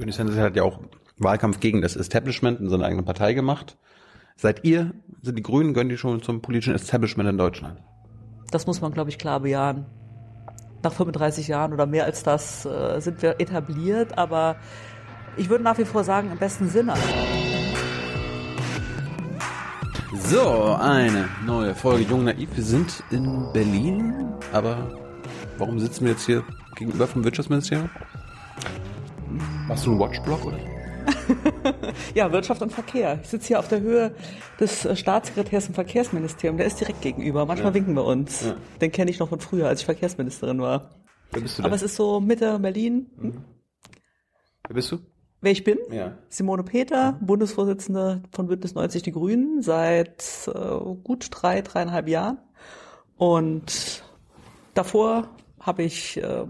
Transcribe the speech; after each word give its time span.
Bernie 0.00 0.12
Sanders 0.12 0.38
hat 0.38 0.56
ja 0.56 0.62
auch 0.62 0.80
Wahlkampf 1.18 1.60
gegen 1.60 1.82
das 1.82 1.94
Establishment 1.94 2.58
in 2.58 2.70
seiner 2.70 2.86
eigenen 2.86 3.04
Partei 3.04 3.34
gemacht. 3.34 3.76
Seid 4.34 4.64
ihr, 4.64 4.94
sind 5.20 5.36
die 5.36 5.42
Grünen, 5.42 5.74
gehören 5.74 5.90
die 5.90 5.98
schon 5.98 6.22
zum 6.22 6.40
politischen 6.40 6.74
Establishment 6.74 7.28
in 7.28 7.36
Deutschland? 7.36 7.78
Das 8.50 8.66
muss 8.66 8.80
man, 8.80 8.92
glaube 8.92 9.10
ich, 9.10 9.18
klar 9.18 9.40
bejahen. 9.40 9.84
Nach 10.82 10.92
35 10.92 11.48
Jahren 11.48 11.74
oder 11.74 11.84
mehr 11.84 12.06
als 12.06 12.22
das 12.22 12.64
äh, 12.64 12.98
sind 13.00 13.20
wir 13.20 13.38
etabliert, 13.38 14.16
aber 14.16 14.56
ich 15.36 15.50
würde 15.50 15.62
nach 15.62 15.76
wie 15.76 15.84
vor 15.84 16.02
sagen, 16.02 16.32
im 16.32 16.38
besten 16.38 16.70
Sinne. 16.70 16.94
So, 20.14 20.78
eine 20.80 21.28
neue 21.44 21.74
Folge 21.74 22.04
Jung 22.04 22.24
Naiv. 22.24 22.48
Wir 22.54 22.64
sind 22.64 23.04
in 23.10 23.52
Berlin, 23.52 24.32
aber 24.54 24.90
warum 25.58 25.78
sitzen 25.78 26.06
wir 26.06 26.12
jetzt 26.12 26.24
hier 26.24 26.42
gegenüber 26.74 27.06
vom 27.06 27.22
Wirtschaftsministerium? 27.22 27.90
Machst 29.70 29.86
du 29.86 29.92
einen 29.92 30.00
Watchblock 30.00 30.46
oder? 30.46 30.58
ja, 32.16 32.32
Wirtschaft 32.32 32.60
und 32.60 32.72
Verkehr. 32.72 33.20
Ich 33.22 33.28
sitze 33.28 33.46
hier 33.46 33.60
auf 33.60 33.68
der 33.68 33.80
Höhe 33.80 34.16
des 34.58 34.84
äh, 34.84 34.96
Staatssekretärs 34.96 35.68
im 35.68 35.74
Verkehrsministerium. 35.74 36.56
Der 36.56 36.66
ist 36.66 36.80
direkt 36.80 37.02
gegenüber. 37.02 37.46
Manchmal 37.46 37.70
ja. 37.70 37.74
winken 37.74 37.94
wir 37.94 38.04
uns. 38.04 38.46
Ja. 38.46 38.56
Den 38.80 38.90
kenne 38.90 39.12
ich 39.12 39.20
noch 39.20 39.28
von 39.28 39.38
früher, 39.38 39.68
als 39.68 39.78
ich 39.78 39.86
Verkehrsministerin 39.86 40.60
war. 40.60 40.96
Wer 41.30 41.42
bist 41.42 41.56
du 41.56 41.62
denn? 41.62 41.66
Aber 41.66 41.76
es 41.76 41.82
ist 41.82 41.94
so 41.94 42.18
Mitte 42.18 42.58
Berlin. 42.58 43.12
Hm? 43.16 43.26
Mhm. 43.28 43.44
Wer 44.66 44.74
bist 44.74 44.90
du? 44.90 44.98
Wer 45.40 45.52
ich 45.52 45.62
bin? 45.62 45.78
Ja. 45.92 46.18
Simone 46.28 46.64
Peter, 46.64 47.16
Bundesvorsitzende 47.20 48.24
von 48.32 48.48
Bündnis 48.48 48.74
90 48.74 49.04
Die 49.04 49.12
Grünen 49.12 49.62
seit 49.62 50.50
äh, 50.52 50.94
gut 51.04 51.28
drei, 51.30 51.62
dreieinhalb 51.62 52.08
Jahren. 52.08 52.38
Und 53.16 54.02
davor 54.74 55.28
habe 55.60 55.84
ich 55.84 56.16
äh, 56.16 56.44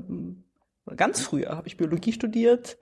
ganz 0.97 1.21
früher 1.21 1.51
habe 1.57 1.69
ich 1.69 1.77
Biologie 1.77 2.13
studiert, 2.13 2.79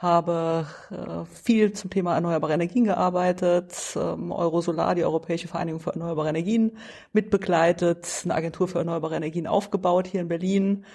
habe 0.00 0.66
äh, 0.90 1.24
viel 1.26 1.74
zum 1.74 1.90
Thema 1.90 2.14
erneuerbare 2.14 2.54
Energien 2.54 2.84
gearbeitet, 2.84 3.74
ähm, 3.96 4.32
Eurosolar, 4.32 4.94
die 4.94 5.04
Europäische 5.04 5.46
Vereinigung 5.46 5.78
für 5.78 5.90
erneuerbare 5.90 6.30
Energien, 6.30 6.78
mitbegleitet, 7.12 8.22
eine 8.24 8.34
Agentur 8.34 8.66
für 8.66 8.78
erneuerbare 8.78 9.16
Energien 9.16 9.46
aufgebaut 9.46 10.06
hier 10.06 10.22
in 10.22 10.28
Berlin. 10.28 10.86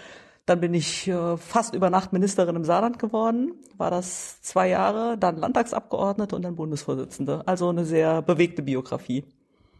Dann 0.48 0.60
bin 0.60 0.74
ich 0.74 1.08
äh, 1.08 1.38
fast 1.38 1.76
über 1.76 1.92
Nacht 1.92 2.14
Ministerin 2.14 2.56
im 2.56 2.64
Saarland 2.64 2.98
geworden, 2.98 3.54
war 3.78 3.92
das 3.92 4.42
zwei 4.42 4.70
Jahre, 4.70 5.18
dann 5.20 5.38
Landtagsabgeordnete 5.38 6.36
und 6.36 6.42
dann 6.42 6.56
Bundesvorsitzende. 6.56 7.44
Also 7.46 7.70
eine 7.70 7.86
sehr 7.86 8.24
bewegte 8.24 8.64
Biografie. 8.64 9.24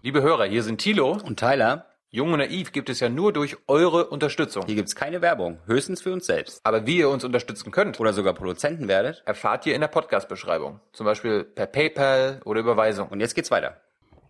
Liebe 0.04 0.22
Hörer, 0.22 0.46
hier 0.46 0.62
sind 0.62 0.80
Thilo 0.80 1.18
und 1.26 1.40
Tyler. 1.40 1.88
Jung 2.16 2.32
und 2.32 2.40
Naiv 2.40 2.72
gibt 2.72 2.90
es 2.90 3.02
ja 3.02 3.10
nur 3.10 3.34
durch 3.34 3.58
eure 3.68 4.08
Unterstützung. 4.08 4.64
Hier 4.66 4.76
gibt 4.76 4.88
es 4.88 4.96
keine 4.96 5.22
Werbung, 5.22 5.58
höchstens 5.66 6.02
für 6.02 6.14
uns 6.14 6.26
selbst. 6.26 6.62
Aber 6.64 6.88
wie 6.88 7.00
ihr 7.00 7.10
uns 7.10 7.26
unterstützen 7.26 7.72
könnt 7.72 8.00
oder 8.00 8.14
sogar 8.14 8.34
Produzenten 8.34 8.88
werdet, 8.88 9.22
erfahrt 9.26 9.66
ihr 9.66 9.76
in 9.76 9.82
der 9.82 9.90
Podcast-Beschreibung. 9.90 10.80
Zum 10.94 11.06
Beispiel 11.06 11.44
per 11.44 11.66
PayPal 11.66 12.40
oder 12.46 12.62
Überweisung. 12.62 13.10
Und 13.10 13.20
jetzt 13.20 13.36
geht's 13.36 13.52
weiter. 13.52 13.82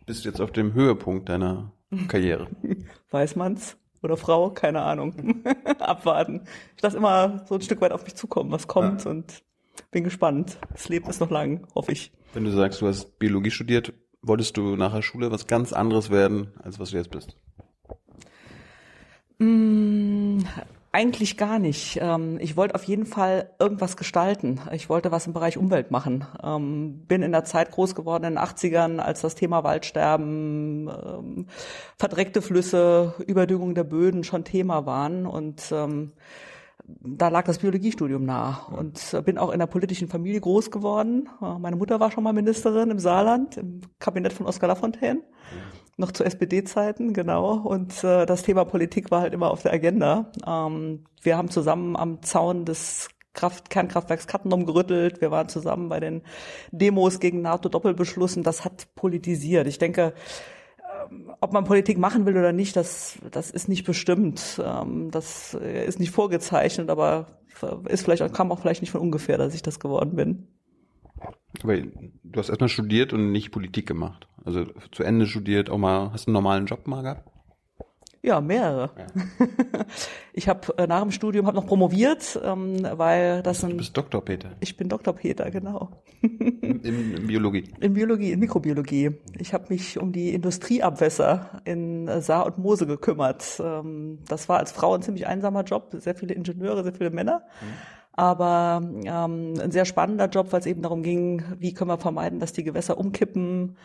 Bist 0.07 0.25
du 0.25 0.29
jetzt 0.29 0.41
auf 0.41 0.51
dem 0.51 0.73
Höhepunkt 0.73 1.29
deiner 1.29 1.73
Karriere? 2.07 2.47
Weiß 3.11 3.35
man's? 3.35 3.77
Oder 4.01 4.17
Frau? 4.17 4.49
Keine 4.49 4.81
Ahnung. 4.81 5.43
Abwarten. 5.77 6.47
Ich 6.75 6.81
lasse 6.81 6.97
immer 6.97 7.45
so 7.47 7.53
ein 7.53 7.61
Stück 7.61 7.81
weit 7.81 7.91
auf 7.91 8.03
mich 8.03 8.15
zukommen, 8.15 8.51
was 8.51 8.67
kommt 8.67 9.05
ja. 9.05 9.11
und 9.11 9.43
bin 9.91 10.03
gespannt. 10.03 10.57
Das 10.71 10.89
Leben 10.89 11.07
ist 11.07 11.19
noch 11.19 11.29
lang, 11.29 11.67
hoffe 11.75 11.91
ich. 11.91 12.11
Wenn 12.33 12.45
du 12.45 12.49
sagst, 12.49 12.81
du 12.81 12.87
hast 12.87 13.19
Biologie 13.19 13.51
studiert, 13.51 13.93
wolltest 14.23 14.57
du 14.57 14.75
nach 14.75 14.95
der 14.95 15.03
Schule 15.03 15.29
was 15.29 15.45
ganz 15.45 15.71
anderes 15.71 16.09
werden, 16.09 16.51
als 16.63 16.79
was 16.79 16.89
du 16.89 16.97
jetzt 16.97 17.11
bist? 17.11 17.37
Mm, 19.39 20.39
eigentlich 20.91 21.35
gar 21.35 21.59
nicht. 21.59 21.99
Ähm, 22.01 22.37
ich 22.39 22.55
wollte 22.55 22.75
auf 22.75 22.85
jeden 22.85 23.05
Fall 23.05 23.49
irgendwas 23.59 23.97
gestalten. 23.97 24.61
Ich 24.71 24.87
wollte 24.89 25.11
was 25.11 25.27
im 25.27 25.33
Bereich 25.33 25.57
Umwelt 25.57 25.91
machen. 25.91 26.25
Ähm, 26.41 27.03
bin 27.07 27.21
in 27.21 27.33
der 27.33 27.43
Zeit 27.43 27.71
groß 27.71 27.95
geworden 27.95 28.23
in 28.23 28.35
den 28.35 28.39
80ern, 28.39 28.99
als 28.99 29.21
das 29.21 29.35
Thema 29.35 29.63
Waldsterben, 29.63 30.87
ähm, 30.87 31.47
verdreckte 31.97 32.41
Flüsse, 32.41 33.13
Überdüngung 33.27 33.75
der 33.75 33.83
Böden 33.83 34.23
schon 34.23 34.45
Thema 34.45 34.85
waren 34.85 35.25
und 35.25 35.73
da 36.87 37.29
lag 37.29 37.45
das 37.45 37.57
Biologiestudium 37.57 38.23
nah 38.23 38.67
und 38.67 39.17
bin 39.25 39.39
auch 39.39 39.51
in 39.51 39.57
der 39.57 39.65
politischen 39.65 40.07
Familie 40.07 40.39
groß 40.39 40.69
geworden. 40.69 41.29
Meine 41.39 41.77
Mutter 41.77 41.99
war 41.99 42.11
schon 42.11 42.23
mal 42.23 42.33
Ministerin 42.33 42.91
im 42.91 42.99
Saarland, 42.99 43.57
im 43.57 43.81
Kabinett 43.97 44.33
von 44.33 44.45
Oskar 44.45 44.67
Lafontaine 44.67 45.21
noch 45.97 46.11
zu 46.11 46.23
SPD-Zeiten, 46.23 47.13
genau. 47.13 47.55
Und 47.55 48.03
äh, 48.03 48.25
das 48.25 48.43
Thema 48.43 48.65
Politik 48.65 49.11
war 49.11 49.21
halt 49.21 49.33
immer 49.33 49.51
auf 49.51 49.61
der 49.61 49.73
Agenda. 49.73 50.31
Ähm, 50.45 51.05
wir 51.21 51.37
haben 51.37 51.49
zusammen 51.49 51.95
am 51.95 52.21
Zaun 52.21 52.65
des 52.65 53.09
Kraft, 53.33 53.69
Kernkraftwerks 53.69 54.27
Kattenom 54.27 54.65
gerüttelt. 54.65 55.21
Wir 55.21 55.31
waren 55.31 55.49
zusammen 55.49 55.89
bei 55.89 55.99
den 55.99 56.21
Demos 56.71 57.19
gegen 57.19 57.41
NATO-Doppelbeschlüssen. 57.41 58.43
Das 58.43 58.65
hat 58.65 58.93
politisiert. 58.95 59.67
Ich 59.67 59.77
denke, 59.77 60.13
ähm, 61.11 61.31
ob 61.39 61.53
man 61.53 61.63
Politik 61.63 61.97
machen 61.97 62.25
will 62.25 62.37
oder 62.37 62.51
nicht, 62.51 62.75
das, 62.75 63.17
das 63.31 63.51
ist 63.51 63.69
nicht 63.69 63.85
bestimmt. 63.85 64.61
Ähm, 64.63 65.11
das 65.11 65.53
ist 65.53 65.99
nicht 65.99 66.11
vorgezeichnet, 66.11 66.89
aber 66.89 67.27
ist 67.87 68.03
vielleicht, 68.03 68.33
kam 68.33 68.51
auch 68.51 68.59
vielleicht 68.59 68.81
nicht 68.81 68.91
von 68.91 68.99
ungefähr, 68.99 69.37
dass 69.37 69.55
ich 69.55 69.61
das 69.61 69.79
geworden 69.79 70.15
bin. 70.15 70.47
Aber 71.63 71.77
du 71.77 72.39
hast 72.39 72.49
erstmal 72.49 72.69
studiert 72.69 73.13
und 73.13 73.31
nicht 73.31 73.51
Politik 73.51 73.87
gemacht. 73.87 74.27
Also 74.43 74.65
zu 74.91 75.03
Ende 75.03 75.25
studiert, 75.25 75.69
auch 75.69 75.77
mal, 75.77 76.11
hast 76.11 76.25
du 76.25 76.29
einen 76.29 76.33
normalen 76.33 76.65
Job 76.65 76.87
mal 76.87 77.01
gehabt? 77.01 77.29
Ja, 78.25 78.41
mehrere. 78.41 78.89
Ja. 78.97 79.85
Ich 80.37 80.49
habe 80.49 80.77
äh, 80.77 80.85
nach 80.85 81.01
dem 81.01 81.11
Studium 81.11 81.47
hab 81.47 81.55
noch 81.55 81.65
promoviert, 81.65 82.37
ähm, 82.43 82.85
weil 82.95 83.41
das 83.41 83.63
ein. 83.63 83.69
Du 83.69 83.77
bist 83.77 83.95
Doktor 83.95 84.19
Peter. 84.19 84.49
Ich 84.59 84.75
bin 84.75 84.89
Doktor 84.89 85.13
Peter, 85.13 85.49
genau. 85.49 86.03
In, 86.21 86.81
in 86.83 87.27
Biologie. 87.27 87.71
In 87.79 87.93
Biologie, 87.93 88.33
in 88.33 88.41
Mikrobiologie. 88.41 89.11
Ich 89.39 89.53
habe 89.53 89.67
mich 89.69 89.97
um 89.97 90.11
die 90.11 90.33
Industrieabwässer 90.33 91.61
in 91.63 92.09
Saar 92.19 92.47
und 92.47 92.57
Mose 92.57 92.85
gekümmert. 92.85 93.61
Ähm, 93.63 94.19
das 94.27 94.49
war 94.49 94.59
als 94.59 94.73
Frau 94.73 94.93
ein 94.93 95.01
ziemlich 95.03 95.25
einsamer 95.25 95.63
Job, 95.63 95.95
sehr 95.99 96.15
viele 96.15 96.33
Ingenieure, 96.33 96.83
sehr 96.83 96.93
viele 96.93 97.11
Männer. 97.11 97.43
Mhm 97.61 97.94
aber 98.15 98.81
ähm, 98.83 99.53
ein 99.59 99.71
sehr 99.71 99.85
spannender 99.85 100.27
Job, 100.27 100.51
weil 100.51 100.61
es 100.61 100.65
eben 100.65 100.81
darum 100.81 101.03
ging, 101.03 101.43
wie 101.59 101.73
können 101.73 101.89
wir 101.89 101.97
vermeiden, 101.97 102.39
dass 102.39 102.53
die 102.53 102.63
Gewässer 102.63 102.97
umkippen, 102.97 103.77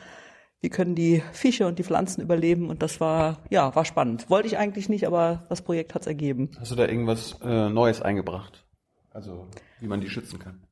wie 0.60 0.68
können 0.68 0.94
die 0.94 1.22
Fische 1.32 1.66
und 1.66 1.78
die 1.78 1.84
Pflanzen 1.84 2.20
überleben 2.22 2.68
und 2.70 2.82
das 2.82 3.00
war, 3.00 3.38
ja, 3.50 3.74
war 3.74 3.84
spannend. 3.84 4.30
Wollte 4.30 4.46
ich 4.46 4.58
eigentlich 4.58 4.88
nicht, 4.88 5.06
aber 5.06 5.46
das 5.48 5.62
Projekt 5.62 5.94
hat 5.94 6.02
es 6.02 6.06
ergeben. 6.06 6.50
Hast 6.58 6.70
du 6.70 6.76
da 6.76 6.86
irgendwas 6.86 7.38
äh, 7.42 7.68
Neues 7.68 8.02
eingebracht? 8.02 8.66
Also, 9.12 9.48
wie 9.80 9.88
man 9.88 10.00
die 10.00 10.08
schützen 10.08 10.38
kann? 10.38 10.62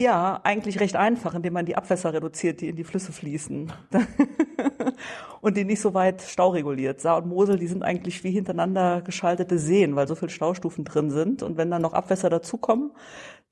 Ja, 0.00 0.40
eigentlich 0.42 0.80
recht 0.80 0.96
einfach, 0.96 1.34
indem 1.34 1.52
man 1.52 1.66
die 1.66 1.76
Abwässer 1.76 2.12
reduziert, 2.12 2.60
die 2.60 2.68
in 2.68 2.74
die 2.74 2.82
Flüsse 2.82 3.12
fließen. 3.12 3.72
und 5.40 5.56
die 5.56 5.64
nicht 5.64 5.80
so 5.80 5.94
weit 5.94 6.20
staureguliert. 6.22 7.00
Saar 7.00 7.18
und 7.18 7.28
Mosel, 7.28 7.60
die 7.60 7.68
sind 7.68 7.84
eigentlich 7.84 8.24
wie 8.24 8.32
hintereinander 8.32 9.02
geschaltete 9.02 9.56
Seen, 9.56 9.94
weil 9.94 10.08
so 10.08 10.16
viele 10.16 10.30
Staustufen 10.30 10.84
drin 10.84 11.10
sind. 11.10 11.44
Und 11.44 11.56
wenn 11.56 11.70
dann 11.70 11.82
noch 11.82 11.92
Abwässer 11.92 12.28
dazukommen, 12.28 12.90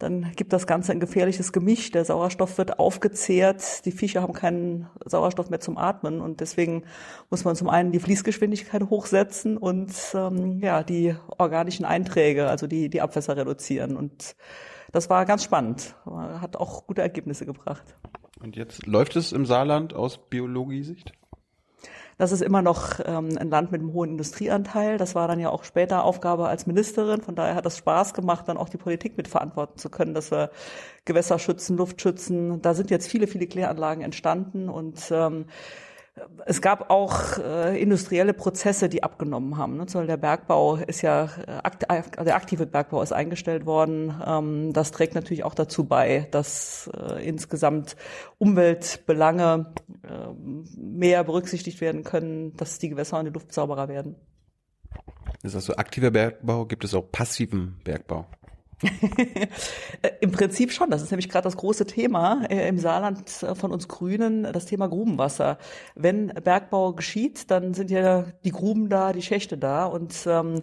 dann 0.00 0.32
gibt 0.34 0.52
das 0.52 0.66
Ganze 0.66 0.90
ein 0.90 0.98
gefährliches 0.98 1.52
Gemisch. 1.52 1.92
Der 1.92 2.04
Sauerstoff 2.04 2.58
wird 2.58 2.80
aufgezehrt, 2.80 3.84
die 3.84 3.92
Fische 3.92 4.20
haben 4.20 4.32
keinen 4.32 4.88
Sauerstoff 5.04 5.48
mehr 5.48 5.60
zum 5.60 5.78
Atmen 5.78 6.20
und 6.20 6.40
deswegen 6.40 6.82
muss 7.30 7.44
man 7.44 7.54
zum 7.54 7.68
einen 7.68 7.92
die 7.92 8.00
Fließgeschwindigkeit 8.00 8.82
hochsetzen 8.90 9.56
und 9.56 9.92
ähm, 10.14 10.58
ja 10.60 10.82
die 10.82 11.14
organischen 11.38 11.84
Einträge, 11.84 12.48
also 12.48 12.66
die 12.66 12.88
die 12.88 13.00
Abwässer 13.00 13.36
reduzieren. 13.36 13.96
Und 13.96 14.34
das 14.92 15.10
war 15.10 15.24
ganz 15.24 15.42
spannend, 15.44 15.96
hat 16.06 16.56
auch 16.56 16.86
gute 16.86 17.02
Ergebnisse 17.02 17.46
gebracht. 17.46 17.96
Und 18.40 18.56
jetzt 18.56 18.86
läuft 18.86 19.16
es 19.16 19.32
im 19.32 19.46
Saarland 19.46 19.94
aus 19.94 20.18
Biologiesicht? 20.18 21.12
Das 22.18 22.30
ist 22.30 22.42
immer 22.42 22.62
noch 22.62 23.00
ähm, 23.04 23.36
ein 23.38 23.50
Land 23.50 23.72
mit 23.72 23.80
einem 23.80 23.92
hohen 23.94 24.10
Industrieanteil. 24.10 24.98
Das 24.98 25.14
war 25.14 25.28
dann 25.28 25.40
ja 25.40 25.50
auch 25.50 25.64
später 25.64 26.04
Aufgabe 26.04 26.46
als 26.46 26.66
Ministerin. 26.66 27.22
Von 27.22 27.34
daher 27.34 27.54
hat 27.54 27.66
es 27.66 27.78
Spaß 27.78 28.14
gemacht, 28.14 28.46
dann 28.48 28.58
auch 28.58 28.68
die 28.68 28.76
Politik 28.76 29.16
mitverantworten 29.16 29.78
zu 29.78 29.88
können, 29.90 30.14
dass 30.14 30.30
wir 30.30 30.50
Gewässer 31.04 31.38
schützen, 31.38 31.76
Luft 31.76 32.00
schützen. 32.00 32.60
Da 32.62 32.74
sind 32.74 32.90
jetzt 32.90 33.08
viele, 33.08 33.26
viele 33.26 33.46
Kläranlagen 33.46 34.04
entstanden 34.04 34.68
und 34.68 35.10
ähm, 35.10 35.46
es 36.44 36.60
gab 36.60 36.90
auch 36.90 37.38
äh, 37.38 37.80
industrielle 37.80 38.34
Prozesse, 38.34 38.88
die 38.88 39.02
abgenommen 39.02 39.56
haben. 39.56 39.76
Ne? 39.76 39.86
Der 39.86 40.16
Bergbau 40.18 40.76
ist 40.76 41.02
ja, 41.02 41.24
äh, 41.46 41.50
akt, 41.62 41.84
der 41.88 42.36
aktive 42.36 42.66
Bergbau 42.66 43.02
ist 43.02 43.12
eingestellt 43.12 43.64
worden. 43.64 44.14
Ähm, 44.24 44.72
das 44.72 44.90
trägt 44.90 45.14
natürlich 45.14 45.44
auch 45.44 45.54
dazu 45.54 45.84
bei, 45.84 46.28
dass 46.30 46.90
äh, 46.94 47.26
insgesamt 47.26 47.96
Umweltbelange 48.38 49.72
äh, 50.02 50.74
mehr 50.76 51.24
berücksichtigt 51.24 51.80
werden 51.80 52.04
können, 52.04 52.56
dass 52.56 52.78
die 52.78 52.90
Gewässer 52.90 53.18
und 53.18 53.24
die 53.26 53.32
Luft 53.32 53.52
sauberer 53.52 53.88
werden. 53.88 54.16
Das 55.42 55.52
ist 55.52 55.56
also 55.56 55.76
aktiver 55.76 56.10
Bergbau, 56.10 56.66
gibt 56.66 56.84
es 56.84 56.94
auch 56.94 57.10
passiven 57.10 57.80
Bergbau? 57.84 58.26
Im 60.20 60.32
Prinzip 60.32 60.72
schon. 60.72 60.90
Das 60.90 61.02
ist 61.02 61.10
nämlich 61.10 61.28
gerade 61.28 61.44
das 61.44 61.56
große 61.56 61.86
Thema 61.86 62.44
äh, 62.48 62.68
im 62.68 62.78
Saarland 62.78 63.42
äh, 63.42 63.54
von 63.54 63.70
uns 63.70 63.88
Grünen, 63.88 64.44
das 64.52 64.66
Thema 64.66 64.88
Grubenwasser. 64.88 65.58
Wenn 65.94 66.28
Bergbau 66.28 66.92
geschieht, 66.92 67.50
dann 67.50 67.74
sind 67.74 67.90
ja 67.90 68.24
die 68.44 68.50
Gruben 68.50 68.88
da, 68.88 69.12
die 69.12 69.22
Schächte 69.22 69.56
da. 69.56 69.84
Und 69.84 70.26
ähm, 70.26 70.62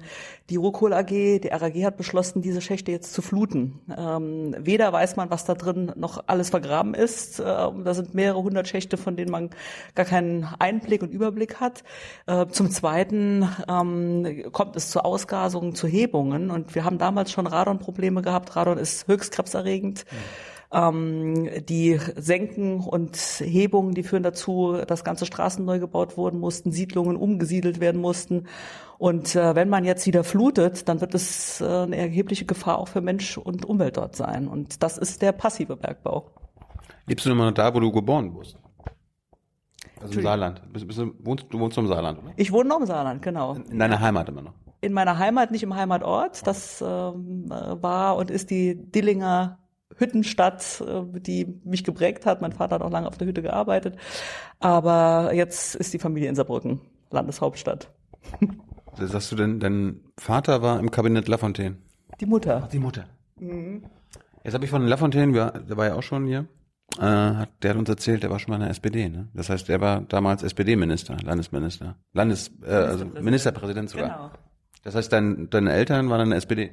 die 0.49 0.57
Rohkohl 0.57 0.93
AG, 0.93 1.07
die 1.07 1.49
RAG 1.49 1.75
hat 1.83 1.97
beschlossen, 1.97 2.41
diese 2.41 2.61
Schächte 2.61 2.91
jetzt 2.91 3.13
zu 3.13 3.21
fluten. 3.21 3.79
Ähm, 3.97 4.55
weder 4.59 4.91
weiß 4.91 5.15
man, 5.15 5.29
was 5.29 5.45
da 5.45 5.55
drin 5.55 5.91
noch 5.95 6.23
alles 6.27 6.49
vergraben 6.49 6.93
ist. 6.93 7.39
Ähm, 7.39 7.83
da 7.83 7.93
sind 7.93 8.13
mehrere 8.13 8.41
hundert 8.43 8.67
Schächte, 8.67 8.97
von 8.97 9.15
denen 9.15 9.31
man 9.31 9.49
gar 9.95 10.05
keinen 10.05 10.45
Einblick 10.59 11.03
und 11.03 11.11
Überblick 11.11 11.59
hat. 11.61 11.83
Äh, 12.25 12.47
zum 12.47 12.69
Zweiten 12.69 13.47
ähm, 13.69 14.43
kommt 14.51 14.75
es 14.75 14.89
zu 14.89 15.03
Ausgasungen, 15.05 15.73
zu 15.75 15.87
Hebungen. 15.87 16.51
Und 16.51 16.75
wir 16.75 16.83
haben 16.83 16.97
damals 16.97 17.31
schon 17.31 17.47
Radonprobleme 17.47 18.08
Probleme 18.09 18.21
gehabt. 18.21 18.55
Radon 18.55 18.77
ist 18.77 19.07
höchst 19.07 19.31
krebserregend. 19.31 20.05
Mhm. 20.09 20.17
Ähm, 20.71 21.65
die 21.67 21.99
Senken 22.15 22.79
und 22.79 23.17
Hebungen, 23.17 23.93
die 23.93 24.03
führen 24.03 24.23
dazu, 24.23 24.77
dass 24.87 25.03
ganze 25.03 25.25
Straßen 25.25 25.65
neu 25.65 25.79
gebaut 25.79 26.15
wurden 26.15 26.39
mussten, 26.39 26.71
Siedlungen 26.71 27.15
umgesiedelt 27.15 27.79
werden 27.79 28.01
mussten. 28.01 28.47
Und 28.99 29.35
äh, 29.35 29.55
wenn 29.55 29.69
man 29.69 29.85
jetzt 29.85 30.05
wieder 30.05 30.23
flutet, 30.23 30.87
dann 30.87 31.01
wird 31.01 31.15
es 31.15 31.61
äh, 31.61 31.65
eine 31.65 31.95
erhebliche 31.95 32.45
Gefahr 32.45 32.77
auch 32.77 32.87
für 32.87 33.01
Mensch 33.01 33.37
und 33.37 33.65
Umwelt 33.65 33.97
dort 33.97 34.15
sein. 34.15 34.47
Und 34.47 34.83
das 34.83 34.97
ist 34.97 35.21
der 35.21 35.31
passive 35.31 35.75
Bergbau. 35.75 36.29
Lebst 37.07 37.25
du 37.25 37.31
immer 37.31 37.51
da, 37.51 37.73
wo 37.73 37.79
du 37.79 37.91
geboren 37.91 38.33
bist? 38.37 38.57
Also 40.01 40.19
im 40.19 40.23
Saarland. 40.23 40.61
Bist, 40.71 40.85
bist 40.85 40.99
du, 40.99 41.13
wohnst, 41.19 41.45
du 41.49 41.59
wohnst 41.59 41.77
im 41.77 41.87
Saarland, 41.87 42.19
oder? 42.19 42.33
Ich 42.37 42.51
wohne 42.51 42.69
noch 42.69 42.79
im 42.79 42.85
Saarland, 42.85 43.21
genau. 43.21 43.53
In 43.53 43.79
deiner 43.79 43.99
Heimat 43.99 44.29
immer 44.29 44.43
noch? 44.43 44.53
In 44.81 44.93
meiner 44.93 45.17
Heimat, 45.17 45.51
nicht 45.51 45.63
im 45.63 45.75
Heimatort. 45.75 46.45
Das 46.47 46.81
ähm, 46.81 47.45
war 47.49 48.15
und 48.15 48.31
ist 48.31 48.49
die 48.49 48.75
Dillinger 48.75 49.59
Hüttenstadt, 49.97 50.81
äh, 50.81 51.19
die 51.19 51.59
mich 51.63 51.83
geprägt 51.83 52.25
hat. 52.25 52.41
Mein 52.41 52.53
Vater 52.53 52.75
hat 52.75 52.81
auch 52.81 52.91
lange 52.91 53.07
auf 53.07 53.17
der 53.17 53.27
Hütte 53.27 53.41
gearbeitet. 53.41 53.97
Aber 54.59 55.31
jetzt 55.33 55.75
ist 55.75 55.93
die 55.93 55.99
Familie 55.99 56.29
in 56.29 56.35
Saarbrücken, 56.35 56.81
Landeshauptstadt. 57.11 57.91
Sagst 58.97 59.31
du 59.31 59.35
denn, 59.35 59.59
dein 59.59 60.01
Vater 60.17 60.61
war 60.61 60.79
im 60.79 60.91
Kabinett 60.91 61.27
Lafontaine? 61.27 61.77
Die 62.19 62.25
Mutter. 62.25 62.63
Ach, 62.65 62.67
die 62.67 62.79
Mutter. 62.79 63.05
Mhm. 63.39 63.83
Jetzt 64.43 64.53
habe 64.53 64.65
ich 64.65 64.71
von 64.71 64.85
Lafontaine, 64.87 65.31
der 65.67 65.77
war 65.77 65.85
ja 65.85 65.95
auch 65.95 66.03
schon 66.03 66.25
hier, 66.25 66.47
äh, 66.97 67.45
der 67.61 67.69
hat 67.69 67.75
uns 67.75 67.89
erzählt, 67.89 68.23
der 68.23 68.29
war 68.29 68.39
schon 68.39 68.51
mal 68.51 68.55
in 68.55 68.61
der 68.61 68.71
SPD. 68.71 69.09
Ne? 69.09 69.27
Das 69.33 69.49
heißt, 69.49 69.69
er 69.69 69.79
war 69.79 70.01
damals 70.01 70.43
SPD-Minister, 70.43 71.17
Landesminister, 71.23 71.95
Landes, 72.13 72.51
äh, 72.63 72.71
also 72.71 73.05
Ministerpräsident 73.05 73.89
sogar. 73.89 74.07
Genau. 74.07 74.31
Das 74.83 74.95
heißt, 74.95 75.11
dein, 75.11 75.49
deine 75.49 75.73
Eltern 75.73 76.09
waren 76.09 76.21
in 76.21 76.29
der 76.29 76.37
SPD? 76.37 76.71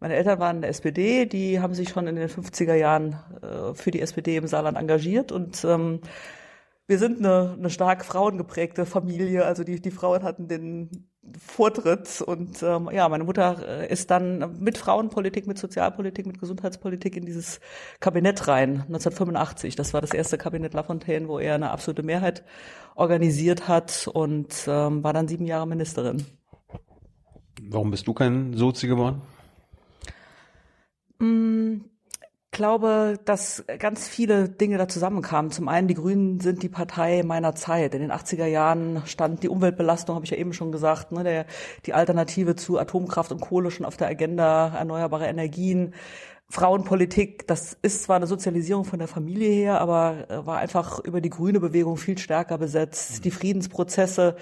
Meine 0.00 0.14
Eltern 0.14 0.40
waren 0.40 0.56
in 0.56 0.62
der 0.62 0.70
SPD, 0.70 1.26
die 1.26 1.60
haben 1.60 1.74
sich 1.74 1.90
schon 1.90 2.06
in 2.08 2.16
den 2.16 2.28
50er 2.28 2.74
Jahren 2.74 3.16
äh, 3.40 3.74
für 3.74 3.90
die 3.90 4.00
SPD 4.00 4.36
im 4.36 4.48
Saarland 4.48 4.76
engagiert 4.76 5.30
und 5.30 5.64
ähm, 5.64 6.00
wir 6.88 6.98
sind 6.98 7.20
eine, 7.20 7.54
eine 7.56 7.70
stark 7.70 8.04
frauengeprägte 8.04 8.84
Familie. 8.84 9.44
Also 9.44 9.64
die, 9.64 9.80
die 9.80 9.90
Frauen 9.90 10.24
hatten 10.24 10.48
den 10.48 11.08
Vortritt 11.38 12.20
und 12.20 12.62
ähm, 12.62 12.90
ja, 12.92 13.08
meine 13.08 13.24
Mutter 13.24 13.56
äh, 13.66 13.92
ist 13.92 14.10
dann 14.10 14.60
mit 14.60 14.76
Frauenpolitik, 14.76 15.46
mit 15.46 15.56
Sozialpolitik, 15.56 16.26
mit 16.26 16.40
Gesundheitspolitik 16.40 17.16
in 17.16 17.24
dieses 17.24 17.60
Kabinett 18.00 18.48
rein, 18.48 18.82
1985. 18.88 19.76
Das 19.76 19.94
war 19.94 20.00
das 20.00 20.12
erste 20.12 20.36
Kabinett 20.36 20.74
Lafontaine, 20.74 21.28
wo 21.28 21.38
er 21.38 21.54
eine 21.54 21.70
absolute 21.70 22.02
Mehrheit 22.02 22.42
organisiert 22.96 23.68
hat 23.68 24.08
und 24.12 24.64
ähm, 24.66 25.04
war 25.04 25.12
dann 25.12 25.28
sieben 25.28 25.46
Jahre 25.46 25.68
Ministerin. 25.68 26.26
Warum 27.60 27.90
bist 27.90 28.06
du 28.06 28.14
kein 28.14 28.56
Sozi 28.56 28.86
geworden? 28.86 29.22
Mm, 31.18 31.82
glaube, 32.52 33.18
dass 33.24 33.64
ganz 33.78 34.06
viele 34.06 34.48
Dinge 34.48 34.78
da 34.78 34.86
zusammenkamen. 34.86 35.50
Zum 35.50 35.68
einen, 35.68 35.88
die 35.88 35.94
Grünen 35.94 36.38
sind 36.38 36.62
die 36.62 36.68
Partei 36.68 37.22
meiner 37.24 37.54
Zeit. 37.54 37.94
In 37.94 38.02
den 38.02 38.12
80er 38.12 38.46
Jahren 38.46 39.02
stand 39.06 39.42
die 39.42 39.48
Umweltbelastung, 39.48 40.14
habe 40.14 40.26
ich 40.26 40.30
ja 40.30 40.36
eben 40.36 40.52
schon 40.52 40.70
gesagt, 40.70 41.12
ne, 41.12 41.24
der, 41.24 41.46
die 41.86 41.94
Alternative 41.94 42.54
zu 42.54 42.78
Atomkraft 42.78 43.32
und 43.32 43.40
Kohle 43.40 43.70
schon 43.70 43.86
auf 43.86 43.96
der 43.96 44.08
Agenda, 44.08 44.68
erneuerbare 44.76 45.26
Energien. 45.26 45.94
Frauenpolitik, 46.50 47.48
das 47.48 47.78
ist 47.80 48.02
zwar 48.02 48.16
eine 48.16 48.26
Sozialisierung 48.26 48.84
von 48.84 48.98
der 48.98 49.08
Familie 49.08 49.48
her, 49.48 49.80
aber 49.80 50.26
äh, 50.28 50.46
war 50.46 50.58
einfach 50.58 51.00
über 51.00 51.22
die 51.22 51.30
grüne 51.30 51.60
Bewegung 51.60 51.96
viel 51.96 52.18
stärker 52.18 52.58
besetzt. 52.58 53.24
Die 53.24 53.30
Friedensprozesse, 53.30 54.36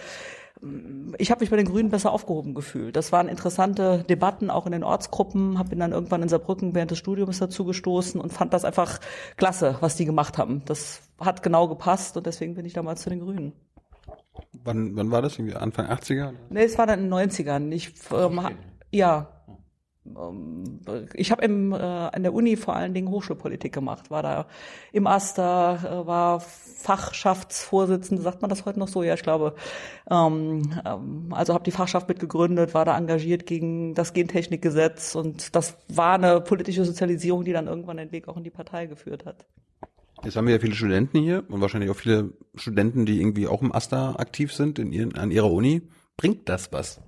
ich 1.16 1.30
habe 1.30 1.40
mich 1.40 1.50
bei 1.50 1.56
den 1.56 1.66
Grünen 1.66 1.88
besser 1.88 2.12
aufgehoben 2.12 2.54
gefühlt. 2.54 2.94
Das 2.94 3.12
waren 3.12 3.28
interessante 3.28 4.04
Debatten 4.08 4.50
auch 4.50 4.66
in 4.66 4.72
den 4.72 4.84
Ortsgruppen, 4.84 5.58
habe 5.58 5.74
dann 5.74 5.92
irgendwann 5.92 6.22
in 6.22 6.28
Saarbrücken 6.28 6.74
während 6.74 6.90
des 6.90 6.98
Studiums 6.98 7.38
dazu 7.38 7.64
gestoßen 7.64 8.20
und 8.20 8.32
fand 8.32 8.52
das 8.52 8.64
einfach 8.64 9.00
klasse, 9.36 9.76
was 9.80 9.96
die 9.96 10.04
gemacht 10.04 10.36
haben. 10.36 10.62
Das 10.66 11.00
hat 11.18 11.42
genau 11.42 11.66
gepasst 11.66 12.16
und 12.16 12.26
deswegen 12.26 12.54
bin 12.54 12.66
ich 12.66 12.74
damals 12.74 13.00
zu 13.02 13.10
den 13.10 13.20
Grünen. 13.20 13.52
Wann, 14.52 14.96
wann 14.96 15.10
war 15.10 15.22
das? 15.22 15.38
Irgendwie 15.38 15.56
Anfang 15.56 15.86
80er? 15.86 16.32
Nee, 16.50 16.64
es 16.64 16.76
war 16.76 16.86
dann 16.86 17.00
in 17.00 17.10
den 17.10 17.30
90ern. 17.30 17.72
Ich, 17.72 17.92
ähm, 18.12 18.40
ja, 18.90 19.28
ich 21.14 21.30
habe 21.30 21.44
im 21.44 21.72
äh, 21.72 21.76
an 21.76 22.22
der 22.22 22.32
Uni 22.32 22.56
vor 22.56 22.76
allen 22.76 22.94
Dingen 22.94 23.08
Hochschulpolitik 23.08 23.72
gemacht, 23.72 24.10
war 24.10 24.22
da 24.22 24.46
im 24.92 25.06
Aster, 25.06 26.02
äh, 26.02 26.06
war 26.06 26.40
Fachschaftsvorsitzende, 26.40 28.22
sagt 28.22 28.42
man 28.42 28.48
das 28.48 28.64
heute 28.64 28.78
noch 28.78 28.88
so? 28.88 29.02
Ja, 29.02 29.14
ich 29.14 29.22
glaube. 29.22 29.54
Ähm, 30.10 30.62
ähm, 30.84 31.28
also 31.30 31.54
habe 31.54 31.64
die 31.64 31.70
Fachschaft 31.70 32.08
mitgegründet, 32.08 32.74
war 32.74 32.84
da 32.84 32.96
engagiert 32.96 33.46
gegen 33.46 33.94
das 33.94 34.12
Gentechnikgesetz 34.12 35.14
und 35.14 35.54
das 35.54 35.76
war 35.88 36.14
eine 36.14 36.40
politische 36.40 36.84
Sozialisierung, 36.84 37.44
die 37.44 37.52
dann 37.52 37.66
irgendwann 37.66 37.98
den 37.98 38.12
Weg 38.12 38.28
auch 38.28 38.36
in 38.36 38.44
die 38.44 38.50
Partei 38.50 38.86
geführt 38.86 39.26
hat. 39.26 39.46
Jetzt 40.22 40.36
haben 40.36 40.46
wir 40.46 40.54
ja 40.54 40.60
viele 40.60 40.74
Studenten 40.74 41.20
hier 41.20 41.44
und 41.48 41.60
wahrscheinlich 41.60 41.90
auch 41.90 41.96
viele 41.96 42.34
Studenten, 42.54 43.06
die 43.06 43.20
irgendwie 43.20 43.46
auch 43.46 43.62
im 43.62 43.74
Aster 43.74 44.20
aktiv 44.20 44.52
sind 44.52 44.78
in 44.78 44.92
ihren, 44.92 45.16
an 45.16 45.30
ihrer 45.30 45.50
Uni. 45.50 45.82
Bringt 46.16 46.48
das 46.48 46.72
was? 46.72 47.00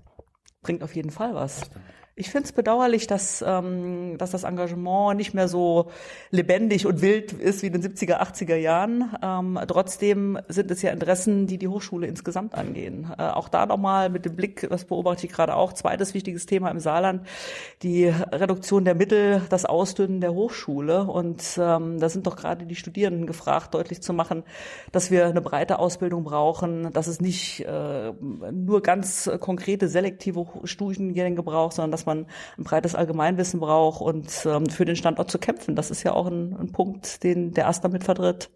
Bringt 0.63 0.83
auf 0.83 0.95
jeden 0.95 1.11
Fall 1.11 1.35
was. 1.35 1.71
Ich 2.15 2.29
finde 2.29 2.45
es 2.45 2.53
bedauerlich, 2.53 3.07
dass, 3.07 3.43
ähm, 3.47 4.19
dass 4.19 4.33
das 4.33 4.45
Engagement 4.45 5.17
nicht 5.17 5.33
mehr 5.33 5.49
so 5.49 5.91
lebendig 6.31 6.85
und 6.85 7.01
wild 7.01 7.33
ist 7.33 7.63
wie 7.63 7.69
in 7.69 7.73
den 7.73 7.83
70er, 7.83 8.21
80er 8.21 8.57
Jahren. 8.57 9.17
Ähm, 9.23 9.59
trotzdem 9.67 10.39
sind 10.49 10.71
es 10.71 10.83
ja 10.83 10.91
Interessen, 10.91 11.47
die 11.47 11.57
die 11.57 11.69
Hochschule 11.69 12.07
insgesamt 12.07 12.55
angehen. 12.55 13.11
Äh, 13.17 13.23
auch 13.23 13.49
da 13.49 13.65
nochmal 13.65 14.11
mit 14.11 14.27
dem 14.27 14.37
Blick, 14.37 14.69
das 14.69 14.85
beobachte 14.85 15.25
ich 15.25 15.33
gerade 15.33 15.57
auch, 15.57 15.73
zweites 15.73 16.13
wichtiges 16.13 16.45
Thema 16.45 16.71
im 16.71 16.81
Saarland, 16.81 17.27
die 17.83 18.09
Reduktion 18.09 18.85
der 18.85 18.95
Mittel, 18.95 19.41
das 19.49 19.65
Ausdünnen 19.65 20.21
der 20.21 20.35
Hochschule. 20.35 21.05
Und 21.05 21.43
ähm, 21.59 21.99
da 21.99 22.11
sind 22.11 22.27
doch 22.27 22.37
gerade 22.37 22.67
die 22.67 22.77
Studierenden 22.77 23.27
gefragt, 23.27 23.73
deutlich 23.73 24.03
zu 24.03 24.13
machen, 24.13 24.43
dass 24.93 25.11
wir 25.11 25.29
eine 25.29 25.41
breite 25.41 25.79
Ausbildung 25.79 26.25
brauchen, 26.25 26.93
dass 26.93 27.07
es 27.07 27.23
nicht 27.23 27.61
äh, 27.61 28.13
nur 28.53 28.83
ganz 28.83 29.31
konkrete 29.41 29.89
selektive 29.89 30.47
Studiengänge 30.65 31.43
braucht, 31.43 31.77
sondern 31.77 31.91
dass 31.93 32.02
dass 32.03 32.07
man 32.07 32.27
ein 32.59 32.65
breites 32.65 32.95
Allgemeinwissen 32.95 33.61
braucht 33.61 34.01
und 34.01 34.47
ähm, 34.47 34.67
für 34.67 34.85
den 34.85 34.97
Standort 34.97 35.31
zu 35.31 35.39
kämpfen. 35.39 35.77
Das 35.77 35.91
ist 35.91 36.03
ja 36.03 36.13
auch 36.13 36.27
ein, 36.27 36.55
ein 36.57 36.73
Punkt, 36.73 37.23
den 37.23 37.53
der 37.53 37.69
AStA 37.69 37.89
mit 37.89 38.05
vertritt. 38.05 38.51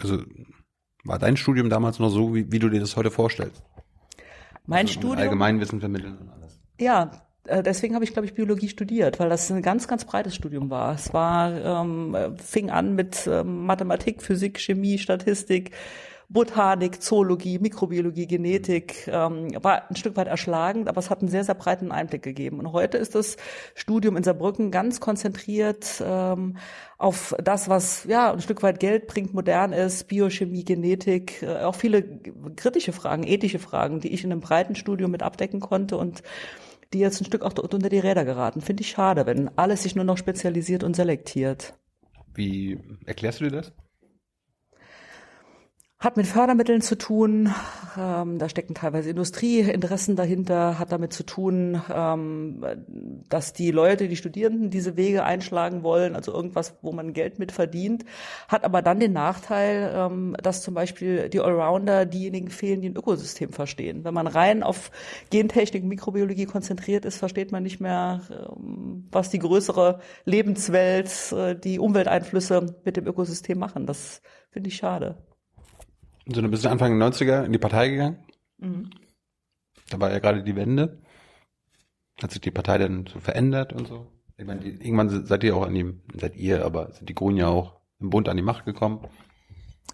Also 0.00 0.18
war 1.04 1.18
dein 1.18 1.36
Studium 1.36 1.70
damals 1.70 1.98
noch 1.98 2.08
so, 2.08 2.34
wie, 2.34 2.50
wie 2.50 2.58
du 2.58 2.68
dir 2.68 2.80
das 2.80 2.96
heute 2.96 3.10
vorstellst? 3.10 3.62
Mein 4.66 4.86
also 4.86 4.94
Studium. 4.94 5.18
Allgemeinwissen 5.18 5.80
vermitteln 5.80 6.18
und 6.18 6.30
alles. 6.30 6.58
Ja, 6.80 7.10
äh, 7.46 7.62
deswegen 7.62 7.94
habe 7.94 8.04
ich, 8.04 8.12
glaube 8.12 8.26
ich, 8.26 8.34
Biologie 8.34 8.68
studiert, 8.68 9.20
weil 9.20 9.28
das 9.28 9.50
ein 9.52 9.62
ganz, 9.62 9.86
ganz 9.86 10.04
breites 10.04 10.34
Studium 10.34 10.70
war. 10.70 10.94
Es 10.94 11.12
war, 11.12 11.52
ähm, 11.52 12.16
fing 12.38 12.70
an 12.70 12.94
mit 12.94 13.28
ähm, 13.30 13.66
Mathematik, 13.66 14.22
Physik, 14.22 14.58
Chemie, 14.58 14.98
Statistik, 14.98 15.72
Botanik, 16.34 17.00
Zoologie, 17.00 17.60
Mikrobiologie, 17.60 18.26
Genetik, 18.26 19.06
ähm, 19.06 19.50
war 19.62 19.88
ein 19.88 19.94
Stück 19.94 20.16
weit 20.16 20.26
erschlagend, 20.26 20.88
aber 20.88 20.98
es 20.98 21.08
hat 21.08 21.20
einen 21.20 21.28
sehr, 21.28 21.44
sehr 21.44 21.54
breiten 21.54 21.92
Einblick 21.92 22.22
gegeben. 22.22 22.58
Und 22.58 22.72
heute 22.72 22.98
ist 22.98 23.14
das 23.14 23.36
Studium 23.76 24.16
in 24.16 24.24
Saarbrücken 24.24 24.72
ganz 24.72 24.98
konzentriert 24.98 26.02
ähm, 26.04 26.56
auf 26.98 27.36
das, 27.42 27.68
was 27.68 28.04
ja 28.04 28.32
ein 28.32 28.40
Stück 28.40 28.64
weit 28.64 28.80
Geld 28.80 29.06
bringt, 29.06 29.32
modern 29.32 29.72
ist, 29.72 30.08
Biochemie, 30.08 30.64
Genetik, 30.64 31.42
äh, 31.44 31.62
auch 31.62 31.76
viele 31.76 32.02
kritische 32.56 32.92
Fragen, 32.92 33.22
ethische 33.22 33.60
Fragen, 33.60 34.00
die 34.00 34.12
ich 34.12 34.24
in 34.24 34.32
einem 34.32 34.40
breiten 34.40 34.74
Studium 34.74 35.12
mit 35.12 35.22
abdecken 35.22 35.60
konnte 35.60 35.96
und 35.96 36.24
die 36.92 36.98
jetzt 36.98 37.20
ein 37.20 37.26
Stück 37.26 37.42
auch 37.42 37.56
unter 37.56 37.88
die 37.88 38.00
Räder 38.00 38.24
geraten. 38.24 38.60
Finde 38.60 38.82
ich 38.82 38.90
schade, 38.90 39.24
wenn 39.26 39.56
alles 39.56 39.84
sich 39.84 39.94
nur 39.94 40.04
noch 40.04 40.18
spezialisiert 40.18 40.82
und 40.82 40.96
selektiert. 40.96 41.74
Wie 42.34 42.80
erklärst 43.06 43.40
du 43.40 43.44
dir 43.44 43.52
das? 43.52 43.72
Hat 46.04 46.18
mit 46.18 46.26
Fördermitteln 46.26 46.82
zu 46.82 46.96
tun. 46.96 47.52
Ähm, 47.98 48.38
da 48.38 48.50
stecken 48.50 48.74
teilweise 48.74 49.08
Industrieinteressen 49.08 50.16
dahinter, 50.16 50.78
hat 50.78 50.92
damit 50.92 51.14
zu 51.14 51.24
tun, 51.24 51.80
ähm, 51.90 52.62
dass 53.30 53.54
die 53.54 53.70
Leute, 53.70 54.06
die 54.08 54.16
Studierenden 54.16 54.68
diese 54.68 54.98
Wege 54.98 55.24
einschlagen 55.24 55.82
wollen, 55.82 56.14
also 56.14 56.32
irgendwas, 56.32 56.74
wo 56.82 56.92
man 56.92 57.14
Geld 57.14 57.38
mit 57.38 57.52
verdient, 57.52 58.04
hat 58.48 58.64
aber 58.64 58.82
dann 58.82 59.00
den 59.00 59.14
Nachteil, 59.14 59.92
ähm, 59.94 60.36
dass 60.42 60.60
zum 60.60 60.74
Beispiel 60.74 61.30
die 61.30 61.40
Allrounder 61.40 62.04
diejenigen 62.04 62.50
fehlen, 62.50 62.82
die 62.82 62.90
ein 62.90 62.96
Ökosystem 62.96 63.52
verstehen. 63.52 64.04
Wenn 64.04 64.14
man 64.14 64.26
rein 64.26 64.62
auf 64.62 64.90
Gentechnik, 65.30 65.84
Mikrobiologie 65.84 66.44
konzentriert 66.44 67.06
ist, 67.06 67.16
versteht 67.16 67.50
man 67.50 67.62
nicht 67.62 67.80
mehr, 67.80 68.20
ähm, 68.30 69.08
was 69.10 69.30
die 69.30 69.38
größere 69.38 70.00
Lebenswelt, 70.26 71.32
äh, 71.32 71.56
die 71.58 71.78
Umwelteinflüsse 71.78 72.76
mit 72.84 72.98
dem 72.98 73.06
Ökosystem 73.06 73.58
machen. 73.58 73.86
Das 73.86 74.20
finde 74.50 74.68
ich 74.68 74.76
schade. 74.76 75.16
So, 76.26 76.40
dann 76.40 76.50
bist 76.50 76.64
du 76.64 76.70
Anfang 76.70 76.98
der 76.98 77.08
90er 77.08 77.44
in 77.44 77.52
die 77.52 77.58
Partei 77.58 77.90
gegangen. 77.90 78.24
Mhm. 78.58 78.90
Da 79.90 80.00
war 80.00 80.10
ja 80.10 80.18
gerade 80.18 80.42
die 80.42 80.56
Wende. 80.56 81.02
Hat 82.22 82.30
sich 82.30 82.40
die 82.40 82.50
Partei 82.50 82.78
dann 82.78 83.06
so 83.06 83.20
verändert 83.20 83.72
und 83.72 83.88
so? 83.88 84.06
Ich 84.36 84.46
meine, 84.46 84.60
die, 84.60 84.70
irgendwann 84.70 85.26
seid 85.26 85.44
ihr 85.44 85.56
auch 85.56 85.66
an 85.66 85.74
die, 85.74 85.92
seid 86.18 86.36
ihr, 86.36 86.64
aber 86.64 86.92
sind 86.92 87.08
die 87.08 87.14
Grünen 87.14 87.36
ja 87.36 87.48
auch 87.48 87.80
im 88.00 88.10
Bund 88.10 88.28
an 88.28 88.36
die 88.36 88.42
Macht 88.42 88.64
gekommen. 88.64 89.06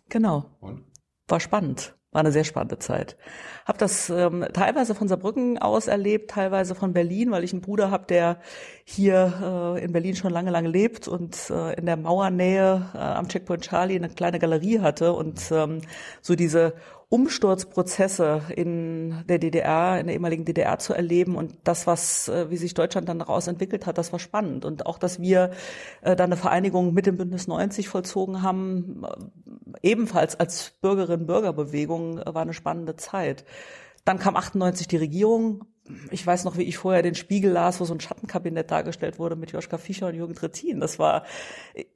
Genau. 0.08 0.44
Und? 0.60 0.84
War 1.28 1.40
spannend. 1.40 1.94
War 2.12 2.20
eine 2.20 2.32
sehr 2.32 2.42
spannende 2.42 2.78
Zeit. 2.78 3.16
Hab 3.64 3.78
das 3.78 4.10
ähm, 4.10 4.44
teilweise 4.52 4.96
von 4.96 5.06
Saarbrücken 5.06 5.58
aus 5.58 5.86
erlebt, 5.86 6.30
teilweise 6.30 6.74
von 6.74 6.92
Berlin, 6.92 7.30
weil 7.30 7.44
ich 7.44 7.52
einen 7.52 7.62
Bruder 7.62 7.92
habe, 7.92 8.06
der 8.06 8.38
hier 8.84 9.76
äh, 9.76 9.84
in 9.84 9.92
Berlin 9.92 10.16
schon 10.16 10.32
lange, 10.32 10.50
lange 10.50 10.68
lebt 10.68 11.06
und 11.06 11.50
äh, 11.50 11.74
in 11.74 11.86
der 11.86 11.96
Mauernähe 11.96 12.90
äh, 12.94 12.98
am 12.98 13.28
Checkpoint 13.28 13.62
Charlie 13.62 13.94
eine 13.94 14.08
kleine 14.08 14.40
Galerie 14.40 14.80
hatte 14.80 15.12
und 15.12 15.40
ähm, 15.52 15.82
so 16.20 16.34
diese 16.34 16.74
Umsturzprozesse 17.10 18.42
in 18.54 19.24
der 19.28 19.40
DDR, 19.40 19.98
in 19.98 20.06
der 20.06 20.14
ehemaligen 20.14 20.44
DDR 20.44 20.78
zu 20.78 20.94
erleben 20.94 21.34
und 21.34 21.54
das, 21.64 21.88
was, 21.88 22.28
äh, 22.28 22.50
wie 22.50 22.56
sich 22.56 22.72
Deutschland 22.72 23.08
dann 23.08 23.18
daraus 23.18 23.48
entwickelt 23.48 23.84
hat, 23.84 23.98
das 23.98 24.12
war 24.12 24.20
spannend. 24.20 24.64
Und 24.64 24.86
auch, 24.86 24.96
dass 24.96 25.20
wir 25.20 25.50
äh, 26.02 26.14
dann 26.14 26.30
eine 26.30 26.36
Vereinigung 26.36 26.94
mit 26.94 27.06
dem 27.06 27.16
Bündnis 27.16 27.48
90 27.48 27.88
vollzogen 27.88 28.42
haben, 28.42 29.02
äh, 29.04 29.90
ebenfalls 29.90 30.38
als 30.38 30.70
Bürgerinnen-Bürgerbewegung, 30.80 32.20
war 32.24 32.42
eine 32.42 32.52
spannende 32.52 32.94
Zeit. 32.94 33.44
Dann 34.04 34.20
kam 34.20 34.36
98 34.36 34.86
die 34.86 34.96
Regierung, 34.96 35.64
ich 36.10 36.26
weiß 36.26 36.44
noch, 36.44 36.56
wie 36.56 36.62
ich 36.62 36.78
vorher 36.78 37.02
den 37.02 37.14
Spiegel 37.14 37.52
las, 37.52 37.80
wo 37.80 37.84
so 37.84 37.94
ein 37.94 38.00
Schattenkabinett 38.00 38.70
dargestellt 38.70 39.18
wurde 39.18 39.36
mit 39.36 39.52
Joschka 39.52 39.78
Fischer 39.78 40.08
und 40.08 40.14
Jürgen 40.14 40.34
Trittin. 40.34 40.80
Das 40.80 40.98
war 40.98 41.24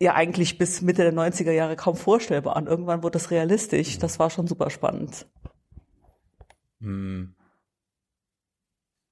ja 0.00 0.14
eigentlich 0.14 0.58
bis 0.58 0.82
Mitte 0.82 1.02
der 1.02 1.12
90er 1.12 1.52
Jahre 1.52 1.76
kaum 1.76 1.96
vorstellbar. 1.96 2.56
Und 2.56 2.66
irgendwann 2.66 3.02
wurde 3.02 3.14
das 3.14 3.30
realistisch. 3.30 3.98
Das 3.98 4.18
war 4.18 4.30
schon 4.30 4.46
super 4.46 4.70
spannend. 4.70 5.26
Hm. 6.80 7.34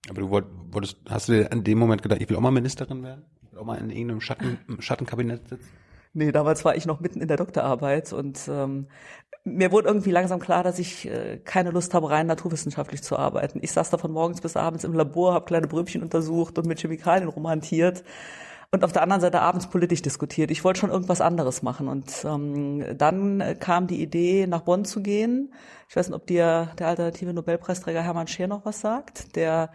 Aber 0.08 0.20
du 0.20 0.30
wolltest, 0.30 0.96
hast 1.08 1.28
du 1.28 1.32
dir 1.32 1.52
an 1.52 1.64
dem 1.64 1.78
Moment 1.78 2.02
gedacht, 2.02 2.20
ich 2.20 2.28
will 2.28 2.36
auch 2.36 2.40
mal 2.40 2.50
Ministerin 2.50 3.02
werden? 3.02 3.24
Ich 3.44 3.52
will 3.52 3.58
auch 3.60 3.64
mal 3.64 3.78
in 3.78 3.90
irgendeinem 3.90 4.20
Schatten, 4.20 4.58
Schattenkabinett 4.80 5.48
sitzen? 5.48 5.68
Nee, 6.14 6.30
damals 6.30 6.64
war 6.64 6.76
ich 6.76 6.84
noch 6.84 7.00
mitten 7.00 7.22
in 7.22 7.28
der 7.28 7.38
Doktorarbeit 7.38 8.12
und 8.12 8.38
ähm, 8.48 8.88
mir 9.44 9.72
wurde 9.72 9.88
irgendwie 9.88 10.10
langsam 10.10 10.38
klar, 10.40 10.62
dass 10.62 10.78
ich 10.78 11.06
äh, 11.06 11.38
keine 11.44 11.70
Lust 11.70 11.94
habe, 11.94 12.10
rein 12.10 12.26
naturwissenschaftlich 12.26 13.02
zu 13.02 13.16
arbeiten. 13.16 13.58
Ich 13.62 13.72
saß 13.72 13.90
da 13.90 13.98
von 13.98 14.12
morgens 14.12 14.40
bis 14.40 14.56
abends 14.56 14.84
im 14.84 14.92
Labor, 14.92 15.34
habe 15.34 15.46
kleine 15.46 15.66
Bröbchen 15.66 16.02
untersucht 16.02 16.58
und 16.58 16.66
mit 16.66 16.80
Chemikalien 16.80 17.28
romantiert 17.28 18.04
und 18.70 18.84
auf 18.84 18.92
der 18.92 19.02
anderen 19.02 19.20
Seite 19.20 19.42
abends 19.42 19.68
politisch 19.68 20.00
diskutiert. 20.00 20.50
Ich 20.50 20.64
wollte 20.64 20.80
schon 20.80 20.90
irgendwas 20.90 21.20
anderes 21.20 21.62
machen. 21.62 21.88
Und 21.88 22.24
ähm, 22.24 22.96
dann 22.96 23.56
kam 23.60 23.86
die 23.86 24.00
Idee, 24.00 24.46
nach 24.46 24.62
Bonn 24.62 24.86
zu 24.86 25.02
gehen. 25.02 25.52
Ich 25.88 25.96
weiß 25.96 26.08
nicht, 26.08 26.16
ob 26.16 26.26
dir 26.26 26.70
der 26.78 26.88
alternative 26.88 27.34
Nobelpreisträger 27.34 28.02
Hermann 28.02 28.28
Scheer 28.28 28.48
noch 28.48 28.64
was 28.64 28.80
sagt. 28.80 29.36
Der 29.36 29.70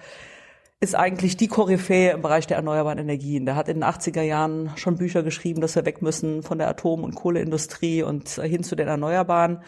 ist 0.80 0.96
eigentlich 0.96 1.38
die 1.38 1.48
Koryphäe 1.48 2.12
im 2.12 2.22
Bereich 2.22 2.46
der 2.46 2.58
erneuerbaren 2.58 3.00
Energien. 3.00 3.46
Der 3.46 3.56
hat 3.56 3.68
in 3.68 3.78
den 3.78 3.84
80er 3.84 4.22
Jahren 4.22 4.72
schon 4.76 4.98
Bücher 4.98 5.24
geschrieben, 5.24 5.60
dass 5.62 5.76
wir 5.76 5.86
weg 5.86 6.02
müssen 6.02 6.44
von 6.44 6.60
der 6.60 6.68
Atom- 6.68 7.04
und 7.04 7.16
Kohleindustrie 7.16 8.04
und 8.04 8.38
äh, 8.38 8.48
hin 8.48 8.64
zu 8.64 8.76
den 8.76 8.88
Erneuerbaren. 8.88 9.64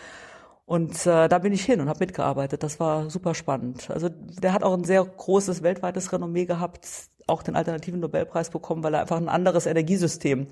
Und 0.66 1.08
äh, 1.08 1.28
da 1.28 1.39
bin 1.39 1.51
ich 1.51 1.66
hin 1.66 1.82
und 1.82 1.89
habe 1.89 2.00
mitgearbeitet. 2.00 2.62
Das 2.62 2.80
war 2.80 3.10
super 3.10 3.34
spannend. 3.34 3.89
Also 3.89 4.10
der 4.10 4.54
hat 4.54 4.62
auch 4.63 4.74
ein 4.74 4.84
sehr 4.84 5.04
großes 5.04 5.63
weltweites 5.63 6.13
Renommee 6.13 6.46
gehabt, 6.46 6.88
auch 7.25 7.42
den 7.42 7.56
alternativen 7.56 8.00
Nobelpreis 8.00 8.51
bekommen, 8.51 8.84
weil 8.84 8.94
er 8.94 9.01
einfach 9.01 9.18
ein 9.18 9.30
anderes 9.30 9.66
Energiesystem 9.66 10.48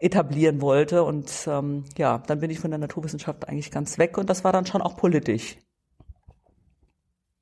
etablieren 0.00 0.60
wollte. 0.60 1.04
Und 1.04 1.30
ähm, 1.46 1.84
ja, 1.96 2.18
dann 2.26 2.40
bin 2.40 2.50
ich 2.50 2.58
von 2.58 2.72
der 2.72 2.78
Naturwissenschaft 2.78 3.48
eigentlich 3.48 3.70
ganz 3.70 3.98
weg 3.98 4.18
und 4.18 4.28
das 4.28 4.42
war 4.42 4.52
dann 4.52 4.66
schon 4.66 4.82
auch 4.82 4.96
politisch. 4.96 5.58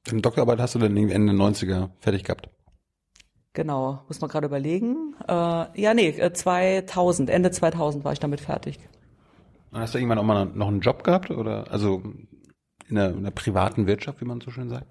Deine 0.06 0.20
Doktorarbeit 0.20 0.60
hast 0.60 0.74
du 0.74 0.78
dann 0.78 0.96
irgendwie 0.96 1.14
Ende 1.14 1.32
90er 1.32 1.90
fertig 2.00 2.24
gehabt? 2.24 2.50
Genau, 3.54 4.02
muss 4.08 4.20
man 4.20 4.28
gerade 4.28 4.46
überlegen. 4.46 5.14
Äh, 5.26 5.80
ja, 5.80 5.94
nee, 5.94 6.12
2000, 6.12 7.30
äh, 7.30 7.32
Ende 7.32 7.50
2000 7.50 8.04
war 8.04 8.12
ich 8.12 8.18
damit 8.18 8.40
fertig. 8.40 8.78
Hast 9.72 9.94
du 9.94 9.98
irgendwann 9.98 10.18
auch 10.18 10.24
mal 10.24 10.46
noch 10.46 10.68
einen 10.68 10.80
Job 10.80 11.04
gehabt 11.04 11.30
oder 11.30 11.70
also 11.70 12.02
in 12.88 12.96
der, 12.96 13.10
in 13.10 13.24
der 13.24 13.30
privaten 13.30 13.86
Wirtschaft, 13.86 14.20
wie 14.20 14.24
man 14.24 14.40
so 14.40 14.50
schön 14.50 14.68
sagt? 14.68 14.86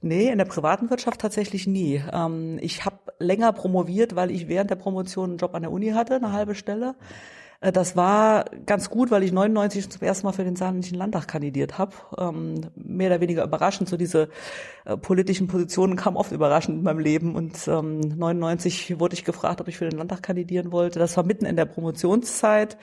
Nee, 0.00 0.28
in 0.28 0.38
der 0.38 0.44
privaten 0.44 0.90
Wirtschaft 0.90 1.20
tatsächlich 1.20 1.66
nie. 1.66 2.02
Ähm, 2.12 2.58
ich 2.60 2.84
habe 2.84 2.98
länger 3.18 3.52
promoviert, 3.52 4.16
weil 4.16 4.30
ich 4.30 4.48
während 4.48 4.70
der 4.70 4.76
Promotion 4.76 5.30
einen 5.30 5.38
Job 5.38 5.54
an 5.54 5.62
der 5.62 5.72
Uni 5.72 5.90
hatte, 5.90 6.16
eine 6.16 6.32
halbe 6.32 6.54
Stelle. 6.54 6.94
Äh, 7.62 7.72
das 7.72 7.96
war 7.96 8.44
ganz 8.66 8.90
gut, 8.90 9.10
weil 9.10 9.22
ich 9.22 9.32
99 9.32 9.88
zum 9.88 10.02
ersten 10.02 10.26
Mal 10.26 10.32
für 10.32 10.44
den 10.44 10.56
Saarländischen 10.56 10.98
Landtag 10.98 11.28
kandidiert 11.28 11.78
habe. 11.78 11.92
Ähm, 12.18 12.60
mehr 12.74 13.08
oder 13.08 13.20
weniger 13.20 13.44
überraschend. 13.44 13.88
So 13.88 13.96
diese 13.96 14.28
äh, 14.84 14.96
politischen 14.96 15.46
Positionen 15.46 15.96
kamen 15.96 16.16
oft 16.16 16.32
überraschend 16.32 16.78
in 16.78 16.82
meinem 16.82 16.98
Leben. 16.98 17.34
Und 17.34 17.66
ähm, 17.68 18.00
99 18.00 18.98
wurde 19.00 19.14
ich 19.14 19.24
gefragt, 19.24 19.60
ob 19.60 19.68
ich 19.68 19.78
für 19.78 19.88
den 19.88 19.98
Landtag 19.98 20.22
kandidieren 20.22 20.72
wollte. 20.72 20.98
Das 20.98 21.16
war 21.16 21.24
mitten 21.24 21.46
in 21.46 21.56
der 21.56 21.64
Promotionszeit. 21.64 22.76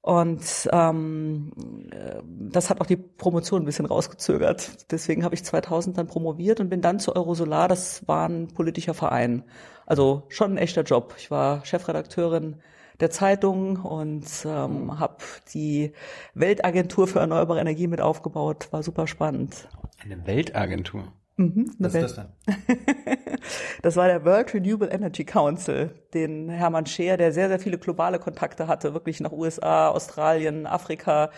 Und 0.00 0.68
ähm, 0.72 1.52
äh, 1.92 2.22
das 2.24 2.70
hat 2.70 2.80
auch 2.80 2.86
die 2.86 2.96
Promotion 2.96 3.62
ein 3.62 3.66
bisschen 3.66 3.86
rausgezögert. 3.86 4.90
Deswegen 4.90 5.24
habe 5.24 5.36
ich 5.36 5.44
2000 5.44 5.96
dann 5.96 6.08
promoviert 6.08 6.58
und 6.58 6.70
bin 6.70 6.80
dann 6.80 6.98
zu 6.98 7.14
Eurosolar. 7.14 7.68
Das 7.68 8.06
war 8.08 8.28
ein 8.28 8.48
politischer 8.48 8.94
Verein. 8.94 9.44
Also 9.86 10.24
schon 10.28 10.54
ein 10.54 10.58
echter 10.58 10.82
Job. 10.82 11.14
Ich 11.18 11.30
war 11.30 11.64
Chefredakteurin 11.64 12.56
der 13.02 13.10
Zeitung 13.10 13.76
und 13.76 14.24
ähm, 14.46 14.98
habe 14.98 15.16
die 15.52 15.92
Weltagentur 16.34 17.08
für 17.08 17.18
erneuerbare 17.18 17.60
Energie 17.60 17.88
mit 17.88 18.00
aufgebaut. 18.00 18.68
War 18.70 18.82
super 18.82 19.06
spannend. 19.06 19.68
Eine 20.02 20.26
Weltagentur? 20.26 21.12
Mhm, 21.42 21.74
Was 21.78 21.94
ist 21.94 22.02
das 22.02 22.14
dann? 22.14 22.28
das 23.82 23.96
war 23.96 24.06
der 24.06 24.24
World 24.24 24.54
Renewable 24.54 24.88
Energy 24.90 25.24
Council, 25.24 25.90
den 26.14 26.48
Hermann 26.48 26.86
Scheer, 26.86 27.16
der 27.16 27.32
sehr, 27.32 27.48
sehr 27.48 27.58
viele 27.58 27.78
globale 27.78 28.20
Kontakte 28.20 28.68
hatte, 28.68 28.94
wirklich 28.94 29.20
nach 29.20 29.32
USA, 29.32 29.88
Australien, 29.88 30.66
Afrika, 30.66 31.30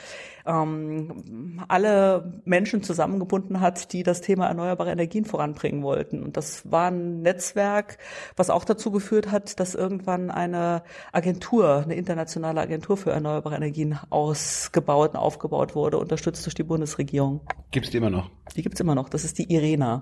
ähm, 0.46 1.62
alle 1.68 2.42
Menschen 2.44 2.82
zusammengebunden 2.82 3.60
hat, 3.60 3.94
die 3.94 4.02
das 4.02 4.20
Thema 4.20 4.46
erneuerbare 4.48 4.92
Energien 4.92 5.24
voranbringen 5.24 5.82
wollten. 5.82 6.22
Und 6.22 6.36
das 6.36 6.70
war 6.70 6.90
ein 6.90 7.22
Netzwerk, 7.22 7.96
was 8.36 8.50
auch 8.50 8.64
dazu 8.64 8.90
geführt 8.90 9.30
hat, 9.30 9.58
dass 9.58 9.74
irgendwann 9.74 10.30
eine 10.30 10.82
Agentur, 11.12 11.82
eine 11.84 11.94
internationale 11.94 12.60
Agentur 12.60 12.98
für 12.98 13.10
erneuerbare 13.10 13.56
Energien 13.56 13.98
ausgebaut 14.10 15.12
und 15.12 15.16
aufgebaut 15.16 15.74
wurde, 15.74 15.96
unterstützt 15.96 16.44
durch 16.44 16.54
die 16.54 16.62
Bundesregierung. 16.62 17.40
Gibt's 17.70 17.90
die 17.90 17.96
immer 17.96 18.10
noch? 18.10 18.30
Die 18.54 18.62
gibt's 18.62 18.80
immer 18.80 18.94
noch. 18.94 19.08
Das 19.08 19.24
ist 19.24 19.38
die 19.38 19.50
IRENA. 19.52 19.93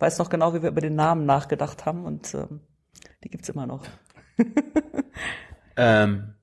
Weiß 0.00 0.18
noch 0.18 0.30
genau, 0.30 0.54
wie 0.54 0.62
wir 0.62 0.70
über 0.70 0.80
den 0.80 0.96
Namen 0.96 1.24
nachgedacht 1.26 1.86
haben 1.86 2.04
und 2.04 2.34
ähm, 2.34 2.60
die 3.22 3.30
gibt's 3.30 3.48
immer 3.48 3.66
noch. 3.66 3.86
ähm, 5.76 6.34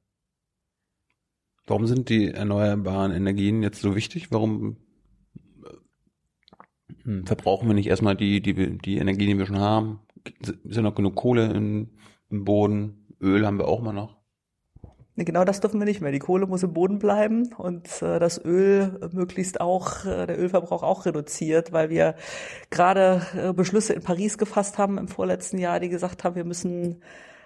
Warum 1.67 1.85
sind 1.85 2.07
die 2.07 2.31
erneuerbaren 2.31 3.11
Energien 3.11 3.61
jetzt 3.61 3.81
so 3.81 3.93
wichtig? 3.93 4.31
Warum 4.31 4.77
hm, 7.03 7.27
verbrauchen 7.27 7.67
wir 7.67 7.75
nicht 7.75 7.87
erstmal 7.87 8.15
die, 8.15 8.41
die, 8.41 8.77
die 8.77 8.97
Energie, 8.97 9.25
die 9.25 9.37
wir 9.37 9.45
schon 9.45 9.59
haben? 9.59 9.99
Ist 10.39 10.55
ja 10.63 10.81
noch 10.81 10.95
genug 10.95 11.15
Kohle 11.15 11.51
in, 11.51 11.97
im 12.29 12.45
Boden? 12.45 13.13
Öl 13.19 13.45
haben 13.45 13.57
wir 13.57 13.67
auch 13.67 13.81
mal 13.81 13.91
noch. 13.91 14.15
Genau 15.19 15.43
das 15.43 15.61
dürfen 15.61 15.79
wir 15.79 15.85
nicht 15.85 15.99
mehr. 15.99 16.11
Die 16.11 16.19
Kohle 16.19 16.45
muss 16.45 16.61
im 16.61 16.73
Boden 16.73 16.99
bleiben 16.99 17.51
und 17.57 18.03
äh, 18.03 18.19
das 18.19 18.43
Öl 18.43 19.09
möglichst 19.11 19.59
auch, 19.59 20.05
äh, 20.05 20.27
der 20.27 20.39
Ölverbrauch 20.39 20.83
auch 20.83 21.07
reduziert, 21.07 21.71
weil 21.71 21.89
wir 21.89 22.13
gerade 22.69 23.23
äh, 23.35 23.51
Beschlüsse 23.51 23.93
in 23.93 24.03
Paris 24.03 24.37
gefasst 24.37 24.77
haben 24.77 24.99
im 24.99 25.07
vorletzten 25.07 25.57
Jahr, 25.57 25.79
die 25.79 25.89
gesagt 25.89 26.23
haben, 26.23 26.35
wir 26.35 26.45
müssen 26.45 27.01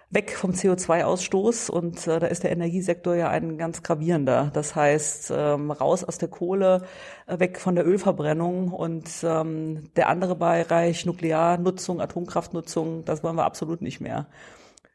weg 0.10 0.36
vom 0.36 0.52
CO2-Ausstoß 0.52 1.72
und 1.72 2.06
äh, 2.08 2.20
da 2.20 2.28
ist 2.28 2.44
der 2.44 2.52
Energiesektor 2.52 3.16
ja 3.16 3.30
ein 3.30 3.58
ganz 3.58 3.82
gravierender. 3.84 4.52
Das 4.54 4.76
heißt, 4.76 5.32
ähm, 5.34 5.72
raus 5.72 6.04
aus 6.04 6.18
der 6.18 6.28
Kohle, 6.28 6.84
äh, 7.28 7.40
weg 7.40 7.58
von 7.58 7.76
der 7.76 7.88
Ölverbrennung 7.88 8.74
und 8.74 9.10
ähm, 9.24 9.94
der 9.96 10.10
andere 10.10 10.36
Bereich, 10.36 11.06
Nuklearnutzung, 11.06 12.02
Atomkraftnutzung, 12.02 13.06
das 13.06 13.24
wollen 13.24 13.38
wir 13.38 13.46
absolut 13.46 13.82
nicht 13.82 14.02
mehr. 14.02 14.28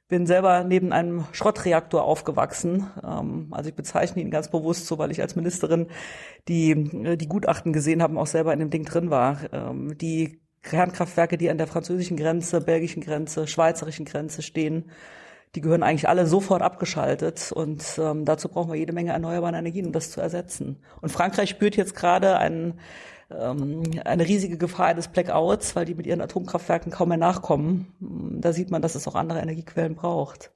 Bin 0.09 0.27
selber 0.27 0.65
neben 0.65 0.93
einem 0.93 1.25
Schrottreaktor 1.33 2.05
aufgewachsen. 2.05 2.91
Ähm, 3.05 3.49
also 3.51 3.69
ich 3.69 3.75
bezeichne 3.75 4.23
ihn 4.23 4.31
ganz 4.31 4.51
bewusst 4.51 4.87
so, 4.87 4.99
weil 4.99 5.11
ich 5.11 5.21
als 5.21 5.37
Ministerin 5.37 5.89
die, 6.49 6.71
äh, 6.71 7.17
die 7.17 7.29
Gutachten 7.29 7.73
gesehen 7.73 8.03
habe 8.03 8.19
auch 8.19 8.27
selber 8.27 8.53
in 8.53 8.61
dem 8.61 8.71
Ding 8.71 8.85
drin 8.85 9.11
war. 9.11 9.41
Ähm, 9.53 9.99
die 9.99 10.41
Kernkraftwerke, 10.63 11.39
die 11.39 11.51
an 11.51 11.59
der 11.59 11.67
französischen 11.67 12.17
Grenze, 12.17 12.61
belgischen 12.61 13.03
Grenze, 13.03 13.47
schweizerischen 13.47 14.05
Grenze 14.05 14.43
stehen, 14.43 14.91
die 15.55 15.61
gehören 15.61 15.83
eigentlich 15.83 16.09
alle 16.09 16.27
sofort 16.27 16.61
abgeschaltet 16.61 17.51
und 17.53 17.83
ähm, 17.99 18.25
dazu 18.25 18.49
brauchen 18.49 18.73
wir 18.73 18.79
jede 18.79 18.93
Menge 18.93 19.13
erneuerbare 19.13 19.57
Energien, 19.57 19.87
um 19.87 19.93
das 19.93 20.11
zu 20.11 20.21
ersetzen. 20.21 20.83
Und 21.01 21.11
Frankreich 21.11 21.51
spürt 21.51 21.77
jetzt 21.77 21.95
gerade 21.95 22.37
einen 22.37 22.79
ähm, 23.31 23.83
eine 24.05 24.27
riesige 24.27 24.59
Gefahr 24.59 24.87
eines 24.87 25.09
Blackouts, 25.09 25.75
weil 25.77 25.85
die 25.85 25.95
mit 25.95 26.07
ihren 26.07 26.21
Atomkraftwerken 26.21 26.93
kaum 26.93 27.09
mehr 27.09 27.19
nachkommen. 27.19 27.93
Da 28.41 28.53
sieht 28.53 28.71
man, 28.71 28.83
dass 28.83 28.95
es 28.95 29.09
auch 29.09 29.15
andere 29.15 29.41
Energiequellen 29.41 29.95
braucht. 29.95 30.51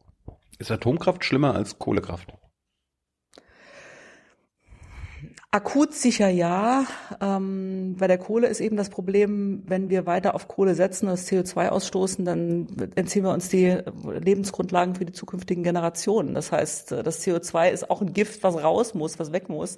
Ist 0.58 0.70
Atomkraft 0.70 1.24
schlimmer 1.24 1.54
als 1.54 1.78
Kohlekraft? 1.78 2.34
Akut 5.52 5.94
sicher 5.94 6.28
ja. 6.28 6.84
Ähm, 7.20 7.96
bei 7.98 8.06
der 8.06 8.18
Kohle 8.18 8.46
ist 8.46 8.60
eben 8.60 8.76
das 8.76 8.88
Problem, 8.88 9.64
wenn 9.66 9.90
wir 9.90 10.06
weiter 10.06 10.36
auf 10.36 10.46
Kohle 10.46 10.76
setzen 10.76 11.06
und 11.06 11.12
das 11.12 11.26
CO2 11.28 11.70
ausstoßen, 11.70 12.24
dann 12.24 12.68
entziehen 12.94 13.24
wir 13.24 13.32
uns 13.32 13.48
die 13.48 13.78
Lebensgrundlagen 14.04 14.94
für 14.94 15.04
die 15.04 15.12
zukünftigen 15.12 15.64
Generationen. 15.64 16.34
Das 16.34 16.52
heißt, 16.52 16.92
das 16.92 17.26
CO2 17.26 17.70
ist 17.70 17.90
auch 17.90 18.00
ein 18.00 18.12
Gift, 18.12 18.44
was 18.44 18.62
raus 18.62 18.94
muss, 18.94 19.18
was 19.18 19.32
weg 19.32 19.48
muss. 19.48 19.76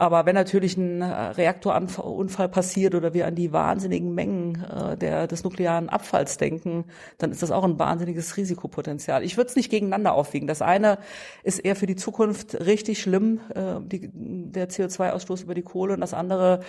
Aber 0.00 0.24
wenn 0.24 0.34
natürlich 0.34 0.78
ein 0.78 1.02
äh, 1.02 1.04
Reaktorunfall 1.04 2.48
passiert 2.48 2.94
oder 2.94 3.12
wir 3.12 3.26
an 3.26 3.34
die 3.34 3.52
wahnsinnigen 3.52 4.14
Mengen 4.14 4.64
äh, 4.64 4.96
der, 4.96 5.26
des 5.26 5.44
nuklearen 5.44 5.90
Abfalls 5.90 6.38
denken, 6.38 6.86
dann 7.18 7.30
ist 7.30 7.42
das 7.42 7.50
auch 7.50 7.64
ein 7.64 7.78
wahnsinniges 7.78 8.38
Risikopotenzial. 8.38 9.22
Ich 9.22 9.36
würde 9.36 9.50
es 9.50 9.56
nicht 9.56 9.70
gegeneinander 9.70 10.14
aufwiegen. 10.14 10.46
Das 10.48 10.62
eine 10.62 10.96
ist 11.42 11.58
eher 11.58 11.76
für 11.76 11.84
die 11.84 11.96
Zukunft 11.96 12.58
richtig 12.64 13.02
schlimm, 13.02 13.40
äh, 13.54 13.74
die, 13.82 14.08
der 14.14 14.70
CO2-Ausstoß 14.70 15.42
über 15.42 15.52
die 15.52 15.60
Kohle 15.60 15.92
und 15.92 16.00
das 16.00 16.14
andere, 16.14 16.60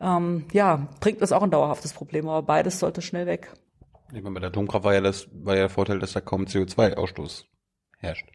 ähm, 0.00 0.46
ja, 0.50 0.88
bringt 1.00 1.20
es 1.20 1.32
auch 1.32 1.42
ein 1.42 1.50
dauerhaftes 1.50 1.92
Problem. 1.92 2.30
Aber 2.30 2.40
beides 2.40 2.78
sollte 2.78 3.02
schnell 3.02 3.26
weg. 3.26 3.52
Ich 4.14 4.22
meine, 4.22 4.32
bei 4.32 4.40
der 4.40 4.48
Atomkraft 4.48 4.84
war 4.86 4.94
ja 4.94 5.02
das, 5.02 5.28
war 5.34 5.52
ja 5.54 5.60
der 5.60 5.68
Vorteil, 5.68 5.98
dass 5.98 6.14
da 6.14 6.22
kaum 6.22 6.46
CO2-Ausstoß 6.46 7.44
herrscht. 7.98 8.26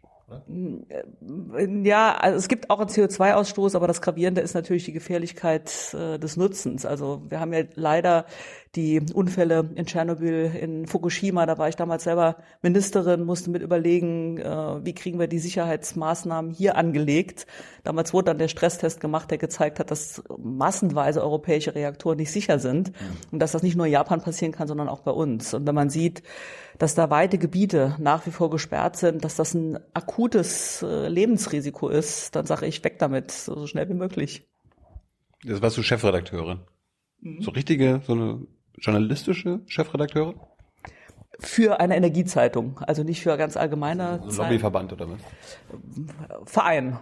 Ja, 1.83 2.15
also 2.15 2.37
es 2.37 2.47
gibt 2.47 2.71
auch 2.71 2.79
einen 2.79 2.89
CO2-Ausstoß, 2.89 3.75
aber 3.75 3.85
das 3.85 4.01
Gravierende 4.01 4.41
ist 4.41 4.55
natürlich 4.55 4.85
die 4.85 4.91
Gefährlichkeit 4.91 5.93
äh, 5.93 6.17
des 6.17 6.35
Nutzens. 6.35 6.83
Also 6.83 7.21
wir 7.29 7.39
haben 7.39 7.53
ja 7.53 7.61
leider 7.75 8.25
die 8.75 9.01
Unfälle 9.13 9.69
in 9.75 9.85
Tschernobyl, 9.85 10.51
in 10.59 10.87
Fukushima, 10.87 11.45
da 11.45 11.59
war 11.59 11.69
ich 11.69 11.75
damals 11.75 12.05
selber 12.05 12.37
Ministerin, 12.63 13.23
musste 13.23 13.51
mit 13.51 13.61
überlegen, 13.61 14.39
äh, 14.39 14.83
wie 14.83 14.95
kriegen 14.95 15.19
wir 15.19 15.27
die 15.27 15.37
Sicherheitsmaßnahmen 15.37 16.51
hier 16.51 16.75
angelegt. 16.75 17.45
Damals 17.83 18.11
wurde 18.11 18.25
dann 18.25 18.39
der 18.39 18.47
Stresstest 18.47 18.99
gemacht, 18.99 19.29
der 19.29 19.37
gezeigt 19.37 19.79
hat, 19.79 19.91
dass 19.91 20.23
massenweise 20.39 21.21
europäische 21.21 21.75
Reaktoren 21.75 22.17
nicht 22.17 22.31
sicher 22.31 22.57
sind 22.57 22.89
mhm. 22.89 23.17
und 23.33 23.39
dass 23.39 23.51
das 23.51 23.61
nicht 23.61 23.75
nur 23.75 23.85
in 23.85 23.91
Japan 23.91 24.21
passieren 24.21 24.53
kann, 24.53 24.67
sondern 24.67 24.89
auch 24.89 25.01
bei 25.01 25.11
uns. 25.11 25.53
Und 25.53 25.67
wenn 25.67 25.75
man 25.75 25.91
sieht, 25.91 26.23
dass 26.77 26.95
da 26.95 27.09
weite 27.09 27.37
Gebiete 27.37 27.95
nach 27.99 28.25
wie 28.25 28.31
vor 28.31 28.49
gesperrt 28.49 28.97
sind, 28.97 29.23
dass 29.23 29.35
das 29.35 29.53
ein 29.53 29.79
akutes 29.93 30.81
äh, 30.83 31.07
Lebensrisiko 31.07 31.89
ist, 31.89 32.35
dann 32.35 32.45
sage 32.45 32.65
ich 32.65 32.83
weg 32.83 32.99
damit, 32.99 33.31
so 33.31 33.67
schnell 33.67 33.89
wie 33.89 33.93
möglich. 33.93 34.47
Das 35.43 35.61
warst 35.61 35.77
du 35.77 35.83
Chefredakteurin. 35.83 36.59
Mhm. 37.21 37.41
So 37.41 37.51
richtige, 37.51 38.01
so 38.05 38.13
eine 38.13 38.47
journalistische 38.79 39.61
Chefredakteurin? 39.67 40.35
Für 41.39 41.79
eine 41.79 41.97
Energiezeitung, 41.97 42.79
also 42.79 43.03
nicht 43.03 43.21
für 43.21 43.35
ganz 43.37 43.57
allgemeine. 43.57 44.21
So 44.27 44.41
ein 44.41 44.49
Lobbyverband 44.49 44.93
oder 44.93 45.09
was? 45.09 45.19
Verein. 46.45 46.97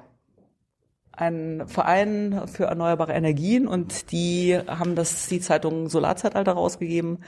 Ein 1.12 1.68
Verein 1.68 2.48
für 2.48 2.66
erneuerbare 2.66 3.14
Energien 3.14 3.68
und 3.68 4.12
die 4.12 4.60
haben 4.66 4.96
das 4.96 5.28
die 5.28 5.40
Zeitung 5.40 5.88
Solarzeitalter 5.88 6.54
rausgegeben 6.54 7.20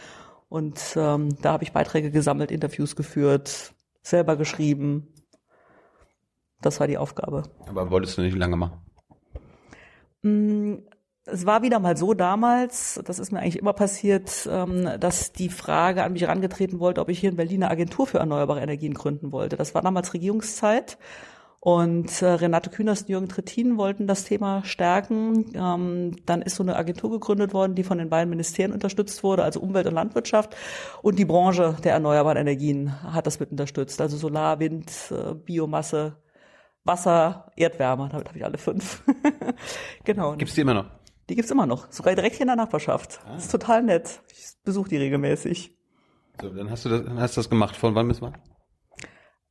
und 0.49 0.79
ähm, 0.95 1.35
da 1.41 1.53
habe 1.53 1.63
ich 1.63 1.73
Beiträge 1.73 2.11
gesammelt, 2.11 2.51
Interviews 2.51 2.95
geführt, 2.95 3.73
selber 4.01 4.35
geschrieben. 4.35 5.13
Das 6.61 6.79
war 6.79 6.87
die 6.87 6.97
Aufgabe. 6.97 7.43
Aber 7.67 7.89
wolltest 7.91 8.17
du 8.17 8.21
nicht 8.21 8.37
lange 8.37 8.55
machen? 8.55 8.79
Mm, 10.21 10.75
es 11.25 11.45
war 11.45 11.63
wieder 11.63 11.79
mal 11.79 11.97
so 11.97 12.13
damals, 12.13 13.01
das 13.03 13.19
ist 13.19 13.31
mir 13.31 13.39
eigentlich 13.39 13.59
immer 13.59 13.73
passiert, 13.73 14.47
ähm, 14.51 14.89
dass 14.99 15.31
die 15.31 15.49
Frage 15.49 16.03
an 16.03 16.13
mich 16.13 16.21
herangetreten 16.21 16.79
wollte, 16.79 17.01
ob 17.01 17.09
ich 17.09 17.19
hier 17.19 17.31
in 17.31 17.35
Berlin 17.35 17.63
eine 17.63 17.71
Agentur 17.71 18.05
für 18.05 18.19
erneuerbare 18.19 18.61
Energien 18.61 18.93
gründen 18.93 19.31
wollte. 19.31 19.57
Das 19.57 19.73
war 19.73 19.81
damals 19.81 20.13
Regierungszeit. 20.13 20.97
Und 21.65 22.21
äh, 22.21 22.27
Renate 22.27 22.69
Künast 22.69 23.05
und 23.05 23.09
Jürgen 23.09 23.27
Trittin 23.27 23.77
wollten 23.77 24.05
das 24.05 24.23
Thema 24.23 24.63
stärken. 24.63 25.51
Ähm, 25.55 26.15
dann 26.27 26.43
ist 26.43 26.57
so 26.57 26.61
eine 26.61 26.75
Agentur 26.75 27.09
gegründet 27.09 27.55
worden, 27.55 27.73
die 27.73 27.83
von 27.83 27.97
den 27.97 28.07
beiden 28.07 28.29
Ministerien 28.29 28.71
unterstützt 28.71 29.23
wurde, 29.23 29.43
also 29.43 29.61
Umwelt 29.61 29.87
und 29.87 29.95
Landwirtschaft. 29.95 30.55
Und 31.01 31.17
die 31.17 31.25
Branche 31.25 31.75
der 31.83 31.93
erneuerbaren 31.93 32.37
Energien 32.37 33.01
hat 33.01 33.25
das 33.25 33.39
mit 33.39 33.49
unterstützt. 33.49 33.99
Also 33.99 34.15
Solar, 34.15 34.59
Wind, 34.59 34.91
äh, 35.09 35.33
Biomasse, 35.33 36.17
Wasser, 36.83 37.51
Erdwärme. 37.55 38.09
Damit 38.11 38.27
habe 38.27 38.37
ich 38.37 38.45
alle 38.45 38.59
fünf. 38.59 39.01
genau. 40.03 40.35
Gibt's 40.35 40.53
die 40.53 40.61
immer 40.61 40.75
noch? 40.75 40.91
Die 41.29 41.35
gibt's 41.35 41.49
immer 41.49 41.65
noch. 41.65 41.91
Sogar 41.91 42.13
direkt 42.13 42.35
hier 42.35 42.43
in 42.43 42.49
der 42.49 42.57
Nachbarschaft. 42.57 43.21
Ah. 43.25 43.33
Das 43.33 43.45
ist 43.45 43.51
total 43.51 43.81
nett. 43.81 44.21
Ich 44.31 44.53
besuche 44.63 44.89
die 44.89 44.97
regelmäßig. 44.97 45.75
So, 46.39 46.49
dann 46.49 46.69
hast 46.69 46.85
du 46.85 46.89
das, 46.89 47.05
dann 47.05 47.19
hast 47.19 47.35
du 47.35 47.39
das 47.39 47.49
gemacht. 47.49 47.75
Von 47.75 47.95
wann 47.95 48.07
bis 48.07 48.21
wann? 48.21 48.37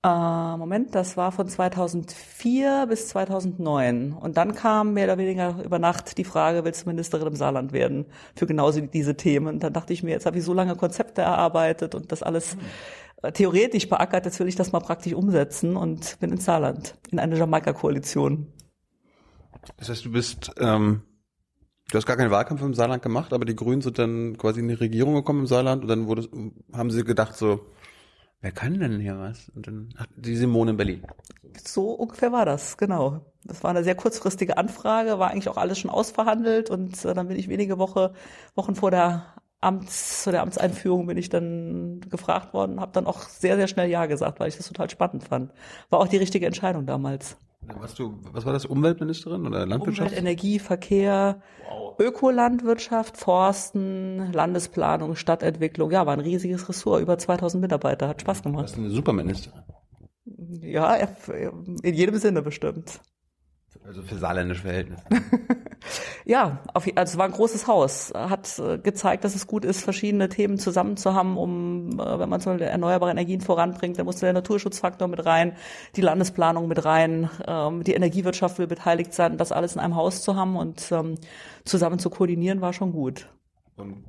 Äh, 0.04 0.56
Moment, 0.58 0.94
das 0.94 1.16
war 1.16 1.32
von 1.32 1.48
2004 1.48 2.86
bis 2.88 3.08
2009. 3.08 4.12
Und 4.12 4.36
dann 4.36 4.54
kam 4.54 4.92
mehr 4.92 5.04
oder 5.04 5.16
weniger 5.16 5.56
über 5.64 5.78
Nacht 5.78 6.18
die 6.18 6.24
Frage, 6.24 6.62
willst 6.64 6.84
du 6.84 6.90
Ministerin 6.90 7.26
im 7.26 7.36
Saarland 7.36 7.72
werden? 7.72 8.04
Für 8.36 8.46
genauso 8.46 8.82
diese 8.82 9.16
Themen. 9.16 9.46
Und 9.46 9.62
dann 9.62 9.72
dachte 9.72 9.94
ich 9.94 10.02
mir, 10.02 10.10
jetzt 10.10 10.26
habe 10.26 10.36
ich 10.36 10.44
so 10.44 10.52
lange 10.52 10.76
Konzepte 10.76 11.22
erarbeitet 11.22 11.94
und 11.94 12.12
das 12.12 12.22
alles 12.22 12.52
hm. 12.52 13.32
theoretisch 13.32 13.88
beackert, 13.88 14.26
jetzt 14.26 14.38
will 14.40 14.48
ich 14.48 14.56
das 14.56 14.72
mal 14.72 14.80
praktisch 14.80 15.14
umsetzen 15.14 15.74
und 15.74 16.20
bin 16.20 16.32
ins 16.32 16.44
Saarland, 16.44 16.98
in 17.10 17.18
eine 17.18 17.38
Jamaika-Koalition. 17.38 18.52
Das 19.78 19.88
heißt, 19.88 20.04
du 20.04 20.12
bist, 20.12 20.52
ähm, 20.58 21.00
du 21.90 21.96
hast 21.96 22.04
gar 22.04 22.18
keinen 22.18 22.30
Wahlkampf 22.30 22.60
im 22.60 22.74
Saarland 22.74 23.02
gemacht, 23.02 23.32
aber 23.32 23.46
die 23.46 23.56
Grünen 23.56 23.80
sind 23.80 23.98
dann 23.98 24.36
quasi 24.36 24.60
in 24.60 24.68
die 24.68 24.74
Regierung 24.74 25.14
gekommen 25.14 25.40
im 25.40 25.46
Saarland 25.46 25.80
und 25.80 25.88
dann 25.88 26.06
wurde, 26.06 26.28
haben 26.74 26.90
sie 26.90 27.04
gedacht 27.04 27.34
so, 27.36 27.60
wer 28.40 28.52
kann 28.52 28.78
denn 28.78 29.00
hier 29.00 29.18
was? 29.18 29.48
Und 29.54 29.66
dann 29.66 29.94
ach, 29.96 30.06
die 30.16 30.36
Simone 30.36 30.72
in 30.72 30.76
Berlin. 30.76 31.02
So 31.64 31.90
ungefähr 31.92 32.32
war 32.32 32.44
das, 32.44 32.76
genau. 32.76 33.32
Das 33.44 33.62
war 33.62 33.70
eine 33.70 33.84
sehr 33.84 33.94
kurzfristige 33.94 34.56
Anfrage, 34.56 35.18
war 35.18 35.30
eigentlich 35.30 35.48
auch 35.48 35.56
alles 35.56 35.78
schon 35.78 35.90
ausverhandelt 35.90 36.70
und 36.70 37.04
äh, 37.04 37.14
dann 37.14 37.28
bin 37.28 37.38
ich 37.38 37.48
wenige 37.48 37.78
Woche, 37.78 38.14
Wochen 38.54 38.74
vor 38.74 38.90
der 38.90 39.34
Amts, 39.60 40.24
der 40.24 40.42
Amtseinführung 40.42 41.06
bin 41.06 41.16
ich 41.16 41.30
dann 41.30 42.00
gefragt 42.00 42.52
worden, 42.52 42.80
habe 42.80 42.92
dann 42.92 43.06
auch 43.06 43.20
sehr, 43.20 43.56
sehr 43.56 43.66
schnell 43.66 43.88
Ja 43.88 44.06
gesagt, 44.06 44.38
weil 44.38 44.48
ich 44.48 44.56
das 44.56 44.68
total 44.68 44.90
spannend 44.90 45.24
fand. 45.24 45.52
War 45.88 46.00
auch 46.00 46.08
die 46.08 46.18
richtige 46.18 46.46
Entscheidung 46.46 46.84
damals. 46.84 47.38
Was, 47.80 47.94
du, 47.94 48.18
was 48.32 48.44
war 48.44 48.52
das, 48.52 48.66
Umweltministerin 48.66 49.46
oder 49.46 49.66
Landwirtschaft? 49.66 50.10
Umwelt, 50.10 50.18
Energie, 50.18 50.58
Verkehr, 50.58 51.42
wow. 51.68 51.98
Ökolandwirtschaft, 51.98 53.16
Forsten, 53.16 54.32
Landesplanung, 54.32 55.16
Stadtentwicklung. 55.16 55.90
Ja, 55.90 56.06
war 56.06 56.14
ein 56.14 56.20
riesiges 56.20 56.68
Ressort, 56.68 57.02
über 57.02 57.18
2000 57.18 57.60
Mitarbeiter, 57.60 58.08
hat 58.08 58.20
Spaß 58.20 58.42
gemacht. 58.42 58.64
Das 58.64 58.72
ist 58.72 58.78
eine 58.78 58.90
Superministerin. 58.90 59.62
Ja, 60.60 60.94
in 60.94 61.94
jedem 61.94 62.16
Sinne 62.16 62.42
bestimmt. 62.42 63.00
Also 63.86 64.02
für 64.02 64.16
saarländische 64.16 64.62
Verhältnisse. 64.62 65.02
ja, 66.24 66.62
auf, 66.72 66.86
also 66.94 67.12
es 67.12 67.18
war 67.18 67.26
ein 67.26 67.32
großes 67.32 67.66
Haus. 67.66 68.12
Hat 68.14 68.58
äh, 68.58 68.78
gezeigt, 68.78 69.24
dass 69.24 69.34
es 69.34 69.46
gut 69.46 69.64
ist, 69.66 69.82
verschiedene 69.82 70.30
Themen 70.30 70.58
zusammen 70.58 70.96
zu 70.96 71.12
haben, 71.12 71.36
um, 71.36 72.00
äh, 72.00 72.18
wenn 72.18 72.30
man 72.30 72.40
so 72.40 72.50
erneuerbare 72.50 73.10
Energien 73.10 73.42
voranbringt, 73.42 73.98
dann 73.98 74.06
muss 74.06 74.16
der 74.16 74.32
Naturschutzfaktor 74.32 75.06
mit 75.06 75.26
rein, 75.26 75.54
die 75.96 76.00
Landesplanung 76.00 76.66
mit 76.66 76.84
rein, 76.86 77.28
ähm, 77.46 77.84
die 77.84 77.92
Energiewirtschaft 77.92 78.58
will 78.58 78.66
beteiligt 78.66 79.12
sein, 79.12 79.36
das 79.36 79.52
alles 79.52 79.74
in 79.74 79.80
einem 79.80 79.96
Haus 79.96 80.22
zu 80.22 80.34
haben 80.34 80.56
und 80.56 80.90
ähm, 80.90 81.16
zusammen 81.66 81.98
zu 81.98 82.08
koordinieren, 82.08 82.62
war 82.62 82.72
schon 82.72 82.92
gut. 82.92 83.28
Und 83.76 84.04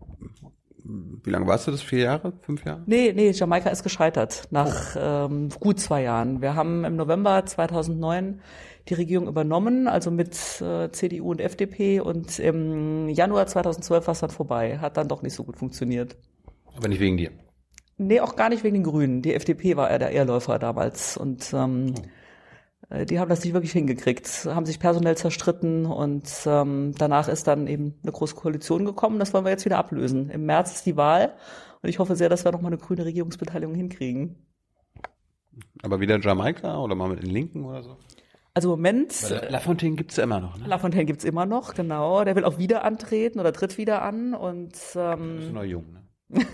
wie 0.87 1.31
lange 1.31 1.47
warst 1.47 1.65
du 1.65 1.71
das? 1.71 1.81
Vier 1.81 1.99
Jahre? 1.99 2.33
Fünf 2.41 2.63
Jahre? 2.63 2.83
Nee, 2.85 3.11
nee, 3.13 3.31
Jamaika 3.31 3.69
ist 3.69 3.81
gescheitert 3.81 4.43
nach 4.51 4.95
oh. 4.95 4.99
ähm, 4.99 5.49
gut 5.59 5.79
zwei 5.79 6.03
Jahren. 6.03 6.41
Wir 6.41 6.55
haben 6.55 6.85
im 6.85 6.95
November 6.95 7.43
2009 7.43 8.39
die 8.87 8.93
Regierung 8.93 9.27
übernommen, 9.27 9.87
also 9.87 10.11
mit 10.11 10.35
äh, 10.61 10.91
CDU 10.91 11.31
und 11.31 11.41
FDP 11.41 11.99
und 11.99 12.39
im 12.39 13.09
Januar 13.09 13.47
2012 13.47 14.07
war 14.07 14.11
es 14.11 14.19
dann 14.19 14.29
vorbei. 14.29 14.77
Hat 14.77 14.97
dann 14.97 15.07
doch 15.07 15.21
nicht 15.21 15.33
so 15.33 15.43
gut 15.43 15.57
funktioniert. 15.57 16.15
Aber 16.75 16.87
nicht 16.87 16.99
wegen 16.99 17.17
dir? 17.17 17.31
Nee, 17.97 18.19
auch 18.19 18.35
gar 18.35 18.49
nicht 18.49 18.63
wegen 18.63 18.75
den 18.75 18.83
Grünen. 18.83 19.21
Die 19.21 19.33
FDP 19.33 19.77
war 19.77 19.89
eher 19.89 19.99
der 19.99 20.11
Ehrläufer 20.11 20.59
damals 20.59 21.17
und 21.17 21.51
ähm, 21.53 21.95
oh. 22.91 23.05
die 23.05 23.19
haben 23.19 23.29
das 23.29 23.43
nicht 23.43 23.53
wirklich 23.53 23.71
hingekriegt, 23.71 24.45
haben 24.45 24.65
sich 24.65 24.79
personell 24.79 25.15
zerstritten 25.15 25.85
und 25.85 26.29
ähm, 26.45 26.93
danach 26.97 27.29
ist 27.29 27.47
dann 27.47 27.67
eben 27.67 27.95
eine 28.03 28.11
große 28.11 28.35
Koalition 28.35 28.85
gekommen. 28.85 29.17
Das 29.17 29.33
wollen 29.33 29.45
wir 29.45 29.51
jetzt 29.51 29.65
wieder 29.65 29.77
ablösen. 29.77 30.29
Im 30.29 30.45
März 30.45 30.75
ist 30.75 30.85
die 30.85 30.97
Wahl 30.97 31.35
und 31.81 31.89
ich 31.89 31.99
hoffe 31.99 32.15
sehr, 32.15 32.29
dass 32.29 32.43
wir 32.45 32.51
nochmal 32.51 32.73
eine 32.73 32.81
grüne 32.81 33.05
Regierungsbeteiligung 33.05 33.73
hinkriegen. 33.73 34.45
Aber 35.81 36.01
wieder 36.01 36.19
Jamaika 36.19 36.77
oder 36.79 36.95
mal 36.95 37.09
mit 37.09 37.23
den 37.23 37.29
Linken 37.29 37.63
oder 37.63 37.81
so? 37.81 37.97
Also 38.55 38.73
im 38.73 38.79
Moment, 38.79 39.29
Weil 39.29 39.51
Lafontaine 39.51 39.97
gibt's 39.97 40.15
ja 40.15 40.23
immer 40.23 40.39
noch, 40.39 40.57
ne? 40.57 40.65
Lafontaine 40.65 41.03
gibt's 41.03 41.25
immer 41.25 41.45
noch, 41.45 41.73
genau. 41.73 42.23
Der 42.23 42.37
will 42.37 42.45
auch 42.45 42.57
wieder 42.57 42.85
antreten 42.85 43.41
oder 43.41 43.51
tritt 43.51 43.77
wieder 43.77 44.01
an 44.01 44.33
und 44.33 44.73
Ist 44.73 44.95
ähm, 44.95 45.51
noch 45.51 45.63
jung, 45.63 45.85
ne? 46.29 46.41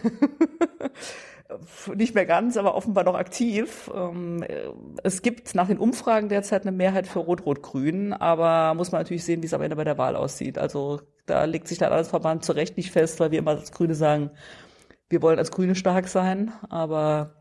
nicht 1.96 2.16
mehr 2.16 2.26
ganz, 2.26 2.58
aber 2.58 2.74
offenbar 2.74 3.04
noch 3.04 3.14
aktiv. 3.14 3.92
Ähm, 3.94 4.42
äh, 4.42 4.70
es 5.04 5.22
gibt 5.22 5.54
nach 5.54 5.68
den 5.68 5.78
Umfragen 5.78 6.28
derzeit 6.28 6.64
eine 6.64 6.72
Mehrheit 6.72 7.06
für 7.06 7.20
Rot-Rot-Grün, 7.20 8.14
aber 8.14 8.74
muss 8.74 8.92
man 8.92 9.02
natürlich 9.02 9.24
sehen, 9.24 9.44
wie 9.44 9.46
es 9.48 9.54
am 9.54 9.62
Ende 9.62 9.76
bei 9.76 9.84
der 9.84 10.00
Wahl 10.00 10.16
aussieht. 10.16 10.58
Also 10.58 11.02
da 11.28 11.46
legt 11.46 11.68
sich 11.68 11.78
der 11.78 11.92
Landesverband 11.92 12.44
zu 12.44 12.54
Recht 12.54 12.78
nicht 12.78 12.92
fest, 12.92 13.20
weil 13.20 13.30
wir 13.30 13.38
immer 13.40 13.52
als 13.52 13.72
Grüne 13.72 13.94
sagen, 13.94 14.32
wir 15.10 15.22
wollen 15.22 15.40
als 15.40 15.52
Grüne 15.52 15.76
stark 15.76 16.08
sein, 16.08 16.52
aber 16.70 17.41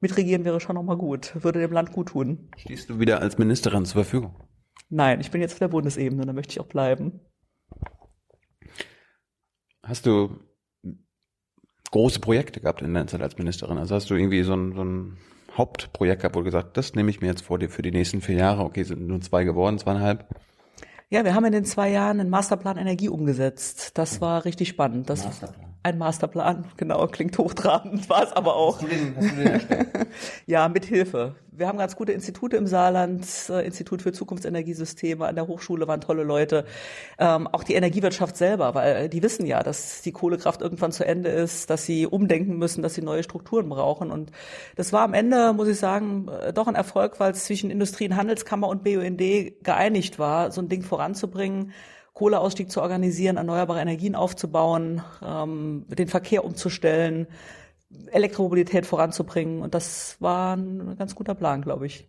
mitregieren 0.00 0.44
wäre 0.44 0.60
schon 0.60 0.76
nochmal 0.76 0.96
gut, 0.96 1.32
würde 1.42 1.60
dem 1.60 1.72
Land 1.72 1.92
gut 1.92 2.08
tun. 2.08 2.50
Stehst 2.56 2.90
du 2.90 3.00
wieder 3.00 3.20
als 3.20 3.38
Ministerin 3.38 3.84
zur 3.84 4.04
Verfügung? 4.04 4.34
Nein, 4.90 5.20
ich 5.20 5.30
bin 5.30 5.40
jetzt 5.40 5.52
auf 5.52 5.58
der 5.58 5.68
Bundesebene, 5.68 6.24
da 6.24 6.32
möchte 6.32 6.52
ich 6.52 6.60
auch 6.60 6.66
bleiben. 6.66 7.20
Hast 9.82 10.06
du 10.06 10.38
große 11.90 12.20
Projekte 12.20 12.60
gehabt 12.60 12.82
in 12.82 12.92
deiner 12.92 13.06
Zeit 13.06 13.22
als 13.22 13.38
Ministerin? 13.38 13.78
Also 13.78 13.94
hast 13.94 14.10
du 14.10 14.14
irgendwie 14.14 14.42
so 14.42 14.54
ein, 14.54 14.74
so 14.74 14.84
ein 14.84 15.18
Hauptprojekt 15.56 16.22
gehabt, 16.22 16.36
wo 16.36 16.40
du 16.40 16.44
gesagt, 16.44 16.76
das 16.76 16.94
nehme 16.94 17.10
ich 17.10 17.20
mir 17.20 17.28
jetzt 17.28 17.42
vor 17.42 17.58
dir 17.58 17.68
für 17.68 17.82
die 17.82 17.90
nächsten 17.90 18.20
vier 18.20 18.36
Jahre. 18.36 18.64
Okay, 18.64 18.82
sind 18.84 19.06
nur 19.06 19.20
zwei 19.20 19.44
geworden, 19.44 19.78
zweieinhalb. 19.78 20.28
Ja, 21.10 21.24
wir 21.24 21.34
haben 21.34 21.46
in 21.46 21.52
den 21.52 21.64
zwei 21.64 21.90
Jahren 21.90 22.20
einen 22.20 22.28
Masterplan 22.28 22.76
Energie 22.76 23.08
umgesetzt. 23.08 23.96
Das 23.96 24.20
war 24.20 24.44
richtig 24.44 24.68
spannend. 24.68 25.08
Das 25.08 25.24
Masterplan. 25.24 25.67
Ein 25.84 25.96
Masterplan, 25.96 26.64
genau, 26.76 27.06
klingt 27.06 27.38
hochtrabend, 27.38 28.10
war 28.10 28.24
es 28.24 28.32
aber 28.32 28.56
auch. 28.56 28.82
Hast 28.82 28.82
du 28.82 28.88
den, 28.88 29.16
hast 29.16 29.30
du 29.30 29.36
den 29.36 29.46
erstellt? 29.46 29.88
Ja, 30.46 30.68
mit 30.68 30.84
Hilfe. 30.84 31.36
Wir 31.52 31.68
haben 31.68 31.78
ganz 31.78 31.94
gute 31.94 32.12
Institute 32.12 32.56
im 32.56 32.66
Saarland, 32.66 33.24
äh, 33.48 33.64
Institut 33.64 34.02
für 34.02 34.12
Zukunftsenergiesysteme, 34.12 35.26
an 35.26 35.36
der 35.36 35.46
Hochschule 35.46 35.86
waren 35.86 36.00
tolle 36.00 36.24
Leute. 36.24 36.64
Ähm, 37.18 37.46
auch 37.46 37.62
die 37.62 37.74
Energiewirtschaft 37.74 38.36
selber, 38.36 38.74
weil 38.74 39.08
die 39.08 39.22
wissen 39.22 39.46
ja, 39.46 39.62
dass 39.62 40.02
die 40.02 40.12
Kohlekraft 40.12 40.62
irgendwann 40.62 40.90
zu 40.90 41.06
Ende 41.06 41.30
ist, 41.30 41.70
dass 41.70 41.84
sie 41.84 42.06
umdenken 42.06 42.58
müssen, 42.58 42.82
dass 42.82 42.94
sie 42.94 43.02
neue 43.02 43.22
Strukturen 43.22 43.68
brauchen. 43.68 44.10
Und 44.10 44.32
das 44.74 44.92
war 44.92 45.02
am 45.02 45.14
Ende, 45.14 45.52
muss 45.52 45.68
ich 45.68 45.78
sagen, 45.78 46.28
äh, 46.28 46.52
doch 46.52 46.66
ein 46.66 46.74
Erfolg, 46.74 47.20
weil 47.20 47.32
es 47.32 47.44
zwischen 47.44 47.70
Industrie- 47.70 48.08
und 48.08 48.16
Handelskammer 48.16 48.68
und 48.68 48.82
BUND 48.82 49.62
geeinigt 49.62 50.18
war, 50.18 50.50
so 50.50 50.60
ein 50.60 50.68
Ding 50.68 50.82
voranzubringen. 50.82 51.72
Kohleausstieg 52.18 52.68
zu 52.68 52.82
organisieren, 52.82 53.36
erneuerbare 53.36 53.80
Energien 53.80 54.16
aufzubauen, 54.16 55.02
ähm, 55.22 55.86
den 55.86 56.08
Verkehr 56.08 56.44
umzustellen, 56.44 57.28
Elektromobilität 58.10 58.86
voranzubringen. 58.86 59.62
Und 59.62 59.72
das 59.74 60.16
war 60.18 60.56
ein 60.56 60.96
ganz 60.98 61.14
guter 61.14 61.36
Plan, 61.36 61.62
glaube 61.62 61.86
ich. 61.86 62.08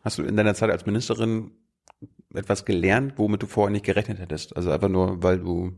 Hast 0.00 0.16
du 0.16 0.22
in 0.22 0.38
deiner 0.38 0.54
Zeit 0.54 0.70
als 0.70 0.86
Ministerin 0.86 1.50
etwas 2.32 2.64
gelernt, 2.64 3.18
womit 3.18 3.42
du 3.42 3.46
vorher 3.46 3.70
nicht 3.70 3.84
gerechnet 3.84 4.20
hättest? 4.20 4.56
Also 4.56 4.70
einfach 4.70 4.88
nur, 4.88 5.22
weil 5.22 5.38
du 5.38 5.72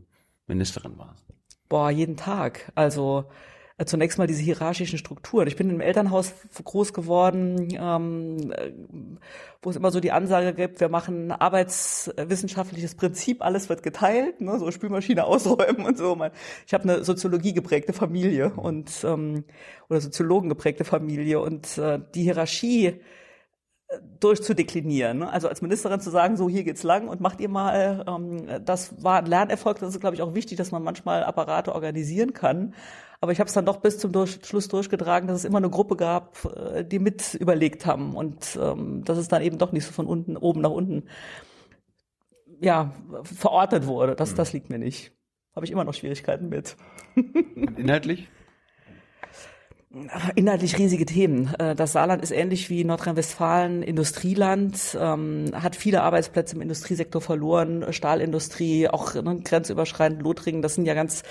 Ministerin 0.47 0.97
warst. 0.97 1.25
Boah, 1.67 1.91
jeden 1.91 2.15
Tag. 2.15 2.71
Also 2.75 3.25
zunächst 3.85 4.17
mal 4.17 4.25
diese 4.25 4.41
hierarchischen 4.41 4.97
Strukturen. 4.97 5.47
Ich 5.47 5.55
bin 5.55 5.69
im 5.69 5.81
Elternhaus 5.81 6.33
groß 6.63 6.93
geworden, 6.93 7.67
ähm, 7.79 8.51
äh, 8.51 8.71
wo 9.61 9.69
es 9.69 9.75
immer 9.75 9.91
so 9.91 9.99
die 9.99 10.11
Ansage 10.11 10.53
gibt, 10.53 10.79
wir 10.79 10.89
machen 10.89 11.31
arbeitswissenschaftliches 11.31 12.95
Prinzip, 12.95 13.43
alles 13.43 13.69
wird 13.69 13.83
geteilt, 13.83 14.41
ne, 14.41 14.57
so 14.57 14.71
Spülmaschine 14.71 15.25
ausräumen 15.25 15.85
und 15.85 15.97
so. 15.97 16.17
Ich 16.65 16.73
habe 16.73 16.83
eine 16.85 17.03
Soziologie 17.03 17.53
geprägte 17.53 17.93
Familie 17.93 18.51
und 18.55 18.89
ähm, 19.03 19.43
oder 19.89 20.01
Soziologen 20.01 20.49
geprägte 20.49 20.83
Familie 20.83 21.39
und 21.39 21.77
äh, 21.77 21.99
die 22.15 22.23
Hierarchie 22.23 22.87
äh, 22.87 22.97
durchzudeklinieren. 24.19 25.19
ne? 25.19 25.29
Also 25.31 25.47
als 25.49 25.61
Ministerin 25.61 25.99
zu 25.99 26.09
sagen, 26.09 26.35
so 26.35 26.49
hier 26.49 26.63
geht's 26.63 26.83
lang 26.83 27.07
und 27.07 27.21
macht 27.21 27.39
ihr 27.39 27.49
mal, 27.49 28.03
ähm, 28.07 28.65
das 28.65 29.03
war 29.03 29.19
ein 29.19 29.27
Lernerfolg. 29.27 29.79
Das 29.79 29.93
ist, 29.93 29.99
glaube 30.01 30.15
ich, 30.15 30.23
auch 30.23 30.33
wichtig, 30.33 30.57
dass 30.57 30.71
man 30.71 30.83
manchmal 30.83 31.23
Apparate 31.23 31.75
organisieren 31.75 32.33
kann. 32.33 32.73
Aber 33.19 33.31
ich 33.31 33.39
habe 33.39 33.47
es 33.47 33.53
dann 33.53 33.65
doch 33.65 33.77
bis 33.77 33.97
zum 33.97 34.11
durch 34.11 34.39
Schluss 34.43 34.67
durchgetragen, 34.67 35.27
dass 35.27 35.37
es 35.39 35.45
immer 35.45 35.57
eine 35.57 35.69
Gruppe 35.69 35.95
gab, 35.95 36.45
äh, 36.55 36.83
die 36.83 36.99
mit 36.99 37.33
überlegt 37.33 37.85
haben 37.85 38.15
und 38.15 38.57
ähm, 38.61 39.03
dass 39.03 39.17
es 39.17 39.27
dann 39.27 39.41
eben 39.41 39.57
doch 39.57 39.71
nicht 39.71 39.85
so 39.85 39.91
von 39.91 40.05
unten 40.05 40.37
oben 40.37 40.61
nach 40.61 40.71
unten 40.71 41.03
ja 42.61 42.93
verordnet 43.23 43.87
wurde. 43.87 44.15
Das, 44.15 44.35
das 44.35 44.53
liegt 44.53 44.69
mir 44.69 44.79
nicht. 44.79 45.13
Habe 45.55 45.65
ich 45.65 45.71
immer 45.71 45.83
noch 45.83 45.93
Schwierigkeiten 45.93 46.49
mit. 46.49 46.77
Inhaltlich? 47.77 48.29
Inhaltlich 50.35 50.77
riesige 50.77 51.05
Themen. 51.05 51.53
Äh, 51.59 51.73
Das 51.73 51.93
Saarland 51.93 52.21
ist 52.21 52.31
ähnlich 52.31 52.69
wie 52.69 52.83
Nordrhein-Westfalen 52.83 53.83
Industrieland, 53.83 54.97
ähm, 54.99 55.45
hat 55.53 55.77
viele 55.77 56.03
Arbeitsplätze 56.03 56.55
im 56.55 56.61
Industriesektor 56.61 57.21
verloren, 57.21 57.85
Stahlindustrie, 57.93 58.89
auch 58.89 59.15
ne, 59.15 59.39
grenzüberschreitend 59.41 60.21
Lothringen. 60.21 60.61
Das 60.61 60.75
sind 60.75 60.85
ja 60.85 60.93
ganz 60.93 61.23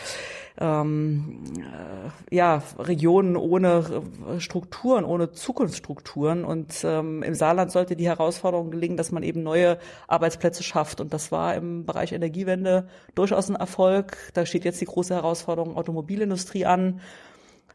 ähm, 0.59 1.43
äh, 1.59 2.35
ja 2.35 2.63
Regionen 2.79 3.37
ohne 3.37 4.03
äh, 4.27 4.41
Strukturen, 4.41 5.05
ohne 5.05 5.33
Zukunftsstrukturen. 5.33 6.43
Und 6.47 6.83
ähm, 6.83 7.23
im 7.23 7.35
Saarland 7.35 7.71
sollte 7.71 7.95
die 7.95 8.07
Herausforderung 8.09 8.71
gelingen, 8.71 8.97
dass 8.97 9.13
man 9.13 9.23
eben 9.23 9.43
neue 9.43 9.77
Arbeitsplätze 10.09 10.63
schafft. 10.63 11.03
Und 11.03 11.13
das 11.13 11.31
war 11.31 11.55
im 11.57 11.85
Bereich 11.85 12.13
Energiewende 12.13 12.89
durchaus 13.15 13.51
ein 13.51 13.57
Erfolg. 13.57 14.17
Da 14.33 14.47
steht 14.47 14.65
jetzt 14.65 14.81
die 14.81 14.87
große 14.87 15.15
Herausforderung 15.15 15.77
Automobilindustrie 15.77 16.65
an 16.65 17.03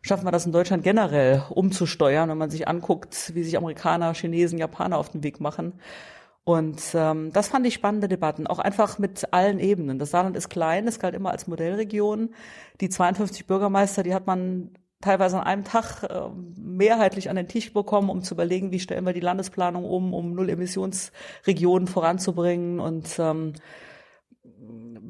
schaffen 0.02 0.26
wir 0.26 0.32
das 0.32 0.46
in 0.46 0.52
Deutschland 0.52 0.84
generell 0.84 1.44
umzusteuern, 1.50 2.30
wenn 2.30 2.38
man 2.38 2.50
sich 2.50 2.68
anguckt, 2.68 3.32
wie 3.36 3.44
sich 3.44 3.58
Amerikaner, 3.58 4.14
Chinesen, 4.14 4.58
Japaner 4.58 4.98
auf 4.98 5.10
den 5.10 5.24
Weg 5.24 5.40
machen. 5.40 5.74
Und 6.44 6.82
ähm, 6.96 7.32
das 7.34 7.50
fand 7.50 7.68
ich 7.68 7.76
spannende 7.76 8.08
Debatten, 8.08 8.48
auch 8.48 8.58
einfach 8.58 8.98
mit 8.98 9.32
allen 9.32 9.60
Ebenen. 9.60 10.00
Das 10.00 10.10
Saarland 10.12 10.36
ist 10.36 10.50
klein, 10.50 10.88
es 10.88 11.00
galt 11.00 11.14
immer 11.14 11.30
als 11.30 11.48
Modellregion. 11.48 12.34
Die 12.82 12.90
52 12.90 13.46
Bürgermeister, 13.46 14.02
die 14.02 14.16
hat 14.16 14.26
man 14.26 14.72
teilweise 15.02 15.38
an 15.38 15.44
einem 15.46 15.64
Tag 15.64 16.04
äh, 16.04 16.30
mehrheitlich 16.58 17.30
an 17.30 17.36
den 17.36 17.48
Tisch 17.48 17.74
bekommen, 17.74 18.10
um 18.10 18.24
zu 18.24 18.34
überlegen, 18.34 18.72
wie 18.72 18.80
stellen 18.80 19.06
wir 19.06 19.14
die 19.14 19.20
Landesplanung 19.20 19.86
um, 19.86 20.14
um 20.14 20.34
Null-Emissionsregionen 20.34 21.88
voranzubringen. 21.88 22.80
Und 22.80 23.20
ähm, 23.20 23.54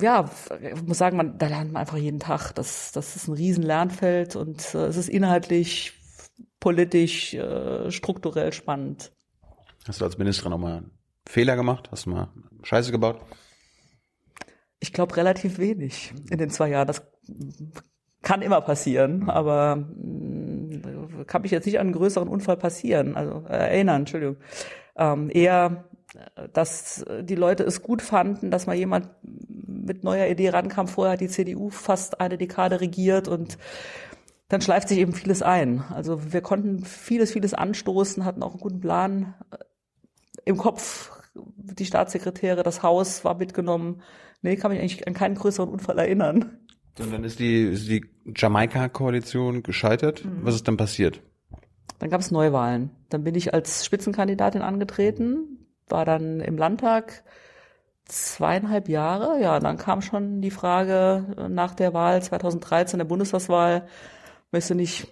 ja, 0.02 0.30
ich 0.62 0.84
muss 0.84 0.98
sagen, 0.98 1.18
man, 1.18 1.38
da 1.38 1.48
lernt 1.48 1.72
man 1.72 1.82
einfach 1.82 1.98
jeden 1.98 2.20
Tag. 2.20 2.54
Das, 2.54 2.92
das 2.92 3.16
ist 3.16 3.28
ein 3.28 3.34
riesen 3.34 3.64
Lernfeld 3.64 4.36
und 4.36 4.74
äh, 4.74 4.86
es 4.88 4.98
ist 4.98 5.10
inhaltlich, 5.10 5.94
politisch, 6.60 7.34
äh, 7.34 7.92
strukturell 7.92 8.54
spannend. 8.54 9.12
Hast 9.88 10.02
du 10.02 10.06
als 10.06 10.18
Ministerin 10.18 10.54
auch 10.54 10.60
mal 10.60 10.78
einen 10.78 10.92
Fehler 11.28 11.56
gemacht? 11.56 11.90
Hast 11.92 12.06
du 12.06 12.12
mal 12.12 12.30
Scheiße 12.64 12.92
gebaut? 12.92 13.20
Ich 14.80 14.94
glaube 14.94 15.16
relativ 15.18 15.58
wenig 15.60 16.14
in 16.30 16.38
den 16.38 16.50
zwei 16.50 16.70
Jahren. 16.70 16.88
Das 16.88 17.04
kann 18.22 18.42
immer 18.42 18.62
passieren, 18.62 19.30
aber 19.30 19.76
mh, 19.76 21.24
kann 21.26 21.42
mich 21.42 21.52
jetzt 21.52 21.66
nicht 21.66 21.80
an 21.80 21.88
einen 21.88 21.96
größeren 21.96 22.28
Unfall 22.28 22.58
passieren, 22.58 23.16
also 23.16 23.46
äh, 23.48 23.58
erinnern, 23.58 24.02
Entschuldigung. 24.02 24.38
Ähm, 24.96 25.30
eher, 25.32 25.90
dass 26.54 27.06
die 27.22 27.36
Leute 27.36 27.64
es 27.64 27.82
gut 27.82 28.02
fanden, 28.02 28.52
dass 28.52 28.68
mal 28.68 28.76
jemand 28.76 29.10
mit 29.22 30.04
neuer 30.04 30.28
Idee 30.28 30.50
rankam. 30.50 30.88
Vorher 30.88 31.14
hat 31.14 31.22
die 31.22 31.30
CDU 31.30 31.70
fast 31.70 32.20
eine 32.20 32.38
Dekade 32.38 32.82
regiert 32.82 33.28
und 33.28 33.58
dann 34.50 34.62
schleift 34.62 34.90
sich 34.90 34.98
eben 34.98 35.14
vieles 35.14 35.42
ein. 35.42 35.82
Also 35.92 36.34
wir 36.34 36.42
konnten 36.42 36.84
vieles, 36.84 37.32
vieles 37.32 37.54
anstoßen, 37.54 38.26
hatten 38.26 38.44
auch 38.44 38.52
einen 38.52 38.60
guten 38.60 38.82
Plan 38.82 39.34
äh, 39.52 39.58
im 40.44 40.58
Kopf. 40.58 41.12
Die 41.34 41.86
Staatssekretäre, 41.86 42.62
das 42.62 42.84
Haus 42.84 43.24
war 43.24 43.38
mitgenommen. 43.38 44.02
Nee, 44.42 44.58
kann 44.58 44.72
mich 44.72 44.82
eigentlich 44.82 45.08
an 45.08 45.14
keinen 45.14 45.36
größeren 45.36 45.70
Unfall 45.70 45.98
erinnern. 46.00 46.58
Und 47.00 47.14
dann 47.14 47.24
ist 47.24 47.40
die, 47.40 47.64
ist 47.64 47.88
die 47.88 48.06
Jamaika-Koalition 48.36 49.64
gescheitert. 49.64 50.26
Was 50.42 50.56
ist 50.56 50.68
dann 50.68 50.76
passiert? 50.76 51.22
Dann 52.00 52.10
gab 52.10 52.20
es 52.20 52.32
Neuwahlen. 52.32 52.92
Dann 53.08 53.24
bin 53.24 53.36
ich 53.36 53.54
als 53.54 53.86
Spitzenkandidatin 53.86 54.62
angetreten, 54.62 55.61
war 55.90 56.06
dann 56.06 56.40
im 56.40 56.58
Landtag 56.58 57.24
zweieinhalb 58.06 58.90
Jahre. 58.90 59.40
Ja, 59.42 59.60
dann 59.60 59.78
kam 59.78 60.02
schon 60.02 60.42
die 60.42 60.52
Frage 60.52 61.26
äh, 61.38 61.50
nach 61.50 61.76
der 61.76 61.94
Wahl 61.94 62.22
2013, 62.22 62.98
der 63.00 63.06
Bundestagswahl, 63.06 63.88
möchte 64.52 64.76
nicht 64.76 65.08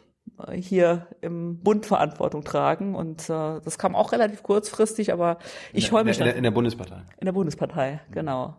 äh, 0.48 0.56
hier 0.56 1.08
im 1.22 1.60
Bund 1.62 1.86
Verantwortung 1.86 2.44
tragen. 2.44 2.96
Und 2.96 3.30
äh, 3.30 3.62
das 3.62 3.78
kam 3.78 3.96
auch 3.96 4.12
relativ 4.12 4.44
kurzfristig, 4.44 5.14
aber 5.14 5.38
ich 5.74 5.90
der- 5.90 6.04
mich 6.04 6.20
in 6.20 6.26
der, 6.26 6.36
in 6.36 6.44
der 6.44 6.52
Bundespartei. 6.52 7.04
in 7.20 7.26
der 7.26 7.32
Bundespartei, 7.34 8.02
genau. 8.12 8.58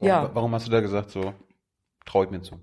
Warum, 0.00 0.08
Ja. 0.08 0.30
Warum 0.34 0.54
hast 0.54 0.66
du 0.66 0.70
da 0.70 0.80
gesagt, 0.80 1.10
so 1.10 1.34
traue 2.06 2.24
ich 2.24 2.30
mir 2.30 2.40
zu? 2.42 2.58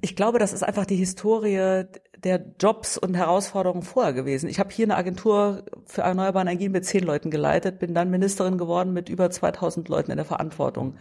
Ich 0.00 0.16
glaube, 0.16 0.38
das 0.38 0.52
ist 0.52 0.62
einfach 0.62 0.86
die 0.86 0.96
Historie 0.96 1.84
der 2.24 2.42
Jobs 2.58 2.96
und 2.98 3.14
Herausforderungen 3.14 3.82
vorher 3.82 4.12
gewesen. 4.12 4.48
Ich 4.48 4.58
habe 4.58 4.70
hier 4.72 4.86
eine 4.86 4.96
Agentur 4.96 5.64
für 5.86 6.02
erneuerbare 6.02 6.46
Energien 6.46 6.72
mit 6.72 6.86
zehn 6.86 7.04
Leuten 7.04 7.30
geleitet, 7.30 7.78
bin 7.78 7.94
dann 7.94 8.10
Ministerin 8.10 8.58
geworden 8.58 8.92
mit 8.92 9.08
über 9.08 9.30
2000 9.30 9.88
Leuten 9.88 10.10
in 10.10 10.16
der 10.16 10.26
Verantwortung. 10.26 10.96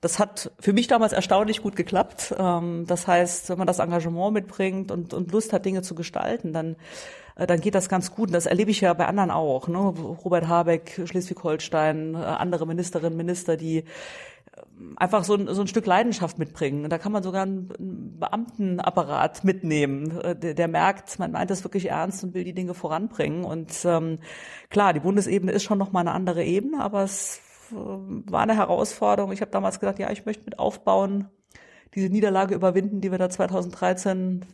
Das 0.00 0.18
hat 0.18 0.50
für 0.60 0.72
mich 0.72 0.88
damals 0.88 1.12
erstaunlich 1.12 1.62
gut 1.62 1.74
geklappt. 1.74 2.34
Ähm, 2.38 2.84
das 2.86 3.06
heißt, 3.06 3.48
wenn 3.48 3.58
man 3.58 3.66
das 3.66 3.78
Engagement 3.78 4.34
mitbringt 4.34 4.90
und, 4.90 5.14
und 5.14 5.32
Lust 5.32 5.52
hat, 5.52 5.64
Dinge 5.64 5.82
zu 5.82 5.94
gestalten, 5.94 6.52
dann, 6.52 6.76
äh, 7.36 7.46
dann 7.46 7.60
geht 7.60 7.74
das 7.74 7.88
ganz 7.88 8.14
gut. 8.14 8.28
Und 8.28 8.34
das 8.34 8.46
erlebe 8.46 8.70
ich 8.70 8.82
ja 8.82 8.92
bei 8.92 9.06
anderen 9.06 9.30
auch. 9.30 9.68
Ne? 9.68 9.78
Robert 9.78 10.48
Habeck, 10.48 11.00
Schleswig-Holstein, 11.06 12.14
äh, 12.14 12.18
andere 12.18 12.66
Ministerinnen, 12.66 13.16
Minister, 13.16 13.56
die 13.56 13.84
einfach 14.96 15.24
so 15.24 15.34
ein, 15.34 15.52
so 15.54 15.60
ein 15.60 15.66
Stück 15.66 15.86
Leidenschaft 15.86 16.38
mitbringen. 16.38 16.84
Und 16.84 16.90
da 16.90 16.98
kann 16.98 17.12
man 17.12 17.22
sogar 17.22 17.42
einen 17.42 18.18
Beamtenapparat 18.18 19.44
mitnehmen, 19.44 20.20
äh, 20.20 20.36
der, 20.36 20.54
der 20.54 20.68
merkt, 20.68 21.18
man 21.18 21.32
meint 21.32 21.50
das 21.50 21.64
wirklich 21.64 21.90
ernst 21.90 22.22
und 22.24 22.34
will 22.34 22.44
die 22.44 22.54
Dinge 22.54 22.74
voranbringen. 22.74 23.44
Und 23.44 23.72
ähm, 23.84 24.18
klar, 24.70 24.92
die 24.92 25.00
Bundesebene 25.00 25.52
ist 25.52 25.64
schon 25.64 25.78
nochmal 25.78 26.02
eine 26.02 26.12
andere 26.12 26.44
Ebene, 26.44 26.80
aber 26.80 27.04
es 27.04 27.40
äh, 27.72 27.74
war 27.74 28.42
eine 28.42 28.56
Herausforderung. 28.56 29.32
Ich 29.32 29.40
habe 29.40 29.50
damals 29.50 29.80
gesagt, 29.80 29.98
ja, 29.98 30.10
ich 30.10 30.26
möchte 30.26 30.44
mit 30.44 30.58
aufbauen, 30.58 31.28
diese 31.94 32.08
Niederlage 32.10 32.54
überwinden, 32.54 33.00
die 33.00 33.10
wir 33.10 33.18
da 33.18 33.30
2013 33.30 34.44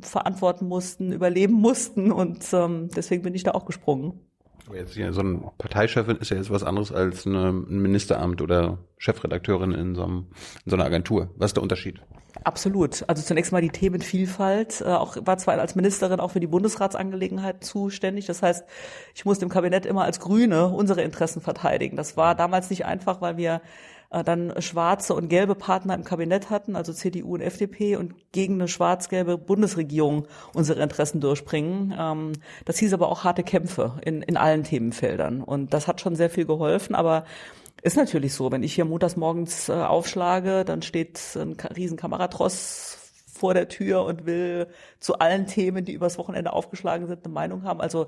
verantworten 0.00 0.66
mussten, 0.66 1.12
überleben 1.12 1.54
mussten. 1.54 2.12
Und 2.12 2.52
ähm, 2.52 2.88
deswegen 2.94 3.22
bin 3.22 3.34
ich 3.34 3.42
da 3.42 3.52
auch 3.52 3.66
gesprungen. 3.66 4.29
Jetzt 4.74 4.94
hier, 4.94 5.12
so 5.12 5.20
ein 5.20 5.44
Parteichefin 5.58 6.16
ist 6.16 6.30
ja 6.30 6.36
jetzt 6.36 6.50
was 6.50 6.62
anderes 6.62 6.92
als 6.92 7.26
eine, 7.26 7.48
ein 7.48 7.80
Ministeramt 7.82 8.40
oder 8.42 8.78
Chefredakteurin 8.98 9.72
in 9.72 9.94
so, 9.94 10.04
einem, 10.04 10.26
in 10.64 10.70
so 10.70 10.76
einer 10.76 10.84
Agentur. 10.84 11.30
Was 11.36 11.50
ist 11.50 11.56
der 11.56 11.62
Unterschied? 11.62 12.00
Absolut. 12.44 13.04
Also 13.08 13.22
zunächst 13.22 13.52
mal 13.52 13.60
die 13.60 13.70
Themenvielfalt. 13.70 14.80
Äh, 14.80 14.84
auch 14.84 15.16
war 15.24 15.38
zwar 15.38 15.58
als 15.58 15.74
Ministerin 15.74 16.20
auch 16.20 16.30
für 16.30 16.40
die 16.40 16.46
Bundesratsangelegenheit 16.46 17.64
zuständig. 17.64 18.26
Das 18.26 18.42
heißt, 18.42 18.64
ich 19.14 19.24
musste 19.24 19.44
im 19.44 19.50
Kabinett 19.50 19.86
immer 19.86 20.04
als 20.04 20.20
Grüne 20.20 20.68
unsere 20.68 21.02
Interessen 21.02 21.40
verteidigen. 21.40 21.96
Das 21.96 22.16
war 22.16 22.34
damals 22.34 22.70
nicht 22.70 22.86
einfach, 22.86 23.20
weil 23.20 23.36
wir 23.36 23.60
äh, 24.10 24.24
dann 24.24 24.52
schwarze 24.60 25.14
und 25.14 25.28
gelbe 25.28 25.54
Partner 25.54 25.94
im 25.94 26.04
Kabinett 26.04 26.50
hatten, 26.50 26.76
also 26.76 26.92
CDU 26.92 27.34
und 27.34 27.40
FDP, 27.40 27.96
und 27.96 28.14
gegen 28.32 28.54
eine 28.54 28.68
schwarz-gelbe 28.68 29.38
Bundesregierung 29.38 30.26
unsere 30.52 30.82
Interessen 30.82 31.20
durchbringen. 31.20 31.94
Ähm, 31.98 32.32
das 32.64 32.78
hieß 32.78 32.92
aber 32.92 33.08
auch 33.08 33.24
harte 33.24 33.42
Kämpfe 33.42 34.00
in, 34.04 34.22
in 34.22 34.36
allen 34.36 34.64
Themenfeldern. 34.64 35.42
Und 35.42 35.72
das 35.72 35.88
hat 35.88 36.00
schon 36.00 36.16
sehr 36.16 36.30
viel 36.30 36.44
geholfen, 36.44 36.94
aber 36.94 37.24
ist 37.82 37.96
natürlich 37.96 38.34
so, 38.34 38.52
wenn 38.52 38.62
ich 38.62 38.74
hier 38.74 38.84
montags 38.84 39.16
morgens 39.16 39.68
äh, 39.68 39.72
aufschlage, 39.72 40.64
dann 40.64 40.82
steht 40.82 41.20
ein 41.36 41.56
riesen 41.74 41.96
Kameratross 41.96 42.98
vor 43.32 43.54
der 43.54 43.68
Tür 43.68 44.04
und 44.04 44.26
will 44.26 44.66
zu 44.98 45.18
allen 45.18 45.46
Themen, 45.46 45.84
die 45.84 45.94
übers 45.94 46.18
Wochenende 46.18 46.52
aufgeschlagen 46.52 47.06
sind, 47.06 47.24
eine 47.24 47.32
Meinung 47.32 47.62
haben. 47.62 47.80
Also 47.80 48.06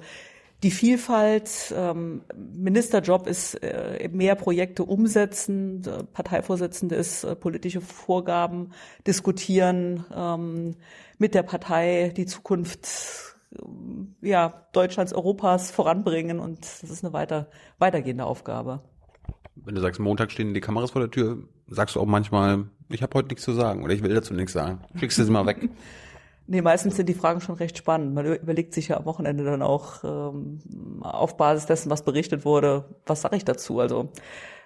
die 0.63 0.71
Vielfalt, 0.71 1.75
ähm, 1.77 2.23
Ministerjob 2.37 3.27
ist 3.27 3.55
äh, 3.63 4.09
mehr 4.13 4.37
Projekte 4.37 4.85
umsetzen, 4.85 5.83
Parteivorsitzende 6.13 6.95
ist 6.95 7.25
äh, 7.25 7.35
politische 7.35 7.81
Vorgaben 7.81 8.71
diskutieren, 9.07 10.05
ähm, 10.15 10.77
mit 11.19 11.35
der 11.35 11.43
Partei 11.43 12.13
die 12.17 12.27
Zukunft 12.27 13.37
äh, 13.55 14.29
ja, 14.29 14.67
Deutschlands, 14.73 15.13
Europas 15.13 15.73
voranbringen 15.73 16.39
und 16.39 16.61
das 16.61 16.91
ist 16.91 17.05
eine 17.05 17.13
weiter, 17.13 17.49
weitergehende 17.79 18.25
Aufgabe. 18.25 18.81
Wenn 19.57 19.75
du 19.75 19.81
sagst, 19.81 20.01
Montag 20.01 20.31
stehen 20.31 20.55
die 20.55 20.61
Kameras 20.61 20.93
vor 20.93 21.03
der 21.03 21.11
Tür, 21.11 21.39
sagst 21.67 21.97
du 21.97 22.01
auch 22.01 22.07
manchmal, 22.07 22.67
ich 22.89 23.03
habe 23.03 23.15
heute 23.15 23.29
nichts 23.29 23.45
zu 23.45 23.53
sagen 23.53 23.83
oder 23.83 23.95
ich 23.95 24.03
will 24.03 24.15
dazu 24.15 24.33
nichts 24.33 24.53
sagen. 24.53 24.81
Schickst 24.95 25.19
du 25.19 25.25
sie 25.25 25.31
mal 25.31 25.47
weg. 25.47 25.69
Nee, 26.47 26.63
meistens 26.63 26.97
sind 26.97 27.09
die 27.09 27.15
Fragen 27.15 27.41
schon 27.41 27.55
recht 27.55 27.79
spannend. 27.79 28.15
Man 28.15 28.27
überlegt 28.27 28.75
sich 28.75 28.89
ja 28.89 28.97
am 28.97 29.05
Wochenende 29.05 29.45
dann 29.45 29.63
auch 29.63 30.03
ähm, 30.05 30.59
auf 31.01 31.37
Basis 31.37 31.67
dessen, 31.67 31.91
was 31.91 32.05
berichtet 32.05 32.45
wurde, 32.45 32.85
was 33.07 33.23
sage 33.23 33.37
ich 33.37 33.45
dazu? 33.45 33.79
Also 33.79 34.11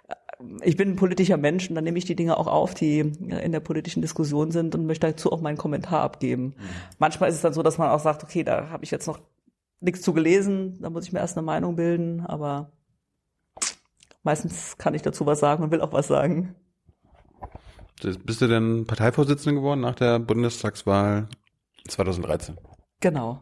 äh, 0.08 0.14
ich 0.62 0.76
bin 0.76 0.90
ein 0.90 0.96
politischer 0.96 1.36
Mensch 1.36 1.68
und 1.68 1.74
dann 1.74 1.84
nehme 1.84 1.98
ich 1.98 2.06
die 2.06 2.16
Dinge 2.16 2.38
auch 2.38 2.46
auf, 2.46 2.74
die 2.74 3.00
in 3.00 3.52
der 3.52 3.60
politischen 3.60 4.00
Diskussion 4.00 4.50
sind 4.50 4.74
und 4.74 4.86
möchte 4.86 5.06
dazu 5.06 5.32
auch 5.32 5.40
meinen 5.40 5.58
Kommentar 5.58 6.00
abgeben. 6.00 6.44
Mhm. 6.44 6.54
Manchmal 6.98 7.28
ist 7.28 7.36
es 7.36 7.42
dann 7.42 7.52
so, 7.52 7.62
dass 7.62 7.78
man 7.78 7.90
auch 7.90 8.00
sagt, 8.00 8.24
okay, 8.24 8.42
da 8.42 8.70
habe 8.70 8.84
ich 8.84 8.90
jetzt 8.90 9.06
noch 9.06 9.20
nichts 9.80 10.00
zu 10.00 10.14
gelesen, 10.14 10.78
da 10.80 10.88
muss 10.88 11.04
ich 11.04 11.12
mir 11.12 11.20
erst 11.20 11.36
eine 11.36 11.44
Meinung 11.44 11.76
bilden, 11.76 12.20
aber 12.20 12.72
meistens 14.22 14.78
kann 14.78 14.94
ich 14.94 15.02
dazu 15.02 15.26
was 15.26 15.40
sagen 15.40 15.62
und 15.62 15.70
will 15.70 15.82
auch 15.82 15.92
was 15.92 16.08
sagen. 16.08 16.54
Bist 18.02 18.40
du 18.40 18.46
denn 18.46 18.86
Parteivorsitzende 18.86 19.60
geworden 19.60 19.80
nach 19.80 19.94
der 19.94 20.18
Bundestagswahl 20.18 21.28
2013. 21.88 22.56
Genau. 23.00 23.40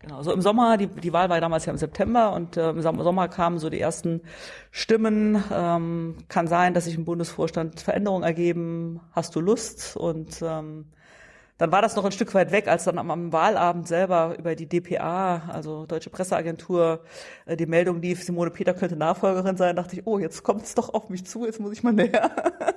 Genau, 0.00 0.22
so 0.22 0.32
im 0.32 0.42
Sommer, 0.42 0.76
die, 0.76 0.86
die 0.86 1.14
Wahl 1.14 1.30
war 1.30 1.40
damals 1.40 1.64
ja 1.64 1.72
im 1.72 1.78
September 1.78 2.34
und 2.34 2.58
äh, 2.58 2.70
im 2.70 2.82
Sommer 2.82 3.28
kamen 3.28 3.58
so 3.58 3.70
die 3.70 3.80
ersten 3.80 4.20
Stimmen. 4.70 5.42
Ähm, 5.50 6.18
kann 6.28 6.46
sein, 6.46 6.74
dass 6.74 6.84
sich 6.84 6.96
im 6.96 7.06
Bundesvorstand 7.06 7.80
Veränderungen 7.80 8.22
ergeben. 8.22 9.00
Hast 9.12 9.34
du 9.34 9.40
Lust? 9.40 9.96
Und 9.96 10.42
ähm, 10.42 10.92
dann 11.56 11.70
war 11.70 11.82
das 11.82 11.94
noch 11.94 12.04
ein 12.04 12.12
Stück 12.12 12.34
weit 12.34 12.50
weg, 12.50 12.66
als 12.66 12.84
dann 12.84 12.98
am, 12.98 13.10
am 13.10 13.32
Wahlabend 13.32 13.86
selber 13.86 14.36
über 14.38 14.56
die 14.56 14.68
DPA, 14.68 15.48
also 15.48 15.86
Deutsche 15.86 16.10
Presseagentur, 16.10 17.04
äh, 17.46 17.56
die 17.56 17.66
Meldung 17.66 18.00
lief, 18.02 18.24
Simone 18.24 18.50
Peter 18.50 18.74
könnte 18.74 18.96
Nachfolgerin 18.96 19.56
sein, 19.56 19.76
dachte 19.76 19.96
ich, 19.96 20.06
oh, 20.06 20.18
jetzt 20.18 20.42
kommt 20.42 20.64
es 20.64 20.74
doch 20.74 20.92
auf 20.92 21.08
mich 21.10 21.24
zu, 21.26 21.46
jetzt 21.46 21.60
muss 21.60 21.72
ich 21.72 21.84
mal 21.84 21.92
näher 21.92 22.30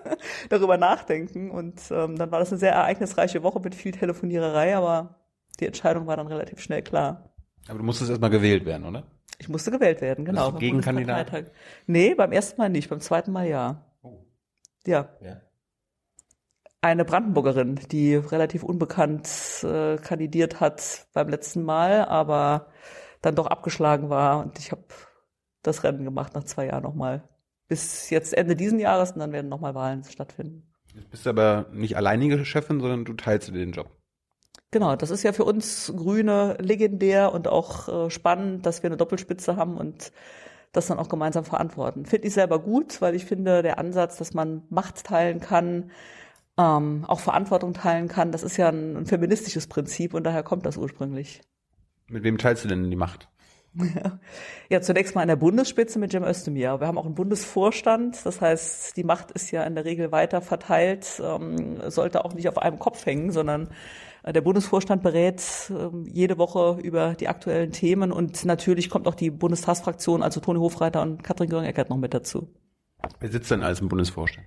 darüber 0.50 0.78
nachdenken. 0.78 1.50
Und 1.50 1.82
ähm, 1.90 2.18
dann 2.18 2.32
war 2.32 2.40
das 2.40 2.52
eine 2.52 2.60
sehr 2.60 2.74
ereignisreiche 2.74 3.42
Woche 3.42 3.60
mit 3.60 3.74
viel 3.74 3.94
Telefoniererei, 3.94 4.76
aber 4.76 5.16
die 5.60 5.66
Entscheidung 5.66 6.06
war 6.06 6.18
dann 6.18 6.28
relativ 6.28 6.60
schnell 6.60 6.84
klar. 6.84 7.34
Aber 7.68 7.80
du 7.80 7.84
musstest 7.84 8.12
erstmal 8.12 8.30
gewählt 8.30 8.66
werden, 8.66 8.86
oder? 8.86 9.04
Ich 9.40 9.50
musste 9.50 9.72
gewählt 9.72 10.02
werden, 10.02 10.24
genau. 10.24 10.52
Gegenkandidat? 10.52 11.52
Nee, 11.88 12.14
beim 12.14 12.32
ersten 12.32 12.62
Mal 12.62 12.70
nicht, 12.70 12.90
beim 12.90 13.00
zweiten 13.00 13.32
Mal 13.32 13.48
ja. 13.48 13.84
Oh. 14.04 14.24
Ja. 14.86 15.10
ja 15.22 15.42
eine 16.82 17.06
Brandenburgerin, 17.06 17.80
die 17.92 18.16
relativ 18.16 18.64
unbekannt 18.64 19.30
äh, 19.64 19.98
kandidiert 19.98 20.60
hat 20.60 21.08
beim 21.14 21.30
letzten 21.30 21.64
Mal, 21.64 22.06
aber 22.06 22.68
dann 23.22 23.36
doch 23.36 23.48
abgeschlagen 23.48 24.10
war. 24.10 24.44
Und 24.44 24.60
ich 24.60 24.72
habe 24.72 24.84
das 25.64 25.84
Rennen 25.84 26.04
gemacht 26.04 26.34
nach 26.36 26.44
zwei 26.44 26.68
Jahren 26.68 26.84
nochmal. 26.84 27.28
Bis 27.68 28.10
jetzt 28.10 28.34
Ende 28.34 28.56
diesen 28.56 28.80
Jahres 28.80 29.12
und 29.12 29.20
dann 29.20 29.34
werden 29.34 29.50
nochmal 29.50 29.76
Wahlen 29.76 30.04
stattfinden. 30.04 30.72
Jetzt 30.96 31.10
bist 31.10 31.26
du 31.26 31.30
aber 31.32 31.66
nicht 31.72 31.98
alleinige 31.98 32.46
Chefin, 32.46 32.80
sondern 32.80 33.06
du 33.06 33.14
teilst 33.14 33.50
dir 33.50 33.54
den 33.54 33.72
Job. 33.72 33.90
Genau, 34.72 34.96
das 34.96 35.12
ist 35.12 35.24
ja 35.24 35.32
für 35.32 35.46
uns 35.46 35.94
Grüne 35.96 36.58
legendär 36.60 37.34
und 37.34 37.48
auch 37.48 37.88
äh, 37.88 38.10
spannend, 38.10 38.66
dass 38.66 38.84
wir 38.84 38.90
eine 38.90 38.98
Doppelspitze 38.98 39.56
haben 39.56 39.78
und 39.78 40.12
das 40.74 40.88
dann 40.88 41.00
auch 41.00 41.10
gemeinsam 41.10 41.46
verantworten. 41.46 42.06
Finde 42.06 42.28
ich 42.28 42.34
selber 42.34 42.60
gut, 42.60 43.02
weil 43.02 43.16
ich 43.16 43.26
finde, 43.26 43.64
der 43.64 43.80
Ansatz, 43.80 44.18
dass 44.18 44.34
man 44.34 44.64
Macht 44.70 45.06
teilen 45.06 45.40
kann, 45.40 45.92
ähm, 46.58 47.06
auch 47.08 47.20
Verantwortung 47.20 47.74
teilen 47.74 48.08
kann. 48.08 48.32
Das 48.32 48.44
ist 48.44 48.58
ja 48.58 48.70
ein, 48.70 48.98
ein 48.98 49.06
feministisches 49.06 49.68
Prinzip 49.68 50.14
und 50.14 50.24
daher 50.24 50.44
kommt 50.44 50.66
das 50.66 50.78
ursprünglich. 50.78 51.42
Mit 52.10 52.24
wem 52.24 52.38
teilst 52.38 52.64
du 52.64 52.68
denn 52.68 52.90
die 52.90 52.96
Macht? 52.96 53.30
Ja, 54.70 54.82
zunächst 54.82 55.16
mal 55.16 55.22
in 55.22 55.30
der 55.30 55.38
Bundesspitze 55.38 55.98
mit 55.98 56.12
Cem 56.12 56.24
Özdemir. 56.24 56.80
Wir 56.82 56.88
haben 56.88 56.98
auch 56.98 57.06
einen 57.06 57.16
Bundesvorstand, 57.16 58.26
das 58.26 58.42
heißt, 58.42 58.98
die 58.98 59.04
Macht 59.04 59.32
ist 59.32 59.52
ja 59.52 59.64
in 59.64 59.76
der 59.76 59.86
Regel 59.86 60.12
weiter 60.12 60.42
verteilt, 60.42 61.22
ähm, 61.24 61.80
sollte 61.90 62.26
auch 62.26 62.34
nicht 62.34 62.50
auf 62.50 62.58
einem 62.58 62.80
Kopf 62.80 63.06
hängen, 63.06 63.32
sondern 63.32 63.70
äh, 64.24 64.34
der 64.34 64.42
Bundesvorstand 64.42 65.04
berät 65.04 65.42
äh, 65.70 65.90
jede 66.12 66.38
Woche 66.38 66.82
über 66.82 67.14
die 67.14 67.30
aktuellen 67.30 67.72
Themen 67.72 68.12
und 68.12 68.44
natürlich 68.44 68.90
kommt 68.90 69.08
auch 69.08 69.16
die 69.16 69.32
Bundestagsfraktion, 69.32 70.22
also 70.22 70.42
Toni 70.42 70.60
Hofreiter 70.60 71.02
und 71.02 71.24
Katrin 71.24 71.50
Göring-Eckert 71.50 71.90
noch 71.90 71.98
mit 71.98 72.14
dazu. 72.14 72.50
Wer 73.20 73.30
sitzt 73.30 73.52
denn 73.52 73.64
alles 73.64 73.80
im 73.80 73.88
Bundesvorstand? 73.88 74.46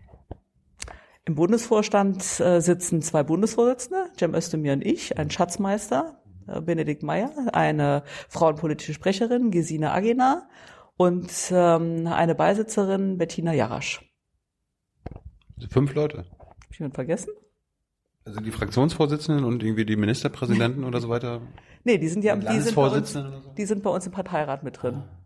Im 1.31 1.37
Bundesvorstand 1.37 2.41
äh, 2.41 2.59
sitzen 2.59 3.03
zwei 3.03 3.23
Bundesvorsitzende, 3.23 4.11
Cem 4.19 4.35
Özdemir 4.35 4.73
und 4.73 4.85
ich, 4.85 5.17
ein 5.17 5.31
Schatzmeister, 5.31 6.21
äh, 6.49 6.61
Benedikt 6.61 7.05
Meyer, 7.05 7.31
eine 7.53 8.03
frauenpolitische 8.29 8.95
Sprecherin, 8.95 9.53
Gesine 9.53 9.93
Agena 9.93 10.49
und 10.97 11.31
ähm, 11.53 12.09
eine 12.09 12.35
Beisitzerin, 12.35 13.17
Bettina 13.17 13.53
Jarasch. 13.53 14.05
Fünf 15.69 15.95
Leute. 15.95 16.25
Hab 16.41 16.67
ich 16.69 16.81
jemand 16.81 16.97
vergessen? 16.97 17.31
Also 18.25 18.41
die 18.41 18.51
Fraktionsvorsitzenden 18.51 19.45
und 19.45 19.63
irgendwie 19.63 19.85
die 19.85 19.95
Ministerpräsidenten 19.95 20.83
oder 20.89 21.01
so 21.01 21.11
weiter? 21.11 21.43
Nee, 21.85 21.99
die 21.99 22.09
sind 22.09 22.25
ja 22.25 22.35
die 22.35 22.59
sind, 22.59 22.75
bei 22.75 22.89
uns, 22.89 23.17
die 23.57 23.67
sind 23.67 23.85
bei 23.85 23.91
uns 23.91 24.05
im 24.05 24.11
Parteirat 24.11 24.65
mit 24.65 24.83
drin. 24.83 24.97
Ah. 24.97 25.20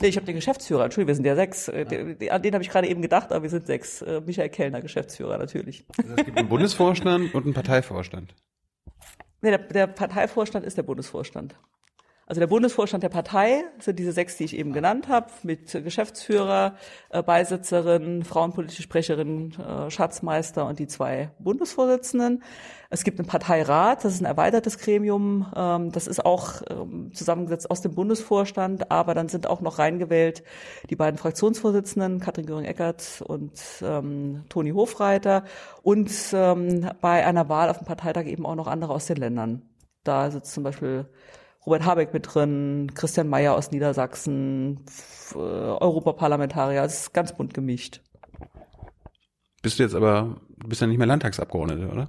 Nee, 0.00 0.08
ich 0.08 0.16
habe 0.16 0.26
den 0.26 0.36
Geschäftsführer, 0.36 0.84
Entschuldigung, 0.84 1.08
wir 1.08 1.14
sind 1.14 1.24
ja 1.26 1.34
sechs. 1.36 1.68
Äh, 1.68 2.16
ja. 2.20 2.32
An 2.32 2.42
den 2.42 2.54
habe 2.54 2.62
ich 2.62 2.70
gerade 2.70 2.88
eben 2.88 3.02
gedacht, 3.02 3.32
aber 3.32 3.42
wir 3.42 3.50
sind 3.50 3.66
sechs. 3.66 4.02
Äh, 4.02 4.20
Michael 4.24 4.48
Kellner, 4.48 4.80
Geschäftsführer, 4.80 5.38
natürlich. 5.38 5.84
Also 5.96 6.14
es 6.16 6.24
gibt 6.24 6.38
einen 6.38 6.48
Bundesvorstand 6.48 7.34
und 7.34 7.44
einen 7.44 7.54
Parteivorstand. 7.54 8.34
Nee, 9.42 9.50
der, 9.50 9.58
der 9.58 9.86
Parteivorstand 9.86 10.66
ist 10.66 10.76
der 10.76 10.82
Bundesvorstand. 10.82 11.56
Also 12.28 12.40
der 12.40 12.48
Bundesvorstand 12.48 13.04
der 13.04 13.08
Partei 13.08 13.62
sind 13.78 14.00
diese 14.00 14.10
sechs, 14.10 14.36
die 14.36 14.44
ich 14.44 14.58
eben 14.58 14.72
genannt 14.72 15.06
habe, 15.06 15.28
mit 15.44 15.70
Geschäftsführer, 15.70 16.74
äh, 17.10 17.22
Beisitzerin, 17.22 18.24
frauenpolitische 18.24 18.82
Sprecherin, 18.82 19.52
äh, 19.54 19.88
Schatzmeister 19.92 20.66
und 20.66 20.80
die 20.80 20.88
zwei 20.88 21.30
Bundesvorsitzenden. 21.38 22.42
Es 22.90 23.04
gibt 23.04 23.20
einen 23.20 23.28
Parteirat, 23.28 24.04
das 24.04 24.14
ist 24.14 24.22
ein 24.22 24.26
erweitertes 24.26 24.78
Gremium, 24.78 25.46
ähm, 25.54 25.92
das 25.92 26.08
ist 26.08 26.24
auch 26.24 26.62
ähm, 26.68 27.12
zusammengesetzt 27.14 27.70
aus 27.70 27.80
dem 27.80 27.94
Bundesvorstand, 27.94 28.90
aber 28.90 29.14
dann 29.14 29.28
sind 29.28 29.46
auch 29.46 29.60
noch 29.60 29.78
reingewählt 29.78 30.42
die 30.90 30.96
beiden 30.96 31.18
Fraktionsvorsitzenden, 31.18 32.18
Katrin 32.18 32.46
Göring-Eckert 32.46 33.22
und 33.24 33.52
ähm, 33.82 34.44
Toni 34.48 34.70
Hofreiter 34.70 35.44
und 35.82 36.10
ähm, 36.32 36.90
bei 37.00 37.24
einer 37.24 37.48
Wahl 37.48 37.70
auf 37.70 37.78
dem 37.78 37.86
Parteitag 37.86 38.26
eben 38.26 38.46
auch 38.46 38.56
noch 38.56 38.66
andere 38.66 38.92
aus 38.92 39.06
den 39.06 39.16
Ländern. 39.16 39.62
Da 40.02 40.32
sitzt 40.32 40.52
zum 40.52 40.64
Beispiel 40.64 41.06
Robert 41.66 41.84
Habeck 41.84 42.12
mit 42.12 42.32
drin, 42.32 42.92
Christian 42.94 43.28
Mayer 43.28 43.56
aus 43.56 43.72
Niedersachsen, 43.72 44.84
äh, 45.34 45.38
Europaparlamentarier, 45.38 46.84
es 46.84 47.00
ist 47.00 47.12
ganz 47.12 47.36
bunt 47.36 47.54
gemischt. 47.54 48.02
Bist 49.62 49.80
du 49.80 49.82
jetzt 49.82 49.96
aber, 49.96 50.40
du 50.58 50.68
bist 50.68 50.80
ja 50.80 50.86
nicht 50.86 50.98
mehr 50.98 51.08
Landtagsabgeordnete, 51.08 51.88
oder? 51.88 52.08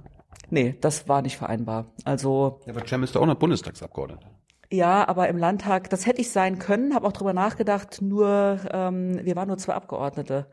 Nee, 0.50 0.76
das 0.80 1.08
war 1.08 1.22
nicht 1.22 1.36
vereinbar. 1.36 1.92
Also. 2.04 2.60
Ja, 2.66 2.72
aber 2.72 2.86
Cem 2.86 3.02
ist 3.02 3.16
doch 3.16 3.22
auch 3.22 3.26
noch 3.26 3.34
Bundestagsabgeordnete. 3.34 4.28
Ja, 4.70 5.08
aber 5.08 5.28
im 5.28 5.38
Landtag, 5.38 5.90
das 5.90 6.06
hätte 6.06 6.20
ich 6.20 6.30
sein 6.30 6.60
können, 6.60 6.94
habe 6.94 7.06
auch 7.06 7.12
drüber 7.12 7.32
nachgedacht, 7.32 8.00
nur 8.00 8.60
ähm, 8.70 9.18
wir 9.24 9.34
waren 9.34 9.48
nur 9.48 9.58
zwei 9.58 9.74
Abgeordnete. 9.74 10.46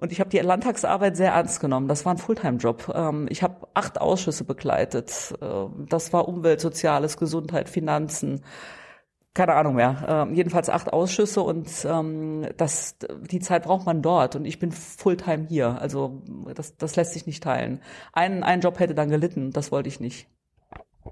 Und 0.00 0.12
ich 0.12 0.20
habe 0.20 0.30
die 0.30 0.38
Landtagsarbeit 0.38 1.16
sehr 1.16 1.32
ernst 1.32 1.60
genommen. 1.60 1.88
Das 1.88 2.04
war 2.04 2.14
ein 2.14 2.18
Fulltime-Job. 2.18 2.92
Ähm, 2.94 3.26
ich 3.30 3.42
habe 3.42 3.66
acht 3.74 4.00
Ausschüsse 4.00 4.44
begleitet. 4.44 5.34
Ähm, 5.42 5.86
das 5.88 6.12
war 6.12 6.28
Umwelt, 6.28 6.60
Soziales, 6.60 7.16
Gesundheit, 7.16 7.68
Finanzen. 7.68 8.44
Keine 9.34 9.54
Ahnung 9.54 9.74
mehr. 9.74 10.06
Ähm, 10.08 10.34
jedenfalls 10.34 10.70
acht 10.70 10.92
Ausschüsse 10.92 11.42
und 11.42 11.68
das, 11.84 12.96
die 13.30 13.40
Zeit 13.40 13.64
braucht 13.64 13.86
man 13.86 14.02
dort. 14.02 14.34
Und 14.36 14.44
ich 14.44 14.58
bin 14.58 14.72
Fulltime 14.72 15.46
hier. 15.48 15.80
Also 15.80 16.22
das, 16.54 16.76
das 16.76 16.96
lässt 16.96 17.12
sich 17.12 17.26
nicht 17.26 17.42
teilen. 17.42 17.80
Ein, 18.12 18.42
ein 18.42 18.60
Job 18.60 18.80
hätte 18.80 18.94
dann 18.94 19.10
gelitten. 19.10 19.52
Das 19.52 19.70
wollte 19.70 19.88
ich 19.88 20.00
nicht. 20.00 20.28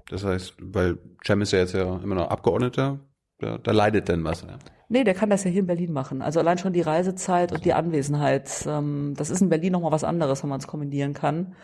Das 0.09 0.23
heißt, 0.23 0.55
weil 0.61 0.97
Cem 1.25 1.41
ist 1.41 1.51
ja 1.51 1.59
jetzt 1.59 1.73
ja 1.73 1.99
immer 2.01 2.15
noch 2.15 2.29
Abgeordneter, 2.29 2.99
da, 3.39 3.57
da 3.57 3.71
leidet 3.71 4.07
denn 4.09 4.23
was. 4.23 4.41
Ja. 4.41 4.57
Nee, 4.89 5.03
der 5.03 5.13
kann 5.13 5.29
das 5.29 5.43
ja 5.43 5.51
hier 5.51 5.61
in 5.61 5.67
Berlin 5.67 5.91
machen. 5.91 6.21
Also 6.21 6.39
allein 6.39 6.57
schon 6.57 6.73
die 6.73 6.81
Reisezeit 6.81 7.51
und 7.51 7.65
die 7.65 7.73
Anwesenheit. 7.73 8.65
Ähm, 8.67 9.13
das 9.17 9.29
ist 9.29 9.41
in 9.41 9.49
Berlin 9.49 9.73
nochmal 9.73 9.91
was 9.91 10.03
anderes, 10.03 10.43
wenn 10.43 10.49
man 10.49 10.59
es 10.59 10.67
kombinieren 10.67 11.13
kann. 11.13 11.55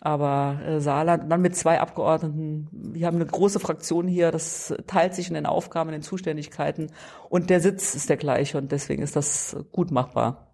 Aber 0.00 0.60
äh, 0.66 0.80
Saarland, 0.80 1.30
dann 1.30 1.40
mit 1.40 1.56
zwei 1.56 1.80
Abgeordneten, 1.80 2.68
wir 2.70 3.06
haben 3.06 3.16
eine 3.16 3.26
große 3.26 3.60
Fraktion 3.60 4.06
hier, 4.06 4.30
das 4.30 4.74
teilt 4.86 5.14
sich 5.14 5.28
in 5.28 5.34
den 5.34 5.46
Aufgaben, 5.46 5.88
in 5.88 5.94
den 5.94 6.02
Zuständigkeiten 6.02 6.88
und 7.30 7.48
der 7.48 7.60
Sitz 7.60 7.94
ist 7.94 8.10
der 8.10 8.18
gleiche 8.18 8.58
und 8.58 8.72
deswegen 8.72 9.02
ist 9.02 9.16
das 9.16 9.56
gut 9.72 9.90
machbar. 9.90 10.48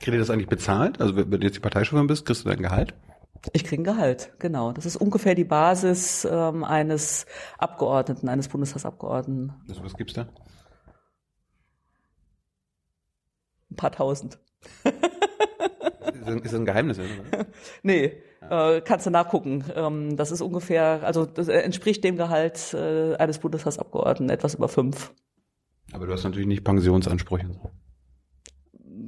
Kriegt 0.00 0.14
ihr 0.14 0.18
das 0.18 0.28
eigentlich 0.28 0.48
bezahlt? 0.48 1.00
Also 1.00 1.16
wenn 1.16 1.30
du 1.30 1.38
jetzt 1.38 1.56
die 1.56 1.60
Parteichefin 1.60 2.06
bist, 2.06 2.26
kriegst 2.26 2.44
du 2.44 2.50
dein 2.50 2.60
Gehalt? 2.60 2.94
Ich 3.52 3.64
kriege 3.64 3.82
ein 3.82 3.84
Gehalt, 3.84 4.32
genau. 4.38 4.72
Das 4.72 4.86
ist 4.86 4.96
ungefähr 4.96 5.34
die 5.34 5.44
Basis 5.44 6.24
ähm, 6.30 6.62
eines 6.62 7.26
Abgeordneten, 7.58 8.28
eines 8.28 8.48
Bundestagsabgeordneten. 8.48 9.52
Also 9.68 9.82
was 9.82 9.94
gibt's 9.94 10.14
da? 10.14 10.28
Ein 13.70 13.76
paar 13.76 13.90
tausend. 13.90 14.38
ist 14.84 16.44
das 16.44 16.54
ein 16.54 16.64
Geheimnis? 16.64 17.00
Oder? 17.00 17.46
nee, 17.82 18.22
äh, 18.48 18.80
kannst 18.82 19.06
du 19.06 19.10
nachgucken. 19.10 19.64
Ähm, 19.74 20.16
das 20.16 20.30
ist 20.30 20.40
ungefähr, 20.40 21.02
also 21.02 21.26
das 21.26 21.48
entspricht 21.48 22.04
dem 22.04 22.16
Gehalt 22.16 22.74
äh, 22.74 23.16
eines 23.16 23.38
Bundestagsabgeordneten, 23.38 24.30
etwas 24.30 24.54
über 24.54 24.68
fünf. 24.68 25.12
Aber 25.92 26.06
du 26.06 26.12
hast 26.12 26.22
natürlich 26.22 26.46
nicht 26.46 26.64
Pensionsansprüche. 26.64 27.50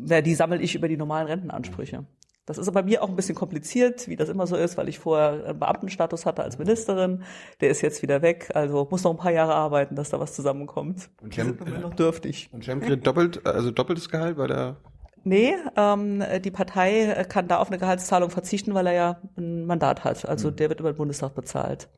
Ja, 0.07 0.21
die 0.21 0.35
sammle 0.35 0.61
ich 0.61 0.75
über 0.75 0.89
die 0.89 0.97
normalen 0.97 1.27
Rentenansprüche. 1.29 2.05
Das 2.47 2.59
ist 2.59 2.69
aber 2.69 2.83
bei 2.83 2.89
mir 2.89 3.03
auch 3.03 3.09
ein 3.09 3.17
bisschen 3.17 3.35
kompliziert, 3.35 4.07
wie 4.07 4.17
das 4.17 4.29
immer 4.29 4.47
so 4.47 4.57
ist, 4.57 4.77
weil 4.77 4.89
ich 4.89 4.99
vorher 4.99 5.47
einen 5.47 5.59
Beamtenstatus 5.59 6.27
hatte 6.27 6.43
als 6.43 6.59
Ministerin. 6.59 7.23
Der 7.61 7.71
ist 7.71 7.81
jetzt 7.81 8.03
wieder 8.03 8.21
weg, 8.21 8.51
also 8.55 8.87
muss 8.91 9.03
noch 9.03 9.13
ein 9.13 9.17
paar 9.17 9.33
Jahre 9.33 9.55
arbeiten, 9.55 9.97
dass 9.97 10.11
da 10.11 10.21
was 10.21 10.35
zusammenkommt. 10.35 11.09
Und 11.23 11.35
Cem, 11.35 11.57
sind 11.59 11.81
noch 11.81 11.95
dürftig. 11.95 12.51
Und 12.53 12.65
Cem 12.65 12.81
kriegt 12.81 13.07
doppelt, 13.07 13.47
also 13.47 13.71
doppeltes 13.71 14.11
Gehalt 14.11 14.37
bei 14.37 14.47
der 14.47 14.77
Nee, 15.27 15.55
ähm, 15.77 16.23
die 16.45 16.51
Partei 16.51 17.25
kann 17.31 17.49
da 17.49 17.57
auf 17.57 17.69
eine 17.69 17.79
Gehaltszahlung 17.79 18.29
verzichten, 18.29 18.75
weil 18.75 18.87
er 18.89 18.93
ja 18.93 19.21
ein 19.39 19.65
Mandat 19.65 20.05
hat. 20.05 20.29
Also 20.29 20.51
mhm. 20.51 20.57
der 20.57 20.69
wird 20.69 20.81
über 20.81 20.93
den 20.93 20.99
Bundestag 20.99 21.35
bezahlt. 21.35 21.89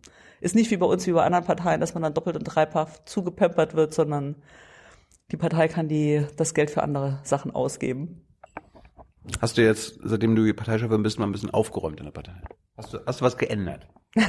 Ist 0.40 0.54
nicht 0.54 0.70
wie 0.70 0.76
bei 0.76 0.86
uns, 0.86 1.08
wie 1.08 1.12
bei 1.12 1.24
anderen 1.24 1.44
Parteien, 1.44 1.80
dass 1.80 1.94
man 1.94 2.04
dann 2.04 2.14
doppelt 2.14 2.36
und 2.36 2.44
dreifach 2.44 2.88
zugepempert 3.04 3.74
wird, 3.74 3.94
sondern 3.94 4.36
die 5.32 5.36
Partei 5.36 5.66
kann 5.66 5.88
die, 5.88 6.24
das 6.36 6.54
Geld 6.54 6.70
für 6.70 6.84
andere 6.84 7.18
Sachen 7.24 7.50
ausgeben. 7.50 8.25
Hast 9.40 9.58
du 9.58 9.62
jetzt, 9.62 9.98
seitdem 10.02 10.36
du 10.36 10.52
Parteichefin 10.54 11.02
bist, 11.02 11.18
mal 11.18 11.26
ein 11.26 11.32
bisschen 11.32 11.50
aufgeräumt 11.50 11.98
in 11.98 12.06
der 12.06 12.12
Partei? 12.12 12.40
Hast 12.76 12.92
du, 12.92 12.98
hast 13.06 13.20
du 13.20 13.24
was 13.24 13.36
geändert? 13.36 13.88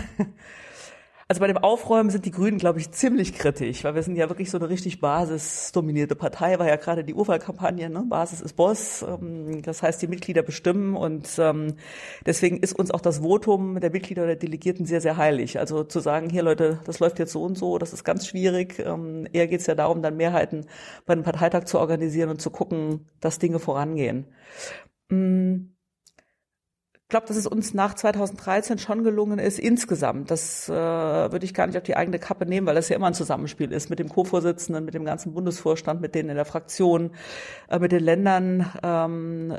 Also 1.29 1.41
bei 1.41 1.47
dem 1.47 1.57
Aufräumen 1.57 2.09
sind 2.09 2.23
die 2.23 2.31
Grünen, 2.31 2.57
glaube 2.57 2.79
ich, 2.79 2.91
ziemlich 2.91 3.33
kritisch, 3.33 3.83
weil 3.83 3.95
wir 3.95 4.03
sind 4.03 4.15
ja 4.15 4.29
wirklich 4.29 4.49
so 4.49 4.57
eine 4.57 4.69
richtig 4.69 5.01
basisdominierte 5.01 6.15
Partei, 6.15 6.57
war 6.57 6.67
ja 6.67 6.77
gerade 6.77 7.03
die 7.03 7.13
Urwahlkampagne, 7.13 7.89
ne? 7.89 8.05
Basis 8.07 8.39
ist 8.39 8.53
Boss, 8.53 9.01
ähm, 9.01 9.61
das 9.61 9.83
heißt, 9.83 10.01
die 10.01 10.07
Mitglieder 10.07 10.41
bestimmen 10.41 10.95
und 10.95 11.27
ähm, 11.37 11.75
deswegen 12.25 12.59
ist 12.59 12.79
uns 12.79 12.91
auch 12.91 13.01
das 13.01 13.19
Votum 13.19 13.81
der 13.81 13.91
Mitglieder 13.91 14.21
oder 14.23 14.35
der 14.35 14.47
Delegierten 14.47 14.85
sehr, 14.85 15.01
sehr 15.01 15.17
heilig. 15.17 15.59
Also 15.59 15.83
zu 15.83 15.99
sagen, 15.99 16.29
hier 16.29 16.43
Leute, 16.43 16.79
das 16.85 16.99
läuft 16.99 17.19
jetzt 17.19 17.33
so 17.33 17.43
und 17.43 17.57
so, 17.57 17.77
das 17.77 17.91
ist 17.91 18.05
ganz 18.05 18.25
schwierig. 18.25 18.79
Ähm, 18.79 19.27
eher 19.33 19.47
geht 19.47 19.59
es 19.59 19.67
ja 19.67 19.75
darum, 19.75 20.01
dann 20.01 20.15
Mehrheiten 20.15 20.65
bei 21.05 21.11
einem 21.11 21.23
Parteitag 21.23 21.65
zu 21.65 21.77
organisieren 21.79 22.29
und 22.29 22.41
zu 22.41 22.51
gucken, 22.51 23.09
dass 23.19 23.37
Dinge 23.37 23.59
vorangehen. 23.59 24.27
Mm. 25.09 25.76
Ich 27.07 27.09
glaube, 27.09 27.25
dass 27.25 27.37
es 27.37 27.47
uns 27.47 27.73
nach 27.73 27.93
2013 27.93 28.79
schon 28.79 29.05
gelungen 29.05 29.39
ist, 29.39 29.59
insgesamt, 29.59 30.29
das 30.29 30.67
äh, 30.67 30.73
würde 30.73 31.45
ich 31.45 31.53
gar 31.53 31.65
nicht 31.65 31.77
auf 31.77 31.83
die 31.83 31.95
eigene 31.95 32.19
Kappe 32.19 32.45
nehmen, 32.45 32.67
weil 32.67 32.75
das 32.75 32.89
ja 32.89 32.97
immer 32.97 33.07
ein 33.07 33.13
Zusammenspiel 33.13 33.71
ist 33.71 33.89
mit 33.89 33.99
dem 33.99 34.09
Co-Vorsitzenden, 34.09 34.83
mit 34.83 34.93
dem 34.93 35.05
ganzen 35.05 35.33
Bundesvorstand, 35.33 36.01
mit 36.01 36.15
denen 36.15 36.27
in 36.27 36.35
der 36.35 36.43
Fraktion, 36.43 37.11
äh, 37.69 37.79
mit 37.79 37.93
den 37.93 38.03
Ländern, 38.03 38.69
ähm, 38.83 39.53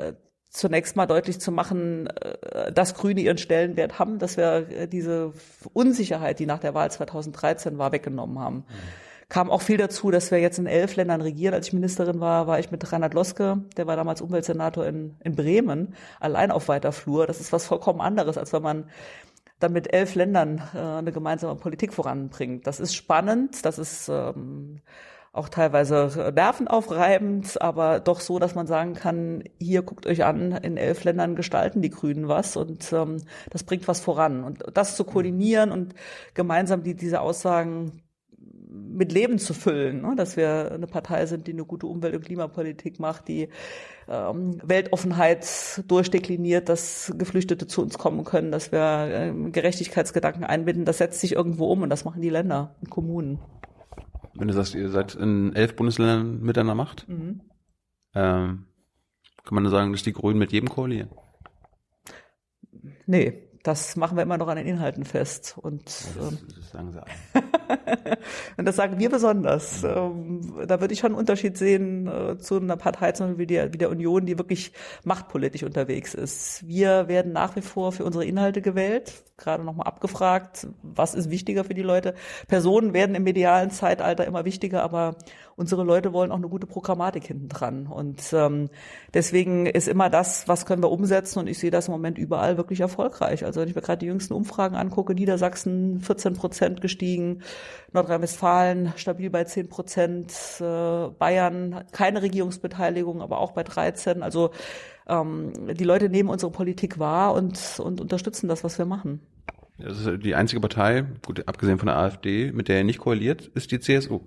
zunächst 0.49 0.95
mal 0.95 1.07
deutlich 1.07 1.39
zu 1.41 1.51
machen, 1.51 2.05
äh, 2.05 2.71
dass 2.71 2.93
Grüne 2.93 3.21
ihren 3.21 3.39
Stellenwert 3.39 3.97
haben, 3.97 4.19
dass 4.19 4.37
wir 4.37 4.69
äh, 4.69 4.87
diese 4.87 5.33
Unsicherheit, 5.73 6.37
die 6.37 6.45
nach 6.45 6.59
der 6.59 6.75
Wahl 6.75 6.91
2013 6.91 7.79
war, 7.79 7.91
weggenommen 7.91 8.37
haben. 8.37 8.57
Mhm 8.57 9.08
kam 9.29 9.51
auch 9.51 9.61
viel 9.61 9.77
dazu, 9.77 10.11
dass 10.11 10.31
wir 10.31 10.39
jetzt 10.39 10.57
in 10.59 10.65
elf 10.65 10.95
Ländern 10.95 11.21
regieren. 11.21 11.53
Als 11.53 11.67
ich 11.67 11.73
Ministerin 11.73 12.19
war, 12.19 12.47
war 12.47 12.59
ich 12.59 12.71
mit 12.71 12.91
Reinhard 12.91 13.13
Loske, 13.13 13.63
der 13.77 13.87
war 13.87 13.95
damals 13.95 14.21
Umweltsenator 14.21 14.85
in, 14.85 15.15
in 15.23 15.35
Bremen, 15.35 15.93
allein 16.19 16.51
auf 16.51 16.67
weiter 16.67 16.91
Flur. 16.91 17.27
Das 17.27 17.39
ist 17.39 17.53
was 17.53 17.67
vollkommen 17.67 18.01
anderes, 18.01 18.37
als 18.37 18.51
wenn 18.53 18.63
man 18.63 18.89
dann 19.59 19.73
mit 19.73 19.93
elf 19.93 20.15
Ländern 20.15 20.61
äh, 20.73 20.79
eine 20.79 21.11
gemeinsame 21.11 21.55
Politik 21.55 21.93
voranbringt. 21.93 22.65
Das 22.65 22.79
ist 22.79 22.95
spannend, 22.95 23.65
das 23.65 23.77
ist 23.77 24.09
ähm, 24.09 24.81
auch 25.31 25.49
teilweise 25.49 26.31
nervenaufreibend, 26.33 27.61
aber 27.61 27.99
doch 27.99 28.21
so, 28.21 28.39
dass 28.39 28.55
man 28.55 28.67
sagen 28.67 28.95
kann, 28.95 29.43
hier 29.59 29.83
guckt 29.83 30.07
euch 30.07 30.23
an, 30.23 30.53
in 30.53 30.75
elf 30.77 31.03
Ländern 31.03 31.35
gestalten 31.35 31.81
die 31.81 31.91
Grünen 31.91 32.27
was 32.27 32.57
und 32.57 32.91
ähm, 32.93 33.17
das 33.51 33.63
bringt 33.63 33.87
was 33.87 33.99
voran. 33.99 34.43
Und 34.43 34.63
das 34.73 34.95
zu 34.95 35.03
koordinieren 35.03 35.71
und 35.71 35.93
gemeinsam 36.33 36.81
die, 36.83 36.95
diese 36.95 37.21
Aussagen 37.21 38.01
mit 38.69 39.11
Leben 39.11 39.39
zu 39.39 39.53
füllen, 39.53 40.01
ne? 40.01 40.15
dass 40.15 40.37
wir 40.37 40.71
eine 40.71 40.85
Partei 40.85 41.25
sind, 41.25 41.47
die 41.47 41.53
eine 41.53 41.65
gute 41.65 41.87
Umwelt- 41.87 42.15
und 42.15 42.23
Klimapolitik 42.23 42.99
macht, 42.99 43.27
die 43.27 43.49
ähm, 44.07 44.61
Weltoffenheit 44.63 45.83
durchdekliniert, 45.87 46.69
dass 46.69 47.11
Geflüchtete 47.17 47.65
zu 47.65 47.81
uns 47.81 47.97
kommen 47.97 48.23
können, 48.23 48.51
dass 48.51 48.71
wir 48.71 49.09
ähm, 49.11 49.51
Gerechtigkeitsgedanken 49.51 50.43
einbinden. 50.43 50.85
Das 50.85 50.99
setzt 50.99 51.19
sich 51.19 51.33
irgendwo 51.33 51.71
um 51.71 51.81
und 51.81 51.89
das 51.89 52.05
machen 52.05 52.21
die 52.21 52.29
Länder 52.29 52.75
und 52.81 52.89
Kommunen. 52.89 53.39
Wenn 54.35 54.47
du 54.47 54.53
sagst, 54.53 54.75
ihr 54.75 54.89
seid 54.89 55.15
in 55.15 55.55
elf 55.55 55.75
Bundesländern 55.75 56.39
mit 56.41 56.57
einer 56.57 56.75
Macht, 56.75 57.09
mhm. 57.09 57.41
ähm, 58.13 58.65
kann 59.43 59.55
man 59.55 59.67
sagen, 59.69 59.91
dass 59.91 60.03
die 60.03 60.13
Grünen 60.13 60.37
mit 60.37 60.51
jedem 60.51 60.69
koalieren? 60.69 61.09
Nee, 63.07 63.49
das 63.63 63.95
machen 63.95 64.15
wir 64.15 64.23
immer 64.23 64.37
noch 64.37 64.47
an 64.47 64.57
den 64.57 64.67
Inhalten 64.67 65.05
fest. 65.05 65.57
Und, 65.59 65.87
das, 65.87 66.15
ähm, 66.17 66.37
das 66.55 66.69
sagen 66.69 66.91
Sie 66.91 66.99
Und 68.57 68.65
das 68.65 68.75
sagen 68.75 68.99
wir 68.99 69.09
besonders. 69.09 69.83
Ähm, 69.83 70.41
da 70.67 70.81
würde 70.81 70.93
ich 70.93 70.99
schon 70.99 71.11
einen 71.11 71.19
Unterschied 71.19 71.57
sehen 71.57 72.07
äh, 72.07 72.37
zu 72.37 72.57
einer 72.57 72.77
Partei 72.77 73.11
zum 73.11 73.27
Beispiel 73.27 73.39
wie 73.43 73.47
der, 73.47 73.73
wie 73.73 73.77
der 73.77 73.89
Union, 73.89 74.25
die 74.25 74.37
wirklich 74.37 74.73
machtpolitisch 75.03 75.63
unterwegs 75.63 76.13
ist. 76.13 76.67
Wir 76.67 77.07
werden 77.07 77.31
nach 77.31 77.55
wie 77.55 77.61
vor 77.61 77.91
für 77.91 78.05
unsere 78.05 78.25
Inhalte 78.25 78.61
gewählt, 78.61 79.23
gerade 79.37 79.63
nochmal 79.63 79.87
abgefragt, 79.87 80.67
was 80.81 81.15
ist 81.15 81.29
wichtiger 81.29 81.63
für 81.63 81.73
die 81.73 81.81
Leute. 81.81 82.13
Personen 82.47 82.93
werden 82.93 83.15
im 83.15 83.23
medialen 83.23 83.71
Zeitalter 83.71 84.25
immer 84.25 84.45
wichtiger, 84.45 84.83
aber 84.83 85.15
unsere 85.55 85.83
Leute 85.83 86.13
wollen 86.13 86.31
auch 86.31 86.37
eine 86.37 86.47
gute 86.47 86.67
Programmatik 86.67 87.25
hinten 87.25 87.49
dran. 87.49 87.87
Und 87.87 88.33
ähm, 88.33 88.69
deswegen 89.13 89.65
ist 89.65 89.89
immer 89.89 90.09
das, 90.09 90.47
was 90.47 90.65
können 90.65 90.81
wir 90.81 90.89
umsetzen. 90.89 91.39
Und 91.39 91.47
ich 91.47 91.59
sehe 91.59 91.69
das 91.69 91.87
im 91.87 91.91
Moment 91.91 92.17
überall 92.17 92.57
wirklich 92.57 92.79
erfolgreich. 92.79 93.43
Also 93.43 93.59
wenn 93.59 93.67
ich 93.67 93.75
mir 93.75 93.81
gerade 93.81 93.99
die 93.99 94.05
jüngsten 94.05 94.33
Umfragen 94.33 94.75
angucke, 94.75 95.13
Niedersachsen 95.13 95.99
14 95.99 96.33
Prozent 96.35 96.81
gestiegen, 96.81 97.41
Nordrhein-Westfalen 97.91 98.93
stabil 98.95 99.29
bei 99.29 99.43
10 99.43 99.69
Prozent, 99.69 100.31
äh, 100.59 101.07
Bayern 101.17 101.85
keine 101.91 102.21
Regierungsbeteiligung, 102.21 103.21
aber 103.21 103.39
auch 103.39 103.51
bei 103.51 103.63
13. 103.63 104.23
Also 104.23 104.51
ähm, 105.07 105.53
die 105.73 105.83
Leute 105.83 106.09
nehmen 106.09 106.29
unsere 106.29 106.51
Politik 106.51 106.99
wahr 106.99 107.33
und, 107.33 107.79
und 107.79 108.01
unterstützen 108.01 108.47
das, 108.47 108.63
was 108.63 108.77
wir 108.77 108.85
machen. 108.85 109.21
Das 109.77 110.05
ist 110.05 110.23
die 110.23 110.35
einzige 110.35 110.59
Partei, 110.59 111.05
gut, 111.25 111.47
abgesehen 111.47 111.77
von 111.77 111.87
der 111.87 111.97
AfD, 111.97 112.51
mit 112.51 112.67
der 112.67 112.77
er 112.77 112.83
nicht 112.83 112.99
koaliert, 112.99 113.49
ist 113.53 113.71
die 113.71 113.79
CSU. 113.79 114.19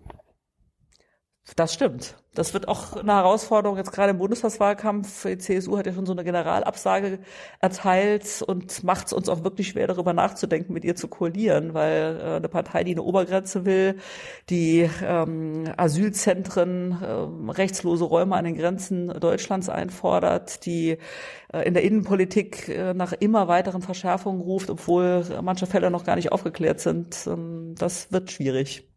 Das 1.57 1.75
stimmt. 1.75 2.17
Das 2.35 2.55
wird 2.55 2.69
auch 2.69 2.97
eine 2.97 3.13
Herausforderung 3.13 3.77
jetzt 3.77 3.93
gerade 3.93 4.13
im 4.13 4.19
Bundestagswahlkampf. 4.19 5.25
Die 5.25 5.37
CSU 5.37 5.77
hat 5.77 5.87
ja 5.87 5.93
schon 5.93 6.07
so 6.07 6.13
eine 6.13 6.25
Generalabsage 6.25 7.19
erteilt 7.61 8.43
und 8.47 8.85
macht 8.85 9.09
es 9.09 9.13
uns 9.13 9.29
auch 9.29 9.43
wirklich 9.43 9.69
schwer, 9.71 9.89
darüber 9.89 10.13
nachzudenken, 10.13 10.73
mit 10.73 10.85
ihr 10.85 10.95
zu 10.95 11.09
koalieren, 11.09 11.75
weil 11.75 12.21
äh, 12.21 12.37
eine 12.37 12.49
Partei, 12.49 12.85
die 12.85 12.93
eine 12.93 13.03
Obergrenze 13.03 13.67
will, 13.67 13.99
die 14.49 14.89
ähm, 15.05 15.65
Asylzentren, 15.77 17.03
äh, 17.03 17.51
rechtslose 17.51 18.05
Räume 18.05 18.37
an 18.37 18.45
den 18.45 18.57
Grenzen 18.57 19.09
Deutschlands 19.09 19.69
einfordert, 19.69 20.65
die 20.65 20.99
äh, 21.53 21.67
in 21.67 21.75
der 21.75 21.83
Innenpolitik 21.83 22.69
äh, 22.69 22.95
nach 22.95 23.13
immer 23.13 23.49
weiteren 23.49 23.83
Verschärfungen 23.83 24.41
ruft, 24.41 24.71
obwohl 24.71 25.25
manche 25.43 25.67
Fälle 25.67 25.91
noch 25.91 26.05
gar 26.05 26.17
nicht 26.17 26.33
aufgeklärt 26.33 26.81
sind, 26.81 27.27
ähm, 27.27 27.75
das 27.77 28.13
wird 28.13 28.31
schwierig. 28.31 28.89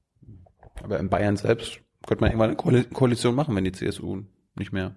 Aber 0.84 0.99
in 0.99 1.09
Bayern 1.09 1.38
selbst 1.38 1.84
könnte 2.08 2.22
man 2.22 2.32
irgendwann 2.32 2.74
eine 2.74 2.84
Koalition 2.86 3.36
machen, 3.36 3.56
wenn 3.56 3.64
die 3.64 3.72
CSU 3.72 4.22
nicht 4.56 4.72
mehr 4.72 4.95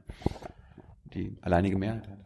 die 1.15 1.37
alleinige 1.43 1.79
Mehrheit 1.79 2.07
hat. 2.09 2.19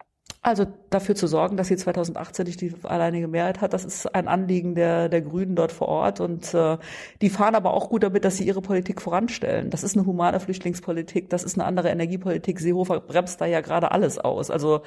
Also 0.44 0.66
dafür 0.90 1.14
zu 1.14 1.28
sorgen, 1.28 1.56
dass 1.56 1.68
sie 1.68 1.76
2018 1.76 2.46
nicht 2.46 2.60
die 2.60 2.74
alleinige 2.82 3.28
Mehrheit 3.28 3.60
hat, 3.60 3.72
das 3.72 3.84
ist 3.84 4.12
ein 4.12 4.26
Anliegen 4.26 4.74
der, 4.74 5.08
der 5.08 5.22
Grünen 5.22 5.54
dort 5.54 5.70
vor 5.70 5.86
Ort. 5.86 6.18
Und 6.18 6.52
äh, 6.52 6.78
die 7.20 7.30
fahren 7.30 7.54
aber 7.54 7.72
auch 7.72 7.88
gut 7.90 8.02
damit, 8.02 8.24
dass 8.24 8.38
sie 8.38 8.44
ihre 8.44 8.60
Politik 8.60 9.00
voranstellen. 9.00 9.70
Das 9.70 9.84
ist 9.84 9.96
eine 9.96 10.04
humane 10.04 10.40
Flüchtlingspolitik, 10.40 11.30
das 11.30 11.44
ist 11.44 11.56
eine 11.56 11.64
andere 11.64 11.90
Energiepolitik. 11.90 12.58
Seehofer 12.58 12.98
bremst 12.98 13.40
da 13.40 13.46
ja 13.46 13.60
gerade 13.60 13.92
alles 13.92 14.18
aus. 14.18 14.50
Also 14.50 14.82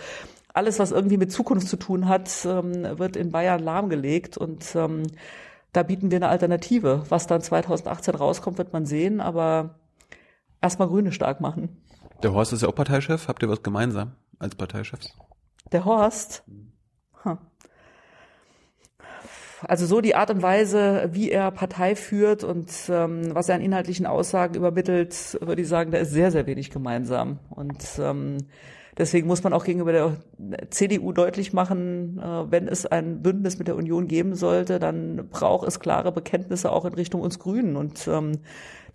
alles, 0.54 0.78
was 0.78 0.92
irgendwie 0.92 1.18
mit 1.18 1.32
Zukunft 1.32 1.70
zu 1.70 1.78
tun 1.78 2.10
hat, 2.10 2.30
ähm, 2.46 3.00
wird 3.00 3.16
in 3.16 3.32
Bayern 3.32 3.64
lahmgelegt. 3.64 4.38
Und 4.38 4.76
ähm, 4.76 5.04
da 5.72 5.84
bieten 5.84 6.12
wir 6.12 6.18
eine 6.18 6.28
Alternative. 6.28 7.04
Was 7.08 7.28
dann 7.28 7.40
2018 7.40 8.16
rauskommt, 8.16 8.58
wird 8.58 8.74
man 8.74 8.86
sehen. 8.86 9.22
Aber 9.22 9.76
erstmal 10.66 10.88
Grüne 10.88 11.12
stark 11.12 11.42
machen. 11.42 11.82
Der 12.24 12.34
Horst 12.34 12.54
ist 12.54 12.62
ja 12.62 12.68
auch 12.68 12.76
Parteichef. 12.76 13.28
Habt 13.28 13.42
ihr 13.44 13.50
was 13.50 13.64
gemeinsam 13.64 14.14
als 14.40 14.56
Parteichefs? 14.56 15.16
Der 15.72 15.86
Horst? 15.86 16.44
Also 19.68 19.86
so 19.86 20.02
die 20.02 20.16
Art 20.16 20.30
und 20.30 20.42
Weise, 20.42 21.10
wie 21.14 21.32
er 21.32 21.50
Partei 21.52 21.96
führt 21.96 22.44
und 22.44 22.72
ähm, 22.90 23.34
was 23.34 23.50
er 23.50 23.56
an 23.56 23.62
inhaltlichen 23.62 24.06
Aussagen 24.06 24.56
übermittelt, 24.56 25.38
würde 25.42 25.62
ich 25.62 25.68
sagen, 25.68 25.92
da 25.92 25.98
ist 25.98 26.12
sehr, 26.12 26.32
sehr 26.32 26.46
wenig 26.46 26.70
gemeinsam. 26.70 27.40
Und 27.50 27.84
ähm, 28.00 28.38
deswegen 28.98 29.28
muss 29.28 29.44
man 29.44 29.54
auch 29.54 29.64
gegenüber 29.64 29.92
der 29.92 30.18
CDU 30.70 31.14
deutlich 31.14 31.54
machen, 31.54 32.20
äh, 32.20 32.52
wenn 32.52 32.68
es 32.68 32.86
ein 32.86 33.22
Bündnis 33.22 33.58
mit 33.58 33.68
der 33.68 33.76
Union 33.76 34.08
geben 34.08 34.36
sollte, 34.36 34.78
dann 34.78 35.30
braucht 35.30 35.68
es 35.68 35.80
klare 35.80 36.12
Bekenntnisse 36.12 36.72
auch 36.72 36.86
in 36.86 36.94
Richtung 36.94 37.22
uns 37.22 37.40
Grünen. 37.40 37.76
Und 37.76 38.08
ähm, 38.08 38.34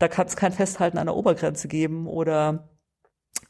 da 0.00 0.08
kann 0.08 0.26
es 0.26 0.34
kein 0.34 0.52
Festhalten 0.52 0.98
an 0.98 1.06
der 1.06 1.14
Obergrenze 1.14 1.68
geben 1.68 2.08
oder 2.08 2.70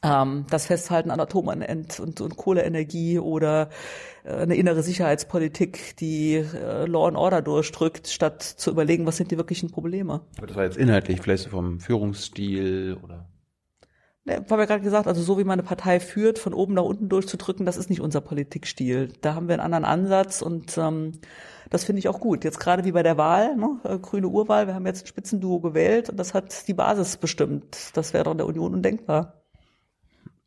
ähm, 0.03 0.45
das 0.49 0.65
Festhalten 0.65 1.09
an 1.09 1.19
Atom- 1.19 1.47
und, 1.47 2.19
und, 2.19 2.37
Kohleenergie 2.37 3.19
oder 3.19 3.69
äh, 4.23 4.33
eine 4.33 4.55
innere 4.55 4.83
Sicherheitspolitik, 4.83 5.95
die 5.97 6.35
äh, 6.35 6.85
Law 6.85 7.07
and 7.07 7.17
Order 7.17 7.41
durchdrückt, 7.41 8.07
statt 8.07 8.43
zu 8.43 8.69
überlegen, 8.69 9.05
was 9.05 9.17
sind 9.17 9.31
die 9.31 9.37
wirklichen 9.37 9.71
Probleme. 9.71 10.21
Aber 10.37 10.47
das 10.47 10.57
war 10.57 10.65
jetzt 10.65 10.77
inhaltlich, 10.77 11.21
vielleicht 11.21 11.47
vom 11.47 11.79
Führungsstil 11.79 12.97
oder 13.01 13.30
Ne, 14.23 14.35
haben 14.35 14.59
wir 14.59 14.67
gerade 14.67 14.83
gesagt, 14.83 15.07
also 15.07 15.21
so 15.21 15.39
wie 15.39 15.43
man 15.43 15.59
eine 15.59 15.67
Partei 15.67 15.99
führt, 15.99 16.37
von 16.37 16.53
oben 16.53 16.75
nach 16.75 16.83
unten 16.83 17.09
durchzudrücken, 17.09 17.65
das 17.65 17.77
ist 17.77 17.89
nicht 17.89 18.01
unser 18.01 18.21
Politikstil. 18.21 19.13
Da 19.21 19.33
haben 19.33 19.47
wir 19.47 19.55
einen 19.55 19.73
anderen 19.73 19.85
Ansatz 19.85 20.41
und 20.41 20.77
ähm, 20.77 21.13
das 21.69 21.85
finde 21.85 21.99
ich 21.99 22.07
auch 22.07 22.19
gut. 22.19 22.43
Jetzt 22.43 22.59
gerade 22.59 22.83
wie 22.83 22.91
bei 22.91 23.01
der 23.01 23.17
Wahl, 23.17 23.55
ne, 23.55 23.79
äh, 23.83 23.97
grüne 23.97 24.27
Urwahl, 24.27 24.67
wir 24.67 24.75
haben 24.75 24.85
jetzt 24.85 25.05
ein 25.05 25.07
Spitzenduo 25.07 25.59
gewählt 25.59 26.09
und 26.09 26.17
das 26.17 26.33
hat 26.33 26.67
die 26.67 26.73
Basis 26.73 27.17
bestimmt. 27.17 27.91
Das 27.93 28.13
wäre 28.13 28.25
doch 28.25 28.31
in 28.31 28.37
der 28.37 28.47
Union 28.47 28.73
undenkbar. 28.75 29.41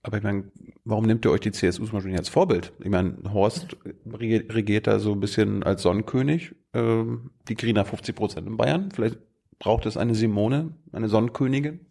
Aber 0.03 0.19
ich 0.19 0.23
meine, 0.23 0.53
warum 0.85 1.07
nimmt 1.07 1.25
ihr 1.25 1.31
euch 1.31 1.41
die 1.41 1.51
CSU 1.51 1.87
zum 1.87 1.95
Beispiel 1.95 2.17
als 2.17 2.29
Vorbild? 2.29 2.75
Ich 2.79 2.91
meine, 2.91 3.17
Horst 3.33 3.77
regiert 4.07 4.87
da 4.87 4.99
so 4.99 5.13
ein 5.13 5.21
bisschen 5.21 5.63
als 5.63 5.83
Sonnenkönig. 5.83 6.55
Ähm, 6.75 7.31
die 7.49 7.73
da 7.73 7.85
50 7.85 8.17
Prozent 8.17 8.49
in 8.49 8.57
Bayern. 8.57 8.91
Vielleicht 8.91 9.19
braucht 9.61 9.87
es 9.87 9.97
eine 9.97 10.15
Simone, 10.15 10.75
eine 10.93 11.09
Sonnenkönigin. 11.09 11.87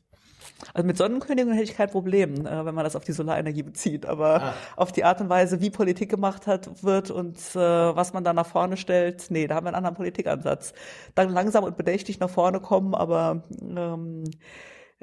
Also 0.73 0.87
mit 0.87 0.97
Sonnenkönigin 0.97 1.51
hätte 1.51 1.63
ich 1.63 1.75
kein 1.75 1.89
Problem, 1.89 2.45
äh, 2.45 2.65
wenn 2.65 2.75
man 2.75 2.83
das 2.83 2.95
auf 2.95 3.03
die 3.03 3.11
Solarenergie 3.11 3.63
bezieht. 3.63 4.05
Aber 4.05 4.41
ah. 4.41 4.53
auf 4.75 4.91
die 4.91 5.03
Art 5.03 5.19
und 5.21 5.29
Weise, 5.29 5.61
wie 5.61 5.69
Politik 5.69 6.09
gemacht 6.09 6.47
hat, 6.47 6.83
wird 6.83 7.11
und 7.11 7.37
äh, 7.55 7.59
was 7.59 8.13
man 8.13 8.23
da 8.23 8.33
nach 8.33 8.45
vorne 8.45 8.77
stellt, 8.77 9.25
nee, 9.29 9.47
da 9.47 9.55
haben 9.55 9.65
wir 9.65 9.69
einen 9.69 9.77
anderen 9.77 9.95
Politikansatz. 9.95 10.73
Dann 11.15 11.29
langsam 11.29 11.63
und 11.63 11.77
bedächtig 11.77 12.19
nach 12.19 12.29
vorne 12.29 12.59
kommen, 12.59 12.95
aber 12.95 13.43
ähm, 13.61 14.23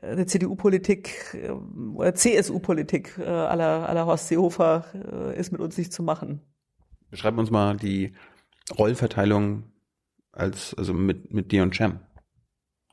eine 0.03 0.27
CDU-Politik 0.27 1.35
äh, 1.35 1.51
oder 1.51 2.15
CSU-Politik 2.15 3.19
äh, 3.19 3.25
aller, 3.25 3.89
aller 3.89 4.07
Horst 4.07 4.29
Seehofer 4.29 4.85
äh, 4.95 5.39
ist 5.39 5.53
mit 5.53 5.61
uns 5.61 5.77
nicht 5.77 5.93
zu 5.93 6.03
machen. 6.03 6.41
Beschreib 7.11 7.37
uns 7.39 7.51
mal 7.51 7.77
die 7.77 8.15
Rollenverteilung 8.77 9.65
als 10.33 10.75
also 10.75 10.95
mit 10.95 11.35
mit 11.35 11.51
dir 11.51 11.65
und 11.65 11.75
Cem. 11.75 11.99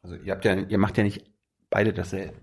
Also 0.02 0.16
ihr 0.16 0.34
habt 0.34 0.44
ja 0.44 0.56
ihr 0.56 0.78
macht 0.80 0.98
ja 0.98 1.04
nicht 1.04 1.32
beide 1.70 1.94
dasselbe. 1.94 2.34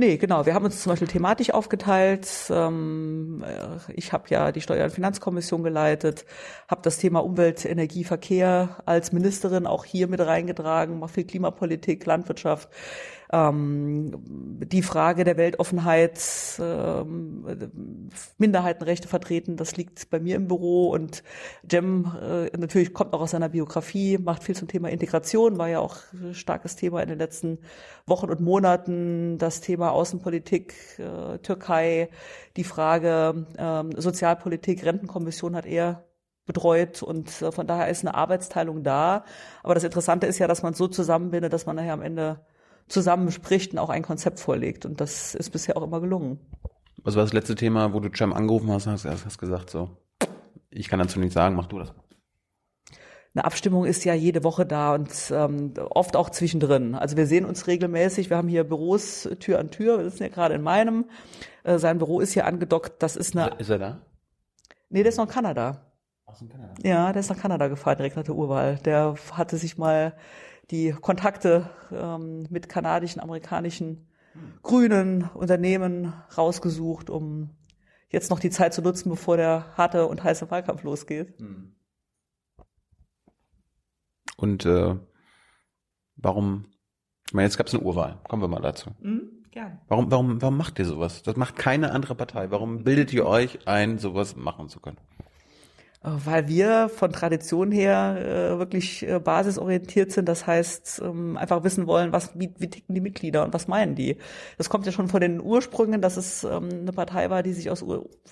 Nee, 0.00 0.16
genau. 0.16 0.46
Wir 0.46 0.54
haben 0.54 0.64
uns 0.64 0.82
zum 0.82 0.92
Beispiel 0.92 1.08
thematisch 1.08 1.50
aufgeteilt. 1.50 2.26
Ähm, 2.48 3.44
äh, 3.46 3.92
ich 3.92 4.14
habe 4.14 4.24
ja 4.30 4.50
die 4.50 4.62
Steuer- 4.62 4.84
und 4.84 4.92
Finanzkommission 4.92 5.62
geleitet, 5.62 6.24
habe 6.68 6.80
das 6.82 6.96
Thema 6.96 7.22
Umwelt, 7.22 7.66
Energie, 7.66 8.04
Verkehr 8.04 8.78
als 8.86 9.12
Ministerin 9.12 9.66
auch 9.66 9.84
hier 9.84 10.08
mit 10.08 10.20
reingetragen, 10.20 10.98
mache 10.98 11.12
viel 11.12 11.24
Klimapolitik, 11.24 12.06
Landwirtschaft 12.06 12.70
ähm, 13.32 14.10
die 14.26 14.82
Frage 14.82 15.24
der 15.24 15.36
Weltoffenheit, 15.36 16.20
ähm, 16.60 17.44
Minderheitenrechte 18.38 19.08
vertreten, 19.08 19.56
das 19.56 19.76
liegt 19.76 20.10
bei 20.10 20.18
mir 20.18 20.36
im 20.36 20.48
Büro. 20.48 20.90
Und 20.90 21.22
Jem 21.70 22.12
äh, 22.20 22.56
natürlich 22.56 22.92
kommt 22.92 23.12
auch 23.12 23.20
aus 23.20 23.30
seiner 23.30 23.48
Biografie, 23.48 24.18
macht 24.18 24.42
viel 24.42 24.56
zum 24.56 24.68
Thema 24.68 24.90
Integration, 24.90 25.58
war 25.58 25.68
ja 25.68 25.78
auch 25.80 25.96
starkes 26.32 26.76
Thema 26.76 27.02
in 27.02 27.08
den 27.08 27.18
letzten 27.18 27.58
Wochen 28.06 28.30
und 28.30 28.40
Monaten, 28.40 29.38
das 29.38 29.60
Thema 29.60 29.92
Außenpolitik, 29.92 30.74
äh, 30.98 31.38
Türkei, 31.38 32.10
die 32.56 32.64
Frage 32.64 33.46
äh, 33.56 34.00
Sozialpolitik, 34.00 34.84
Rentenkommission 34.84 35.54
hat 35.54 35.66
er 35.66 36.04
betreut. 36.46 37.02
Und 37.02 37.42
äh, 37.42 37.52
von 37.52 37.66
daher 37.66 37.88
ist 37.88 38.04
eine 38.04 38.14
Arbeitsteilung 38.14 38.82
da. 38.82 39.24
Aber 39.62 39.74
das 39.74 39.84
Interessante 39.84 40.26
ist 40.26 40.38
ja, 40.38 40.48
dass 40.48 40.62
man 40.62 40.74
so 40.74 40.88
zusammenbindet, 40.88 41.52
dass 41.52 41.66
man 41.66 41.76
nachher 41.76 41.92
am 41.92 42.02
Ende 42.02 42.40
zusammenspricht 42.90 43.72
und 43.72 43.78
auch 43.78 43.90
ein 43.90 44.02
Konzept 44.02 44.40
vorlegt. 44.40 44.84
Und 44.84 45.00
das 45.00 45.34
ist 45.34 45.50
bisher 45.50 45.76
auch 45.76 45.82
immer 45.82 46.00
gelungen. 46.00 46.38
Was 47.02 47.16
war 47.16 47.22
das 47.22 47.32
letzte 47.32 47.54
Thema, 47.54 47.94
wo 47.94 48.00
du 48.00 48.10
Cem 48.14 48.32
angerufen 48.32 48.70
hast, 48.70 48.86
hast, 48.86 49.06
hast 49.06 49.38
gesagt 49.38 49.70
so, 49.70 49.96
ich 50.70 50.88
kann 50.88 50.98
dazu 50.98 51.18
nicht 51.18 51.32
sagen, 51.32 51.56
mach 51.56 51.66
du 51.66 51.78
das. 51.78 51.94
Eine 53.32 53.44
Abstimmung 53.44 53.84
ist 53.84 54.04
ja 54.04 54.12
jede 54.12 54.42
Woche 54.42 54.66
da 54.66 54.94
und 54.94 55.12
ähm, 55.30 55.74
oft 55.90 56.16
auch 56.16 56.30
zwischendrin. 56.30 56.96
Also 56.96 57.16
wir 57.16 57.26
sehen 57.26 57.44
uns 57.44 57.68
regelmäßig. 57.68 58.28
Wir 58.28 58.36
haben 58.36 58.48
hier 58.48 58.64
Büros 58.64 59.28
Tür 59.38 59.60
an 59.60 59.70
Tür. 59.70 59.98
Wir 59.98 60.10
sitzen 60.10 60.24
ja 60.24 60.28
gerade 60.30 60.56
in 60.56 60.62
meinem. 60.62 61.04
Äh, 61.62 61.78
sein 61.78 61.98
Büro 61.98 62.18
ist 62.18 62.32
hier 62.32 62.44
angedockt. 62.44 63.00
Das 63.02 63.14
ist 63.14 63.36
eine. 63.36 63.54
Ist 63.58 63.70
er 63.70 63.78
da? 63.78 63.98
Nee, 64.88 65.04
der 65.04 65.10
ist 65.10 65.18
noch 65.18 65.26
in 65.26 65.30
Kanada. 65.30 65.92
Ach, 66.26 66.40
in 66.40 66.48
Kanada. 66.48 66.74
Ja, 66.82 67.12
der 67.12 67.20
ist 67.20 67.30
nach 67.30 67.38
Kanada 67.38 67.68
gefahren 67.68 67.98
direkt 67.98 68.16
nach 68.16 68.24
der 68.24 68.34
Urwahl. 68.34 68.80
Der 68.84 69.14
hatte 69.32 69.56
sich 69.58 69.78
mal 69.78 70.14
die 70.70 70.92
Kontakte 70.92 71.70
ähm, 71.92 72.46
mit 72.50 72.68
kanadischen, 72.68 73.20
amerikanischen 73.20 74.06
grünen 74.62 75.24
Unternehmen 75.34 76.12
rausgesucht, 76.36 77.10
um 77.10 77.50
jetzt 78.08 78.30
noch 78.30 78.40
die 78.40 78.50
Zeit 78.50 78.74
zu 78.74 78.82
nutzen, 78.82 79.10
bevor 79.10 79.36
der 79.36 79.76
harte 79.76 80.06
und 80.06 80.22
heiße 80.22 80.50
Wahlkampf 80.50 80.82
losgeht. 80.82 81.38
Hm. 81.38 81.74
Und 84.36 84.64
äh, 84.64 84.96
warum? 86.16 86.66
Ich 87.26 87.34
meine, 87.34 87.46
jetzt 87.46 87.58
gab 87.58 87.66
es 87.66 87.74
eine 87.74 87.82
Urwahl. 87.82 88.18
Kommen 88.26 88.42
wir 88.42 88.48
mal 88.48 88.62
dazu. 88.62 88.90
Mhm, 89.00 89.44
gern. 89.50 89.80
Warum, 89.88 90.10
warum, 90.10 90.42
warum 90.42 90.56
macht 90.56 90.78
ihr 90.78 90.86
sowas? 90.86 91.22
Das 91.22 91.36
macht 91.36 91.56
keine 91.56 91.92
andere 91.92 92.14
Partei. 92.14 92.50
Warum 92.50 92.82
bildet 92.82 93.12
ihr 93.12 93.26
euch 93.26 93.68
ein, 93.68 93.98
sowas 93.98 94.36
machen 94.36 94.68
zu 94.68 94.80
können? 94.80 94.98
Weil 96.02 96.48
wir 96.48 96.88
von 96.88 97.12
Tradition 97.12 97.70
her 97.70 98.16
äh, 98.16 98.58
wirklich 98.58 99.06
äh, 99.06 99.18
basisorientiert 99.18 100.12
sind. 100.12 100.28
Das 100.28 100.46
heißt, 100.46 101.02
ähm, 101.04 101.36
einfach 101.36 101.62
wissen 101.62 101.86
wollen, 101.86 102.12
was, 102.12 102.38
wie, 102.38 102.54
wie 102.58 102.70
ticken 102.70 102.94
die 102.94 103.02
Mitglieder 103.02 103.44
und 103.44 103.52
was 103.52 103.68
meinen 103.68 103.94
die. 103.94 104.16
Das 104.56 104.70
kommt 104.70 104.86
ja 104.86 104.92
schon 104.92 105.08
von 105.08 105.20
den 105.20 105.42
Ursprüngen, 105.42 106.00
dass 106.00 106.16
es 106.16 106.42
ähm, 106.44 106.70
eine 106.70 106.92
Partei 106.92 107.28
war, 107.28 107.42
die 107.42 107.52
sich 107.52 107.70
aus 107.70 107.84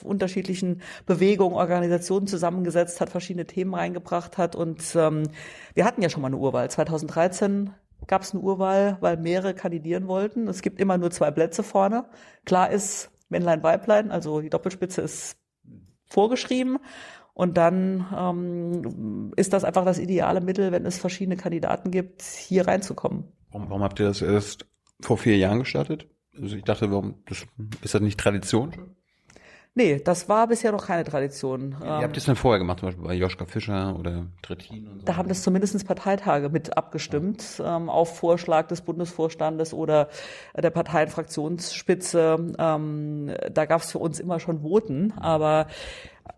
unterschiedlichen 0.02 0.80
Bewegungen, 1.04 1.56
Organisationen 1.56 2.26
zusammengesetzt 2.26 3.02
hat, 3.02 3.10
verschiedene 3.10 3.46
Themen 3.46 3.74
reingebracht 3.74 4.38
hat. 4.38 4.56
Und 4.56 4.96
ähm, 4.96 5.24
wir 5.74 5.84
hatten 5.84 6.00
ja 6.00 6.08
schon 6.08 6.22
mal 6.22 6.28
eine 6.28 6.38
Urwahl 6.38 6.70
2013 6.70 7.70
gab 8.06 8.22
es 8.22 8.32
eine 8.32 8.40
Urwahl, 8.40 8.96
weil 9.00 9.16
mehrere 9.16 9.54
kandidieren 9.54 10.06
wollten. 10.06 10.48
Es 10.48 10.62
gibt 10.62 10.80
immer 10.80 10.96
nur 10.98 11.10
zwei 11.10 11.30
Plätze 11.32 11.62
vorne. 11.62 12.06
Klar 12.46 12.70
ist 12.70 13.10
Männlein, 13.28 13.62
Weiblein, 13.62 14.10
also 14.10 14.40
die 14.40 14.50
Doppelspitze 14.50 15.02
ist 15.02 15.36
vorgeschrieben. 16.08 16.78
Und 17.38 17.56
dann 17.56 18.04
ähm, 18.18 19.32
ist 19.36 19.52
das 19.52 19.62
einfach 19.62 19.84
das 19.84 20.00
ideale 20.00 20.40
Mittel, 20.40 20.72
wenn 20.72 20.84
es 20.84 20.98
verschiedene 20.98 21.36
Kandidaten 21.36 21.92
gibt, 21.92 22.22
hier 22.22 22.66
reinzukommen. 22.66 23.32
Warum, 23.52 23.70
warum 23.70 23.82
habt 23.84 24.00
ihr 24.00 24.06
das 24.06 24.22
erst 24.22 24.66
vor 25.00 25.18
vier 25.18 25.36
Jahren 25.36 25.60
gestartet? 25.60 26.08
Also 26.36 26.56
ich 26.56 26.64
dachte, 26.64 26.90
warum 26.90 27.22
das, 27.26 27.46
ist 27.80 27.94
das 27.94 28.00
nicht 28.00 28.18
Tradition? 28.18 28.72
Nee, 29.76 30.00
das 30.04 30.28
war 30.28 30.48
bisher 30.48 30.72
noch 30.72 30.84
keine 30.84 31.04
Tradition. 31.04 31.76
Ihr 31.80 31.88
habt 31.88 32.16
das 32.16 32.24
dann 32.24 32.34
vorher 32.34 32.58
gemacht, 32.58 32.80
zum 32.80 32.88
Beispiel 32.88 33.04
bei 33.04 33.14
Joschka 33.14 33.44
Fischer 33.44 33.96
oder 33.96 34.26
Trittin 34.42 34.88
und 34.88 34.98
so. 34.98 35.04
Da 35.04 35.14
haben 35.14 35.28
das 35.28 35.42
zumindest 35.42 35.86
Parteitage 35.86 36.48
mit 36.48 36.76
abgestimmt, 36.76 37.62
ähm, 37.64 37.88
auf 37.88 38.18
Vorschlag 38.18 38.66
des 38.66 38.80
Bundesvorstandes 38.80 39.72
oder 39.72 40.08
der 40.56 40.70
Parteienfraktionsspitze. 40.70 42.54
Ähm, 42.58 43.30
da 43.52 43.66
gab 43.66 43.82
es 43.82 43.92
für 43.92 44.00
uns 44.00 44.18
immer 44.18 44.40
schon 44.40 44.62
Voten, 44.62 45.12
aber 45.16 45.68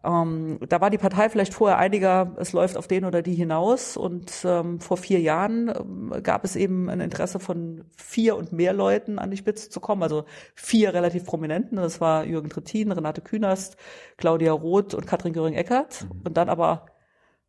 ähm, 0.04 0.58
da 0.68 0.80
war 0.80 0.90
die 0.90 0.98
Partei 0.98 1.28
vielleicht 1.28 1.54
vorher 1.54 1.78
einiger, 1.78 2.34
es 2.38 2.52
läuft 2.52 2.76
auf 2.76 2.86
den 2.86 3.04
oder 3.04 3.22
die 3.22 3.34
hinaus. 3.34 3.96
Und 3.96 4.32
ähm, 4.44 4.80
vor 4.80 4.96
vier 4.96 5.20
Jahren 5.20 5.68
ähm, 5.68 6.22
gab 6.22 6.44
es 6.44 6.56
eben 6.56 6.88
ein 6.88 7.00
Interesse 7.00 7.38
von 7.40 7.84
vier 7.96 8.36
und 8.36 8.52
mehr 8.52 8.72
Leuten 8.72 9.18
an 9.18 9.30
die 9.30 9.36
Spitze 9.36 9.70
zu 9.70 9.80
kommen. 9.80 10.02
Also 10.02 10.24
vier 10.54 10.94
relativ 10.94 11.24
Prominenten. 11.24 11.76
Das 11.76 12.00
war 12.00 12.24
Jürgen 12.24 12.50
Trittin, 12.50 12.92
Renate 12.92 13.20
Künast, 13.20 13.76
Claudia 14.16 14.52
Roth 14.52 14.94
und 14.94 15.06
Katrin 15.06 15.32
Göring-Eckardt. 15.32 16.04
Mhm. 16.04 16.22
Und 16.24 16.36
dann 16.36 16.48
aber 16.48 16.86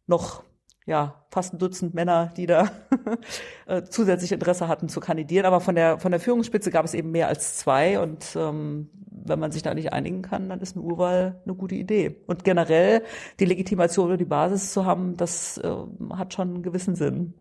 noch 0.08 0.44
ja, 0.86 1.24
fast 1.30 1.54
ein 1.54 1.60
Dutzend 1.60 1.94
Männer, 1.94 2.32
die 2.36 2.48
da 2.48 2.72
äh, 3.68 3.84
zusätzlich 3.84 4.32
Interesse 4.32 4.68
hatten 4.68 4.90
zu 4.90 5.00
kandidieren. 5.00 5.46
Aber 5.46 5.62
von 5.62 5.76
der, 5.76 6.00
von 6.00 6.12
der 6.12 6.20
Führungsspitze 6.20 6.72
gab 6.72 6.86
es 6.86 6.94
eben 6.94 7.12
mehr 7.12 7.28
als 7.28 7.58
zwei. 7.58 8.00
Und 8.00 8.36
ähm, 8.36 8.90
wenn 9.10 9.40
man 9.40 9.52
sich 9.52 9.62
da 9.62 9.74
nicht 9.74 9.94
einigen 9.94 10.22
kann, 10.22 10.50
dann 10.50 10.60
ist 10.60 10.76
eine 10.76 10.84
Urwahl 10.84 11.40
eine 11.46 11.56
gute 11.56 11.76
Idee. 11.76 12.18
Und 12.26 12.44
generell 12.44 13.04
die 13.40 13.46
Legitimation 13.46 14.08
oder 14.08 14.18
die 14.18 14.26
Basis 14.26 14.74
zu 14.74 14.86
haben, 14.86 15.18
das 15.18 15.58
äh, 15.60 15.72
hat 16.14 16.34
schon 16.34 16.50
einen 16.50 16.64
gewissen 16.64 16.96
Sinn. 16.96 17.36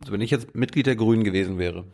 Also 0.00 0.12
wenn 0.12 0.20
ich 0.20 0.30
jetzt 0.30 0.54
Mitglied 0.54 0.86
der 0.86 0.96
Grünen 0.96 1.24
gewesen 1.24 1.58
wäre, 1.58 1.84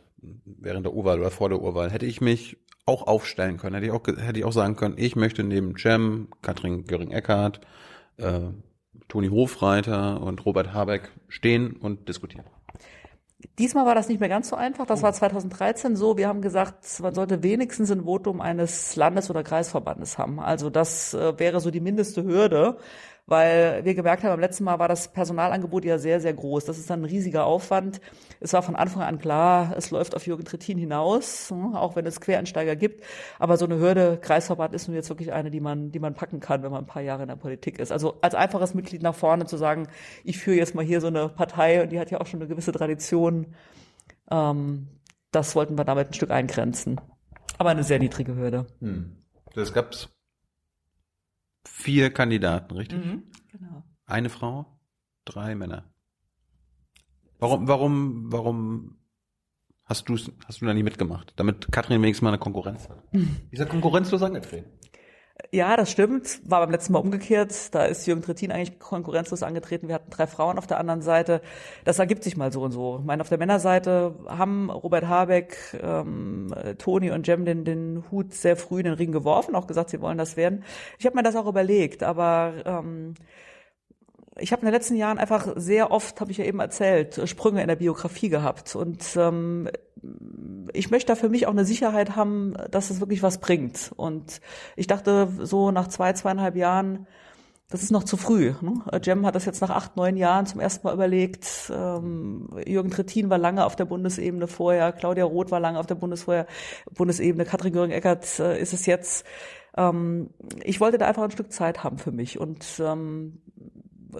während 0.44 0.84
der 0.84 0.92
Urwahl 0.92 1.20
oder 1.20 1.30
vor 1.30 1.48
der 1.48 1.60
Urwahl, 1.60 1.90
hätte 1.90 2.06
ich 2.06 2.20
mich 2.20 2.58
auch 2.84 3.06
aufstellen 3.06 3.56
können. 3.56 3.74
Hätte 3.74 3.86
ich 3.86 3.92
auch, 3.92 4.06
hätte 4.06 4.38
ich 4.38 4.44
auch 4.44 4.52
sagen 4.52 4.76
können, 4.76 4.94
ich 4.96 5.16
möchte 5.16 5.42
neben 5.42 5.76
Cem, 5.76 6.28
Katrin 6.42 6.84
Göring-Eckardt, 6.84 7.60
äh, 8.18 8.40
Toni 9.08 9.28
Hofreiter 9.28 10.20
und 10.20 10.44
Robert 10.44 10.72
Habeck 10.72 11.10
stehen 11.28 11.72
und 11.76 12.08
diskutieren. 12.08 12.44
Diesmal 13.58 13.86
war 13.86 13.94
das 13.94 14.08
nicht 14.08 14.20
mehr 14.20 14.28
ganz 14.28 14.48
so 14.48 14.56
einfach. 14.56 14.86
Das 14.86 15.02
war 15.02 15.12
2013 15.12 15.96
so. 15.96 16.16
Wir 16.16 16.28
haben 16.28 16.42
gesagt, 16.42 16.84
man 17.00 17.14
sollte 17.14 17.42
wenigstens 17.42 17.90
ein 17.90 18.04
Votum 18.04 18.40
eines 18.40 18.96
Landes- 18.96 19.30
oder 19.30 19.42
Kreisverbandes 19.42 20.18
haben. 20.18 20.40
Also 20.40 20.70
das 20.70 21.14
äh, 21.14 21.38
wäre 21.38 21.60
so 21.60 21.70
die 21.70 21.80
mindeste 21.80 22.22
Hürde 22.24 22.78
weil 23.26 23.84
wir 23.84 23.94
gemerkt 23.94 24.22
haben, 24.22 24.30
beim 24.30 24.40
letzten 24.40 24.64
Mal 24.64 24.78
war 24.78 24.86
das 24.86 25.12
Personalangebot 25.12 25.84
ja 25.84 25.98
sehr, 25.98 26.20
sehr 26.20 26.32
groß. 26.32 26.64
Das 26.64 26.78
ist 26.78 26.88
dann 26.88 27.02
ein 27.02 27.06
riesiger 27.06 27.44
Aufwand. 27.44 28.00
Es 28.38 28.52
war 28.52 28.62
von 28.62 28.76
Anfang 28.76 29.02
an 29.02 29.18
klar, 29.18 29.74
es 29.76 29.90
läuft 29.90 30.14
auf 30.14 30.26
Jürgen 30.26 30.44
Trittin 30.44 30.78
hinaus, 30.78 31.50
hm, 31.50 31.74
auch 31.74 31.96
wenn 31.96 32.06
es 32.06 32.20
Quereinsteiger 32.20 32.76
gibt. 32.76 33.02
Aber 33.40 33.56
so 33.56 33.64
eine 33.64 33.78
Hürde, 33.78 34.18
Kreisverband 34.20 34.74
ist 34.74 34.86
nun 34.86 34.94
jetzt 34.94 35.08
wirklich 35.08 35.32
eine, 35.32 35.50
die 35.50 35.60
man, 35.60 35.90
die 35.90 35.98
man 35.98 36.14
packen 36.14 36.38
kann, 36.38 36.62
wenn 36.62 36.70
man 36.70 36.84
ein 36.84 36.86
paar 36.86 37.02
Jahre 37.02 37.22
in 37.22 37.28
der 37.28 37.36
Politik 37.36 37.80
ist. 37.80 37.90
Also 37.90 38.18
als 38.20 38.36
einfaches 38.36 38.74
Mitglied 38.74 39.02
nach 39.02 39.14
vorne 39.14 39.46
zu 39.46 39.56
sagen, 39.56 39.88
ich 40.22 40.38
führe 40.38 40.56
jetzt 40.56 40.76
mal 40.76 40.84
hier 40.84 41.00
so 41.00 41.08
eine 41.08 41.28
Partei 41.28 41.82
und 41.82 41.90
die 41.90 41.98
hat 41.98 42.12
ja 42.12 42.20
auch 42.20 42.26
schon 42.26 42.40
eine 42.40 42.48
gewisse 42.48 42.70
Tradition. 42.70 43.54
Ähm, 44.30 44.86
das 45.32 45.56
wollten 45.56 45.76
wir 45.76 45.84
damit 45.84 46.10
ein 46.10 46.14
Stück 46.14 46.30
eingrenzen. 46.30 47.00
Aber 47.58 47.70
eine 47.70 47.82
sehr 47.82 47.98
niedrige 47.98 48.36
Hürde. 48.36 48.66
Hm. 48.80 49.16
Das 49.54 49.72
gab's 49.72 50.15
vier 51.66 52.10
Kandidaten, 52.10 52.74
richtig? 52.74 53.04
Mhm, 53.04 53.24
genau. 53.52 53.84
Eine 54.06 54.30
Frau, 54.30 54.66
drei 55.24 55.54
Männer. 55.54 55.84
Warum, 57.38 57.68
warum, 57.68 58.32
warum 58.32 58.98
hast 59.84 60.08
du 60.08 60.14
hast 60.14 60.60
du 60.60 60.66
da 60.66 60.74
nicht 60.74 60.84
mitgemacht? 60.84 61.32
Damit 61.36 61.70
Katrin 61.70 62.02
wenigstens 62.02 62.22
mal 62.22 62.30
eine 62.30 62.38
Konkurrenz 62.38 62.88
hat. 62.88 63.02
Dieser 63.52 63.66
konkurrenzlos 63.66 64.22
angetreten. 64.22 64.70
Ja, 65.52 65.76
das 65.76 65.90
stimmt. 65.90 66.40
War 66.44 66.60
beim 66.60 66.70
letzten 66.70 66.92
Mal 66.92 66.98
umgekehrt. 66.98 67.74
Da 67.74 67.84
ist 67.84 68.06
Jürgen 68.06 68.22
Trittin 68.22 68.50
eigentlich 68.50 68.78
konkurrenzlos 68.78 69.42
angetreten. 69.42 69.88
Wir 69.88 69.94
hatten 69.94 70.10
drei 70.10 70.26
Frauen 70.26 70.58
auf 70.58 70.66
der 70.66 70.78
anderen 70.78 71.02
Seite. 71.02 71.40
Das 71.84 71.98
ergibt 71.98 72.24
sich 72.24 72.36
mal 72.36 72.52
so 72.52 72.62
und 72.62 72.72
so. 72.72 72.98
Ich 73.00 73.04
meine, 73.04 73.20
auf 73.22 73.28
der 73.28 73.38
Männerseite 73.38 74.14
haben 74.26 74.70
Robert 74.70 75.06
Habeck, 75.06 75.56
ähm, 75.82 76.54
Toni 76.78 77.10
und 77.10 77.26
Jem 77.26 77.44
den, 77.44 77.64
den 77.64 78.04
Hut 78.10 78.34
sehr 78.34 78.56
früh 78.56 78.78
in 78.80 78.86
den 78.86 78.94
Ring 78.94 79.12
geworfen, 79.12 79.54
auch 79.54 79.66
gesagt, 79.66 79.90
sie 79.90 80.00
wollen 80.00 80.18
das 80.18 80.36
werden. 80.36 80.64
Ich 80.98 81.06
habe 81.06 81.16
mir 81.16 81.22
das 81.22 81.36
auch 81.36 81.46
überlegt, 81.46 82.02
aber 82.02 82.54
ähm, 82.64 83.14
ich 84.38 84.52
habe 84.52 84.62
in 84.62 84.66
den 84.66 84.74
letzten 84.74 84.96
Jahren 84.96 85.18
einfach 85.18 85.48
sehr 85.56 85.90
oft, 85.90 86.20
habe 86.20 86.30
ich 86.30 86.38
ja 86.38 86.44
eben 86.44 86.60
erzählt, 86.60 87.20
Sprünge 87.28 87.62
in 87.62 87.68
der 87.68 87.76
Biografie 87.76 88.28
gehabt. 88.28 88.76
Und 88.76 89.04
ähm, 89.16 89.68
ich 90.72 90.90
möchte 90.90 91.08
da 91.08 91.14
für 91.14 91.28
mich 91.28 91.46
auch 91.46 91.52
eine 91.52 91.64
Sicherheit 91.64 92.16
haben, 92.16 92.54
dass 92.70 92.90
es 92.90 93.00
wirklich 93.00 93.22
was 93.22 93.38
bringt. 93.38 93.92
Und 93.96 94.40
ich 94.76 94.86
dachte 94.86 95.28
so 95.42 95.70
nach 95.70 95.88
zwei, 95.88 96.12
zweieinhalb 96.12 96.56
Jahren, 96.56 97.06
das 97.68 97.82
ist 97.82 97.90
noch 97.90 98.04
zu 98.04 98.16
früh. 98.16 98.54
Ne? 98.60 98.80
Jem 99.02 99.26
hat 99.26 99.34
das 99.34 99.44
jetzt 99.44 99.60
nach 99.60 99.70
acht, 99.70 99.96
neun 99.96 100.16
Jahren 100.16 100.46
zum 100.46 100.60
ersten 100.60 100.86
Mal 100.86 100.94
überlegt. 100.94 101.72
Ähm, 101.74 102.48
Jürgen 102.64 102.90
Trittin 102.90 103.28
war 103.28 103.38
lange 103.38 103.64
auf 103.64 103.74
der 103.74 103.86
Bundesebene 103.86 104.46
vorher, 104.46 104.92
Claudia 104.92 105.24
Roth 105.24 105.50
war 105.50 105.58
lange 105.58 105.78
auf 105.80 105.86
der 105.86 105.96
Bundesvorher, 105.96 106.46
Bundesebene, 106.94 107.44
Katrin 107.44 107.72
Göring-Eckert 107.72 108.38
äh, 108.38 108.60
ist 108.60 108.72
es 108.72 108.86
jetzt. 108.86 109.26
Ähm, 109.76 110.30
ich 110.62 110.80
wollte 110.80 110.98
da 110.98 111.06
einfach 111.06 111.24
ein 111.24 111.32
Stück 111.32 111.52
Zeit 111.52 111.82
haben 111.82 111.98
für 111.98 112.12
mich. 112.12 112.38
Und 112.38 112.64
ähm, 112.78 113.42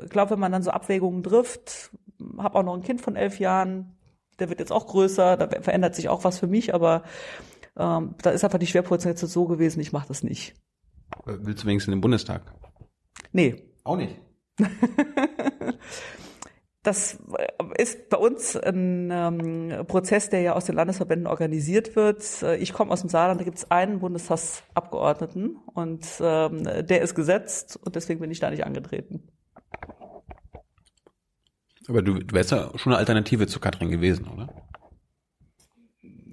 glaube, 0.09 0.33
wenn 0.33 0.41
man 0.41 0.53
dann 0.53 0.63
so 0.63 0.71
Abwägungen 0.71 1.23
trifft, 1.23 1.91
habe 2.39 2.59
auch 2.59 2.63
noch 2.63 2.75
ein 2.75 2.83
Kind 2.83 3.01
von 3.01 3.17
elf 3.17 3.39
Jahren, 3.39 3.97
der 4.39 4.49
wird 4.49 4.61
jetzt 4.61 4.73
auch 4.73 4.87
größer, 4.87 5.37
da 5.37 5.49
verändert 5.63 5.95
sich 5.95 6.09
auch 6.09 6.25
was 6.25 6.39
für 6.39 6.47
mich, 6.47 6.75
aber 6.75 7.03
ähm, 7.77 8.15
da 8.23 8.31
ist 8.31 8.45
einfach 8.45 8.59
die 8.59 8.67
Schwerpunktsetzung 8.67 9.29
so 9.29 9.47
gewesen, 9.47 9.81
ich 9.81 9.93
mache 9.93 10.09
das 10.09 10.23
nicht. 10.23 10.55
Willst 11.25 11.63
du 11.63 11.67
wenigstens 11.67 11.93
in 11.93 11.99
den 11.99 12.03
Bundestag? 12.03 12.43
Nee. 13.33 13.63
Auch 13.85 13.97
nicht. 13.97 14.17
Das 16.87 17.19
ist 17.79 18.09
bei 18.11 18.17
uns 18.17 18.57
ein 18.57 19.11
ähm, 19.13 19.87
Prozess, 19.89 20.31
der 20.31 20.43
ja 20.43 20.53
aus 20.53 20.67
den 20.67 20.77
Landesverbänden 20.77 21.27
organisiert 21.27 21.97
wird. 21.97 22.23
Ich 22.61 22.73
komme 22.73 22.93
aus 22.93 23.01
dem 23.01 23.11
Saarland, 23.11 23.41
da 23.41 23.45
gibt 23.45 23.59
es 23.59 23.69
einen 23.73 23.99
Bundestagsabgeordneten 23.99 25.57
und 25.75 26.07
ähm, 26.21 26.63
der 26.63 27.01
ist 27.01 27.17
gesetzt 27.17 27.77
und 27.85 27.97
deswegen 27.97 28.21
bin 28.21 28.31
ich 28.31 28.39
da 28.39 28.51
nicht 28.51 28.65
angetreten. 28.65 29.27
Aber 31.89 32.03
du, 32.03 32.15
du 32.15 32.35
wärst 32.35 32.51
ja 32.51 32.71
schon 32.77 32.93
eine 32.93 32.99
Alternative 32.99 33.47
zu 33.47 33.61
Katrin 33.61 33.91
gewesen, 33.91 34.27
oder? 34.29 34.49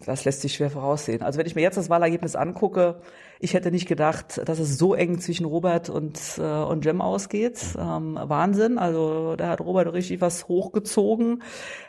Das 0.06 0.26
lässt 0.26 0.42
sich 0.42 0.54
schwer 0.54 0.70
voraussehen. 0.70 1.22
Also 1.22 1.40
wenn 1.40 1.46
ich 1.46 1.56
mir 1.56 1.62
jetzt 1.62 1.78
das 1.78 1.90
Wahlergebnis 1.90 2.36
angucke, 2.36 3.02
ich 3.40 3.54
hätte 3.54 3.72
nicht 3.72 3.88
gedacht, 3.88 4.42
dass 4.46 4.60
es 4.60 4.78
so 4.78 4.94
eng 4.96 5.20
zwischen 5.20 5.46
Robert 5.46 5.90
und, 5.90 6.20
äh, 6.38 6.42
und 6.42 6.86
Jem 6.86 7.02
ausgeht. 7.02 7.60
Ähm, 7.78 8.18
Wahnsinn. 8.22 8.78
Also 8.78 9.36
da 9.36 9.50
hat 9.50 9.62
Robert 9.62 9.94
richtig 9.94 10.22
was 10.22 10.48
hochgezogen. 10.48 11.44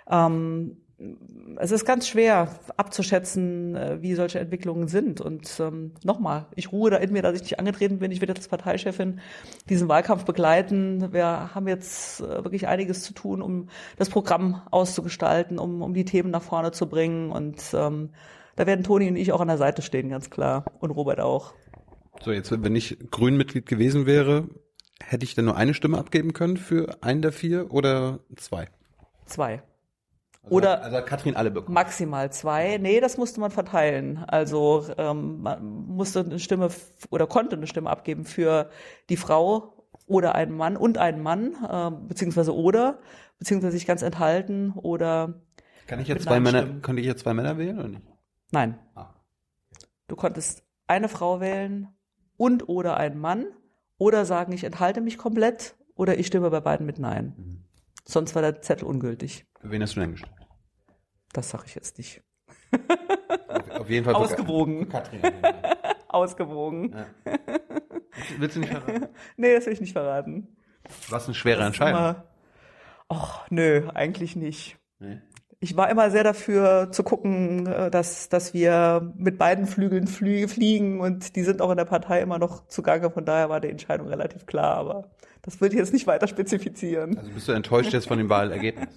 Ähm, 0.08 0.83
es 1.56 1.72
ist 1.72 1.84
ganz 1.84 2.06
schwer 2.06 2.48
abzuschätzen, 2.76 3.74
äh, 3.74 4.02
wie 4.02 4.14
solche 4.14 4.38
Entwicklungen 4.38 4.88
sind. 4.88 5.20
Und 5.20 5.58
ähm, 5.60 5.92
nochmal, 6.04 6.46
ich 6.54 6.72
ruhe 6.72 6.90
da 6.90 6.98
in 6.98 7.12
mir, 7.12 7.22
dass 7.22 7.34
ich 7.34 7.42
nicht 7.42 7.58
angetreten 7.58 7.98
bin. 7.98 8.12
Ich 8.12 8.20
werde 8.20 8.34
als 8.34 8.48
Parteichefin 8.48 9.20
diesen 9.68 9.88
Wahlkampf 9.88 10.24
begleiten. 10.24 11.12
Wir 11.12 11.54
haben 11.54 11.66
jetzt 11.66 12.20
äh, 12.20 12.44
wirklich 12.44 12.68
einiges 12.68 13.02
zu 13.02 13.12
tun, 13.12 13.42
um 13.42 13.68
das 13.96 14.08
Programm 14.08 14.62
auszugestalten, 14.70 15.58
um, 15.58 15.82
um 15.82 15.94
die 15.94 16.04
Themen 16.04 16.30
nach 16.30 16.42
vorne 16.42 16.70
zu 16.70 16.88
bringen. 16.88 17.30
Und 17.30 17.62
ähm, 17.74 18.10
da 18.56 18.66
werden 18.66 18.84
Toni 18.84 19.08
und 19.08 19.16
ich 19.16 19.32
auch 19.32 19.40
an 19.40 19.48
der 19.48 19.58
Seite 19.58 19.82
stehen, 19.82 20.10
ganz 20.10 20.30
klar. 20.30 20.64
Und 20.78 20.90
Robert 20.92 21.20
auch. 21.20 21.54
So, 22.22 22.30
jetzt, 22.30 22.50
wenn 22.50 22.76
ich 22.76 22.98
Grünmitglied 23.10 23.66
gewesen 23.66 24.06
wäre, 24.06 24.48
hätte 25.02 25.24
ich 25.24 25.34
dann 25.34 25.46
nur 25.46 25.56
eine 25.56 25.74
Stimme 25.74 25.98
abgeben 25.98 26.32
können 26.32 26.56
für 26.56 27.02
einen 27.02 27.20
der 27.20 27.32
vier 27.32 27.72
oder 27.72 28.20
zwei? 28.36 28.68
Zwei. 29.26 29.62
Also 30.44 30.56
Oder 30.56 30.82
also 30.82 31.00
Katrin 31.02 31.36
alle 31.36 31.50
bekommen. 31.50 31.74
Maximal 31.74 32.30
zwei. 32.30 32.76
Nee, 32.78 33.00
das 33.00 33.16
musste 33.16 33.40
man 33.40 33.50
verteilen. 33.50 34.18
Also 34.26 34.84
ähm, 34.98 35.40
man 35.40 35.86
musste 35.86 36.20
eine 36.20 36.38
Stimme 36.38 36.68
oder 37.10 37.26
konnte 37.26 37.56
eine 37.56 37.66
Stimme 37.66 37.88
abgeben 37.88 38.24
für 38.24 38.68
die 39.08 39.16
Frau 39.16 39.86
oder 40.06 40.34
einen 40.34 40.54
Mann 40.54 40.76
und 40.76 40.98
einen 40.98 41.22
Mann, 41.22 41.54
äh, 41.66 41.90
beziehungsweise 42.08 42.54
oder, 42.54 42.98
beziehungsweise 43.38 43.72
sich 43.72 43.86
ganz 43.86 44.02
enthalten 44.02 44.72
oder. 44.76 45.40
Kann 45.86 46.00
ich 46.00 46.08
jetzt 46.08 46.24
zwei 46.24 46.40
Männer, 46.40 46.80
kann 46.82 46.98
ich 46.98 47.06
jetzt 47.06 47.22
zwei 47.22 47.32
Männer 47.32 47.56
wählen 47.56 47.78
oder 47.78 47.88
nicht? 47.88 48.06
Nein. 48.50 48.78
Ah. 48.94 49.14
Du 50.08 50.16
konntest 50.16 50.62
eine 50.86 51.08
Frau 51.08 51.40
wählen 51.40 51.88
und 52.36 52.68
oder 52.68 52.98
einen 52.98 53.18
Mann 53.18 53.46
oder 53.96 54.26
sagen, 54.26 54.52
ich 54.52 54.64
enthalte 54.64 55.00
mich 55.00 55.16
komplett 55.16 55.74
oder 55.94 56.18
ich 56.18 56.26
stimme 56.26 56.50
bei 56.50 56.60
beiden 56.60 56.84
mit 56.84 56.98
Nein. 56.98 57.34
Mhm. 57.36 57.63
Sonst 58.06 58.34
war 58.34 58.42
der 58.42 58.60
Zettel 58.60 58.86
ungültig. 58.86 59.46
Für 59.60 59.70
wen 59.70 59.82
hast 59.82 59.96
du 59.96 60.00
denn 60.00 60.12
gestimmt? 60.12 60.34
Das 61.32 61.50
sage 61.50 61.64
ich 61.66 61.74
jetzt 61.74 61.98
nicht. 61.98 62.22
Auf, 63.48 63.70
auf 63.70 63.90
jeden 63.90 64.04
Fall. 64.04 64.14
Ausgewogen. 64.14 64.88
Katrin. 64.88 65.20
Ausgewogen. 66.08 66.94
Ja. 66.94 67.38
Willst 68.38 68.56
du 68.56 68.60
nicht 68.60 68.72
verraten? 68.72 69.08
Nee, 69.36 69.54
das 69.54 69.66
will 69.66 69.72
ich 69.72 69.80
nicht 69.80 69.92
verraten. 69.92 70.56
Was 71.08 71.26
eine 71.26 71.34
schwere 71.34 71.64
Entscheidung. 71.64 72.16
Ach, 73.08 73.50
nö, 73.50 73.88
eigentlich 73.94 74.36
nicht. 74.36 74.78
Nee. 74.98 75.20
Ich 75.60 75.76
war 75.76 75.88
immer 75.88 76.10
sehr 76.10 76.24
dafür 76.24 76.92
zu 76.92 77.02
gucken, 77.02 77.66
äh, 77.66 77.90
dass, 77.90 78.28
dass 78.28 78.52
wir 78.52 79.12
mit 79.16 79.38
beiden 79.38 79.66
Flügeln 79.66 80.06
flü 80.06 80.46
fliegen 80.46 81.00
und 81.00 81.36
die 81.36 81.42
sind 81.42 81.62
auch 81.62 81.70
in 81.70 81.78
der 81.78 81.86
Partei 81.86 82.20
immer 82.20 82.38
noch 82.38 82.68
zugange. 82.68 83.10
Von 83.10 83.24
daher 83.24 83.48
war 83.48 83.60
die 83.60 83.70
Entscheidung 83.70 84.08
relativ 84.08 84.44
klar, 84.46 84.76
aber 84.76 85.10
das 85.44 85.60
würde 85.60 85.74
ich 85.74 85.78
jetzt 85.78 85.92
nicht 85.92 86.06
weiter 86.06 86.26
spezifizieren. 86.26 87.18
Also 87.18 87.30
bist 87.30 87.48
du 87.48 87.52
enttäuscht 87.52 87.92
jetzt 87.92 88.08
von 88.08 88.18
dem 88.18 88.28
Wahlergebnis? 88.28 88.88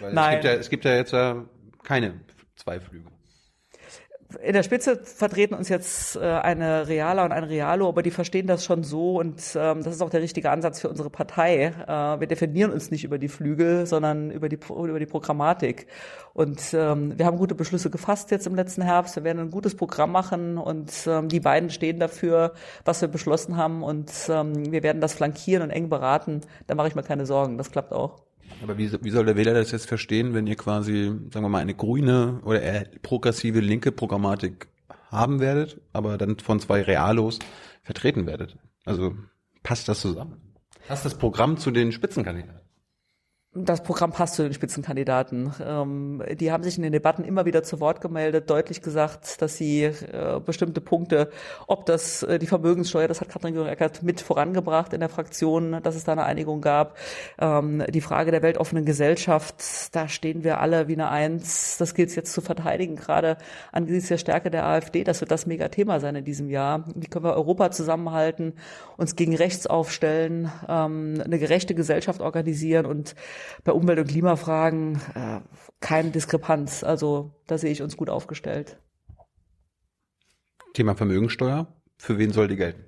Weil 0.00 0.12
Nein. 0.12 0.38
Es 0.38 0.42
gibt 0.42 0.44
ja, 0.44 0.60
es 0.60 0.70
gibt 0.70 0.84
ja 0.84 0.94
jetzt 0.94 1.12
äh, 1.12 1.34
keine 1.82 2.14
zwei 2.56 2.80
Flüge. 2.80 3.08
In 4.42 4.52
der 4.52 4.62
Spitze 4.62 4.96
vertreten 5.02 5.54
uns 5.54 5.68
jetzt 5.68 6.16
äh, 6.16 6.20
eine 6.20 6.88
Realer 6.88 7.24
und 7.24 7.32
ein 7.32 7.44
Realo, 7.44 7.88
aber 7.88 8.02
die 8.02 8.10
verstehen 8.10 8.46
das 8.46 8.64
schon 8.64 8.82
so 8.82 9.18
und 9.18 9.40
ähm, 9.54 9.82
das 9.82 9.94
ist 9.94 10.02
auch 10.02 10.10
der 10.10 10.22
richtige 10.22 10.50
Ansatz 10.50 10.80
für 10.80 10.88
unsere 10.88 11.10
Partei. 11.10 11.72
Äh, 11.86 12.20
wir 12.20 12.26
definieren 12.26 12.72
uns 12.72 12.90
nicht 12.90 13.04
über 13.04 13.18
die 13.18 13.28
Flügel, 13.28 13.86
sondern 13.86 14.30
über 14.30 14.48
die, 14.48 14.58
über 14.68 14.98
die 14.98 15.06
Programmatik. 15.06 15.86
Und 16.34 16.60
ähm, 16.74 17.18
wir 17.18 17.24
haben 17.24 17.38
gute 17.38 17.54
Beschlüsse 17.54 17.88
gefasst 17.88 18.30
jetzt 18.30 18.46
im 18.46 18.54
letzten 18.54 18.82
Herbst. 18.82 19.16
Wir 19.16 19.24
werden 19.24 19.38
ein 19.40 19.50
gutes 19.50 19.76
Programm 19.76 20.12
machen 20.12 20.58
und 20.58 20.92
ähm, 21.06 21.28
die 21.28 21.40
beiden 21.40 21.70
stehen 21.70 21.98
dafür, 21.98 22.52
was 22.84 23.00
wir 23.00 23.08
beschlossen 23.08 23.56
haben 23.56 23.82
und 23.82 24.10
ähm, 24.28 24.72
wir 24.72 24.82
werden 24.82 25.00
das 25.00 25.14
flankieren 25.14 25.62
und 25.62 25.70
eng 25.70 25.88
beraten. 25.88 26.40
Da 26.66 26.74
mache 26.74 26.88
ich 26.88 26.94
mir 26.94 27.02
keine 27.02 27.26
Sorgen, 27.26 27.58
das 27.58 27.70
klappt 27.70 27.92
auch. 27.92 28.25
Aber 28.62 28.78
wie, 28.78 28.90
wie 29.02 29.10
soll 29.10 29.26
der 29.26 29.36
Wähler 29.36 29.54
das 29.54 29.70
jetzt 29.70 29.86
verstehen, 29.86 30.34
wenn 30.34 30.46
ihr 30.46 30.56
quasi, 30.56 31.12
sagen 31.32 31.44
wir 31.44 31.48
mal, 31.48 31.58
eine 31.60 31.74
grüne 31.74 32.40
oder 32.44 32.62
eher 32.62 32.86
progressive 33.02 33.60
linke 33.60 33.92
Programmatik 33.92 34.68
haben 35.10 35.40
werdet, 35.40 35.80
aber 35.92 36.18
dann 36.18 36.38
von 36.38 36.60
zwei 36.60 36.82
Realos 36.82 37.38
vertreten 37.82 38.26
werdet? 38.26 38.56
Also 38.84 39.14
passt 39.62 39.88
das 39.88 40.00
zusammen? 40.00 40.54
Passt 40.88 41.04
das 41.04 41.18
Programm 41.18 41.58
zu 41.58 41.70
den 41.70 41.92
Spitzenkandidaten? 41.92 42.65
Das 43.58 43.82
Programm 43.82 44.12
passt 44.12 44.34
zu 44.34 44.42
den 44.42 44.52
Spitzenkandidaten. 44.52 45.50
Ähm, 45.64 46.22
die 46.34 46.52
haben 46.52 46.62
sich 46.62 46.76
in 46.76 46.82
den 46.82 46.92
Debatten 46.92 47.24
immer 47.24 47.46
wieder 47.46 47.62
zu 47.62 47.80
Wort 47.80 48.02
gemeldet, 48.02 48.50
deutlich 48.50 48.82
gesagt, 48.82 49.40
dass 49.40 49.56
sie 49.56 49.84
äh, 49.84 50.40
bestimmte 50.44 50.82
Punkte, 50.82 51.30
ob 51.66 51.86
das 51.86 52.22
äh, 52.22 52.38
die 52.38 52.46
Vermögenssteuer, 52.46 53.08
das 53.08 53.22
hat 53.22 53.30
Katrin 53.30 53.54
Göring-Eckert 53.54 54.02
mit 54.02 54.20
vorangebracht 54.20 54.92
in 54.92 55.00
der 55.00 55.08
Fraktion, 55.08 55.80
dass 55.82 55.96
es 55.96 56.04
da 56.04 56.12
eine 56.12 56.24
Einigung 56.24 56.60
gab. 56.60 56.98
Ähm, 57.38 57.82
die 57.88 58.02
Frage 58.02 58.30
der 58.30 58.42
weltoffenen 58.42 58.84
Gesellschaft, 58.84 59.54
da 59.92 60.06
stehen 60.06 60.44
wir 60.44 60.60
alle 60.60 60.86
wie 60.88 60.92
eine 60.92 61.08
Eins. 61.08 61.78
Das 61.78 61.94
gilt 61.94 62.10
es 62.10 62.14
jetzt 62.14 62.34
zu 62.34 62.42
verteidigen, 62.42 62.96
gerade 62.96 63.38
angesichts 63.72 64.08
der 64.08 64.18
Stärke 64.18 64.50
der 64.50 64.66
AfD. 64.66 65.02
Das 65.02 65.22
wird 65.22 65.30
das 65.30 65.46
Megathema 65.46 65.98
sein 65.98 66.14
in 66.16 66.24
diesem 66.24 66.50
Jahr. 66.50 66.84
Wie 66.94 67.06
können 67.06 67.24
wir 67.24 67.32
Europa 67.32 67.70
zusammenhalten, 67.70 68.52
uns 68.98 69.16
gegen 69.16 69.34
rechts 69.34 69.66
aufstellen, 69.66 70.52
ähm, 70.68 71.22
eine 71.24 71.38
gerechte 71.38 71.74
Gesellschaft 71.74 72.20
organisieren 72.20 72.84
und 72.84 73.14
bei 73.64 73.72
Umwelt- 73.72 73.98
und 73.98 74.08
Klimafragen 74.08 75.00
äh, 75.14 75.40
keine 75.80 76.10
Diskrepanz. 76.10 76.82
Also 76.82 77.32
da 77.46 77.58
sehe 77.58 77.72
ich 77.72 77.82
uns 77.82 77.96
gut 77.96 78.10
aufgestellt. 78.10 78.78
Thema 80.74 80.94
Vermögensteuer. 80.94 81.66
Für 81.98 82.18
wen 82.18 82.32
soll 82.32 82.48
die 82.48 82.56
gelten? 82.56 82.84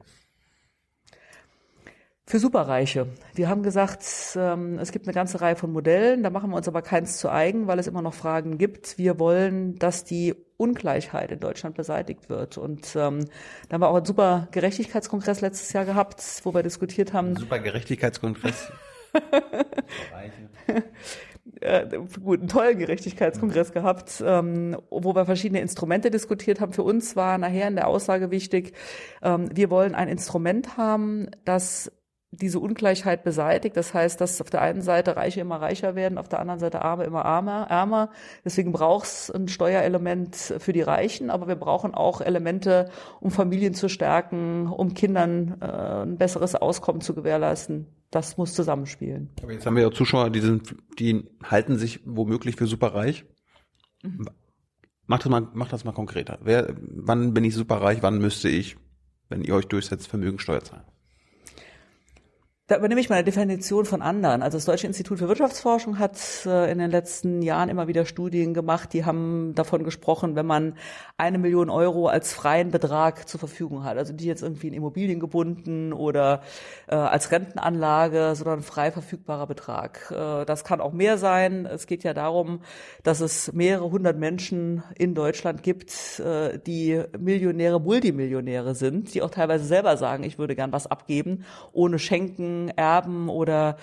Für 2.29 2.39
Superreiche. 2.39 3.07
Wir 3.35 3.49
haben 3.49 3.63
gesagt, 3.63 4.05
ähm, 4.37 4.79
es 4.79 4.93
gibt 4.93 5.07
eine 5.07 5.15
ganze 5.15 5.41
Reihe 5.41 5.57
von 5.57 5.73
Modellen, 5.73 6.23
da 6.23 6.29
machen 6.29 6.51
wir 6.51 6.59
uns 6.59 6.69
aber 6.69 6.83
keins 6.83 7.17
zu 7.17 7.31
eigen, 7.31 7.67
weil 7.67 7.79
es 7.79 7.87
immer 7.87 8.03
noch 8.03 8.13
Fragen 8.13 8.59
gibt. 8.59 8.99
Wir 8.99 9.19
wollen, 9.19 9.79
dass 9.79 10.05
die 10.05 10.35
Ungleichheit 10.59 11.33
in 11.33 11.41
Deutschland 11.41 11.75
beseitigt 11.75 12.29
wird. 12.29 12.59
Und 12.59 12.95
ähm, 12.97 13.25
da 13.71 13.75
haben 13.75 13.81
wir 13.81 13.89
auch 13.89 13.97
einen 13.97 14.05
super 14.05 14.49
Gerechtigkeitskongress 14.51 15.41
letztes 15.41 15.73
Jahr 15.73 15.87
gehabt, 15.87 16.23
wo 16.43 16.53
wir 16.53 16.63
diskutiert 16.63 17.15
haben, 17.15 17.35
Super 17.35 17.61
Gerechtigkeitskongress. 17.61 18.73
äh, 21.61 21.87
gut, 22.23 22.41
einen 22.41 22.49
tollen 22.49 22.79
Gerechtigkeitskongress 22.79 23.73
gehabt, 23.73 24.23
ähm, 24.25 24.77
wo 24.91 25.14
wir 25.14 25.25
verschiedene 25.25 25.61
Instrumente 25.61 26.11
diskutiert 26.11 26.61
haben. 26.61 26.73
Für 26.73 26.83
uns 26.83 27.16
war 27.16 27.39
nachher 27.39 27.69
in 27.69 27.77
der 27.77 27.89
Aussage 27.89 28.31
wichtig, 28.31 28.75
ähm, 29.23 29.49
wir 29.53 29.71
wollen 29.71 29.95
ein 29.95 30.09
Instrument 30.09 30.77
haben, 30.77 31.31
das 31.45 31.93
diese 32.31 32.61
Ungleichheit 32.61 33.24
beseitigt. 33.24 33.76
Das 33.76 33.95
heißt, 33.95 34.20
dass 34.20 34.41
auf 34.41 34.51
der 34.51 34.61
einen 34.61 34.83
Seite 34.83 35.16
Reiche 35.16 35.41
immer 35.41 35.61
reicher 35.61 35.95
werden, 35.95 36.18
auf 36.18 36.29
der 36.29 36.41
anderen 36.41 36.61
Seite 36.61 36.83
Arme 36.83 37.05
immer 37.05 37.24
armer, 37.24 37.66
ärmer. 37.70 38.11
Deswegen 38.45 38.72
braucht 38.72 39.07
es 39.07 39.31
ein 39.31 39.49
Steuerelement 39.49 40.37
für 40.37 40.72
die 40.72 40.83
Reichen, 40.83 41.31
aber 41.31 41.49
wir 41.49 41.57
brauchen 41.57 41.95
auch 41.95 42.20
Elemente, 42.20 42.91
um 43.20 43.31
Familien 43.31 43.74
zu 43.74 43.89
stärken, 43.89 44.66
um 44.66 44.95
Kindern 44.95 45.57
äh, 45.61 45.64
ein 46.03 46.18
besseres 46.18 46.55
Auskommen 46.55 47.01
zu 47.01 47.14
gewährleisten. 47.14 47.87
Das 48.11 48.37
muss 48.37 48.55
zusammenspielen. 48.55 49.31
Aber 49.43 49.53
jetzt 49.53 49.66
haben 49.66 49.76
wir 49.76 49.83
ja 49.83 49.91
Zuschauer, 49.91 50.31
die 50.31 50.41
sind, 50.41 50.76
die 50.99 51.24
halten 51.43 51.76
sich 51.76 52.01
womöglich 52.05 52.57
für 52.57 52.66
superreich. 52.66 53.24
Macht 55.07 55.24
das 55.24 55.31
mal, 55.31 55.49
macht 55.55 55.72
das 55.72 55.85
mal 55.85 55.93
konkreter. 55.93 56.39
Wer, 56.43 56.74
wann 56.79 57.33
bin 57.33 57.45
ich 57.45 57.55
superreich? 57.55 58.03
Wann 58.03 58.18
müsste 58.18 58.49
ich, 58.49 58.76
wenn 59.29 59.43
ihr 59.43 59.55
euch 59.55 59.66
durchsetzt, 59.66 60.09
Vermögensteuer 60.09 60.62
zahlen? 60.62 60.85
Da 62.69 62.77
übernehme 62.77 63.01
ich 63.01 63.09
mal 63.09 63.14
eine 63.14 63.25
Definition 63.25 63.87
von 63.87 64.03
anderen. 64.03 64.43
Also 64.43 64.59
das 64.59 64.66
Deutsche 64.66 64.87
Institut 64.87 65.21
für 65.21 65.27
Wirtschaftsforschung 65.27 65.99
hat 65.99 66.19
äh, 66.45 66.71
in 66.71 66.77
den 66.77 66.91
letzten 66.91 67.41
Jahren 67.41 67.71
immer 67.71 67.89
wieder 67.89 68.05
Studien 68.05 68.53
gemacht, 68.53 68.93
die 68.93 69.07
haben 69.07 69.55
davon 69.55 69.85
gesprochen, 69.85 70.37
wenn 70.37 70.45
man 70.45 70.75
eine 71.16 71.39
Million 71.39 71.71
Euro 71.71 72.09
als 72.09 72.35
freien 72.35 72.71
Betrag 72.71 73.27
zur 73.27 73.41
Verfügung 73.41 73.85
hat, 73.85 73.97
also 73.97 74.12
nicht 74.12 74.27
jetzt 74.27 74.43
irgendwie 74.43 74.69
in 74.69 74.75
Immobilien 74.75 75.19
gebunden 75.19 75.95
oder 75.95 76.43
äh, 76.89 76.95
als 76.95 77.33
Rentenanlage, 77.33 78.35
sondern 78.35 78.61
frei 78.61 78.93
verfügbarer 78.93 79.47
Betrag. 79.47 80.11
Äh, 80.11 80.45
das 80.45 80.62
kann 80.62 80.83
auch 80.83 80.93
mehr 80.93 81.16
sein. 81.16 81.64
Es 81.64 81.87
geht 81.87 82.05
ja 82.05 82.12
darum, 82.12 82.61
dass 83.03 83.21
es 83.21 83.51
mehrere 83.55 83.91
hundert 83.91 84.19
Menschen 84.19 84.83
in 84.99 85.14
Deutschland 85.14 85.62
gibt, 85.62 86.23
die 86.66 87.03
Millionäre, 87.19 87.81
Multimillionäre 87.81 88.75
sind, 88.75 89.14
die 89.14 89.23
auch 89.23 89.31
teilweise 89.31 89.64
selber 89.64 89.97
sagen, 89.97 90.25
ich 90.25 90.39
würde 90.39 90.55
gern 90.55 90.73
was 90.73 90.87
abgeben, 90.87 91.45
ohne 91.73 91.99
Schenken, 91.99 92.58
Erben 92.67 93.29
oder 93.29 93.77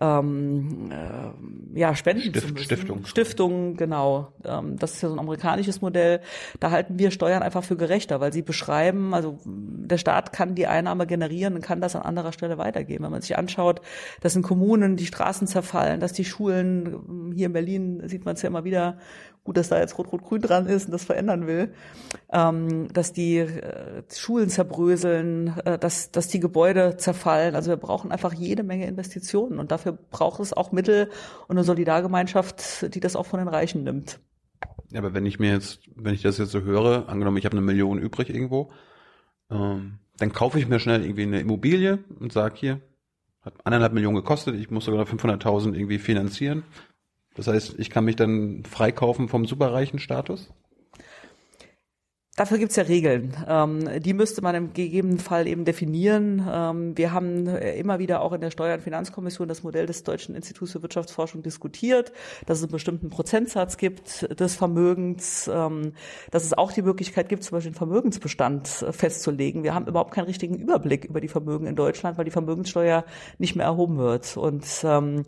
ähm, 0.00 0.90
äh, 0.92 1.78
ja, 1.78 1.94
Spenden 1.94 2.22
Stift- 2.22 2.46
zu 2.46 2.52
müssen. 2.52 2.64
Stiftung. 2.64 3.04
Stiftungen, 3.04 3.76
genau. 3.76 4.28
Ähm, 4.44 4.78
das 4.78 4.94
ist 4.94 5.02
ja 5.02 5.08
so 5.08 5.14
ein 5.16 5.18
amerikanisches 5.18 5.80
Modell. 5.82 6.20
Da 6.60 6.70
halten 6.70 6.98
wir 6.98 7.10
Steuern 7.10 7.42
einfach 7.42 7.64
für 7.64 7.76
gerechter, 7.76 8.20
weil 8.20 8.32
sie 8.32 8.42
beschreiben, 8.42 9.12
also 9.12 9.38
der 9.44 9.98
Staat 9.98 10.32
kann 10.32 10.54
die 10.54 10.66
Einnahme 10.66 11.06
generieren 11.06 11.54
und 11.54 11.62
kann 11.62 11.80
das 11.80 11.96
an 11.96 12.02
anderer 12.02 12.32
Stelle 12.32 12.56
weitergeben. 12.58 13.04
Wenn 13.04 13.12
man 13.12 13.22
sich 13.22 13.36
anschaut, 13.36 13.80
dass 14.20 14.36
in 14.36 14.42
Kommunen 14.42 14.96
die 14.96 15.06
Straßen 15.06 15.46
zerfallen, 15.46 16.00
dass 16.00 16.12
die 16.12 16.24
Schulen, 16.24 17.32
hier 17.34 17.46
in 17.46 17.52
Berlin 17.52 18.02
sieht 18.06 18.24
man 18.24 18.34
es 18.34 18.42
ja 18.42 18.48
immer 18.48 18.64
wieder, 18.64 18.98
gut, 19.44 19.56
dass 19.56 19.68
da 19.68 19.78
jetzt 19.78 19.96
Rot-Rot-Grün 19.98 20.42
dran 20.42 20.66
ist 20.66 20.86
und 20.86 20.92
das 20.92 21.04
verändern 21.04 21.46
will, 21.46 21.72
ähm, 22.32 22.92
dass 22.92 23.12
die 23.12 23.38
äh, 23.38 24.02
Schulen 24.12 24.48
zerbröseln, 24.48 25.58
äh, 25.64 25.78
dass, 25.78 26.10
dass 26.10 26.28
die 26.28 26.40
Gebäude 26.40 26.96
zerfallen. 26.96 27.54
Also 27.54 27.70
wir 27.70 27.76
brauchen 27.76 28.12
einfach 28.12 28.32
jede 28.32 28.62
Menge 28.62 28.86
Investitionen 28.86 29.58
und 29.58 29.70
dafür 29.70 29.92
braucht 29.92 30.40
es 30.40 30.52
auch 30.52 30.72
Mittel 30.72 31.10
und 31.48 31.56
eine 31.56 31.64
Solidargemeinschaft, 31.64 32.94
die 32.94 33.00
das 33.00 33.16
auch 33.16 33.26
von 33.26 33.38
den 33.38 33.48
Reichen 33.48 33.84
nimmt. 33.84 34.20
Ja, 34.90 35.00
aber 35.00 35.14
wenn 35.14 35.26
ich 35.26 35.38
mir 35.38 35.52
jetzt, 35.52 35.80
wenn 35.94 36.14
ich 36.14 36.22
das 36.22 36.38
jetzt 36.38 36.50
so 36.50 36.62
höre, 36.62 37.08
angenommen, 37.08 37.36
ich 37.36 37.44
habe 37.44 37.56
eine 37.56 37.64
Million 37.64 37.98
übrig 37.98 38.28
irgendwo, 38.28 38.70
ähm, 39.50 39.98
dann 40.18 40.32
kaufe 40.32 40.58
ich 40.58 40.68
mir 40.68 40.80
schnell 40.80 41.02
irgendwie 41.02 41.22
eine 41.22 41.40
Immobilie 41.40 42.00
und 42.18 42.32
sag 42.32 42.56
hier, 42.56 42.80
hat 43.40 43.54
anderthalb 43.64 43.94
Millionen 43.94 44.16
gekostet, 44.16 44.54
ich 44.56 44.70
muss 44.70 44.84
sogar 44.84 45.06
500.000 45.06 45.74
irgendwie 45.74 45.98
finanzieren. 45.98 46.64
Das 47.34 47.46
heißt, 47.46 47.76
ich 47.78 47.90
kann 47.90 48.04
mich 48.04 48.16
dann 48.16 48.64
freikaufen 48.64 49.28
vom 49.28 49.46
superreichen 49.46 49.98
Status? 49.98 50.48
Dafür 52.40 52.56
gibt's 52.56 52.76
ja 52.76 52.84
Regeln. 52.84 53.36
Ähm, 53.46 54.00
die 54.00 54.14
müsste 54.14 54.40
man 54.40 54.54
im 54.54 54.72
gegebenen 54.72 55.18
Fall 55.18 55.46
eben 55.46 55.66
definieren. 55.66 56.48
Ähm, 56.50 56.96
wir 56.96 57.12
haben 57.12 57.46
immer 57.46 57.98
wieder 57.98 58.22
auch 58.22 58.32
in 58.32 58.40
der 58.40 58.50
Steuer- 58.50 58.72
und 58.74 58.82
Finanzkommission 58.82 59.46
das 59.46 59.62
Modell 59.62 59.84
des 59.84 60.04
Deutschen 60.04 60.34
Instituts 60.34 60.72
für 60.72 60.82
Wirtschaftsforschung 60.82 61.42
diskutiert, 61.42 62.12
dass 62.46 62.56
es 62.56 62.64
einen 62.64 62.72
bestimmten 62.72 63.10
Prozentsatz 63.10 63.76
gibt 63.76 64.40
des 64.40 64.56
Vermögens, 64.56 65.50
ähm, 65.52 65.92
dass 66.30 66.44
es 66.44 66.56
auch 66.56 66.72
die 66.72 66.80
Möglichkeit 66.80 67.28
gibt, 67.28 67.42
zum 67.44 67.56
Beispiel 67.56 67.72
den 67.72 67.76
Vermögensbestand 67.76 68.68
festzulegen. 68.68 69.62
Wir 69.62 69.74
haben 69.74 69.86
überhaupt 69.86 70.14
keinen 70.14 70.24
richtigen 70.24 70.54
Überblick 70.54 71.04
über 71.04 71.20
die 71.20 71.28
Vermögen 71.28 71.66
in 71.66 71.76
Deutschland, 71.76 72.16
weil 72.16 72.24
die 72.24 72.30
Vermögenssteuer 72.30 73.04
nicht 73.36 73.54
mehr 73.54 73.66
erhoben 73.66 73.98
wird. 73.98 74.38
Und 74.38 74.64
ähm, 74.84 75.26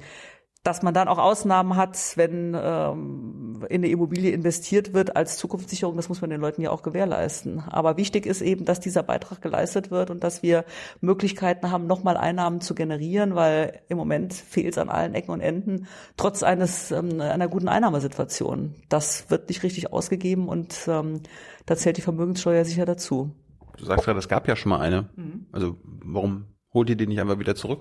dass 0.63 0.83
man 0.83 0.95
dann 0.95 1.09
auch 1.09 1.19
Ausnahmen 1.19 1.77
hat, 1.77 1.99
wenn 2.17 2.57
ähm, 2.57 3.65
in 3.69 3.81
eine 3.81 3.89
Immobilie 3.89 4.31
investiert 4.31 4.93
wird 4.95 5.17
als 5.17 5.37
Zukunftssicherung, 5.37 5.97
das 5.97 6.09
muss 6.09 6.21
man 6.21 6.31
den 6.31 6.41
Leuten 6.41 6.63
ja 6.63 6.71
auch 6.71 6.83
gewährleisten. 6.83 7.65
Aber 7.69 7.97
wichtig 7.97 8.27
ist 8.27 8.43
eben, 8.43 8.65
dass 8.65 8.79
dieser 8.79 9.03
Beitrag 9.03 9.43
geleistet 9.43 9.91
wird 9.91 10.11
und 10.11 10.23
dass 10.23 10.45
wir 10.45 10.65
Möglichkeiten 11.01 11.73
haben, 11.73 11.89
nochmal 11.89 12.17
Einnahmen 12.17 12.61
zu 12.61 12.77
generieren, 12.77 13.35
weil 13.35 13.81
im 13.89 13.97
Moment 13.97 14.35
fehlt 14.35 14.75
es 14.75 14.79
an 14.79 14.89
allen 14.89 15.15
Ecken 15.15 15.33
und 15.33 15.41
Enden, 15.41 15.89
trotz 16.17 16.45
eines 16.45 16.93
ähm, 16.93 17.21
einer 17.21 17.49
guten 17.49 17.69
Einnahmesituation. 17.69 18.77
Das 18.89 19.31
wird 19.31 19.49
nicht 19.49 19.65
richtig 19.65 19.93
ausgegeben 19.93 20.49
und 20.49 20.87
ähm, 20.87 21.23
da 21.67 21.77
zählt 21.77 21.97
die 21.97 22.03
Vermögenssteuer 22.03 22.65
sicher 22.65 22.87
dazu. 22.87 23.35
Du 23.79 23.85
sagst 23.85 24.05
gerade, 24.05 24.19
es 24.21 24.29
gab 24.29 24.47
ja 24.47 24.55
schon 24.55 24.71
mal 24.71 24.81
eine. 24.81 25.09
Mhm. 25.17 25.47
Also 25.51 25.77
warum 25.83 26.47
holt 26.73 26.89
ihr 26.89 26.97
die 26.97 27.09
nicht 27.09 27.21
einfach 27.21 27.41
wieder 27.41 27.57
zurück? 27.57 27.81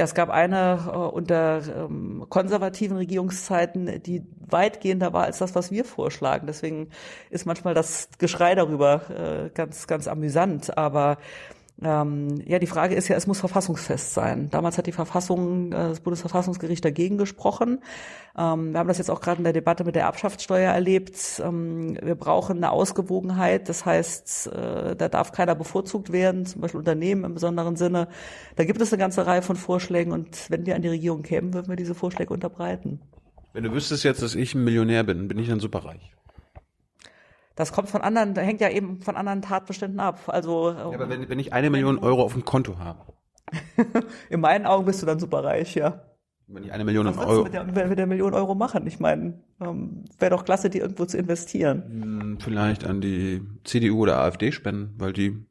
Ja, 0.00 0.04
es 0.04 0.14
gab 0.14 0.30
eine 0.30 0.78
äh, 0.86 0.96
unter 0.96 1.60
ähm, 1.76 2.24
konservativen 2.30 2.96
Regierungszeiten, 2.96 4.02
die 4.02 4.22
weitgehender 4.48 5.12
war 5.12 5.24
als 5.24 5.36
das, 5.40 5.54
was 5.54 5.70
wir 5.70 5.84
vorschlagen. 5.84 6.46
Deswegen 6.46 6.88
ist 7.28 7.44
manchmal 7.44 7.74
das 7.74 8.08
Geschrei 8.16 8.54
darüber 8.54 9.02
äh, 9.10 9.50
ganz, 9.50 9.86
ganz 9.86 10.08
amüsant. 10.08 10.78
Aber 10.78 11.18
ähm, 11.82 12.42
ja, 12.46 12.58
die 12.58 12.66
Frage 12.66 12.94
ist 12.94 13.08
ja, 13.08 13.16
es 13.16 13.26
muss 13.26 13.40
verfassungsfest 13.40 14.12
sein. 14.12 14.50
Damals 14.50 14.76
hat 14.76 14.86
die 14.86 14.92
Verfassung, 14.92 15.72
äh, 15.72 15.76
das 15.76 16.00
Bundesverfassungsgericht 16.00 16.84
dagegen 16.84 17.16
gesprochen. 17.16 17.80
Ähm, 18.36 18.72
wir 18.72 18.78
haben 18.78 18.88
das 18.88 18.98
jetzt 18.98 19.10
auch 19.10 19.20
gerade 19.20 19.38
in 19.38 19.44
der 19.44 19.52
Debatte 19.52 19.84
mit 19.84 19.94
der 19.94 20.02
Erbschaftssteuer 20.02 20.72
erlebt. 20.72 21.40
Ähm, 21.44 21.98
wir 22.02 22.14
brauchen 22.16 22.58
eine 22.58 22.70
Ausgewogenheit. 22.70 23.68
Das 23.68 23.86
heißt, 23.86 24.48
äh, 24.48 24.96
da 24.96 25.08
darf 25.08 25.32
keiner 25.32 25.54
bevorzugt 25.54 26.12
werden, 26.12 26.44
zum 26.44 26.60
Beispiel 26.60 26.78
Unternehmen 26.78 27.24
im 27.24 27.34
besonderen 27.34 27.76
Sinne. 27.76 28.08
Da 28.56 28.64
gibt 28.64 28.80
es 28.80 28.92
eine 28.92 29.00
ganze 29.00 29.26
Reihe 29.26 29.42
von 29.42 29.56
Vorschlägen 29.56 30.12
und 30.12 30.50
wenn 30.50 30.66
wir 30.66 30.76
an 30.76 30.82
die 30.82 30.88
Regierung 30.88 31.22
kämen, 31.22 31.54
würden 31.54 31.68
wir 31.68 31.76
diese 31.76 31.94
Vorschläge 31.94 32.34
unterbreiten. 32.34 33.00
Wenn 33.52 33.64
du 33.64 33.72
wüsstest 33.72 34.04
jetzt, 34.04 34.22
dass 34.22 34.34
ich 34.34 34.54
ein 34.54 34.64
Millionär 34.64 35.02
bin, 35.02 35.26
bin 35.28 35.38
ich 35.38 35.48
dann 35.48 35.60
superreich. 35.60 36.12
Das 37.60 37.72
kommt 37.72 37.90
von 37.90 38.00
anderen, 38.00 38.34
hängt 38.36 38.62
ja 38.62 38.70
eben 38.70 39.02
von 39.02 39.16
anderen 39.16 39.42
Tatbeständen 39.42 40.00
ab. 40.00 40.18
Also, 40.28 40.70
ja, 40.70 40.86
aber 40.86 41.10
wenn, 41.10 41.28
wenn 41.28 41.38
ich 41.38 41.52
eine 41.52 41.68
Million 41.68 41.98
Euro 41.98 42.22
auf 42.22 42.32
dem 42.32 42.46
Konto 42.46 42.78
habe. 42.78 43.00
In 44.30 44.40
meinen 44.40 44.64
Augen 44.64 44.86
bist 44.86 45.02
du 45.02 45.06
dann 45.06 45.18
superreich, 45.18 45.74
ja. 45.74 46.00
Wenn 46.46 46.64
ich 46.64 46.72
eine 46.72 46.86
Million 46.86 47.04
Was 47.04 47.18
Euro. 47.18 47.44
Mit 47.44 47.52
der, 47.52 47.64
mit 47.64 47.98
der 47.98 48.06
Million 48.06 48.32
Euro 48.32 48.54
machen? 48.54 48.86
Ich 48.86 48.98
meine, 48.98 49.34
ähm, 49.60 50.06
wäre 50.18 50.30
doch 50.30 50.46
klasse, 50.46 50.70
die 50.70 50.78
irgendwo 50.78 51.04
zu 51.04 51.18
investieren. 51.18 51.82
Hm, 51.86 52.38
vielleicht 52.40 52.86
an 52.86 53.02
die 53.02 53.42
CDU 53.64 54.04
oder 54.04 54.20
AfD 54.20 54.52
spenden, 54.52 54.94
weil 54.96 55.12
die 55.12 55.44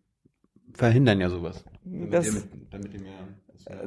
verhindern 0.74 1.22
ja 1.22 1.30
sowas. 1.30 1.64
Das, 1.84 2.34
mit, 2.34 2.44
damit 2.72 2.92
die 2.92 2.98
mehr, 2.98 3.14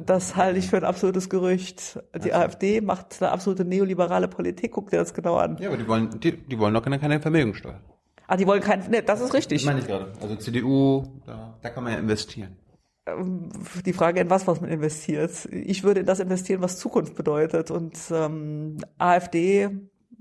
das 0.05 0.37
halte 0.37 0.59
ich 0.59 0.69
für 0.69 0.77
ein 0.77 0.85
absolutes 0.85 1.29
Gerücht. 1.29 1.99
Die 2.23 2.31
also. 2.31 2.45
AfD 2.45 2.79
macht 2.79 3.21
eine 3.21 3.31
absolute 3.31 3.65
neoliberale 3.65 4.29
Politik, 4.29 4.71
guck 4.71 4.91
dir 4.91 4.97
das 4.97 5.13
genau 5.13 5.35
an. 5.35 5.57
Ja, 5.59 5.67
aber 5.67 5.77
die 5.77 5.87
wollen, 5.89 6.21
die, 6.21 6.31
die 6.31 6.57
wollen 6.57 6.73
doch 6.73 6.83
keine 6.83 7.19
Vermögensteuer. 7.19 7.81
Ah, 8.27 8.37
die 8.37 8.47
wollen 8.47 8.61
kein, 8.61 8.89
ne, 8.89 9.03
das 9.03 9.21
ist 9.21 9.33
richtig. 9.33 9.61
Das 9.61 9.65
meine 9.65 9.79
ich 9.79 9.87
gerade. 9.87 10.13
Also 10.21 10.35
CDU, 10.35 11.03
da, 11.25 11.57
da 11.61 11.69
kann 11.69 11.83
man 11.83 11.93
ja 11.93 11.99
investieren. 11.99 12.57
Ähm, 13.05 13.49
die 13.85 13.93
Frage, 13.93 14.21
in 14.21 14.29
was, 14.29 14.47
was 14.47 14.61
man 14.61 14.69
investiert. 14.69 15.45
Ich 15.51 15.83
würde 15.83 16.01
in 16.01 16.05
das 16.05 16.19
investieren, 16.19 16.61
was 16.61 16.79
Zukunft 16.79 17.15
bedeutet. 17.15 17.69
Und 17.69 17.97
ähm, 18.11 18.77
AfD 18.97 19.69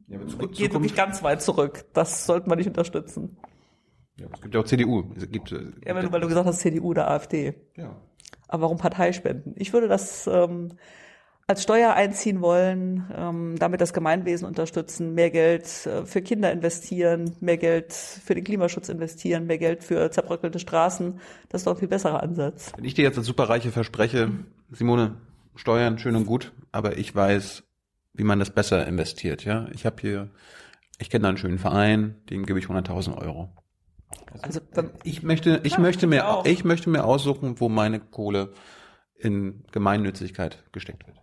ja, 0.08 0.18
geht 0.52 0.72
wirklich 0.72 0.94
ganz 0.94 1.22
weit 1.22 1.42
zurück. 1.42 1.84
Das 1.92 2.26
sollte 2.26 2.48
man 2.48 2.58
nicht 2.58 2.66
unterstützen. 2.66 3.36
Ja, 4.18 4.26
es 4.32 4.40
gibt 4.40 4.54
ja 4.54 4.60
auch 4.60 4.64
CDU. 4.64 5.04
Es 5.16 5.30
gibt, 5.30 5.52
äh, 5.52 5.72
ja, 5.86 5.94
weil 5.94 6.02
du, 6.02 6.12
weil 6.12 6.20
du 6.20 6.28
gesagt 6.28 6.46
hast, 6.46 6.60
CDU 6.60 6.90
oder 6.90 7.08
AfD. 7.08 7.54
Ja. 7.76 7.96
Aber 8.48 8.64
warum 8.64 8.78
Parteispenden? 8.78 9.54
Ich 9.56 9.72
würde 9.72 9.88
das 9.88 10.26
ähm, 10.26 10.74
als 11.52 11.62
Steuer 11.62 11.92
einziehen 11.92 12.40
wollen, 12.40 13.04
ähm, 13.14 13.56
damit 13.58 13.82
das 13.82 13.92
Gemeinwesen 13.92 14.48
unterstützen, 14.48 15.12
mehr 15.12 15.30
Geld 15.30 15.64
äh, 15.84 16.06
für 16.06 16.22
Kinder 16.22 16.50
investieren, 16.50 17.36
mehr 17.40 17.58
Geld 17.58 17.92
für 17.92 18.34
den 18.34 18.42
Klimaschutz 18.42 18.88
investieren, 18.88 19.46
mehr 19.46 19.58
Geld 19.58 19.84
für 19.84 20.10
zerbröckelte 20.10 20.58
Straßen. 20.58 21.20
Das 21.50 21.60
ist 21.60 21.66
doch 21.66 21.74
ein 21.74 21.78
viel 21.78 21.88
besserer 21.88 22.22
Ansatz. 22.22 22.72
Wenn 22.74 22.86
ich 22.86 22.94
dir 22.94 23.02
jetzt 23.02 23.18
als 23.18 23.26
Superreiche 23.26 23.70
verspreche, 23.70 24.30
Simone, 24.70 25.16
Steuern 25.54 25.98
schön 25.98 26.16
und 26.16 26.24
gut, 26.24 26.52
aber 26.70 26.96
ich 26.96 27.14
weiß, 27.14 27.64
wie 28.14 28.24
man 28.24 28.38
das 28.38 28.48
besser 28.48 28.86
investiert. 28.86 29.44
Ja, 29.44 29.66
ich 29.74 29.84
habe 29.84 29.96
hier, 30.00 30.30
ich 30.98 31.10
kenne 31.10 31.24
da 31.24 31.28
einen 31.28 31.36
schönen 31.36 31.58
Verein, 31.58 32.16
dem 32.30 32.46
gebe 32.46 32.58
ich 32.58 32.64
100.000 32.64 33.18
Euro. 33.18 33.50
Also, 34.40 34.60
also 34.74 34.88
ich 35.04 35.22
möchte, 35.22 35.60
ich 35.64 35.74
ja, 35.74 35.80
möchte 35.80 36.06
mir, 36.06 36.42
ich 36.46 36.64
möchte 36.64 36.88
mir 36.88 37.04
aussuchen, 37.04 37.60
wo 37.60 37.68
meine 37.68 38.00
Kohle 38.00 38.54
in 39.18 39.64
Gemeinnützigkeit 39.70 40.64
gesteckt 40.72 41.06
wird. 41.06 41.21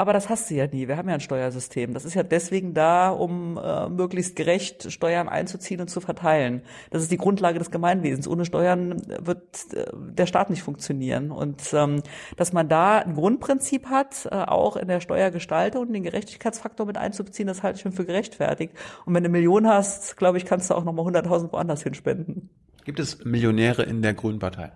Aber 0.00 0.12
das 0.12 0.28
hast 0.28 0.48
du 0.48 0.54
ja 0.54 0.68
nie. 0.68 0.86
Wir 0.86 0.96
haben 0.96 1.08
ja 1.08 1.16
ein 1.16 1.20
Steuersystem. 1.20 1.92
Das 1.92 2.04
ist 2.04 2.14
ja 2.14 2.22
deswegen 2.22 2.72
da, 2.72 3.10
um 3.10 3.58
äh, 3.58 3.88
möglichst 3.88 4.36
gerecht 4.36 4.92
Steuern 4.92 5.28
einzuziehen 5.28 5.80
und 5.80 5.88
zu 5.88 6.00
verteilen. 6.00 6.62
Das 6.90 7.02
ist 7.02 7.10
die 7.10 7.16
Grundlage 7.16 7.58
des 7.58 7.72
Gemeinwesens. 7.72 8.28
Ohne 8.28 8.44
Steuern 8.44 9.02
wird 9.18 9.74
äh, 9.74 9.86
der 9.96 10.26
Staat 10.26 10.50
nicht 10.50 10.62
funktionieren. 10.62 11.32
Und 11.32 11.72
ähm, 11.72 12.04
dass 12.36 12.52
man 12.52 12.68
da 12.68 12.98
ein 13.00 13.14
Grundprinzip 13.14 13.86
hat, 13.86 14.28
äh, 14.30 14.36
auch 14.36 14.76
in 14.76 14.86
der 14.86 15.00
Steuergestaltung, 15.00 15.92
den 15.92 16.04
Gerechtigkeitsfaktor 16.04 16.86
mit 16.86 16.96
einzubeziehen, 16.96 17.48
das 17.48 17.64
halte 17.64 17.78
ich 17.78 17.82
schon 17.82 17.90
für 17.90 18.06
gerechtfertigt. 18.06 18.74
Und 19.04 19.14
wenn 19.14 19.24
du 19.24 19.30
eine 19.30 19.36
Million 19.36 19.66
hast, 19.66 20.16
glaube 20.16 20.38
ich, 20.38 20.44
kannst 20.44 20.70
du 20.70 20.74
auch 20.74 20.84
nochmal 20.84 21.06
100.000 21.06 21.50
woanders 21.50 21.82
hinspenden. 21.82 22.50
Gibt 22.84 23.00
es 23.00 23.24
Millionäre 23.24 23.82
in 23.82 24.00
der 24.00 24.14
Grünen 24.14 24.38
Partei? 24.38 24.70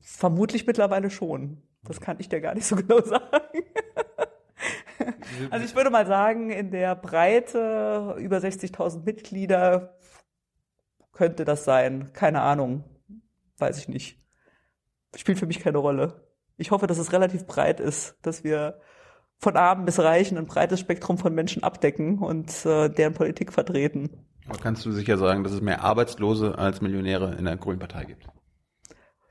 Vermutlich 0.00 0.66
mittlerweile 0.66 1.10
schon. 1.10 1.60
Das 1.86 2.00
kann 2.00 2.16
ich 2.18 2.28
dir 2.28 2.40
gar 2.40 2.54
nicht 2.54 2.66
so 2.66 2.76
genau 2.76 3.00
sagen. 3.00 3.64
also 5.50 5.64
ich 5.64 5.74
würde 5.74 5.90
mal 5.90 6.06
sagen, 6.06 6.50
in 6.50 6.70
der 6.70 6.94
Breite 6.94 8.16
über 8.18 8.38
60.000 8.38 9.04
Mitglieder 9.04 9.96
könnte 11.12 11.44
das 11.44 11.64
sein. 11.64 12.12
Keine 12.12 12.40
Ahnung. 12.42 12.84
Weiß 13.58 13.78
ich 13.78 13.88
nicht. 13.88 14.20
Spielt 15.16 15.38
für 15.38 15.46
mich 15.46 15.60
keine 15.60 15.78
Rolle. 15.78 16.28
Ich 16.56 16.70
hoffe, 16.70 16.86
dass 16.86 16.98
es 16.98 17.12
relativ 17.12 17.46
breit 17.46 17.80
ist, 17.80 18.16
dass 18.22 18.44
wir 18.44 18.80
von 19.38 19.56
Armen 19.56 19.84
bis 19.84 19.98
Reichen 19.98 20.38
ein 20.38 20.46
breites 20.46 20.80
Spektrum 20.80 21.18
von 21.18 21.34
Menschen 21.34 21.62
abdecken 21.62 22.18
und 22.18 22.64
äh, 22.64 22.88
deren 22.88 23.14
Politik 23.14 23.52
vertreten. 23.52 24.10
Aber 24.48 24.58
kannst 24.58 24.84
du 24.84 24.92
sicher 24.92 25.18
sagen, 25.18 25.42
dass 25.42 25.52
es 25.52 25.60
mehr 25.60 25.82
Arbeitslose 25.82 26.58
als 26.58 26.80
Millionäre 26.80 27.34
in 27.34 27.44
der 27.44 27.56
Grünen 27.56 27.78
Partei 27.78 28.04
gibt? 28.04 28.26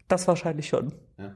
Das 0.08 0.28
wahrscheinlich 0.28 0.68
schon. 0.68 0.94
Ja. 1.18 1.36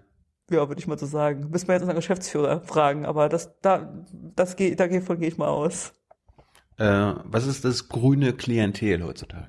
Ja, 0.50 0.68
würde 0.68 0.80
ich 0.80 0.88
mal 0.88 0.98
so 0.98 1.06
sagen. 1.06 1.50
Müssen 1.50 1.68
wir 1.68 1.74
jetzt 1.74 1.82
unseren 1.82 1.98
Geschäftsführer 1.98 2.62
fragen, 2.62 3.06
aber 3.06 3.28
das, 3.28 3.60
da, 3.62 3.93
das 4.12 4.56
geht, 4.56 4.80
davon 4.80 5.20
gehe 5.20 5.28
ich 5.28 5.38
mal 5.38 5.50
aus. 5.50 5.93
Äh, 6.78 7.14
was 7.24 7.48
ist 7.48 7.66
das 7.66 7.89
grüne 7.89 8.34
Klientel 8.34 9.04
heutzutage? 9.04 9.48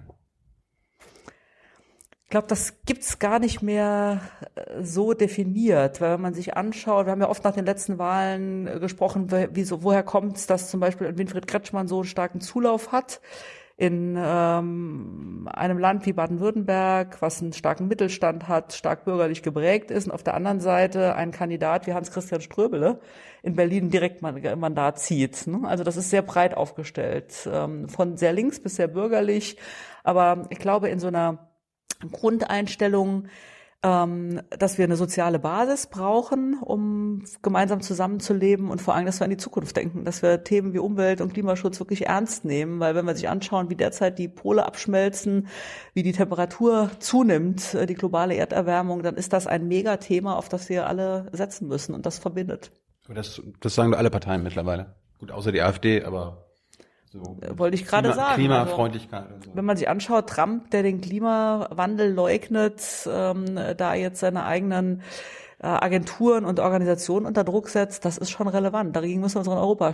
Ich 2.24 2.30
glaube, 2.30 2.46
das 2.48 2.82
gibt's 2.84 3.18
gar 3.18 3.38
nicht 3.38 3.62
mehr 3.62 4.20
äh, 4.54 4.82
so 4.82 5.14
definiert, 5.14 6.00
weil 6.00 6.12
wenn 6.14 6.20
man 6.20 6.34
sich 6.34 6.56
anschaut, 6.56 7.06
wir 7.06 7.12
haben 7.12 7.22
ja 7.22 7.28
oft 7.30 7.44
nach 7.44 7.54
den 7.54 7.64
letzten 7.64 7.98
Wahlen 7.98 8.66
äh, 8.66 8.80
gesprochen, 8.80 9.30
wieso, 9.52 9.82
woher 9.82 10.02
kommt 10.02 10.36
es, 10.36 10.46
dass 10.46 10.70
zum 10.70 10.80
Beispiel 10.80 11.16
Winfried 11.16 11.46
Kretschmann 11.46 11.88
so 11.88 12.00
einen 12.00 12.04
starken 12.04 12.40
Zulauf 12.40 12.92
hat 12.92 13.20
in 13.78 14.16
ähm, 14.18 15.48
einem 15.52 15.78
Land 15.78 16.04
wie 16.04 16.12
Baden-Württemberg, 16.12 17.22
was 17.22 17.40
einen 17.40 17.52
starken 17.52 17.86
Mittelstand 17.86 18.48
hat, 18.48 18.72
stark 18.72 19.04
bürgerlich 19.04 19.44
geprägt 19.44 19.92
ist, 19.92 20.06
und 20.06 20.12
auf 20.12 20.24
der 20.24 20.34
anderen 20.34 20.58
Seite 20.58 21.14
ein 21.14 21.30
Kandidat 21.30 21.86
wie 21.86 21.94
Hans-Christian 21.94 22.40
Ströbele 22.40 22.98
in 23.44 23.54
Berlin 23.54 23.88
direkt 23.88 24.20
Mandat 24.20 24.98
zieht. 24.98 25.46
Ne? 25.46 25.60
Also 25.64 25.84
das 25.84 25.96
ist 25.96 26.10
sehr 26.10 26.22
breit 26.22 26.56
aufgestellt, 26.56 27.48
ähm, 27.50 27.88
von 27.88 28.16
sehr 28.16 28.32
links 28.32 28.60
bis 28.60 28.74
sehr 28.74 28.88
bürgerlich. 28.88 29.56
Aber 30.02 30.46
ich 30.50 30.58
glaube, 30.58 30.88
in 30.88 30.98
so 30.98 31.06
einer 31.06 31.48
Grundeinstellung 32.10 33.28
ähm, 33.84 34.40
dass 34.50 34.76
wir 34.76 34.84
eine 34.84 34.96
soziale 34.96 35.38
Basis 35.38 35.86
brauchen, 35.86 36.58
um 36.60 37.22
gemeinsam 37.42 37.80
zusammenzuleben 37.80 38.70
und 38.70 38.82
vor 38.82 38.94
allem, 38.94 39.06
dass 39.06 39.20
wir 39.20 39.24
an 39.24 39.30
die 39.30 39.36
Zukunft 39.36 39.76
denken, 39.76 40.04
dass 40.04 40.20
wir 40.20 40.42
Themen 40.42 40.72
wie 40.72 40.80
Umwelt 40.80 41.20
und 41.20 41.32
Klimaschutz 41.32 41.78
wirklich 41.78 42.06
ernst 42.06 42.44
nehmen, 42.44 42.80
weil 42.80 42.96
wenn 42.96 43.06
wir 43.06 43.14
sich 43.14 43.28
anschauen, 43.28 43.70
wie 43.70 43.76
derzeit 43.76 44.18
die 44.18 44.26
Pole 44.26 44.66
abschmelzen, 44.66 45.46
wie 45.94 46.02
die 46.02 46.12
Temperatur 46.12 46.90
zunimmt, 46.98 47.74
äh, 47.74 47.86
die 47.86 47.94
globale 47.94 48.34
Erderwärmung, 48.34 49.04
dann 49.04 49.14
ist 49.14 49.32
das 49.32 49.46
ein 49.46 49.68
Megathema, 49.68 50.34
auf 50.34 50.48
das 50.48 50.68
wir 50.68 50.88
alle 50.88 51.28
setzen 51.32 51.68
müssen 51.68 51.94
und 51.94 52.04
das 52.04 52.18
verbindet. 52.18 52.72
Das, 53.08 53.40
das 53.60 53.74
sagen 53.74 53.94
alle 53.94 54.10
Parteien 54.10 54.42
mittlerweile. 54.42 54.96
Gut, 55.18 55.30
außer 55.30 55.52
die 55.52 55.62
AfD, 55.62 56.02
aber 56.02 56.47
so, 57.22 57.58
Wollte 57.58 57.76
ich 57.76 57.86
gerade 57.86 58.12
sagen. 58.12 58.34
Klimafreundlichkeit. 58.34 59.24
Also, 59.24 59.50
so. 59.50 59.56
Wenn 59.56 59.64
man 59.64 59.76
sich 59.76 59.88
anschaut, 59.88 60.28
Trump, 60.28 60.70
der 60.70 60.82
den 60.82 61.00
Klimawandel 61.00 62.12
leugnet, 62.12 62.82
ähm, 63.10 63.58
da 63.76 63.94
jetzt 63.94 64.20
seine 64.20 64.44
eigenen 64.44 65.02
äh, 65.60 65.66
Agenturen 65.66 66.44
und 66.44 66.60
Organisationen 66.60 67.26
unter 67.26 67.44
Druck 67.44 67.68
setzt, 67.68 68.04
das 68.04 68.18
ist 68.18 68.30
schon 68.30 68.48
relevant. 68.48 68.94
Dagegen 68.94 69.20
müssen 69.20 69.36
wir 69.36 69.40
uns 69.40 69.48
in 69.48 69.54
Europa 69.54 69.92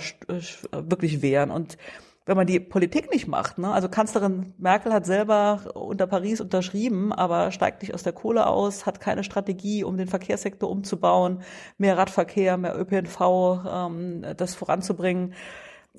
wirklich 0.72 1.22
wehren. 1.22 1.50
Und 1.50 1.78
wenn 2.26 2.36
man 2.36 2.46
die 2.46 2.58
Politik 2.58 3.10
nicht 3.12 3.28
macht, 3.28 3.58
ne? 3.58 3.70
also 3.70 3.88
Kanzlerin 3.88 4.54
Merkel 4.56 4.92
hat 4.92 5.04
selber 5.04 5.60
unter 5.74 6.06
Paris 6.06 6.40
unterschrieben, 6.40 7.12
aber 7.12 7.50
steigt 7.50 7.82
nicht 7.82 7.92
aus 7.92 8.02
der 8.02 8.14
Kohle 8.14 8.46
aus, 8.46 8.86
hat 8.86 9.00
keine 9.00 9.24
Strategie, 9.24 9.84
um 9.84 9.98
den 9.98 10.08
Verkehrssektor 10.08 10.70
umzubauen, 10.70 11.42
mehr 11.76 11.98
Radverkehr, 11.98 12.56
mehr 12.56 12.78
ÖPNV, 12.78 13.20
ähm, 13.70 14.24
das 14.36 14.54
voranzubringen. 14.54 15.34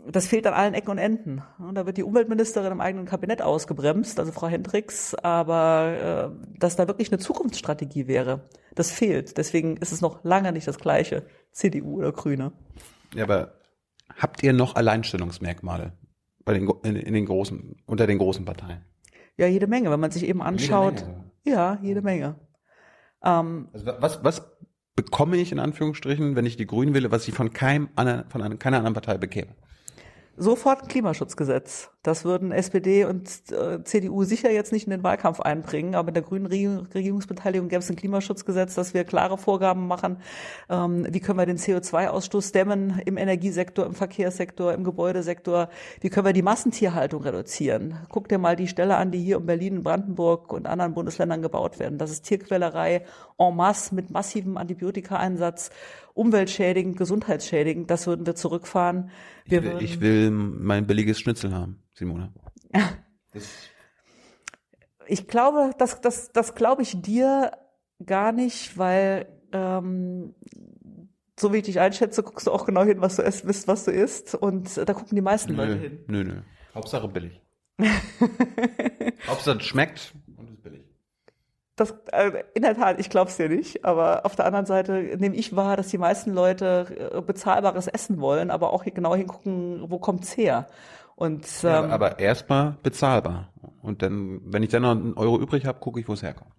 Das 0.07 0.27
fehlt 0.27 0.45
an 0.45 0.53
allen 0.53 0.73
Ecken 0.73 0.91
und 0.91 0.97
Enden. 0.97 1.41
Da 1.73 1.85
wird 1.85 1.97
die 1.97 2.03
Umweltministerin 2.03 2.71
im 2.71 2.81
eigenen 2.81 3.05
Kabinett 3.05 3.41
ausgebremst, 3.41 4.19
also 4.19 4.31
Frau 4.31 4.47
Hendricks, 4.47 5.15
aber 5.15 6.31
äh, 6.33 6.59
dass 6.59 6.75
da 6.75 6.87
wirklich 6.87 7.11
eine 7.11 7.19
Zukunftsstrategie 7.19 8.07
wäre, 8.07 8.49
das 8.75 8.91
fehlt. 8.91 9.37
Deswegen 9.37 9.77
ist 9.77 9.91
es 9.91 10.01
noch 10.01 10.23
lange 10.23 10.51
nicht 10.51 10.67
das 10.67 10.79
gleiche, 10.79 11.25
CDU 11.51 11.97
oder 11.97 12.11
Grüne. 12.11 12.51
Ja, 13.15 13.23
aber 13.23 13.53
habt 14.15 14.43
ihr 14.43 14.53
noch 14.53 14.75
Alleinstellungsmerkmale? 14.75 15.93
bei 16.45 16.53
den, 16.53 16.69
in, 16.83 16.95
in 16.95 17.13
den 17.13 17.25
großen, 17.25 17.75
unter 17.85 18.07
den 18.07 18.19
großen 18.19 18.45
Parteien? 18.45 18.85
Ja, 19.35 19.47
jede 19.47 19.67
Menge. 19.67 19.91
Wenn 19.91 19.99
man 19.99 20.11
sich 20.11 20.25
eben 20.25 20.41
anschaut, 20.41 21.05
jede 21.43 21.57
ja, 21.57 21.79
jede 21.81 22.01
Menge. 22.01 22.35
Ähm, 23.23 23.67
also 23.73 23.87
was, 23.99 24.23
was 24.23 24.51
bekomme 24.95 25.37
ich 25.37 25.51
in 25.51 25.59
Anführungsstrichen, 25.59 26.35
wenn 26.35 26.45
ich 26.45 26.55
die 26.55 26.67
Grünen 26.67 26.93
wähle, 26.93 27.11
was 27.11 27.27
ich 27.27 27.33
von 27.33 27.51
keinem 27.51 27.89
anderen, 27.95 28.29
von 28.29 28.41
einer, 28.41 28.55
keiner 28.55 28.77
anderen 28.77 28.93
Partei 28.93 29.17
bekäme? 29.17 29.49
Sofort 30.37 30.89
Klimaschutzgesetz. 30.89 31.89
Das 32.05 32.23
würden 32.23 32.51
SPD 32.51 33.03
und 33.03 33.27
äh, 33.51 33.83
CDU 33.83 34.23
sicher 34.25 34.51
jetzt 34.51 34.71
nicht 34.71 34.85
in 34.85 34.91
den 34.91 35.01
Wahlkampf 35.01 35.39
einbringen, 35.39 35.95
aber 35.95 36.09
in 36.09 36.13
der 36.13 36.21
grünen 36.21 36.45
Regierungsbeteiligung 36.45 37.67
gäbe 37.67 37.79
es 37.79 37.89
ein 37.89 37.95
Klimaschutzgesetz, 37.95 38.75
dass 38.75 38.93
wir 38.93 39.05
klare 39.05 39.39
Vorgaben 39.39 39.87
machen, 39.87 40.17
ähm, 40.69 41.07
wie 41.09 41.19
können 41.19 41.39
wir 41.39 41.47
den 41.47 41.57
CO2-Ausstoß 41.57 42.53
dämmen 42.53 43.01
im 43.05 43.17
Energiesektor, 43.17 43.87
im 43.87 43.95
Verkehrssektor, 43.95 44.71
im 44.73 44.83
Gebäudesektor, 44.83 45.69
wie 46.01 46.09
können 46.09 46.27
wir 46.27 46.33
die 46.33 46.43
Massentierhaltung 46.43 47.23
reduzieren. 47.23 47.97
Guck 48.09 48.29
dir 48.29 48.37
mal 48.37 48.55
die 48.55 48.67
Stelle 48.67 48.97
an, 48.97 49.09
die 49.09 49.23
hier 49.23 49.37
in 49.37 49.47
Berlin, 49.47 49.81
Brandenburg 49.81 50.53
und 50.53 50.67
anderen 50.67 50.93
Bundesländern 50.93 51.41
gebaut 51.41 51.79
werden. 51.79 51.97
Das 51.97 52.11
ist 52.11 52.21
Tierquälerei 52.21 53.03
en 53.39 53.55
masse 53.55 53.95
mit 53.95 54.11
massivem 54.11 54.57
Antibiotika-Einsatz 54.57 55.71
umweltschädigend, 56.15 56.97
gesundheitsschädigend, 56.97 57.91
das 57.91 58.07
würden 58.07 58.25
wir 58.25 58.35
zurückfahren. 58.35 59.09
Wir 59.45 59.59
ich, 59.59 59.65
will, 59.65 59.83
ich 59.83 60.01
will 60.01 60.31
mein 60.31 60.87
billiges 60.87 61.19
Schnitzel 61.19 61.53
haben, 61.53 61.83
Simone. 61.95 62.31
ich 65.07 65.27
glaube, 65.27 65.71
das, 65.77 66.01
das, 66.01 66.31
das 66.31 66.55
glaube 66.55 66.81
ich 66.81 67.01
dir 67.01 67.51
gar 68.05 68.31
nicht, 68.31 68.77
weil 68.77 69.27
ähm, 69.51 70.35
so 71.39 71.51
wie 71.51 71.57
ich 71.57 71.63
dich 71.63 71.79
einschätze, 71.79 72.23
guckst 72.23 72.47
du 72.47 72.51
auch 72.51 72.65
genau 72.65 72.83
hin, 72.83 73.01
was 73.01 73.17
du 73.17 73.21
isst, 73.21 73.47
wisst, 73.47 73.67
was 73.67 73.85
du 73.85 73.91
isst. 73.91 74.35
Und 74.35 74.77
da 74.77 74.93
gucken 74.93 75.15
die 75.15 75.21
meisten 75.21 75.55
nö, 75.55 75.65
Leute 75.65 75.79
hin. 75.79 75.99
Nö, 76.07 76.23
nö. 76.23 76.41
Hauptsache 76.73 77.07
billig. 77.07 77.41
Hauptsache 79.27 79.57
es 79.57 79.65
schmeckt 79.65 80.13
und 80.37 80.49
ist 80.49 80.63
billig. 80.63 80.83
Das, 81.75 81.93
äh, 82.13 82.43
in 82.53 82.61
der 82.61 82.75
Tat, 82.75 83.01
ich 83.01 83.09
glaube 83.09 83.29
es 83.29 83.37
dir 83.37 83.49
nicht, 83.49 83.83
aber 83.83 84.25
auf 84.25 84.35
der 84.37 84.45
anderen 84.45 84.65
Seite 84.65 84.93
nehme 85.17 85.35
ich 85.35 85.55
wahr, 85.55 85.75
dass 85.75 85.89
die 85.89 85.97
meisten 85.97 86.33
Leute 86.33 87.11
äh, 87.13 87.21
bezahlbares 87.21 87.87
Essen 87.87 88.21
wollen, 88.21 88.49
aber 88.49 88.71
auch 88.71 88.85
genau 88.85 89.13
hingucken, 89.13 89.83
wo 89.89 89.99
kommt's 89.99 90.37
her. 90.37 90.67
Und, 91.15 91.45
ähm, 91.63 91.69
ja, 91.69 91.87
aber 91.87 92.19
erstmal 92.19 92.77
bezahlbar. 92.83 93.53
Und 93.81 94.01
dann, 94.01 94.41
wenn 94.43 94.63
ich 94.63 94.69
dann 94.69 94.81
noch 94.81 94.91
einen 94.91 95.13
Euro 95.15 95.39
übrig 95.39 95.65
habe, 95.65 95.79
gucke 95.79 95.99
ich, 95.99 96.07
wo 96.07 96.13
es 96.13 96.23
herkommt. 96.23 96.51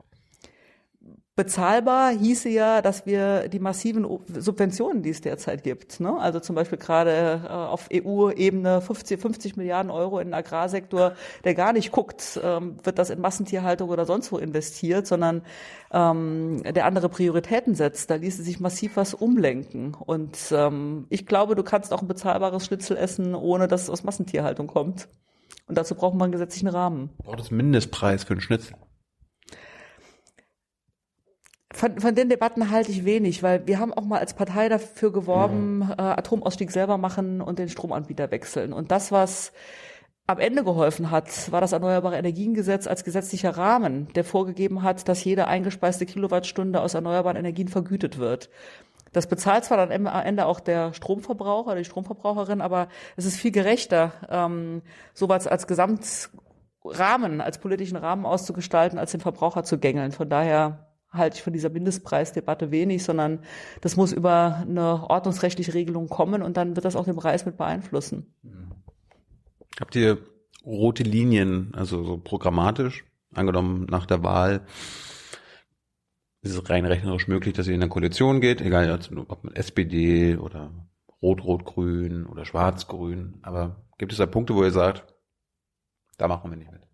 Bezahlbar 1.37 2.13
hieße 2.13 2.49
ja, 2.49 2.81
dass 2.81 3.05
wir 3.05 3.49
die 3.49 3.59
massiven 3.59 4.07
Subventionen, 4.39 5.03
die 5.03 5.11
es 5.11 5.21
derzeit 5.21 5.65
gibt, 5.65 6.01
ne? 6.01 6.19
also 6.19 6.41
zum 6.41 6.57
Beispiel 6.57 6.79
gerade 6.79 7.43
äh, 7.45 7.53
auf 7.53 7.91
EU-Ebene 7.93 8.81
50, 8.81 9.21
50 9.21 9.57
Milliarden 9.59 9.91
Euro 9.91 10.19
in 10.19 10.29
den 10.29 10.35
Agrarsektor, 10.35 11.13
der 11.45 11.55
gar 11.55 11.75
nicht 11.75 11.93
guckt, 11.93 12.41
ähm, 12.43 12.79
wird 12.83 12.99
das 12.99 13.11
in 13.11 13.21
Massentierhaltung 13.21 13.91
oder 13.91 14.07
sonst 14.07 14.33
wo 14.33 14.39
investiert, 14.39 15.07
sondern 15.07 15.43
ähm, 15.93 16.63
der 16.63 16.87
andere 16.87 17.11
Prioritäten 17.11 17.75
setzt. 17.75 18.09
Da 18.09 18.15
ließe 18.15 18.43
sich 18.43 18.59
massiv 18.59 18.97
was 18.97 19.13
umlenken. 19.13 19.93
Und 19.93 20.39
ähm, 20.53 21.05
ich 21.11 21.27
glaube, 21.27 21.55
du 21.55 21.63
kannst 21.63 21.93
auch 21.93 22.01
ein 22.01 22.09
bezahlbares 22.09 22.65
Schnitzel 22.65 22.97
essen, 22.97 23.35
ohne 23.35 23.69
dass 23.69 23.83
es 23.83 23.91
aus 23.91 24.05
Massentierhaltung 24.05 24.69
kommt. 24.69 25.07
Und 25.67 25.77
dazu 25.77 25.97
braucht 25.97 26.15
man 26.15 26.25
einen 26.25 26.33
gesetzlichen 26.33 26.69
Rahmen. 26.69 27.11
Braucht 27.19 27.41
es 27.41 27.51
Mindestpreis 27.51 28.25
für 28.25 28.33
einen 28.33 28.41
Schnitzel? 28.41 28.75
Von, 31.73 31.99
von 31.99 32.15
den 32.15 32.29
Debatten 32.29 32.71
halte 32.71 32.93
ich 32.93 33.05
wenig, 33.05 33.43
weil 33.43 33.67
wir 33.67 33.81
haben 33.81 33.93
auch 33.93 34.05
mal 34.05 34.21
als 34.21 34.35
Partei 34.35 34.69
dafür 34.69 35.13
geworben, 35.13 35.79
mhm. 35.79 35.95
äh, 35.99 36.03
Atomausstieg 36.03 36.71
selber 36.71 36.97
machen 36.97 37.41
und 37.41 37.59
den 37.59 37.69
Stromanbieter 37.69 38.31
wechseln. 38.31 38.73
Und 38.73 38.91
das, 38.93 39.11
was 39.11 39.53
am 40.29 40.39
Ende 40.39 40.65
geholfen 40.65 41.11
hat, 41.11 41.53
war 41.53 41.61
das 41.61 41.73
Erneuerbare 41.73 42.17
Energiengesetz 42.17 42.87
als 42.87 43.05
gesetzlicher 43.05 43.57
Rahmen, 43.57 44.09
der 44.15 44.25
vorgegeben 44.25 44.83
hat, 44.83 45.09
dass 45.09 45.23
jede 45.25 45.47
eingespeiste 45.47 46.07
Kilowattstunde 46.07 46.81
aus 46.81 46.95
erneuerbaren 46.95 47.37
Energien 47.37 47.69
vergütet 47.69 48.19
wird. 48.19 48.51
Das 49.13 49.29
bezahlt 49.29 49.65
zwar 49.65 49.79
dann 49.79 50.07
am 50.07 50.27
Ende 50.27 50.47
auch 50.47 50.61
der 50.61 50.93
Stromverbraucher, 50.93 51.75
die 51.77 51.85
Stromverbraucherin, 51.85 52.61
aber 52.61 52.89
es 53.17 53.25
ist 53.25 53.37
viel 53.37 53.53
gerechter, 53.53 54.13
ähm, 54.29 54.83
sowas 55.15 55.47
als 55.47 55.67
Gesamtrahmen, 55.67 57.41
als 57.41 57.59
politischen 57.59 57.97
Rahmen 57.97 58.27
auszugestalten, 58.27 58.99
als 58.99 59.13
den 59.13 59.21
Verbraucher 59.21 59.63
zu 59.63 59.79
gängeln. 59.79 60.13
Von 60.13 60.29
daher 60.29 60.86
halte 61.11 61.37
ich 61.37 61.43
von 61.43 61.53
dieser 61.53 61.71
Mindestpreisdebatte 61.71 62.71
wenig, 62.71 63.05
sondern 63.05 63.41
das 63.81 63.97
muss 63.97 64.13
über 64.13 64.65
eine 64.69 65.09
ordnungsrechtliche 65.09 65.75
Regelung 65.75 66.09
kommen 66.09 66.43
und 66.43 66.57
dann 66.57 66.77
wird 66.77 66.85
das 66.85 66.97
auch 66.97 67.05
den 67.05 67.17
Preis 67.17 67.47
mit 67.47 67.57
beeinflussen. 67.57 68.35
Habt 69.81 69.95
ihr 69.97 70.19
rote 70.65 71.03
Linien, 71.03 71.73
also 71.75 72.05
so 72.05 72.19
programmatisch, 72.19 73.05
angenommen 73.35 73.87
nach 73.91 74.07
der 74.07 74.23
Wahl, 74.23 74.67
ist 76.43 76.55
es 76.57 76.71
rein 76.71 76.87
rechnerisch 76.87 77.29
möglich, 77.29 77.55
dass 77.55 77.67
ihr 77.67 77.75
in 77.75 77.83
eine 77.83 77.91
Koalition 77.91 78.41
geht, 78.41 78.61
egal 78.61 79.01
ob 79.29 79.45
mit 79.45 79.57
SPD 79.57 80.37
oder 80.37 80.71
Rot-Rot-Grün 81.23 82.27
oder 82.27 82.45
Schwarz-Grün, 82.45 83.39
aber 83.43 83.85
gibt 83.99 84.13
es 84.13 84.19
da 84.19 84.27
Punkte, 84.27 84.55
wo 84.55 84.63
ihr 84.63 84.71
sagt, 84.71 85.15
da 86.19 86.29
machen 86.29 86.51
wir 86.51 86.57
nicht 86.57 86.71
mit? 86.71 86.86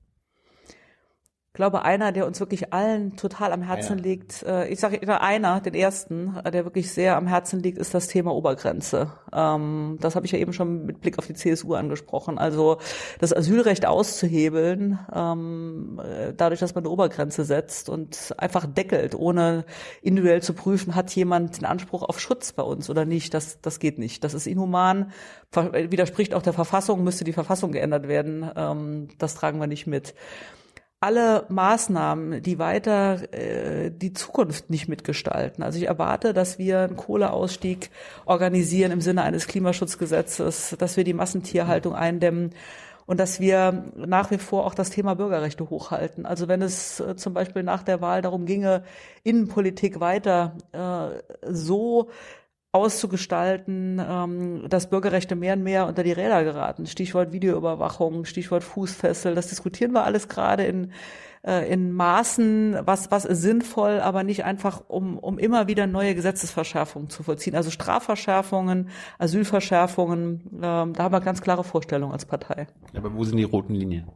Ich 1.53 1.57
glaube, 1.57 1.83
einer, 1.83 2.13
der 2.13 2.27
uns 2.27 2.41
wirklich 2.41 2.73
allen 2.73 3.15
total 3.17 3.53
am 3.53 3.61
Herzen 3.61 3.99
einer. 3.99 4.03
liegt, 4.03 4.43
äh, 4.45 4.69
ich 4.69 4.81
sage 4.81 4.97
immer 4.97 5.21
einer, 5.21 5.61
den 5.61 5.75
ersten, 5.75 6.35
äh, 6.43 6.51
der 6.51 6.65
wirklich 6.65 6.91
sehr 6.91 7.15
am 7.15 7.27
Herzen 7.27 7.61
liegt, 7.61 7.77
ist 7.77 7.93
das 7.93 8.09
Thema 8.09 8.33
Obergrenze. 8.33 9.13
Ähm, 9.35 9.99
das 10.01 10.17
habe 10.17 10.25
ich 10.25 10.33
ja 10.33 10.39
eben 10.39 10.55
schon 10.55 10.87
mit 10.87 11.03
Blick 11.03 11.19
auf 11.19 11.27
die 11.27 11.35
CSU 11.35 11.75
angesprochen. 11.75 12.39
Also 12.39 12.79
das 13.19 13.37
Asylrecht 13.37 13.85
auszuhebeln, 13.85 14.99
ähm, 15.15 16.01
äh, 16.03 16.33
dadurch, 16.35 16.61
dass 16.61 16.75
man 16.75 16.85
eine 16.85 16.91
Obergrenze 16.91 17.45
setzt 17.45 17.91
und 17.91 18.35
einfach 18.39 18.65
deckelt, 18.65 19.15
ohne 19.15 19.67
individuell 20.01 20.41
zu 20.41 20.55
prüfen, 20.55 20.95
hat 20.95 21.15
jemand 21.15 21.59
den 21.59 21.67
Anspruch 21.67 22.03
auf 22.03 22.19
Schutz 22.19 22.55
bei 22.55 22.63
uns 22.63 22.89
oder 22.89 23.05
nicht. 23.05 23.35
Das, 23.35 23.61
das 23.61 23.79
geht 23.79 23.99
nicht. 23.99 24.25
Das 24.25 24.33
ist 24.33 24.47
inhuman, 24.47 25.13
widerspricht 25.53 26.33
auch 26.33 26.41
der 26.41 26.55
Verfassung, 26.55 27.05
müsste 27.05 27.25
die 27.25 27.35
Verfassung 27.35 27.73
geändert 27.73 28.09
werden. 28.09 28.51
Ähm, 28.57 29.09
das 29.19 29.35
tragen 29.35 29.61
wir 29.61 29.67
nicht 29.67 29.87
mit 29.87 30.15
alle 31.03 31.47
Maßnahmen, 31.49 32.43
die 32.43 32.61
weiter 32.61 33.33
äh, 33.33 33.91
die 33.91 34.13
Zukunft 34.13 34.71
nicht 34.71 34.89
mitgestalten. 34.89 35.65
Also 35.65 35.79
ich 35.79 35.89
erwarte, 35.89 36.33
dass 36.33 36.61
wir 36.61 36.81
einen 36.81 36.97
Kohleausstieg 36.97 37.91
organisieren 38.25 38.93
im 38.93 39.01
Sinne 39.01 39.23
eines 39.23 39.49
Klimaschutzgesetzes, 39.49 40.77
dass 40.79 40.97
wir 40.97 41.03
die 41.03 41.13
Massentierhaltung 41.13 41.97
eindämmen 41.97 42.51
und 43.07 43.19
dass 43.19 43.41
wir 43.41 43.85
nach 43.97 44.31
wie 44.31 44.39
vor 44.39 44.65
auch 44.65 44.75
das 44.75 44.91
Thema 44.91 45.15
Bürgerrechte 45.15 45.69
hochhalten. 45.71 46.25
Also 46.25 46.47
wenn 46.47 46.63
es 46.63 47.01
äh, 47.01 47.17
zum 47.17 47.35
Beispiel 47.35 47.65
nach 47.65 47.83
der 47.83 48.01
Wahl 48.01 48.23
darum 48.23 48.47
ginge, 48.47 48.85
Innenpolitik 49.25 49.99
weiter 49.99 50.57
äh, 50.71 51.53
so 51.53 52.11
auszugestalten, 52.73 54.01
ähm, 54.01 54.65
dass 54.69 54.89
Bürgerrechte 54.89 55.37
mehr 55.37 55.55
und 55.55 55.63
mehr 55.63 55.87
unter 55.87 56.03
die 56.03 56.13
Räder 56.13 56.43
geraten. 56.43 56.87
Stichwort 56.87 57.33
Videoüberwachung, 57.33 58.25
Stichwort 58.25 58.65
Fußfessel. 58.65 59.35
Das 59.35 59.49
diskutieren 59.49 59.93
wir 59.93 60.05
alles 60.05 60.29
gerade 60.29 60.65
in 60.65 60.91
äh, 61.45 61.71
in 61.71 61.93
Maßen, 61.93 62.79
was 62.85 63.11
was 63.11 63.27
ist 63.27 63.43
sinnvoll, 63.43 64.01
aber 64.01 64.23
nicht 64.23 64.45
einfach 64.45 64.83
um 64.89 65.19
um 65.19 65.39
immer 65.39 65.67
wieder 65.67 65.87
neue 65.87 66.15
Gesetzesverschärfungen 66.15 67.11
zu 67.11 67.23
vollziehen. 67.23 67.57
Also 67.57 67.71
Strafverschärfungen, 67.71 68.89
Asylverschärfungen, 69.19 70.41
ähm, 70.55 70.95
da 70.95 71.03
haben 71.03 71.13
wir 71.13 71.21
ganz 71.21 71.43
klare 71.43 71.65
Vorstellungen 71.65 72.13
als 72.13 72.25
Partei. 72.25 72.69
Aber 72.97 73.15
wo 73.15 73.25
sind 73.25 73.37
die 73.37 73.45
roten 73.45 73.75
Linien? 73.75 74.09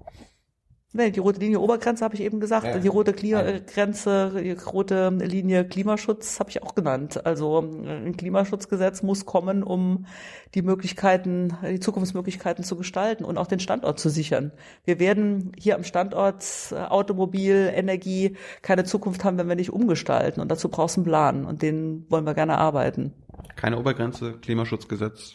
Nee, 0.93 1.11
die 1.11 1.21
rote 1.21 1.41
Linie 1.41 1.61
Obergrenze 1.61 2.05
habe 2.05 2.15
ich 2.15 2.23
eben 2.23 2.39
gesagt. 2.41 2.65
Ja. 2.65 2.79
Die 2.79 2.89
rote 2.89 3.13
Klima 3.13 3.43
Grenze, 3.67 4.33
die 4.41 4.53
rote 4.53 5.11
Linie 5.11 5.67
Klimaschutz 5.67 6.39
habe 6.39 6.49
ich 6.51 6.63
auch 6.63 6.75
genannt. 6.75 7.27
Also 7.27 7.59
ein 7.59 8.17
Klimaschutzgesetz 8.17 9.03
muss 9.03 9.27
kommen, 9.27 9.63
um 9.63 10.07
die 10.55 10.63
Möglichkeiten, 10.63 11.59
die 11.69 11.81
Zukunftsmöglichkeiten 11.81 12.65
zu 12.65 12.77
gestalten 12.77 13.25
und 13.25 13.37
auch 13.37 13.49
den 13.49 13.61
Standort 13.61 13.99
zu 13.99 14.09
sichern. 14.09 14.53
Wir 14.85 15.01
werden 15.01 15.53
hier 15.59 15.75
am 15.75 15.85
Standort 15.85 16.45
äh, 16.71 16.77
Automobil, 16.77 17.71
Energie 17.75 18.37
keine 18.63 18.85
Zukunft 18.85 19.25
haben, 19.25 19.39
wenn 19.39 19.49
wir 19.49 19.57
nicht 19.57 19.73
umgestalten. 19.73 20.41
Und 20.41 20.51
dazu 20.51 20.69
brauchst 20.69 20.97
du 20.97 21.01
einen 21.01 21.07
Plan 21.07 21.45
und 21.45 21.63
den 21.63 22.07
wollen 22.09 22.25
wir 22.25 22.35
gerne 22.35 22.59
arbeiten. 22.59 23.13
Keine 23.57 23.79
Obergrenze, 23.79 24.39
Klimaschutzgesetz. 24.41 25.35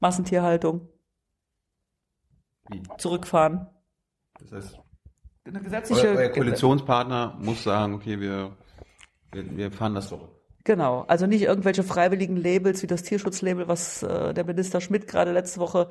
Massentierhaltung. 0.00 0.88
zurückfahren. 2.98 3.68
Das 4.42 4.64
heißt, 4.64 4.78
Eine 5.44 5.60
gesetzliche 5.60 6.08
euer, 6.08 6.16
euer 6.16 6.28
Koalitionspartner 6.28 7.36
muss 7.40 7.64
sagen, 7.64 7.94
okay, 7.94 8.20
wir, 8.20 8.56
wir, 9.32 9.56
wir 9.56 9.72
fahren 9.72 9.94
das 9.94 10.08
zurück. 10.08 10.30
Genau, 10.64 11.04
also 11.08 11.26
nicht 11.26 11.42
irgendwelche 11.42 11.82
freiwilligen 11.82 12.36
Labels 12.36 12.82
wie 12.82 12.86
das 12.86 13.02
Tierschutzlabel, 13.02 13.66
was 13.66 14.02
äh, 14.04 14.32
der 14.32 14.44
Minister 14.44 14.80
Schmidt 14.80 15.08
gerade 15.08 15.32
letzte 15.32 15.58
Woche 15.58 15.88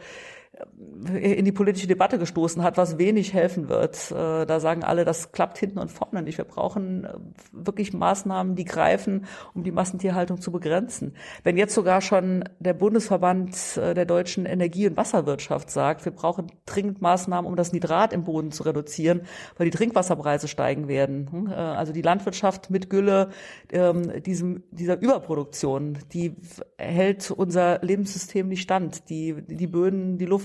in 1.13 1.45
die 1.45 1.51
politische 1.51 1.87
Debatte 1.87 2.19
gestoßen 2.19 2.61
hat, 2.61 2.77
was 2.77 2.97
wenig 2.97 3.33
helfen 3.33 3.69
wird. 3.69 4.11
Äh, 4.11 4.45
da 4.45 4.59
sagen 4.59 4.83
alle, 4.83 5.05
das 5.05 5.31
klappt 5.31 5.57
hinten 5.57 5.79
und 5.79 5.89
vorne 5.89 6.21
nicht. 6.21 6.37
Wir 6.37 6.45
brauchen 6.45 7.05
äh, 7.05 7.13
wirklich 7.51 7.93
Maßnahmen, 7.93 8.55
die 8.55 8.65
greifen, 8.65 9.25
um 9.53 9.63
die 9.63 9.71
Massentierhaltung 9.71 10.41
zu 10.41 10.51
begrenzen. 10.51 11.15
Wenn 11.43 11.57
jetzt 11.57 11.73
sogar 11.73 12.01
schon 12.01 12.43
der 12.59 12.73
Bundesverband 12.73 13.77
äh, 13.77 13.93
der 13.93 14.05
deutschen 14.05 14.45
Energie- 14.45 14.87
und 14.87 14.97
Wasserwirtschaft 14.97 15.69
sagt, 15.69 16.03
wir 16.03 16.11
brauchen 16.11 16.47
dringend 16.65 17.01
Maßnahmen, 17.01 17.49
um 17.49 17.55
das 17.55 17.71
Nitrat 17.71 18.11
im 18.11 18.25
Boden 18.25 18.51
zu 18.51 18.63
reduzieren, 18.63 19.21
weil 19.57 19.69
die 19.69 19.77
Trinkwasserpreise 19.77 20.49
steigen 20.49 20.87
werden. 20.87 21.29
Hm, 21.31 21.47
Also 21.47 21.93
die 21.93 22.01
Landwirtschaft 22.01 22.69
mit 22.69 22.89
Gülle, 22.89 23.29
ähm, 23.71 24.21
diesem, 24.23 24.63
dieser 24.71 25.01
Überproduktion, 25.01 25.97
die 26.13 26.35
hält 26.77 27.31
unser 27.31 27.79
Lebenssystem 27.81 28.47
nicht 28.47 28.61
stand. 28.61 29.09
Die, 29.09 29.41
die 29.47 29.67
Böden, 29.67 30.17
die 30.17 30.25
Luft, 30.25 30.40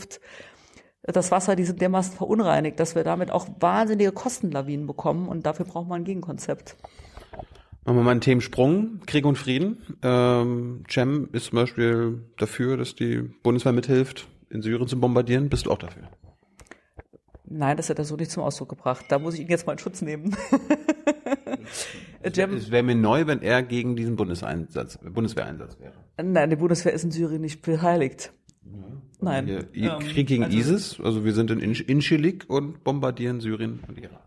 das 1.02 1.30
Wasser, 1.30 1.54
die 1.56 1.64
sind 1.64 1.80
dermaßen 1.80 2.16
verunreinigt, 2.16 2.80
dass 2.80 2.94
wir 2.94 3.04
damit 3.04 3.30
auch 3.30 3.46
wahnsinnige 3.60 4.12
Kostenlawinen 4.12 4.86
bekommen 4.86 5.28
und 5.28 5.46
dafür 5.46 5.64
brauchen 5.64 5.88
wir 5.88 5.94
ein 5.94 6.04
Gegenkonzept. 6.04 6.76
Machen 7.84 7.98
wir 7.98 8.02
mal 8.02 8.10
einen 8.10 8.20
Themensprung. 8.20 9.00
Krieg 9.06 9.24
und 9.24 9.38
Frieden. 9.38 9.96
Ähm, 10.02 10.82
Cem 10.90 11.28
ist 11.32 11.46
zum 11.46 11.56
Beispiel 11.56 12.24
dafür, 12.36 12.76
dass 12.76 12.96
die 12.96 13.18
Bundeswehr 13.18 13.72
mithilft, 13.72 14.26
in 14.50 14.60
Syrien 14.60 14.88
zu 14.88 14.98
bombardieren. 14.98 15.48
Bist 15.48 15.66
du 15.66 15.70
auch 15.70 15.78
dafür? 15.78 16.02
Nein, 17.44 17.76
das 17.76 17.88
hat 17.88 18.00
er 18.00 18.04
so 18.04 18.16
nicht 18.16 18.32
zum 18.32 18.42
Ausdruck 18.42 18.70
gebracht. 18.70 19.04
Da 19.08 19.20
muss 19.20 19.34
ich 19.34 19.40
ihn 19.42 19.48
jetzt 19.48 19.66
mal 19.68 19.74
in 19.74 19.78
Schutz 19.78 20.02
nehmen. 20.02 20.36
Cem, 22.34 22.54
Es 22.54 22.72
wäre 22.72 22.82
mir 22.82 22.96
neu, 22.96 23.28
wenn 23.28 23.40
er 23.40 23.62
gegen 23.62 23.94
diesen 23.94 24.16
Bundeseinsatz, 24.16 24.98
Bundeswehreinsatz 24.98 25.78
wäre. 25.78 25.92
nein, 26.20 26.50
die 26.50 26.56
Bundeswehr 26.56 26.92
ist 26.92 27.04
in 27.04 27.12
Syrien 27.12 27.42
nicht 27.42 27.62
beteiligt. 27.62 28.32
Nein. 29.20 29.46
Wir, 29.46 29.68
Ähm, 29.72 29.98
Krieg 30.00 30.26
gegen 30.26 30.44
also- 30.44 30.56
ISIS, 30.56 31.00
also 31.00 31.24
wir 31.24 31.32
sind 31.32 31.50
in 31.50 31.60
Inchilik 31.60 32.44
und 32.48 32.84
bombardieren 32.84 33.40
Syrien 33.40 33.80
und 33.88 33.98
Irak. 33.98 34.25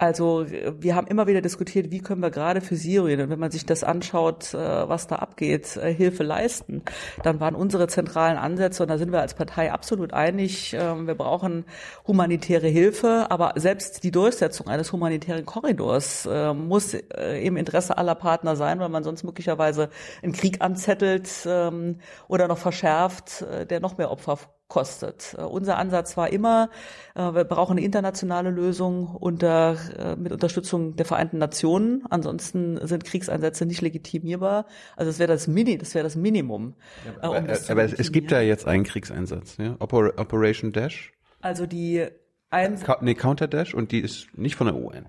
Also 0.00 0.46
wir 0.46 0.94
haben 0.94 1.08
immer 1.08 1.26
wieder 1.26 1.40
diskutiert, 1.40 1.90
wie 1.90 1.98
können 1.98 2.22
wir 2.22 2.30
gerade 2.30 2.60
für 2.60 2.76
Syrien, 2.76 3.20
und 3.20 3.30
wenn 3.30 3.38
man 3.40 3.50
sich 3.50 3.66
das 3.66 3.82
anschaut, 3.82 4.54
äh, 4.54 4.56
was 4.88 5.08
da 5.08 5.16
abgeht, 5.16 5.76
äh, 5.76 5.92
Hilfe 5.92 6.22
leisten, 6.22 6.82
dann 7.24 7.40
waren 7.40 7.56
unsere 7.56 7.88
zentralen 7.88 8.38
Ansätze, 8.38 8.84
und 8.84 8.90
da 8.90 8.96
sind 8.96 9.10
wir 9.10 9.20
als 9.20 9.34
Partei 9.34 9.72
absolut 9.72 10.12
einig, 10.12 10.72
ähm, 10.78 11.08
wir 11.08 11.16
brauchen 11.16 11.64
humanitäre 12.06 12.68
Hilfe, 12.68 13.26
aber 13.30 13.54
selbst 13.56 14.04
die 14.04 14.12
Durchsetzung 14.12 14.68
eines 14.68 14.92
humanitären 14.92 15.44
Korridors 15.44 16.26
äh, 16.26 16.54
muss 16.54 16.94
im 16.94 17.56
Interesse 17.56 17.98
aller 17.98 18.14
Partner 18.14 18.54
sein, 18.54 18.78
weil 18.78 18.88
man 18.90 19.02
sonst 19.02 19.24
möglicherweise 19.24 19.88
einen 20.22 20.32
Krieg 20.32 20.62
anzettelt 20.62 21.28
ähm, 21.44 21.98
oder 22.28 22.46
noch 22.46 22.58
verschärft, 22.58 23.44
der 23.68 23.80
noch 23.80 23.98
mehr 23.98 24.12
Opfer 24.12 24.38
kostet. 24.68 25.34
Äh, 25.36 25.42
unser 25.42 25.78
Ansatz 25.78 26.16
war 26.16 26.30
immer, 26.30 26.70
äh, 27.14 27.20
wir 27.20 27.44
brauchen 27.44 27.72
eine 27.72 27.84
internationale 27.84 28.50
Lösung 28.50 29.08
unter, 29.08 29.76
äh, 29.98 30.16
mit 30.16 30.32
Unterstützung 30.32 30.94
der 30.96 31.06
Vereinten 31.06 31.38
Nationen. 31.38 32.04
Ansonsten 32.08 32.78
sind 32.86 33.04
Kriegseinsätze 33.04 33.66
nicht 33.66 33.80
legitimierbar. 33.80 34.66
Also 34.96 35.10
das 35.10 35.18
wäre 35.18 35.32
das 35.32 35.48
Mini, 35.48 35.78
das 35.78 35.94
wäre 35.94 36.04
das 36.04 36.16
Minimum. 36.16 36.74
um 37.04 37.22
Aber, 37.22 37.40
das 37.40 37.66
zu 37.66 37.72
aber 37.72 37.84
es, 37.84 38.12
gibt 38.12 38.30
ja 38.30 38.40
jetzt 38.40 38.66
einen 38.66 38.84
Kriegseinsatz, 38.84 39.56
ja? 39.56 39.76
Oper, 39.80 40.12
Operation 40.18 40.72
Dash, 40.72 41.12
also 41.40 41.66
die 41.66 42.06
ein, 42.50 42.80
Ka 42.80 42.98
nee, 43.00 43.14
Counter 43.14 43.46
Dash 43.46 43.74
und 43.74 43.92
die 43.92 44.00
ist 44.00 44.28
nicht 44.36 44.56
von 44.56 44.66
der 44.66 44.76
UN. 44.76 45.06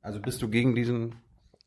Also 0.00 0.20
bist 0.20 0.40
du 0.40 0.48
gegen 0.48 0.74
diesen 0.74 1.16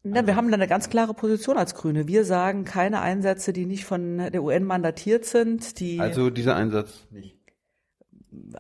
Na, 0.04 0.26
wir 0.26 0.36
haben 0.36 0.50
da 0.50 0.56
eine 0.56 0.68
ganz 0.68 0.90
klare 0.90 1.14
Position 1.14 1.58
als 1.58 1.76
Grüne. 1.76 2.08
Wir 2.08 2.26
sagen 2.26 2.66
keine 2.66 3.02
Einsätze, 3.02 3.54
die 3.54 3.68
nicht 3.68 3.86
von 3.86 4.18
der 4.18 4.42
UN 4.42 4.64
mandatiert 4.64 5.26
sind, 5.26 5.80
die 5.80 6.00
Also 6.00 6.32
dieser 6.32 6.56
Einsatz 6.56 7.06
nicht. 7.12 7.38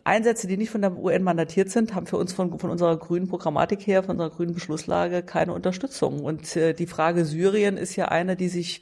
Einsätze, 0.03 0.47
die 0.47 0.57
nicht 0.57 0.69
von 0.69 0.81
der 0.81 0.97
UN 0.97 1.23
mandatiert 1.23 1.69
sind, 1.69 1.95
haben 1.95 2.05
für 2.05 2.17
uns 2.17 2.33
von, 2.33 2.59
von 2.59 2.69
unserer 2.69 2.97
grünen 2.97 3.29
Programmatik 3.29 3.87
her, 3.87 4.03
von 4.03 4.11
unserer 4.11 4.29
grünen 4.29 4.53
Beschlusslage 4.53 5.23
keine 5.23 5.53
Unterstützung. 5.53 6.25
Und 6.25 6.55
äh, 6.57 6.73
die 6.73 6.87
Frage 6.87 7.23
Syrien 7.23 7.77
ist 7.77 7.95
ja 7.95 8.09
eine, 8.09 8.35
die 8.35 8.49
sich 8.49 8.81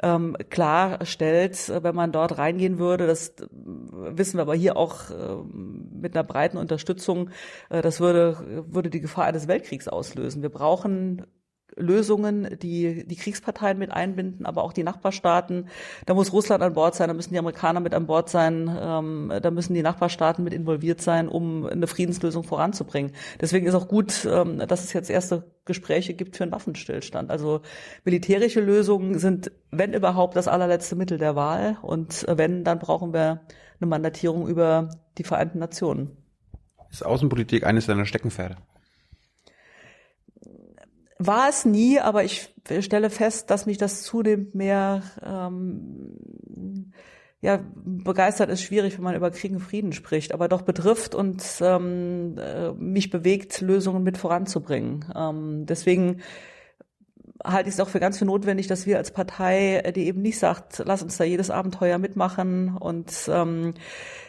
ähm, 0.00 0.36
klar 0.48 1.04
stellt, 1.04 1.68
wenn 1.82 1.94
man 1.94 2.12
dort 2.12 2.38
reingehen 2.38 2.78
würde. 2.78 3.08
Das 3.08 3.30
äh, 3.30 3.46
wissen 3.50 4.38
wir 4.38 4.42
aber 4.42 4.54
hier 4.54 4.76
auch 4.76 5.10
äh, 5.10 5.42
mit 5.92 6.14
einer 6.14 6.24
breiten 6.24 6.56
Unterstützung. 6.56 7.30
Äh, 7.68 7.82
das 7.82 7.98
würde, 7.98 8.64
würde 8.68 8.90
die 8.90 9.00
Gefahr 9.00 9.24
eines 9.24 9.48
Weltkriegs 9.48 9.88
auslösen. 9.88 10.42
Wir 10.42 10.50
brauchen 10.50 11.26
Lösungen, 11.78 12.58
die 12.60 13.06
die 13.06 13.16
Kriegsparteien 13.16 13.78
mit 13.78 13.90
einbinden, 13.90 14.46
aber 14.46 14.62
auch 14.62 14.72
die 14.72 14.82
Nachbarstaaten. 14.82 15.68
Da 16.06 16.14
muss 16.14 16.32
Russland 16.32 16.62
an 16.62 16.74
Bord 16.74 16.94
sein, 16.94 17.08
da 17.08 17.14
müssen 17.14 17.32
die 17.32 17.38
Amerikaner 17.38 17.80
mit 17.80 17.94
an 17.94 18.06
Bord 18.06 18.28
sein, 18.28 18.70
ähm, 18.80 19.32
da 19.42 19.50
müssen 19.50 19.74
die 19.74 19.82
Nachbarstaaten 19.82 20.44
mit 20.44 20.52
involviert 20.52 21.00
sein, 21.00 21.28
um 21.28 21.66
eine 21.66 21.86
Friedenslösung 21.86 22.44
voranzubringen. 22.44 23.12
Deswegen 23.40 23.66
ist 23.66 23.74
auch 23.74 23.88
gut, 23.88 24.26
ähm, 24.30 24.58
dass 24.58 24.84
es 24.84 24.92
jetzt 24.92 25.10
erste 25.10 25.44
Gespräche 25.64 26.14
gibt 26.14 26.36
für 26.36 26.44
einen 26.44 26.52
Waffenstillstand. 26.52 27.30
Also 27.30 27.60
militärische 28.04 28.60
Lösungen 28.60 29.18
sind, 29.18 29.52
wenn 29.70 29.92
überhaupt, 29.92 30.36
das 30.36 30.48
allerletzte 30.48 30.96
Mittel 30.96 31.18
der 31.18 31.36
Wahl. 31.36 31.76
Und 31.82 32.26
wenn, 32.28 32.64
dann 32.64 32.78
brauchen 32.78 33.12
wir 33.12 33.42
eine 33.80 33.88
Mandatierung 33.88 34.48
über 34.48 34.90
die 35.18 35.24
Vereinten 35.24 35.58
Nationen. 35.58 36.16
Ist 36.90 37.04
Außenpolitik 37.04 37.64
eines 37.64 37.86
deiner 37.86 38.06
Steckenpferde? 38.06 38.56
War 41.18 41.48
es 41.48 41.64
nie, 41.64 41.98
aber 41.98 42.22
ich 42.22 42.54
stelle 42.80 43.10
fest, 43.10 43.50
dass 43.50 43.66
mich 43.66 43.76
das 43.76 44.02
zunehmend 44.02 44.54
mehr 44.54 45.02
ähm, 45.24 46.92
ja, 47.40 47.60
begeistert 47.74 48.50
ist 48.50 48.62
schwierig, 48.62 48.96
wenn 48.96 49.04
man 49.04 49.14
über 49.14 49.30
Krieg 49.30 49.52
und 49.52 49.60
Frieden 49.60 49.92
spricht, 49.92 50.32
aber 50.32 50.48
doch 50.48 50.62
betrifft 50.62 51.14
und 51.14 51.42
ähm, 51.60 52.36
äh, 52.38 52.72
mich 52.72 53.10
bewegt, 53.10 53.60
Lösungen 53.60 54.02
mit 54.02 54.16
voranzubringen. 54.18 55.04
Ähm, 55.14 55.66
deswegen 55.66 56.20
halte 57.44 57.68
ich 57.68 57.76
es 57.76 57.80
auch 57.80 57.88
für 57.88 58.00
ganz 58.00 58.18
für 58.18 58.24
notwendig, 58.24 58.66
dass 58.66 58.86
wir 58.86 58.96
als 58.96 59.12
Partei, 59.12 59.76
äh, 59.78 59.92
die 59.92 60.06
eben 60.06 60.20
nicht 60.22 60.38
sagt, 60.38 60.82
lass 60.84 61.02
uns 61.02 61.16
da 61.16 61.24
jedes 61.24 61.50
Abenteuer 61.50 61.98
mitmachen 61.98 62.76
und 62.76 63.12
ähm, 63.32 63.74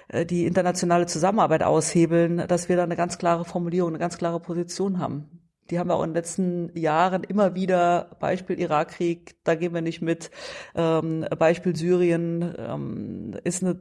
äh, 0.09 0.25
die 0.25 0.45
internationale 0.45 1.07
Zusammenarbeit 1.07 1.63
aushebeln, 1.63 2.45
dass 2.47 2.69
wir 2.69 2.77
da 2.77 2.83
eine 2.83 2.95
ganz 2.95 3.17
klare 3.17 3.45
Formulierung, 3.45 3.89
eine 3.89 3.99
ganz 3.99 4.19
klare 4.19 4.39
Position 4.39 4.99
haben. 4.99 5.38
Die 5.69 5.79
haben 5.79 5.89
wir 5.89 5.95
auch 5.95 6.03
in 6.03 6.09
den 6.09 6.15
letzten 6.15 6.77
Jahren 6.77 7.23
immer 7.23 7.55
wieder, 7.55 8.15
Beispiel 8.19 8.59
Irakkrieg, 8.59 9.35
da 9.43 9.55
gehen 9.55 9.73
wir 9.73 9.81
nicht 9.81 10.01
mit, 10.01 10.31
ähm, 10.75 11.25
Beispiel 11.37 11.75
Syrien 11.75 12.55
ähm, 12.57 13.35
ist 13.43 13.63
eine 13.63 13.79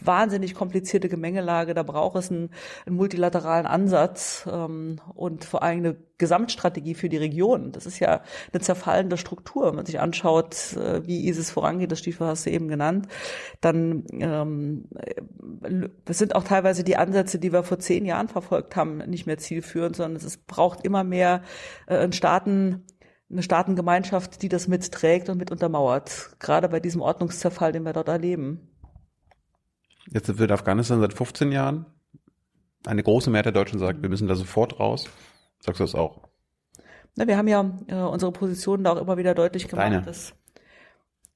wahnsinnig 0.00 0.54
komplizierte 0.54 1.08
Gemengelage. 1.08 1.74
Da 1.74 1.82
braucht 1.82 2.16
es 2.16 2.30
einen, 2.30 2.50
einen 2.86 2.96
multilateralen 2.96 3.66
Ansatz 3.66 4.46
ähm, 4.50 5.00
und 5.14 5.44
vor 5.44 5.62
allem 5.62 5.78
eine 5.78 5.96
Gesamtstrategie 6.18 6.94
für 6.94 7.08
die 7.08 7.16
Region. 7.16 7.72
Das 7.72 7.86
ist 7.86 7.98
ja 7.98 8.22
eine 8.52 8.60
zerfallende 8.60 9.16
Struktur. 9.16 9.66
Wenn 9.66 9.76
man 9.76 9.86
sich 9.86 10.00
anschaut, 10.00 10.74
äh, 10.76 11.06
wie 11.06 11.26
ISIS 11.28 11.50
vorangeht, 11.50 11.92
das 11.92 11.98
Stiefel 11.98 12.26
hast 12.26 12.46
du 12.46 12.50
eben 12.50 12.68
genannt, 12.68 13.08
dann 13.60 14.04
ähm, 14.12 14.88
es 16.04 16.18
sind 16.18 16.34
auch 16.34 16.44
teilweise 16.44 16.84
die 16.84 16.96
Ansätze, 16.96 17.38
die 17.38 17.52
wir 17.52 17.62
vor 17.62 17.78
zehn 17.78 18.04
Jahren 18.04 18.28
verfolgt 18.28 18.76
haben, 18.76 18.98
nicht 18.98 19.26
mehr 19.26 19.38
zielführend, 19.38 19.96
sondern 19.96 20.16
es 20.16 20.24
ist, 20.24 20.46
braucht 20.46 20.84
immer 20.84 21.04
mehr 21.04 21.42
äh, 21.86 21.98
einen 21.98 22.12
Staaten, 22.12 22.84
eine 23.30 23.42
Staatengemeinschaft, 23.42 24.42
die 24.42 24.48
das 24.48 24.68
mitträgt 24.68 25.28
und 25.28 25.38
mit 25.38 25.50
untermauert. 25.50 26.36
Gerade 26.38 26.68
bei 26.68 26.78
diesem 26.78 27.00
Ordnungszerfall, 27.00 27.72
den 27.72 27.84
wir 27.84 27.92
dort 27.92 28.08
erleben. 28.08 28.73
Jetzt 30.10 30.38
wird 30.38 30.50
Afghanistan 30.50 31.00
seit 31.00 31.14
15 31.14 31.52
Jahren. 31.52 31.86
Eine 32.86 33.02
große 33.02 33.30
Mehrheit 33.30 33.46
der 33.46 33.52
Deutschen 33.52 33.78
sagt, 33.78 34.02
wir 34.02 34.08
müssen 34.08 34.28
da 34.28 34.34
sofort 34.34 34.78
raus. 34.78 35.08
Sagst 35.60 35.80
du 35.80 35.84
das 35.84 35.94
auch? 35.94 36.20
Na, 37.16 37.26
wir 37.26 37.36
haben 37.36 37.48
ja 37.48 37.70
äh, 37.86 37.94
unsere 37.94 38.32
Position 38.32 38.84
da 38.84 38.92
auch 38.92 39.00
immer 39.00 39.16
wieder 39.16 39.34
deutlich 39.34 39.68
gemacht. 39.68 39.86
Deine. 39.86 40.02
Dass 40.02 40.34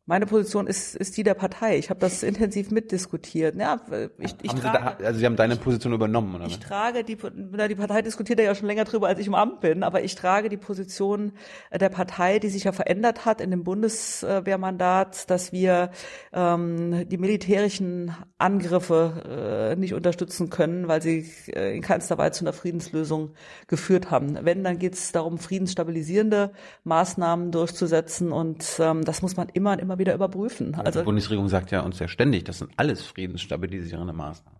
meine 0.08 0.24
Position 0.24 0.66
ist, 0.66 0.96
ist 0.96 1.18
die 1.18 1.22
der 1.22 1.34
Partei. 1.34 1.76
Ich 1.76 1.90
habe 1.90 2.00
das 2.00 2.22
intensiv 2.22 2.70
mitdiskutiert. 2.70 3.56
Ja, 3.56 3.78
ich, 4.18 4.34
ich, 4.40 4.50
haben 4.50 4.60
trage, 4.60 4.96
Sie 4.96 5.02
da, 5.02 5.06
also 5.06 5.18
Sie 5.20 5.26
haben 5.26 5.36
deine 5.36 5.56
Position 5.56 5.92
übernommen, 5.92 6.34
oder? 6.34 6.46
ich 6.46 6.58
was? 6.58 6.66
trage 6.66 7.04
die, 7.04 7.18
na, 7.34 7.68
die 7.68 7.74
Partei 7.74 8.00
diskutiert 8.00 8.40
ja 8.40 8.54
schon 8.54 8.68
länger 8.68 8.84
drüber, 8.84 9.08
als 9.08 9.18
ich 9.18 9.26
im 9.26 9.34
Amt 9.34 9.60
bin, 9.60 9.82
aber 9.82 10.02
ich 10.02 10.14
trage 10.14 10.48
die 10.48 10.56
Position 10.56 11.32
der 11.78 11.90
Partei, 11.90 12.38
die 12.38 12.48
sich 12.48 12.64
ja 12.64 12.72
verändert 12.72 13.26
hat 13.26 13.42
in 13.42 13.50
dem 13.50 13.64
Bundeswehrmandat, 13.64 15.28
dass 15.28 15.52
wir 15.52 15.90
ähm, 16.32 17.06
die 17.06 17.18
militärischen 17.18 18.14
Angriffe 18.38 19.74
äh, 19.74 19.76
nicht 19.76 19.92
unterstützen 19.92 20.48
können, 20.48 20.88
weil 20.88 21.02
sie 21.02 21.30
äh, 21.54 21.76
in 21.76 21.82
keinster 21.82 22.16
Weise 22.16 22.38
zu 22.38 22.44
einer 22.44 22.54
Friedenslösung 22.54 23.34
geführt 23.66 24.10
haben. 24.10 24.38
Wenn, 24.40 24.64
dann 24.64 24.78
geht 24.78 24.94
es 24.94 25.12
darum, 25.12 25.36
friedensstabilisierende 25.36 26.52
Maßnahmen 26.84 27.52
durchzusetzen 27.52 28.32
und 28.32 28.64
ähm, 28.78 29.04
das 29.04 29.20
muss 29.20 29.36
man 29.36 29.50
immer 29.52 29.72
und 29.72 29.80
immer 29.80 29.97
wieder 29.98 30.14
überprüfen. 30.14 30.74
Also 30.74 31.00
die 31.00 31.04
Bundesregierung 31.04 31.48
sagt 31.48 31.70
ja 31.70 31.80
uns 31.80 31.98
ja 31.98 32.08
ständig, 32.08 32.44
das 32.44 32.58
sind 32.58 32.70
alles 32.76 33.02
friedensstabilisierende 33.02 34.12
Maßnahmen. 34.12 34.57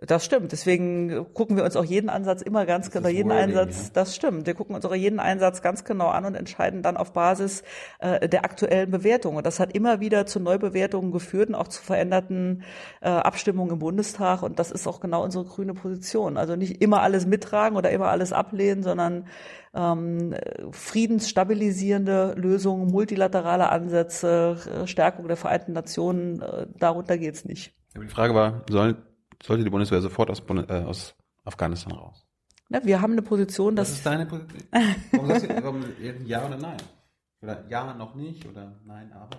Das 0.00 0.24
stimmt. 0.24 0.52
Deswegen 0.52 1.26
gucken 1.34 1.56
wir 1.56 1.64
uns 1.64 1.74
auch 1.74 1.84
jeden 1.84 2.08
Ansatz 2.08 2.40
immer 2.40 2.66
ganz 2.66 2.92
genau, 2.92 3.08
jeden 3.08 3.32
Einsatz, 3.32 3.86
ja. 3.86 3.90
das 3.94 4.14
stimmt. 4.14 4.46
Wir 4.46 4.54
gucken 4.54 4.76
uns 4.76 4.84
auch 4.84 4.94
jeden 4.94 5.18
Einsatz 5.18 5.60
ganz 5.60 5.82
genau 5.82 6.06
an 6.06 6.24
und 6.24 6.36
entscheiden 6.36 6.82
dann 6.82 6.96
auf 6.96 7.12
Basis 7.12 7.64
äh, 7.98 8.28
der 8.28 8.44
aktuellen 8.44 8.92
Bewertung. 8.92 9.34
Und 9.34 9.44
das 9.44 9.58
hat 9.58 9.74
immer 9.74 9.98
wieder 9.98 10.24
zu 10.24 10.38
Neubewertungen 10.38 11.10
geführt 11.10 11.48
und 11.48 11.56
auch 11.56 11.66
zu 11.66 11.82
veränderten 11.82 12.62
äh, 13.00 13.08
Abstimmungen 13.08 13.72
im 13.72 13.78
Bundestag. 13.80 14.44
Und 14.44 14.60
das 14.60 14.70
ist 14.70 14.86
auch 14.86 15.00
genau 15.00 15.24
unsere 15.24 15.44
grüne 15.44 15.74
Position. 15.74 16.36
Also 16.36 16.54
nicht 16.54 16.80
immer 16.80 17.02
alles 17.02 17.26
mittragen 17.26 17.76
oder 17.76 17.90
immer 17.90 18.06
alles 18.06 18.32
ablehnen, 18.32 18.84
sondern 18.84 19.26
ähm, 19.74 20.36
friedensstabilisierende 20.70 22.34
Lösungen, 22.36 22.86
multilaterale 22.86 23.68
Ansätze, 23.68 24.58
äh, 24.84 24.86
Stärkung 24.86 25.26
der 25.26 25.36
Vereinten 25.36 25.72
Nationen, 25.72 26.40
äh, 26.40 26.66
darunter 26.78 27.18
geht's 27.18 27.44
nicht. 27.44 27.74
Aber 27.96 28.04
die 28.04 28.10
Frage 28.10 28.34
war, 28.34 28.62
soll, 28.70 28.96
sollte 29.42 29.64
die 29.64 29.70
Bundeswehr 29.70 30.00
sofort 30.00 30.30
aus, 30.30 30.40
Bund- 30.40 30.68
äh, 30.70 30.84
aus 30.84 31.14
Afghanistan 31.44 31.92
raus? 31.92 32.26
Ne, 32.70 32.80
wir 32.84 33.00
haben 33.00 33.12
eine 33.12 33.22
Position, 33.22 33.76
Das 33.76 33.88
dass 33.88 33.96
ist 33.98 34.06
deine 34.06 34.26
Position. 34.26 34.62
Warum 35.12 35.28
sagst 35.28 35.44
du 35.50 35.62
warum, 35.62 35.84
ja 36.26 36.46
oder 36.46 36.58
nein? 36.58 36.76
Oder 37.40 37.64
ja, 37.68 37.94
noch 37.94 38.14
nicht 38.14 38.46
oder 38.46 38.80
nein, 38.84 39.12
aber? 39.12 39.30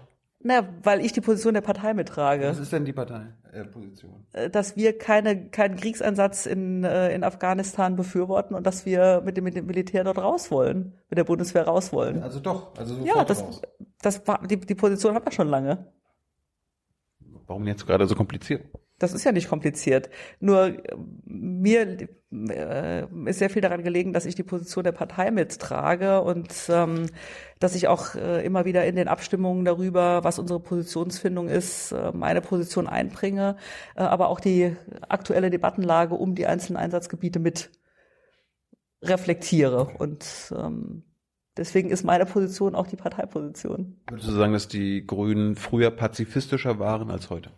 Na, 0.42 0.68
weil 0.84 1.02
ich 1.06 1.12
die 1.12 1.20
Position 1.20 1.54
der 1.54 1.60
Partei 1.62 1.94
mittrage, 1.94 2.48
Was 2.48 2.60
ist 2.60 2.72
denn 2.72 2.86
die 2.86 2.94
Partei, 2.94 3.28
äh, 3.52 3.66
Position? 3.66 4.26
äh, 4.32 4.50
dass 4.50 4.78
wir 4.78 4.98
keine, 4.98 5.50
keinen 5.50 5.76
Kriegseinsatz 5.76 6.46
in, 6.46 6.86
äh, 6.86 7.14
in 7.14 7.26
Afghanistan 7.26 7.98
befürworten 7.98 8.56
und 8.56 8.66
dass 8.66 8.86
wir 8.86 9.22
mit 9.26 9.36
dem, 9.36 9.44
mit 9.44 9.56
dem 9.58 9.66
Militär 9.66 10.06
dort 10.06 10.18
raus 10.18 10.50
wollen, 10.50 10.94
mit 11.10 11.18
der 11.18 11.26
Bundeswehr 11.26 11.66
raus 11.68 11.92
wollen. 11.92 12.24
Also 12.24 12.40
doch, 12.40 12.74
also 12.78 12.96
sofort 12.96 13.16
Ja, 13.18 13.26
das, 13.26 13.42
raus. 13.44 13.62
das 14.02 14.26
war, 14.28 14.48
die, 14.48 14.58
die 14.62 14.76
Position 14.76 15.14
haben 15.14 15.26
wir 15.26 15.32
schon 15.34 15.50
lange. 15.50 15.92
Warum 17.48 17.68
jetzt 17.68 17.86
gerade 17.86 18.08
so 18.08 18.16
kompliziert? 18.16 18.66
Das 19.00 19.14
ist 19.14 19.24
ja 19.24 19.32
nicht 19.32 19.50
kompliziert. 19.50 20.10
Nur 20.40 20.66
äh, 20.66 20.96
mir 21.26 22.10
äh, 22.32 23.06
ist 23.26 23.40
sehr 23.40 23.50
viel 23.50 23.62
daran 23.62 23.84
gelegen, 23.84 24.14
dass 24.14 24.26
ich 24.26 24.36
die 24.36 24.44
Position 24.44 24.84
der 24.84 24.92
Partei 24.92 25.32
mittrage 25.32 26.22
und 26.22 26.54
ähm, 26.70 27.08
dass 27.60 27.76
ich 27.76 27.88
auch 27.88 28.16
äh, 28.16 28.46
immer 28.46 28.66
wieder 28.66 28.86
in 28.86 28.96
den 28.96 29.08
Abstimmungen 29.08 29.66
darüber, 29.66 30.24
was 30.24 30.38
unsere 30.38 30.60
Positionsfindung 30.60 31.50
ist, 31.50 31.92
äh, 31.92 32.12
meine 32.14 32.42
Position 32.42 32.88
einbringe, 32.88 33.56
äh, 33.96 34.02
aber 34.02 34.28
auch 34.28 34.40
die 34.40 34.76
aktuelle 35.08 35.50
Debattenlage 35.50 36.14
um 36.16 36.36
die 36.36 36.46
einzelnen 36.46 36.78
Einsatzgebiete 36.78 37.40
mit 37.40 37.72
reflektiere. 39.02 39.86
Und 39.98 40.54
ähm, 40.56 41.04
deswegen 41.58 41.90
ist 41.90 42.04
meine 42.04 42.26
Position 42.26 42.76
auch 42.76 42.88
die 42.88 42.98
Parteiposition. 42.98 44.02
Würdest 44.08 44.28
du 44.28 44.34
sagen, 44.34 44.54
dass 44.54 44.68
die 44.68 45.08
Grünen 45.08 45.56
früher 45.56 45.90
pazifistischer 45.90 46.80
waren 46.80 47.10
als 47.10 47.30
heute? 47.30 47.52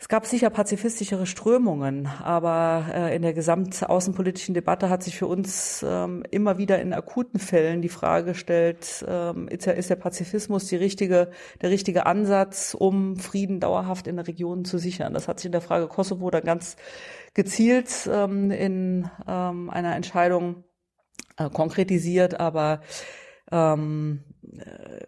Es 0.00 0.08
gab 0.08 0.24
sicher 0.24 0.48
pazifistischere 0.48 1.26
Strömungen, 1.26 2.06
aber 2.06 2.86
äh, 2.90 3.14
in 3.14 3.20
der 3.20 3.34
gesamtaußenpolitischen 3.34 4.54
Debatte 4.54 4.88
hat 4.88 5.02
sich 5.02 5.18
für 5.18 5.26
uns 5.26 5.84
ähm, 5.86 6.24
immer 6.30 6.56
wieder 6.56 6.80
in 6.80 6.94
akuten 6.94 7.38
Fällen 7.38 7.82
die 7.82 7.90
Frage 7.90 8.28
gestellt, 8.28 9.04
ähm, 9.06 9.46
ist, 9.48 9.66
der, 9.66 9.76
ist 9.76 9.90
der 9.90 9.96
Pazifismus 9.96 10.64
die 10.68 10.76
richtige, 10.76 11.30
der 11.60 11.68
richtige 11.68 12.06
Ansatz, 12.06 12.74
um 12.76 13.16
Frieden 13.16 13.60
dauerhaft 13.60 14.06
in 14.06 14.16
der 14.16 14.26
Region 14.26 14.64
zu 14.64 14.78
sichern? 14.78 15.12
Das 15.12 15.28
hat 15.28 15.38
sich 15.38 15.46
in 15.46 15.52
der 15.52 15.60
Frage 15.60 15.86
Kosovo 15.86 16.30
dann 16.30 16.44
ganz 16.44 16.76
gezielt 17.34 18.08
ähm, 18.10 18.50
in 18.50 19.10
ähm, 19.28 19.68
einer 19.68 19.94
Entscheidung 19.96 20.64
äh, 21.36 21.50
konkretisiert, 21.50 22.40
aber 22.40 22.80
ähm, 23.52 24.24
äh, 24.56 25.04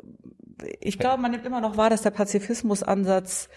ich 0.81 0.99
glaube, 0.99 1.23
man 1.23 1.31
nimmt 1.31 1.47
immer 1.47 1.63
noch 1.63 1.79
wahr, 1.79 1.89
dass 1.89 2.03
der 2.03 2.11
Pazifismusansatz 2.11 3.49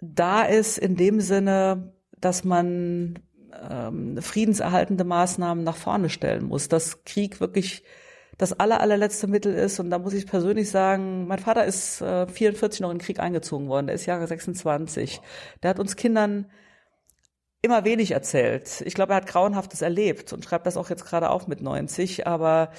da 0.00 0.42
ist 0.44 0.78
in 0.78 0.96
dem 0.96 1.20
Sinne, 1.20 1.92
dass 2.20 2.44
man 2.44 3.18
ähm, 3.70 4.20
friedenserhaltende 4.20 5.04
Maßnahmen 5.04 5.64
nach 5.64 5.76
vorne 5.76 6.08
stellen 6.08 6.44
muss, 6.44 6.68
dass 6.68 7.04
Krieg 7.04 7.40
wirklich 7.40 7.84
das 8.36 8.58
aller, 8.58 8.80
allerletzte 8.80 9.26
Mittel 9.26 9.52
ist. 9.54 9.80
Und 9.80 9.90
da 9.90 9.98
muss 9.98 10.14
ich 10.14 10.26
persönlich 10.26 10.70
sagen, 10.70 11.26
mein 11.26 11.40
Vater 11.40 11.64
ist 11.64 12.00
äh, 12.00 12.28
44 12.28 12.80
noch 12.80 12.90
in 12.90 12.98
den 12.98 13.04
Krieg 13.04 13.18
eingezogen 13.18 13.68
worden, 13.68 13.86
der 13.86 13.96
ist 13.96 14.06
Jahre 14.06 14.26
26. 14.26 15.20
Der 15.62 15.70
hat 15.70 15.80
uns 15.80 15.96
Kindern 15.96 16.46
immer 17.60 17.84
wenig 17.84 18.12
erzählt. 18.12 18.82
Ich 18.86 18.94
glaube, 18.94 19.12
er 19.12 19.16
hat 19.16 19.26
Grauenhaftes 19.26 19.82
erlebt 19.82 20.32
und 20.32 20.44
schreibt 20.44 20.66
das 20.66 20.76
auch 20.76 20.90
jetzt 20.90 21.04
gerade 21.04 21.30
auf 21.30 21.48
mit 21.48 21.60
90, 21.60 22.28
aber 22.28 22.70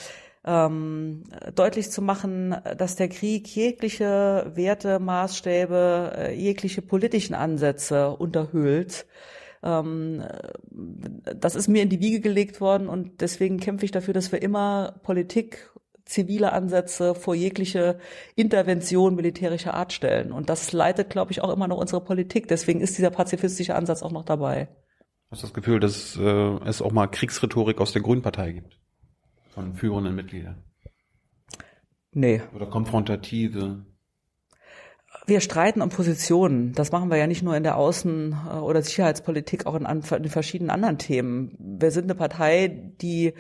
ähm, 0.46 1.24
deutlich 1.56 1.92
zu 1.92 2.02
machen, 2.02 2.56
dass 2.78 2.96
der 2.96 3.10
Krieg 3.10 3.48
jegliche 3.56 4.52
Werte, 4.56 5.00
Maßstäbe, 5.00 6.14
äh, 6.16 6.34
jegliche 6.34 6.82
politischen 6.82 7.34
Ansätze 7.34 8.12
unterhöhlt. 8.12 9.06
Ähm, 9.62 10.24
das 10.72 11.56
ist 11.56 11.68
mir 11.68 11.84
in 11.84 11.90
die 11.90 12.00
Wiege 12.00 12.22
gelegt 12.22 12.62
worden 12.62 12.88
und 12.88 13.22
deswegen 13.22 13.60
kämpfe 13.60 13.86
ich 13.86 13.92
dafür, 13.92 14.14
dass 14.14 14.32
wir 14.32 14.42
immer 14.42 15.00
Politik, 15.04 15.70
zivile 16.06 16.54
Ansätze 16.54 17.14
vor 17.14 17.36
jegliche 17.36 18.00
Intervention 18.36 19.16
militärischer 19.16 19.76
Art 19.76 19.94
stellen. 19.94 20.32
Und 20.32 20.50
das 20.50 20.74
leitet, 20.74 21.12
glaube 21.12 21.32
ich, 21.32 21.42
auch 21.42 21.54
immer 21.54 21.68
noch 21.68 21.78
unsere 21.78 22.04
Politik. 22.04 22.48
Deswegen 22.48 22.82
ist 22.82 22.98
dieser 22.98 23.12
pazifistische 23.12 23.76
Ansatz 23.76 24.02
auch 24.02 24.12
noch 24.12 24.26
dabei. 24.26 24.70
Hast 25.30 25.44
du 25.44 25.48
das 25.48 25.54
Gefühl, 25.54 25.80
dass 25.80 26.18
äh, 26.18 26.58
es 26.66 26.82
auch 26.82 26.92
mal 26.92 27.06
Kriegsrhetorik 27.06 27.80
aus 27.80 27.94
der 27.94 28.02
Grünen 28.02 28.24
Partei 28.24 28.54
gibt? 28.54 28.80
Von 29.60 29.76
führenden 29.76 30.16
Mitgliedern? 30.16 30.64
Nee. 32.14 32.42
Oder 32.56 32.66
konfrontative? 32.68 33.86
Wir 35.26 35.42
streiten 35.42 35.82
um 35.82 35.90
Positionen. 35.90 36.72
Das 36.72 36.94
machen 36.94 37.12
wir 37.12 37.18
ja 37.18 37.28
nicht 37.28 37.44
nur 37.44 37.58
in 37.58 37.64
der 37.64 37.78
Außen- 37.78 38.62
oder 38.62 38.82
Sicherheitspolitik, 38.82 39.66
auch 39.66 39.76
in, 39.76 39.86
in 39.86 40.30
verschiedenen 40.30 40.70
anderen 40.70 40.98
Themen. 40.98 41.58
Wir 41.60 41.92
sind 41.92 42.06
eine 42.06 42.16
Partei, 42.16 42.94
die 43.02 43.34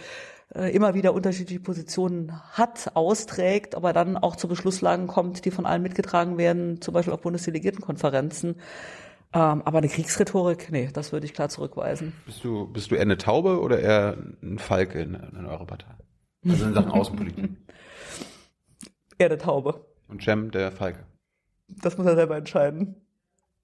äh, 0.53 0.76
immer 0.76 0.93
wieder 0.93 1.13
unterschiedliche 1.13 1.61
Positionen 1.61 2.34
hat, 2.51 2.91
austrägt, 2.95 3.76
aber 3.76 3.93
dann 3.93 4.17
auch 4.17 4.36
zu 4.36 4.49
Beschlusslagen 4.49 5.07
kommt, 5.07 5.45
die 5.45 5.51
von 5.51 5.65
allen 5.65 5.82
mitgetragen 5.82 6.38
werden, 6.38 6.82
zum 6.82 6.95
Beispiel 6.95 7.13
auf 7.13 7.22
Bundesdelegiertenkonferenzen. 7.22 8.57
Ähm, 9.32 9.61
aber 9.63 9.78
eine 9.78 9.88
Kriegsrhetorik, 9.88 10.70
nee, 10.70 10.89
das 10.91 11.13
würde 11.13 11.28
ich 11.28 11.34
klar 11.34 11.47
zurückweisen. 11.47 12.11
Bist 12.26 12.43
du, 12.43 12.67
bist 12.67 12.91
du 12.91 12.95
eher 12.95 13.03
eine 13.03 13.17
Taube 13.17 13.61
oder 13.61 13.80
eher 13.80 14.17
ein 14.43 14.59
Falke 14.59 14.99
in, 14.99 15.13
in 15.13 15.45
eurer 15.45 15.65
Partei? 15.65 15.99
Also 16.47 16.65
in 16.65 16.73
Sachen 16.73 16.91
Außenpolitik. 16.91 17.49
Eher 19.17 19.27
eine 19.27 19.37
Taube. 19.37 19.85
Und 20.07 20.23
Cem, 20.23 20.51
der 20.51 20.71
Falke. 20.71 21.05
Das 21.67 21.97
muss 21.97 22.07
er 22.07 22.15
selber 22.15 22.37
entscheiden. 22.37 22.95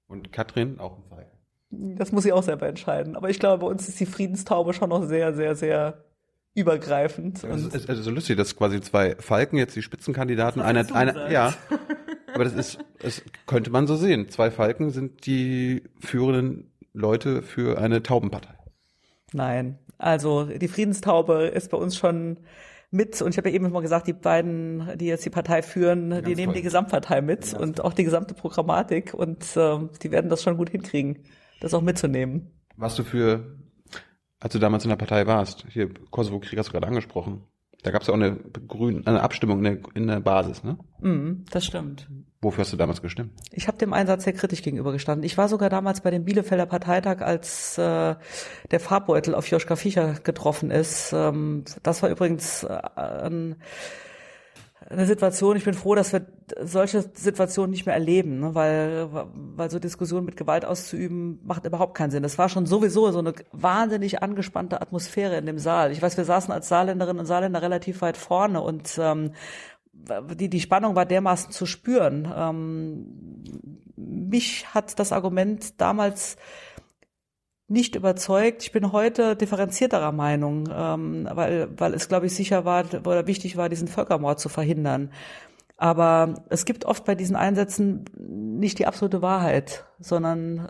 Und 0.08 0.32
Katrin, 0.32 0.80
auch 0.80 0.98
ein 0.98 1.04
Falke. 1.10 1.32
Das 1.72 2.12
muss 2.12 2.24
sie 2.24 2.32
auch 2.32 2.44
selber 2.44 2.68
entscheiden. 2.68 3.16
Aber 3.16 3.30
ich 3.30 3.40
glaube, 3.40 3.66
bei 3.66 3.72
uns 3.72 3.88
ist 3.88 4.00
die 4.00 4.06
Friedenstaube 4.06 4.74
schon 4.74 4.90
noch 4.90 5.04
sehr, 5.04 5.34
sehr, 5.34 5.56
sehr 5.56 6.06
übergreifend. 6.54 7.38
Es 7.38 7.44
Und 7.44 7.74
ist 7.74 7.90
also 7.90 8.02
so 8.02 8.12
lustig, 8.12 8.38
dass 8.38 8.56
quasi 8.56 8.80
zwei 8.82 9.16
Falken 9.16 9.58
jetzt 9.58 9.76
die 9.76 9.82
Spitzenkandidaten 9.82 10.62
einer, 10.62 10.94
einer, 10.96 11.30
ja. 11.32 11.54
Aber 12.34 12.44
das 12.44 12.54
ist, 12.54 12.80
das 13.00 13.22
könnte 13.46 13.70
man 13.70 13.88
so 13.88 13.96
sehen. 13.96 14.30
Zwei 14.30 14.52
Falken 14.52 14.92
sind 14.92 15.26
die 15.26 15.84
führenden 16.00 16.72
Leute 16.94 17.42
für 17.42 17.78
eine 17.78 18.04
Taubenpartei. 18.04 18.54
Nein, 19.34 19.80
also 19.98 20.46
die 20.46 20.68
Friedenstaube 20.68 21.46
ist 21.46 21.72
bei 21.72 21.78
uns 21.78 21.96
schon 21.96 22.38
mit 22.92 23.22
und 23.22 23.32
ich 23.32 23.38
habe 23.38 23.50
ja 23.50 23.56
eben 23.56 23.66
schon 23.66 23.74
mal 23.74 23.82
gesagt, 23.82 24.08
die 24.08 24.14
beiden, 24.14 24.98
die 24.98 25.06
jetzt 25.08 25.26
die 25.26 25.30
Partei 25.30 25.62
führen, 25.62 26.10
die 26.10 26.16
Ganz 26.16 26.28
nehmen 26.28 26.46
toll. 26.46 26.54
die 26.54 26.62
Gesamtpartei 26.62 27.22
mit 27.22 27.42
Ganz 27.42 27.54
und 27.54 27.82
auch 27.84 27.94
die 27.94 28.04
gesamte 28.04 28.34
Programmatik 28.34 29.14
und 29.14 29.46
ähm, 29.56 29.90
die 30.02 30.12
werden 30.12 30.30
das 30.30 30.44
schon 30.44 30.58
gut 30.58 30.70
hinkriegen, 30.70 31.24
das 31.62 31.74
auch 31.74 31.82
mitzunehmen. 31.82 32.52
Was 32.78 32.96
du 32.96 33.04
für, 33.04 33.58
als 34.40 34.54
du 34.54 34.60
damals 34.60 34.86
in 34.86 34.90
der 34.90 34.98
Partei 34.98 35.28
warst, 35.28 35.66
hier 35.70 35.90
Kosovo-Krieg 36.12 36.58
hast 36.60 36.68
du 36.68 36.74
gerade 36.74 36.88
angesprochen, 36.88 37.44
da 37.86 37.92
gab 37.92 38.02
es 38.02 38.08
ja 38.08 38.16
auch 38.16 38.18
eine, 38.18 38.36
Grün, 38.68 39.06
eine 39.06 39.22
Abstimmung 39.22 39.60
in 39.60 39.64
der, 39.64 39.78
in 39.94 40.08
der 40.08 40.20
Basis, 40.20 40.64
ne? 40.64 40.76
Mhm, 41.02 41.46
das 41.52 41.66
stimmt. 41.66 42.10
Wofür 42.42 42.64
hast 42.64 42.74
du 42.74 42.78
damals 42.78 43.04
gestimmt? 43.04 43.32
Ich 43.52 43.68
habe 43.68 43.78
dem 43.78 43.94
Einsatz 43.94 44.24
sehr 44.24 44.34
kritisch 44.34 44.64
gegenübergestanden. 44.64 45.24
Ich 45.24 45.38
war 45.38 45.50
sogar 45.50 45.70
damals 45.70 46.02
bei 46.02 46.10
dem 46.10 46.26
Bielefelder 46.26 46.66
Parteitag, 46.66 47.22
als 47.22 47.78
äh, 47.78 48.16
der 48.72 48.80
Farbbeutel 48.80 49.36
auf 49.36 49.48
Joschka 49.48 49.76
Fischer 49.76 50.16
getroffen 50.24 50.72
ist. 50.72 51.14
Ähm, 51.14 51.64
das 51.84 52.02
war 52.02 52.10
übrigens 52.10 52.64
äh, 52.64 52.80
ein, 52.96 53.56
eine 54.90 55.06
Situation, 55.06 55.56
ich 55.56 55.64
bin 55.64 55.74
froh, 55.74 55.96
dass 55.96 56.14
wir 56.14 56.26
solche 56.62 57.02
Situationen 57.02 57.72
nicht 57.72 57.86
mehr 57.86 57.96
erleben, 57.96 58.40
ne? 58.40 58.56
weil, 58.56 59.10
weil 59.34 59.72
so 59.72 59.80
Diskussionen 59.80 60.26
mit 60.26 60.38
Gewalt 60.38 60.64
auszuüben, 60.64 61.40
macht 61.44 61.66
überhaupt 61.66 61.96
keinen 61.96 62.12
Sinn. 62.12 62.24
Es 62.24 62.38
war 62.38 62.50
schon 62.50 62.66
sowieso 62.66 63.10
so 63.12 63.20
eine 63.20 63.34
wahnsinnig 63.52 64.22
angespannte 64.22 64.82
Atmosphäre 64.82 65.38
in 65.38 65.46
dem 65.46 65.58
Saal. 65.58 65.92
Ich 65.92 66.02
weiß, 66.02 66.18
wir 66.18 66.26
saßen 66.26 66.54
als 66.54 66.68
Saarländerinnen 66.68 67.20
und 67.20 67.26
Saarländer 67.26 67.62
relativ 67.62 68.02
weit 68.02 68.18
vorne 68.18 68.62
und 68.62 69.00
ähm, 69.00 69.32
die, 70.36 70.50
die 70.50 70.60
Spannung 70.60 70.96
war 70.96 71.06
dermaßen 71.06 71.52
zu 71.52 71.66
spüren. 71.66 72.32
Ähm, 72.36 73.06
mich 73.96 74.74
hat 74.74 75.00
das 75.00 75.12
Argument 75.12 75.82
damals 75.82 76.38
nicht 77.68 77.96
überzeugt. 77.96 78.64
Ich 78.64 78.72
bin 78.72 78.92
heute 78.92 79.36
differenzierterer 79.36 80.12
Meinung, 80.12 80.70
ähm, 80.72 81.28
weil, 81.32 81.70
weil 81.78 81.94
es, 81.94 82.08
glaube 82.08 82.28
ich, 82.28 82.36
sicher 82.36 82.66
war 82.66 82.86
oder 83.06 83.28
wichtig 83.28 83.58
war, 83.58 83.70
diesen 83.70 83.88
Völkermord 83.88 84.40
zu 84.40 84.50
verhindern. 84.50 85.10
Aber 85.78 86.36
es 86.50 86.64
gibt 86.64 86.86
oft 86.86 87.04
bei 87.04 87.16
diesen 87.16 87.36
Einsätzen 87.36 88.06
nicht 88.18 88.80
die 88.80 88.88
absolute 88.88 89.22
Wahrheit, 89.22 89.86
sondern 90.00 90.70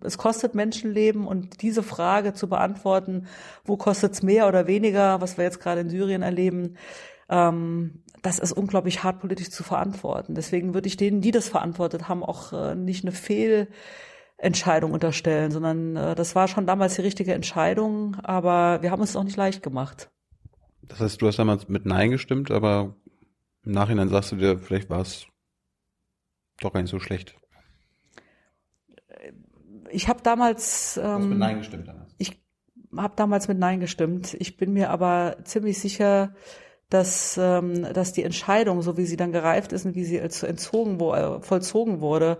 äh, 0.00 0.04
es 0.04 0.18
kostet 0.18 0.54
Menschenleben 0.54 1.26
und 1.26 1.62
diese 1.62 1.82
Frage 1.82 2.34
zu 2.34 2.48
beantworten, 2.48 3.28
wo 3.64 3.78
kostet 3.78 4.12
es 4.12 4.22
mehr 4.22 4.46
oder 4.48 4.66
weniger, 4.66 5.22
was 5.22 5.38
wir 5.38 5.44
jetzt 5.44 5.60
gerade 5.60 5.80
in 5.80 5.88
Syrien 5.88 6.20
erleben, 6.22 6.76
ähm, 7.30 8.02
das 8.20 8.38
ist 8.38 8.52
unglaublich 8.52 9.02
hart 9.02 9.20
politisch 9.20 9.50
zu 9.50 9.64
verantworten. 9.64 10.34
Deswegen 10.34 10.74
würde 10.74 10.86
ich 10.86 10.96
denen, 10.96 11.22
die 11.22 11.30
das 11.30 11.48
verantwortet 11.48 12.08
haben, 12.08 12.22
auch 12.22 12.52
äh, 12.52 12.74
nicht 12.74 13.04
eine 13.04 13.12
Fehlentscheidung 14.42 14.92
unterstellen, 14.92 15.50
sondern 15.52 15.96
äh, 15.96 16.14
das 16.14 16.34
war 16.34 16.48
schon 16.48 16.66
damals 16.66 16.96
die 16.96 17.02
richtige 17.02 17.32
Entscheidung, 17.32 18.16
aber 18.22 18.82
wir 18.82 18.90
haben 18.90 19.02
es 19.02 19.14
auch 19.14 19.22
nicht 19.22 19.36
leicht 19.36 19.62
gemacht. 19.62 20.10
Das 20.82 21.00
heißt, 21.00 21.22
du 21.22 21.28
hast 21.28 21.38
damals 21.38 21.68
mit 21.68 21.86
Nein 21.86 22.10
gestimmt, 22.10 22.50
aber 22.50 22.96
im 23.64 23.72
Nachhinein 23.72 24.08
sagst 24.08 24.32
du 24.32 24.36
dir, 24.36 24.58
vielleicht 24.58 24.90
war 24.90 25.00
es 25.00 25.26
doch 26.60 26.72
gar 26.72 26.82
nicht 26.82 26.90
so 26.90 26.98
schlecht. 26.98 27.36
Ich 29.90 30.08
habe 30.08 30.22
damals. 30.22 30.94
Du 30.94 31.02
hast 31.02 31.24
mit 31.24 31.38
Nein 31.38 31.58
gestimmt 31.58 31.86
damals. 31.86 32.14
Ich 32.18 32.42
habe 32.96 33.14
damals 33.16 33.46
mit 33.46 33.58
Nein 33.58 33.78
gestimmt. 33.78 34.34
Ich 34.40 34.56
bin 34.56 34.72
mir 34.72 34.90
aber 34.90 35.36
ziemlich 35.44 35.78
sicher, 35.78 36.34
dass, 36.92 37.38
ähm, 37.38 37.86
dass 37.94 38.12
die 38.12 38.22
Entscheidung, 38.22 38.82
so 38.82 38.96
wie 38.96 39.06
sie 39.06 39.16
dann 39.16 39.32
gereift 39.32 39.72
ist 39.72 39.86
und 39.86 39.94
wie 39.94 40.04
sie 40.04 40.18
entzogen, 40.18 41.00
wo, 41.00 41.14
äh, 41.14 41.40
vollzogen 41.40 42.00
wurde, 42.00 42.38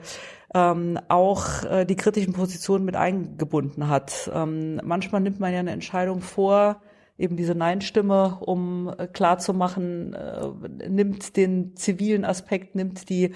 ähm, 0.55 0.99
auch 1.09 1.65
äh, 1.65 1.85
die 1.85 1.97
kritischen 1.97 2.33
Positionen 2.33 2.85
mit 2.85 2.97
eingebunden 2.97 3.89
hat. 3.89 4.31
Ähm, 4.33 4.81
manchmal 4.85 5.21
nimmt 5.21 5.41
man 5.41 5.53
ja 5.53 5.61
eine 5.61 5.73
Entscheidung 5.73 6.21
vor, 6.21 6.81
eben 7.19 7.37
diese 7.37 7.55
Nein-Stimme, 7.55 8.39
um 8.41 8.93
äh, 8.99 9.07
klarzumachen, 9.07 10.15
äh, 10.15 10.89
nimmt 10.89 11.37
den 11.37 11.77
zivilen 11.77 12.25
Aspekt, 12.25 12.75
nimmt 12.75 13.09
die 13.09 13.33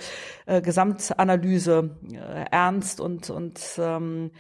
äh, 0.47 0.61
Gesamtanalyse 0.61 1.91
äh, 2.13 2.45
ernst 2.51 3.01
und, 3.01 3.31
und 3.31 3.61
ähm, 3.79 4.31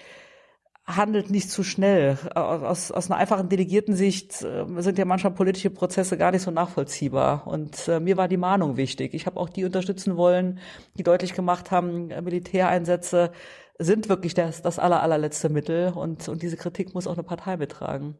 handelt 0.86 1.30
nicht 1.30 1.50
zu 1.50 1.64
schnell. 1.64 2.16
Aus, 2.34 2.92
aus 2.92 3.10
einer 3.10 3.18
einfachen 3.18 3.48
Delegierten-Sicht 3.48 4.42
äh, 4.42 4.64
sind 4.78 4.98
ja 4.98 5.04
manchmal 5.04 5.34
politische 5.34 5.70
Prozesse 5.70 6.16
gar 6.16 6.30
nicht 6.30 6.42
so 6.42 6.50
nachvollziehbar. 6.50 7.46
Und 7.46 7.88
äh, 7.88 8.00
mir 8.00 8.16
war 8.16 8.28
die 8.28 8.36
Mahnung 8.36 8.76
wichtig. 8.76 9.12
Ich 9.14 9.26
habe 9.26 9.40
auch 9.40 9.48
die 9.48 9.64
unterstützen 9.64 10.16
wollen, 10.16 10.60
die 10.96 11.02
deutlich 11.02 11.34
gemacht 11.34 11.70
haben, 11.70 12.10
äh, 12.10 12.22
Militäreinsätze 12.22 13.32
sind 13.78 14.08
wirklich 14.08 14.34
das, 14.34 14.62
das 14.62 14.78
aller, 14.78 15.02
allerletzte 15.02 15.48
Mittel. 15.48 15.92
Und, 15.92 16.28
und 16.28 16.42
diese 16.42 16.56
Kritik 16.56 16.94
muss 16.94 17.06
auch 17.06 17.14
eine 17.14 17.24
Partei 17.24 17.56
mittragen 17.56 18.16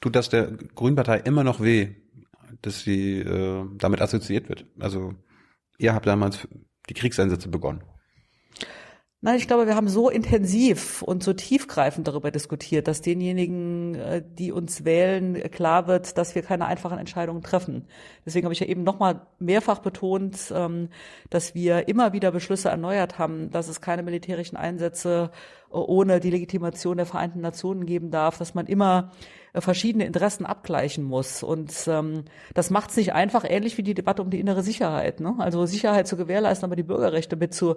tut 0.00 0.16
das 0.16 0.28
der 0.28 0.50
Grünpartei 0.74 1.18
immer 1.18 1.44
noch 1.44 1.60
weh, 1.60 1.94
dass 2.62 2.80
sie 2.80 3.18
äh, 3.18 3.64
damit 3.76 4.00
assoziiert 4.00 4.48
wird. 4.48 4.66
Also 4.78 5.14
ihr 5.78 5.94
habt 5.94 6.06
damals 6.06 6.48
die 6.88 6.94
Kriegseinsätze 6.94 7.48
begonnen. 7.48 7.82
Nein, 9.22 9.36
ich 9.36 9.46
glaube, 9.46 9.66
wir 9.66 9.76
haben 9.76 9.88
so 9.88 10.08
intensiv 10.08 11.02
und 11.02 11.22
so 11.22 11.34
tiefgreifend 11.34 12.08
darüber 12.08 12.30
diskutiert, 12.30 12.88
dass 12.88 13.02
denjenigen, 13.02 13.94
äh, 13.94 14.22
die 14.26 14.50
uns 14.50 14.86
wählen, 14.86 15.34
klar 15.50 15.86
wird, 15.86 16.16
dass 16.16 16.34
wir 16.34 16.40
keine 16.40 16.64
einfachen 16.64 16.98
Entscheidungen 16.98 17.42
treffen. 17.42 17.86
Deswegen 18.24 18.46
habe 18.46 18.54
ich 18.54 18.60
ja 18.60 18.66
eben 18.66 18.82
nochmal 18.82 19.26
mehrfach 19.38 19.80
betont, 19.80 20.50
ähm, 20.56 20.88
dass 21.28 21.54
wir 21.54 21.86
immer 21.86 22.14
wieder 22.14 22.30
Beschlüsse 22.30 22.70
erneuert 22.70 23.18
haben, 23.18 23.50
dass 23.50 23.68
es 23.68 23.82
keine 23.82 24.02
militärischen 24.02 24.56
Einsätze 24.56 25.30
äh, 25.70 25.76
ohne 25.76 26.18
die 26.18 26.30
Legitimation 26.30 26.96
der 26.96 27.04
Vereinten 27.04 27.42
Nationen 27.42 27.84
geben 27.84 28.10
darf, 28.10 28.38
dass 28.38 28.54
man 28.54 28.66
immer 28.66 29.12
verschiedene 29.54 30.06
Interessen 30.06 30.46
abgleichen 30.46 31.04
muss. 31.04 31.42
Und 31.42 31.72
ähm, 31.86 32.24
das 32.54 32.70
macht 32.70 32.90
es 32.90 32.96
nicht 32.96 33.12
einfach, 33.12 33.44
ähnlich 33.48 33.78
wie 33.78 33.82
die 33.82 33.94
Debatte 33.94 34.22
um 34.22 34.30
die 34.30 34.40
innere 34.40 34.62
Sicherheit. 34.62 35.20
Ne? 35.20 35.34
Also 35.38 35.66
Sicherheit 35.66 36.06
zu 36.06 36.16
gewährleisten, 36.16 36.66
aber 36.66 36.76
die 36.76 36.82
Bürgerrechte 36.82 37.36
mit 37.36 37.54
zu 37.54 37.76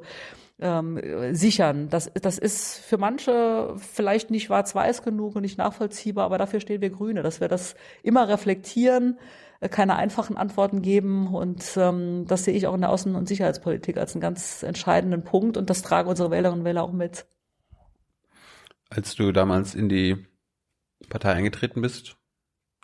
ähm, 0.60 1.00
sichern. 1.36 1.90
Das, 1.90 2.12
das 2.14 2.38
ist 2.38 2.78
für 2.78 2.98
manche 2.98 3.76
vielleicht 3.78 4.32
nicht 4.32 4.46
schwarz-weiß 4.46 5.04
genug 5.04 5.36
und 5.36 5.42
nicht 5.42 5.58
nachvollziehbar, 5.58 6.26
aber 6.26 6.38
dafür 6.38 6.60
stehen 6.60 6.82
wir 6.82 6.90
Grüne, 6.90 7.24
dass 7.24 7.42
wir 7.42 7.48
das 7.48 7.76
immer 8.04 8.28
reflektieren, 8.28 9.20
äh, 9.60 9.70
keine 9.70 9.96
einfachen 9.96 10.38
Antworten 10.38 10.82
geben 10.82 11.34
und 11.34 11.76
ähm, 11.76 12.26
das 12.28 12.46
sehe 12.46 12.54
ich 12.54 12.68
auch 12.68 12.76
in 12.76 12.82
der 12.82 12.92
Außen- 12.92 13.16
und 13.16 13.28
Sicherheitspolitik 13.28 13.98
als 13.98 14.14
einen 14.14 14.22
ganz 14.22 14.64
entscheidenden 14.64 15.24
Punkt 15.24 15.58
und 15.58 15.70
das 15.70 15.82
tragen 15.82 16.10
unsere 16.10 16.32
Wählerinnen 16.32 16.62
und 16.62 16.66
Wähler 16.66 16.84
auch 16.84 16.94
mit. 16.94 17.26
Als 18.90 19.16
du 19.16 19.32
damals 19.32 19.74
in 19.74 19.90
die 19.90 20.26
Partei 21.10 21.34
eingetreten 21.34 21.82
bist, 21.82 22.18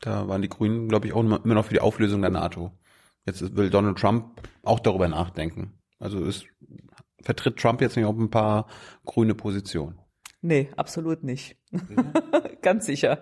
da 0.02 0.28
waren 0.28 0.41
die 0.41 0.50
Grünen, 0.50 0.88
glaube 0.88 1.08
ich, 1.08 1.14
auch 1.14 1.22
immer 1.22 1.41
noch 1.44 1.66
für 1.66 1.74
die 1.74 1.82
Auflösung 1.82 2.22
der 2.22 2.32
NATO. 2.32 2.72
Jetzt 3.26 3.56
will 3.56 3.70
Donald 3.70 3.98
Trump 3.98 4.41
auch 4.64 4.80
darüber 4.80 5.08
nachdenken. 5.08 5.80
Also 6.00 6.24
ist, 6.24 6.46
vertritt 7.22 7.58
Trump 7.58 7.82
jetzt 7.82 7.96
nicht 7.96 8.06
auch 8.06 8.18
ein 8.18 8.30
paar 8.30 8.68
grüne 9.06 9.36
Positionen? 9.36 10.00
Nee, 10.41 10.70
absolut 10.78 11.24
nicht. 11.24 11.58
Ganz 12.62 12.86
sicher. 12.86 13.22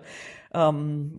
Ähm, 0.54 1.16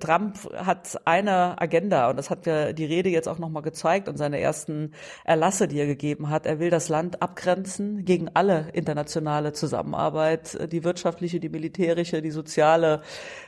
Trump 0.00 0.38
hat 0.54 1.00
eine 1.04 1.60
Agenda 1.60 2.08
und 2.08 2.16
das 2.16 2.30
hat 2.30 2.46
ja 2.46 2.72
die 2.72 2.84
Rede 2.84 3.10
jetzt 3.10 3.28
auch 3.28 3.38
nochmal 3.38 3.62
gezeigt 3.62 4.08
und 4.08 4.16
seine 4.16 4.40
ersten 4.40 4.92
Erlasse, 5.24 5.68
die 5.68 5.78
er 5.78 5.86
gegeben 5.86 6.30
hat. 6.30 6.46
Er 6.46 6.58
will 6.58 6.70
das 6.70 6.88
Land 6.88 7.20
abgrenzen 7.20 8.04
gegen 8.04 8.30
alle 8.32 8.68
internationale 8.72 9.52
Zusammenarbeit, 9.52 10.72
die 10.72 10.84
wirtschaftliche, 10.84 11.40
die 11.40 11.50
militärische, 11.50 12.22
die 12.22 12.30
soziale. 12.30 13.02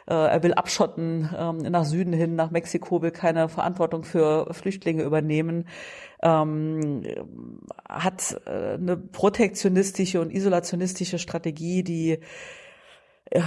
Äh, 0.06 0.14
er 0.14 0.43
will 0.43 0.55
abschotten 0.55 1.31
ähm, 1.36 1.59
nach 1.59 1.85
Süden 1.85 2.12
hin, 2.12 2.36
nach 2.36 2.51
Mexiko, 2.51 3.01
will 3.01 3.10
keine 3.10 3.48
Verantwortung 3.48 4.05
für 4.05 4.52
Flüchtlinge 4.52 5.02
übernehmen. 5.02 5.66
Ähm, 6.22 7.02
hat 7.89 8.39
äh, 8.44 8.74
eine 8.74 8.98
protektionistische 8.98 10.20
und 10.20 10.31
isolationistische 10.31 11.18
Strategie, 11.18 11.82
die 11.82 12.18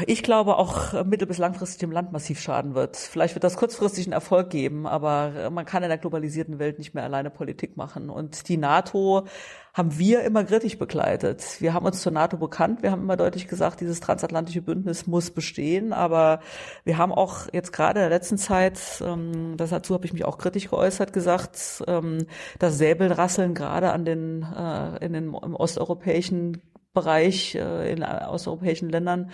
ich 0.08 0.24
glaube 0.24 0.58
auch 0.58 1.04
mittel- 1.04 1.28
bis 1.28 1.38
langfristig 1.38 1.80
dem 1.80 1.92
Land 1.92 2.14
massiv 2.14 2.40
schaden 2.40 2.74
wird. 2.74 2.96
Vielleicht 2.96 3.36
wird 3.36 3.44
das 3.44 3.58
kurzfristig 3.58 4.06
einen 4.06 4.14
Erfolg 4.14 4.50
geben, 4.50 4.88
aber 4.88 5.50
man 5.52 5.66
kann 5.66 5.84
in 5.84 5.90
der 5.90 5.98
globalisierten 5.98 6.58
Welt 6.58 6.78
nicht 6.78 6.94
mehr 6.94 7.04
alleine 7.04 7.30
Politik 7.30 7.76
machen. 7.76 8.10
Und 8.10 8.48
die 8.48 8.56
NATO 8.56 9.28
haben 9.74 9.98
wir 9.98 10.22
immer 10.24 10.46
kritisch 10.46 10.78
begleitet. 10.78 11.58
Wir 11.60 11.74
haben 11.74 11.86
uns 11.86 12.02
zur 12.02 12.14
NATO 12.14 12.38
bekannt. 12.38 12.82
Wir 12.82 12.92
haben 12.92 13.02
immer 13.02 13.18
deutlich 13.18 13.48
gesagt, 13.48 13.82
dieses 13.82 14.00
transatlantische 14.00 14.62
Bündnis 14.62 15.06
muss 15.08 15.32
bestehen. 15.32 15.92
Aber 15.92 16.40
wir 16.86 16.98
haben 16.98 17.12
auch 17.12 17.48
jetzt 17.52 17.74
gerade 17.74 18.00
in 18.00 18.04
der 18.04 18.18
letzten 18.18 18.38
Zeit, 18.38 19.04
ähm, 19.06 19.58
dazu 19.58 19.96
habe 19.96 20.06
ich 20.06 20.14
mich 20.14 20.24
auch 20.24 20.38
kritisch 20.38 20.70
geäußert, 20.70 21.12
gesagt, 21.12 21.84
ähm, 21.88 22.28
das 22.60 22.78
Säbelrasseln 22.78 23.54
gerade 23.54 23.92
an 23.92 24.06
den, 24.06 24.44
äh, 24.44 25.04
in 25.04 25.12
den 25.12 25.34
im 25.34 25.56
osteuropäischen 25.56 26.62
Bereich, 26.94 27.56
äh, 27.56 27.92
in 27.92 28.04
osteuropäischen 28.04 28.90
Ländern, 28.90 29.32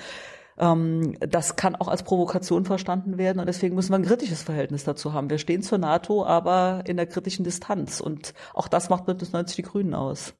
das 0.59 1.55
kann 1.55 1.75
auch 1.75 1.87
als 1.87 2.03
Provokation 2.03 2.65
verstanden 2.65 3.17
werden 3.17 3.39
und 3.39 3.45
deswegen 3.45 3.75
müssen 3.75 3.91
wir 3.91 3.95
ein 3.95 4.05
kritisches 4.05 4.43
Verhältnis 4.43 4.83
dazu 4.83 5.13
haben. 5.13 5.29
Wir 5.29 5.37
stehen 5.37 5.61
zur 5.61 5.77
NATO, 5.77 6.25
aber 6.25 6.83
in 6.85 6.97
der 6.97 7.05
kritischen 7.07 7.45
Distanz 7.45 8.01
und 8.01 8.33
auch 8.53 8.67
das 8.67 8.89
macht 8.89 9.05
Bündnis 9.05 9.31
90 9.31 9.55
die 9.55 9.61
Grünen 9.61 9.93
aus. 9.93 10.33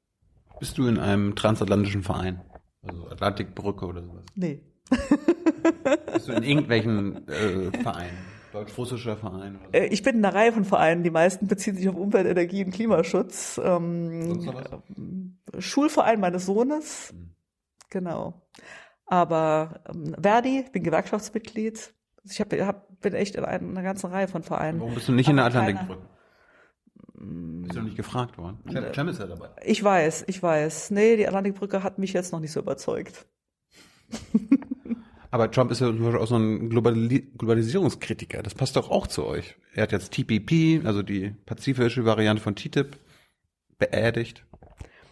Bist 0.60 0.78
du 0.78 0.88
in 0.88 1.00
einem 1.00 1.36
transatlantischen 1.36 2.04
Verein? 2.04 2.42
Also 2.86 3.08
Atlantikbrücke 3.10 3.86
oder 3.86 4.04
sowas? 4.04 4.26
Nee. 4.36 4.62
Bist 6.14 6.28
du 6.28 6.34
in 6.34 6.44
irgendwelchen 6.44 7.28
äh, 7.30 7.72
Vereinen? 7.82 8.18
Deutsch-russischer 8.52 9.16
Verein? 9.16 9.56
Oder 9.56 9.66
so? 9.66 9.72
Äh, 9.72 9.88
ich 9.88 10.04
bin 10.04 10.18
in 10.18 10.26
einer 10.26 10.36
Reihe 10.36 10.52
von 10.52 10.66
Vereinen. 10.66 11.04
Die 11.04 11.12
meisten 11.12 11.48
beziehen 11.48 11.78
sich 11.78 11.88
auf 11.88 11.96
Umwelt, 11.96 12.26
Energie 12.26 12.66
und 12.66 12.72
Klimaschutz. 12.72 13.60
Ähm, 13.64 15.38
Schulverein 15.60 16.20
meines 16.20 16.46
Sohnes. 16.46 17.14
Mhm. 17.14 17.36
Genau. 17.90 18.42
Aber 19.10 19.82
ähm, 19.90 20.16
Verdi, 20.22 20.60
ich 20.60 20.72
bin 20.72 20.84
Gewerkschaftsmitglied. 20.84 21.94
Ich 22.24 22.40
hab, 22.40 22.54
hab, 22.54 23.02
bin 23.02 23.14
echt 23.14 23.36
in 23.36 23.44
einer 23.44 23.82
ganzen 23.82 24.12
Reihe 24.12 24.28
von 24.28 24.44
Vereinen. 24.44 24.80
Warum 24.80 24.94
bist 24.94 25.08
du 25.08 25.12
nicht 25.12 25.30
in 25.30 25.38
der 25.38 25.46
Atlantikbrücke? 25.46 26.08
Bist 27.14 27.74
du 27.74 27.80
noch 27.80 27.86
nicht 27.86 27.98
gefragt 27.98 28.38
worden? 28.38 28.60
Cem, 28.72 28.94
Cem 28.94 29.08
ist 29.10 29.20
ja 29.20 29.28
dabei. 29.28 29.50
Ich 29.66 29.84
weiß, 29.84 30.26
ich 30.28 30.42
weiß. 30.42 30.92
Nee, 30.92 31.18
die 31.18 31.28
Atlantikbrücke 31.28 31.84
hat 31.84 31.98
mich 31.98 32.14
jetzt 32.14 32.32
noch 32.32 32.40
nicht 32.40 32.52
so 32.52 32.60
überzeugt. 32.60 33.26
Aber 35.32 35.52
Trump 35.52 35.72
ist 35.72 35.82
ja 35.82 35.90
auch 35.90 36.28
so 36.28 36.38
ein 36.38 36.70
Globali 36.70 37.32
Globalisierungskritiker. 37.38 38.42
Das 38.42 38.56
passt 38.56 38.76
doch 38.76 38.90
auch 38.90 39.08
zu 39.08 39.26
euch. 39.26 39.58
Er 39.74 39.84
hat 39.84 39.92
jetzt 39.92 40.14
TPP, 40.14 40.86
also 40.86 41.04
die 41.04 41.32
pazifische 41.46 42.06
Variante 42.06 42.42
von 42.42 42.56
TTIP, 42.56 42.98
beerdigt. 43.78 44.46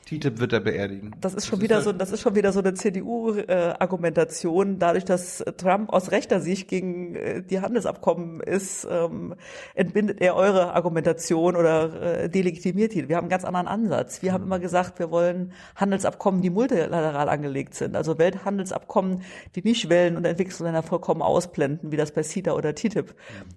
TTIP 0.08 0.40
wird 0.40 0.54
er 0.54 0.62
beerdigen. 0.62 1.14
Das 1.20 1.34
ist 1.34 1.48
schon 1.48 1.60
wieder 1.60 1.82
so, 1.82 1.92
das 1.92 2.14
ist 2.14 2.22
schon 2.22 2.34
wieder 2.34 2.54
so 2.54 2.62
eine 2.62 2.74
CDU-Argumentation. 2.74 4.80
Dadurch, 4.80 5.04
dass 5.04 5.44
Trump 5.58 5.92
aus 5.92 6.12
rechter 6.12 6.40
Sicht 6.40 6.70
gegen 6.70 7.16
äh, 7.16 7.44
die 7.44 7.60
Handelsabkommen 7.60 8.40
ist, 8.40 8.88
ähm, 8.90 9.36
entbindet 9.76 10.22
er 10.22 10.38
eure 10.38 10.74
Argumentation 10.74 11.58
oder 11.58 12.22
äh, 12.24 12.30
delegitimiert 12.30 12.94
die. 12.94 13.10
Wir 13.10 13.18
haben 13.18 13.26
einen 13.26 13.32
ganz 13.32 13.44
anderen 13.44 13.68
Ansatz. 13.68 14.22
Wir 14.22 14.32
haben 14.32 14.46
immer 14.46 14.60
gesagt, 14.60 14.98
wir 15.00 15.12
wollen 15.12 15.52
Handelsabkommen, 15.76 16.42
die 16.42 16.52
multilateral 16.52 17.28
angelegt 17.28 17.76
sind. 17.76 17.98
Also 17.98 18.18
Welthandelsabkommen, 18.18 19.24
die 19.56 19.62
nicht 19.62 19.90
Wellen- 19.90 20.16
und 20.16 20.24
Entwicklungsländer 20.24 20.84
vollkommen 20.84 21.22
ausblenden, 21.22 21.92
wie 21.92 21.98
das 21.98 22.14
bei 22.14 22.24
CETA 22.24 22.54
oder 22.54 22.74
TTIP 22.74 23.14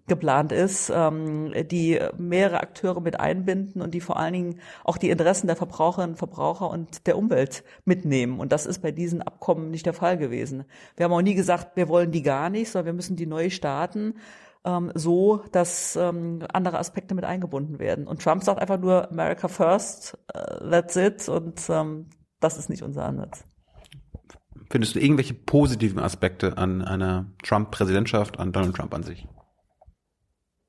geplant 0.09 0.51
ist, 0.51 0.90
ähm, 0.93 1.52
die 1.70 2.01
mehrere 2.18 2.59
Akteure 2.59 3.01
mit 3.01 3.20
einbinden 3.20 3.82
und 3.82 3.94
die 3.94 4.01
vor 4.01 4.18
allen 4.18 4.32
Dingen 4.32 4.59
auch 4.82 4.97
die 4.97 5.10
Interessen 5.10 5.47
der 5.47 5.55
Verbraucherinnen 5.55 6.14
und 6.14 6.16
Verbraucher 6.16 6.40
und 6.49 7.07
der 7.07 7.17
Umwelt 7.19 7.65
mitnehmen. 7.85 8.41
Und 8.41 8.53
das 8.53 8.67
ist 8.67 8.81
bei 8.81 8.93
diesen 8.93 9.23
Abkommen 9.23 9.71
nicht 9.71 9.87
der 9.87 9.95
Fall 9.95 10.19
gewesen. 10.19 10.65
Wir 10.97 11.05
haben 11.05 11.12
auch 11.12 11.23
nie 11.23 11.35
gesagt, 11.35 11.77
wir 11.77 11.89
wollen 11.89 12.11
die 12.11 12.23
gar 12.23 12.51
nicht, 12.51 12.71
sondern 12.71 12.87
wir 12.87 12.93
müssen 12.95 13.17
die 13.17 13.27
neu 13.27 13.51
starten 13.51 14.15
ähm, 14.65 14.93
so, 14.95 15.43
dass 15.53 15.97
ähm, 15.97 16.41
andere 16.53 16.79
Aspekte 16.79 17.15
mit 17.15 17.25
eingebunden 17.25 17.79
werden. 17.79 18.07
Und 18.07 18.23
Trump 18.23 18.43
sagt 18.43 18.61
einfach 18.61 18.79
nur 18.79 19.11
America 19.11 19.49
first, 19.49 20.19
uh, 20.35 20.69
that's 20.71 20.97
it. 20.97 21.29
Und 21.29 21.62
ähm, 21.69 22.07
das 22.41 22.59
ist 22.59 22.69
nicht 22.69 22.83
unser 22.83 23.05
Ansatz. 23.05 23.45
Findest 24.71 24.95
du 24.95 25.01
irgendwelche 25.01 25.35
positiven 25.35 25.99
Aspekte 25.99 26.57
an 26.59 26.83
einer 26.83 27.33
Trump-Präsidentschaft, 27.43 28.39
an 28.39 28.53
Donald 28.53 28.77
Trump 28.77 28.95
an 28.95 29.03
sich? 29.03 29.27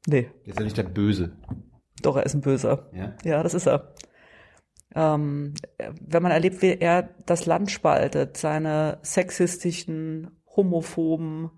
Nee. 0.07 0.31
Er 0.43 0.47
ist 0.47 0.59
ja 0.59 0.63
nicht 0.63 0.77
der 0.77 0.83
Böse. 0.83 1.37
Doch, 2.01 2.15
er 2.15 2.25
ist 2.25 2.33
ein 2.33 2.41
Böser. 2.41 2.89
Ja? 2.93 3.13
Ja, 3.23 3.43
das 3.43 3.53
ist 3.53 3.67
er. 3.67 3.93
Ähm, 4.93 5.53
wenn 5.99 6.23
man 6.23 6.31
erlebt, 6.31 6.61
wie 6.61 6.77
er 6.77 7.09
das 7.25 7.45
Land 7.45 7.71
spaltet, 7.71 8.37
seine 8.37 8.99
sexistischen, 9.03 10.41
homophoben, 10.55 11.51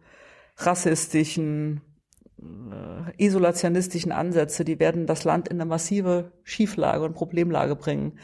rassistischen, 0.58 1.82
äh, 2.40 3.26
isolationistischen 3.26 4.12
Ansätze, 4.12 4.64
die 4.64 4.80
werden 4.80 5.08
das 5.08 5.24
Land 5.24 5.48
in 5.48 5.60
eine 5.60 5.70
massive 5.70 6.32
Schieflage 6.44 7.04
und 7.04 7.14
Problemlage 7.14 7.76
bringen. 7.76 8.20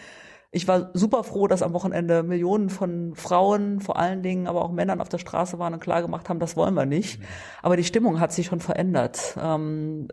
Ich 0.52 0.68
war 0.68 0.90
super 0.94 1.24
froh, 1.24 1.48
dass 1.48 1.62
am 1.62 1.74
Wochenende 1.74 2.24
Millionen 2.24 2.70
von 2.70 3.14
Frauen, 3.16 3.82
vor 3.82 3.98
allen 3.98 4.24
Dingen, 4.24 4.48
aber 4.48 4.64
auch 4.64 4.72
Männern 4.72 5.00
auf 5.00 5.10
der 5.10 5.20
Straße 5.20 5.60
waren 5.60 5.74
und 5.74 5.80
klar 5.80 6.02
gemacht 6.02 6.28
haben, 6.28 6.40
das 6.40 6.58
wollen 6.58 6.74
wir 6.74 6.88
nicht. 6.88 7.22
Aber 7.62 7.78
die 7.78 7.84
Stimmung 7.84 8.20
hat 8.20 8.32
sich 8.32 8.48
schon 8.48 8.60
verändert. 8.60 9.38
Ähm, 9.40 10.08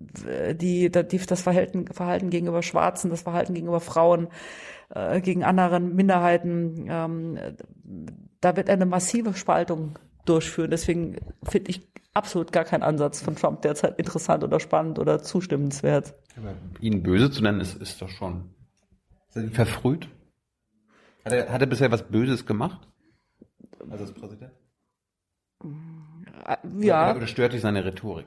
die, 0.00 0.90
die, 0.90 1.18
das 1.18 1.42
Verhalten, 1.42 1.86
Verhalten 1.88 2.30
gegenüber 2.30 2.62
Schwarzen, 2.62 3.10
das 3.10 3.22
Verhalten 3.22 3.54
gegenüber 3.54 3.80
Frauen, 3.80 4.28
äh, 4.90 5.20
gegen 5.20 5.44
anderen 5.44 5.94
Minderheiten, 5.94 6.86
ähm, 6.88 7.38
da 8.40 8.56
wird 8.56 8.70
eine 8.70 8.86
massive 8.86 9.34
Spaltung 9.34 9.98
durchführen. 10.24 10.70
Deswegen 10.70 11.16
finde 11.42 11.70
ich 11.70 11.88
absolut 12.14 12.52
gar 12.52 12.64
keinen 12.64 12.82
Ansatz 12.82 13.20
von 13.20 13.36
Trump 13.36 13.62
derzeit 13.62 13.98
interessant 13.98 14.42
oder 14.42 14.58
spannend 14.58 14.98
oder 14.98 15.22
zustimmenswert. 15.22 16.14
Aber 16.36 16.54
ihn 16.80 17.02
böse 17.02 17.30
zu 17.30 17.42
nennen, 17.42 17.60
ist, 17.60 17.80
ist 17.80 18.00
doch 18.00 18.08
schon. 18.08 18.54
Ist 19.28 19.36
er 19.36 19.50
verfrüht? 19.50 20.08
Hat 21.24 21.32
er, 21.32 21.52
hat 21.52 21.60
er 21.60 21.66
bisher 21.66 21.92
was 21.92 22.02
Böses 22.02 22.46
gemacht? 22.46 22.88
Also 23.90 24.04
als 24.04 24.12
Präsident? 24.12 24.52
Ja. 26.78 27.10
Oder, 27.10 27.16
oder 27.16 27.26
stört 27.26 27.52
dich 27.52 27.60
seine 27.60 27.84
Rhetorik? 27.84 28.26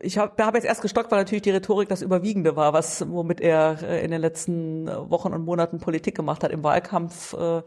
Ich 0.00 0.18
habe 0.18 0.42
hab 0.44 0.54
jetzt 0.54 0.64
erst 0.64 0.82
gestockt, 0.82 1.10
weil 1.10 1.20
natürlich 1.20 1.42
die 1.42 1.50
Rhetorik 1.50 1.88
das 1.88 2.02
Überwiegende 2.02 2.56
war, 2.56 2.72
was 2.72 3.08
womit 3.08 3.40
er 3.40 3.78
äh, 3.82 4.04
in 4.04 4.10
den 4.10 4.20
letzten 4.20 4.86
Wochen 4.86 5.32
und 5.32 5.44
Monaten 5.44 5.78
Politik 5.78 6.14
gemacht 6.14 6.44
hat 6.44 6.50
im 6.52 6.62
Wahlkampf 6.62 7.34
äh, 7.34 7.62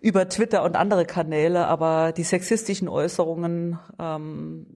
über 0.00 0.28
Twitter 0.28 0.62
und 0.62 0.76
andere 0.76 1.04
Kanäle. 1.04 1.66
Aber 1.66 2.12
die 2.12 2.24
sexistischen 2.24 2.88
Äußerungen, 2.88 3.78
ähm, 3.98 4.66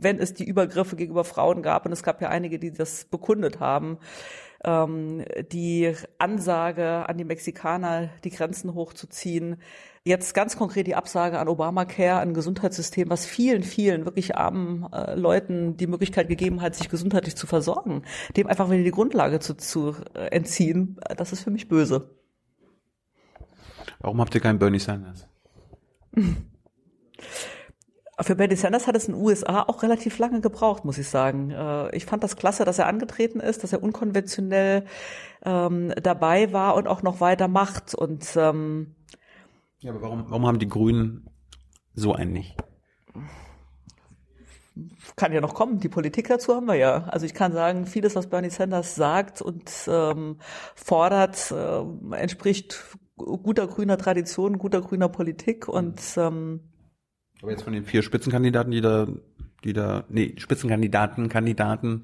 wenn 0.00 0.18
es 0.18 0.34
die 0.34 0.44
Übergriffe 0.44 0.96
gegenüber 0.96 1.24
Frauen 1.24 1.62
gab, 1.62 1.86
und 1.86 1.92
es 1.92 2.02
gab 2.02 2.20
ja 2.20 2.28
einige, 2.28 2.58
die 2.58 2.72
das 2.72 3.04
bekundet 3.04 3.60
haben, 3.60 3.98
ähm, 4.66 5.24
die 5.50 5.94
Ansage 6.18 7.08
an 7.08 7.16
die 7.16 7.24
Mexikaner, 7.24 8.10
die 8.24 8.30
Grenzen 8.30 8.74
hochzuziehen, 8.74 9.56
Jetzt 10.06 10.34
ganz 10.34 10.56
konkret 10.56 10.86
die 10.86 10.94
Absage 10.94 11.40
an 11.40 11.48
Obamacare, 11.48 12.20
ein 12.20 12.32
Gesundheitssystem, 12.32 13.10
was 13.10 13.26
vielen, 13.26 13.64
vielen 13.64 14.04
wirklich 14.04 14.36
armen 14.36 14.86
äh, 14.92 15.16
Leuten 15.16 15.76
die 15.76 15.88
Möglichkeit 15.88 16.28
gegeben 16.28 16.62
hat, 16.62 16.76
sich 16.76 16.88
gesundheitlich 16.88 17.34
zu 17.34 17.48
versorgen, 17.48 18.04
dem 18.36 18.46
einfach 18.46 18.70
wieder 18.70 18.84
die 18.84 18.92
Grundlage 18.92 19.40
zu, 19.40 19.54
zu 19.56 19.96
äh, 20.14 20.28
entziehen, 20.28 21.00
das 21.16 21.32
ist 21.32 21.42
für 21.42 21.50
mich 21.50 21.66
böse. 21.66 22.14
Warum 23.98 24.20
habt 24.20 24.32
ihr 24.36 24.40
keinen 24.40 24.60
Bernie 24.60 24.78
Sanders? 24.78 25.26
Für 28.18 28.34
Bernie 28.34 28.56
Sanders 28.56 28.86
hat 28.86 28.96
es 28.96 29.08
in 29.08 29.14
den 29.14 29.22
USA 29.22 29.62
auch 29.62 29.82
relativ 29.82 30.18
lange 30.18 30.40
gebraucht, 30.40 30.86
muss 30.86 30.96
ich 30.96 31.08
sagen. 31.08 31.50
Äh, 31.50 31.94
ich 31.94 32.06
fand 32.06 32.24
das 32.24 32.36
klasse, 32.36 32.64
dass 32.64 32.78
er 32.78 32.86
angetreten 32.86 33.40
ist, 33.40 33.62
dass 33.62 33.74
er 33.74 33.82
unkonventionell 33.82 34.86
ähm, 35.44 35.92
dabei 36.02 36.52
war 36.52 36.76
und 36.76 36.88
auch 36.88 37.02
noch 37.02 37.20
weiter 37.20 37.46
macht. 37.46 37.94
Und 37.94 38.26
ähm, 38.36 38.94
ja, 39.80 39.90
aber 39.92 40.00
warum, 40.00 40.24
warum 40.28 40.46
haben 40.46 40.58
die 40.58 40.68
Grünen 40.68 41.28
so 41.92 42.14
einen 42.14 42.32
nicht? 42.32 42.56
Kann 45.16 45.32
ja 45.32 45.42
noch 45.42 45.54
kommen. 45.54 45.78
Die 45.80 45.88
Politik 45.90 46.28
dazu 46.28 46.54
haben 46.54 46.66
wir 46.66 46.74
ja. 46.74 47.04
Also 47.04 47.26
ich 47.26 47.34
kann 47.34 47.52
sagen, 47.52 47.86
vieles, 47.86 48.14
was 48.16 48.28
Bernie 48.28 48.50
Sanders 48.50 48.94
sagt 48.94 49.42
und 49.42 49.70
ähm, 49.88 50.38
fordert, 50.74 51.50
äh, 51.50 52.14
entspricht 52.14 52.96
guter 53.16 53.66
grüner 53.66 53.98
Tradition, 53.98 54.58
guter 54.58 54.80
grüner 54.80 55.08
Politik 55.08 55.68
und 55.68 56.00
ähm, 56.16 56.60
aber 57.42 57.50
jetzt 57.50 57.62
von 57.62 57.72
den 57.72 57.84
vier 57.84 58.02
Spitzenkandidaten, 58.02 58.70
die 58.70 58.80
da, 58.80 59.06
die 59.64 59.72
da, 59.72 60.04
nee, 60.08 60.34
Spitzenkandidaten, 60.38 61.28
Kandidaten, 61.28 62.02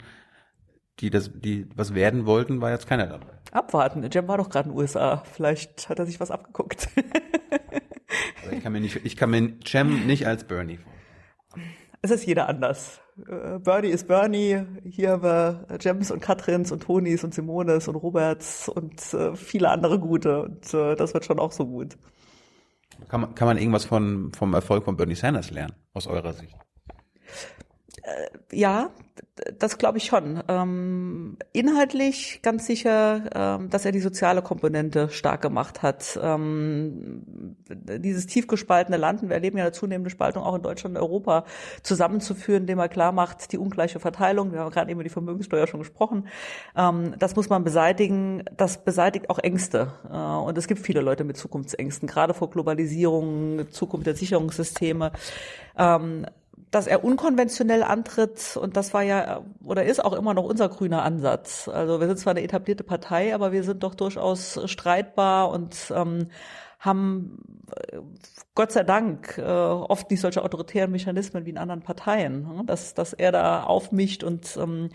die 1.01 1.11
das, 1.11 1.31
die 1.35 1.67
was 1.75 1.95
werden 1.95 2.27
wollten, 2.27 2.61
war 2.61 2.71
jetzt 2.71 2.87
keiner 2.87 3.07
dabei. 3.07 3.33
Abwarten. 3.51 4.09
Jem 4.11 4.29
war 4.29 4.39
doch 4.39 4.51
gerade 4.51 4.69
in 4.69 4.75
den 4.75 4.81
USA. 4.81 5.23
Vielleicht 5.31 5.89
hat 5.89 5.99
er 5.99 6.07
sich 6.07 6.21
was 6.21 6.31
abgeguckt. 6.31 6.89
Aber 8.45 8.53
ich 8.53 8.63
kann 8.63 8.73
mir 8.73 8.81
nicht, 8.81 9.01
ich 9.05 9.17
kann 9.17 9.31
mir 9.31 9.55
Cem 9.67 10.07
nicht 10.07 10.27
als 10.27 10.45
Bernie 10.45 10.77
vorstellen. 10.77 10.93
Es 12.05 12.11
ist 12.11 12.27
jeder 12.27 12.49
anders. 12.49 13.01
Äh, 13.29 13.61
Bernie 13.61 13.91
ist 13.91 14.09
Bernie. 14.09 14.63
Hier 14.85 15.11
haben 15.11 15.23
wir 15.23 15.67
Jems 15.81 16.11
und 16.11 16.21
Katrins 16.21 16.73
und 16.73 16.83
Tonis 16.83 17.23
und 17.23 17.33
Simones 17.33 17.87
und 17.87 17.95
Roberts 17.95 18.69
und 18.69 19.15
äh, 19.15 19.37
viele 19.37 19.71
andere 19.71 20.01
gute. 20.01 20.43
Und 20.43 20.75
äh, 20.75 20.97
das 20.97 21.15
wird 21.15 21.25
schon 21.25 21.39
auch 21.39 21.53
so 21.53 21.65
gut. 21.65 21.97
Kann 23.09 23.20
man, 23.20 23.35
kann 23.35 23.47
man 23.49 23.59
irgendwas 23.59 23.85
von, 23.85 24.33
vom 24.33 24.55
Erfolg 24.55 24.85
von 24.85 24.97
Bernie 24.97 25.15
Sanders 25.15 25.51
lernen, 25.51 25.74
aus 25.93 26.07
eurer 26.07 26.33
Sicht? 26.33 26.57
Äh, 28.03 28.57
ja, 28.57 28.91
das 29.59 29.79
glaube 29.79 29.97
ich 29.97 30.05
schon. 30.05 30.43
Ähm, 30.49 31.39
inhaltlich 31.53 32.41
ganz 32.43 32.67
sicher, 32.67 33.31
ähm, 33.35 33.71
dass 33.71 33.87
er 33.87 33.93
die 33.93 34.01
soziale 34.01 34.43
Komponente 34.43 35.09
stark 35.09 35.41
gemacht 35.41 35.83
hat. 35.83 36.19
Ähm, 36.23 37.23
dieses 37.67 38.27
tief 38.27 38.47
gespaltene 38.47 38.99
Land, 38.99 39.23
wir 39.23 39.31
erleben 39.31 39.57
ja 39.57 39.65
eine 39.65 39.73
zunehmende 39.73 40.11
Spaltung 40.11 40.43
auch 40.43 40.55
in 40.55 40.63
Deutschland 40.63 40.97
und 40.97 41.03
Europa, 41.03 41.45
zusammenzuführen, 41.83 42.65
indem 42.65 42.79
er 42.79 42.91
klar 42.91 43.13
macht, 43.13 43.53
die 43.53 43.59
ungleiche 43.59 44.01
Verteilung, 44.01 44.53
wir 44.53 44.61
haben 44.61 44.71
gerade 44.71 44.91
eben 44.91 45.01
über 45.01 45.05
die 45.05 45.11
Vermögenssteuer 45.11 45.67
schon 45.67 45.81
gesprochen, 45.81 46.29
ähm, 46.77 47.15
das 47.19 47.35
muss 47.35 47.49
man 47.49 47.65
beseitigen. 47.65 48.45
Das 48.57 48.85
beseitigt 48.85 49.31
auch 49.31 49.39
Ängste. 49.39 49.95
Äh, 50.11 50.15
und 50.15 50.59
es 50.59 50.67
gibt 50.67 50.81
viele 50.81 51.01
Leute 51.01 51.25
mit 51.25 51.39
Zukunftsängsten, 51.39 52.07
gerade 52.07 52.35
vor 52.35 52.51
Globalisierung, 52.51 53.71
Zukunft 53.71 54.07
der 54.07 54.15
Sicherungssysteme. 54.15 55.13
Dass 56.73 56.89
er 56.89 57.05
unkonventionell 57.05 57.85
antritt 57.85 58.57
und 58.57 58.77
das 58.77 58.93
war 58.93 59.03
ja 59.03 59.43
oder 59.62 59.85
ist 59.85 60.05
auch 60.05 60.15
immer 60.15 60.35
noch 60.35 60.44
unser 60.44 60.69
grüner 60.69 61.05
Ansatz. 61.05 61.69
Also 61.69 62.01
wir 62.01 62.09
sind 62.09 62.19
zwar 62.19 62.32
eine 62.32 62.43
etablierte 62.43 62.82
Partei, 62.82 63.35
aber 63.35 63.53
wir 63.53 63.62
sind 63.62 63.85
doch 63.85 63.94
durchaus 63.94 64.59
streitbar 64.69 65.51
und 65.51 65.93
ähm, 65.94 66.28
haben 66.82 67.39
äh, 67.77 67.99
Gott 68.55 68.73
sei 68.73 68.82
Dank 68.82 69.39
äh, 69.39 69.43
oft 69.43 70.11
nicht 70.11 70.20
solche 70.20 70.43
autoritären 70.43 70.90
Mechanismen 70.90 71.47
wie 71.47 71.51
in 71.51 71.59
anderen 71.59 71.82
Parteien, 71.82 72.43
ne? 72.43 72.65
dass, 72.66 72.93
dass 72.94 73.12
er 73.12 73.32
da 73.32 73.62
aufmischt 73.62 74.24
und 74.24 74.59
ähm, 74.61 74.90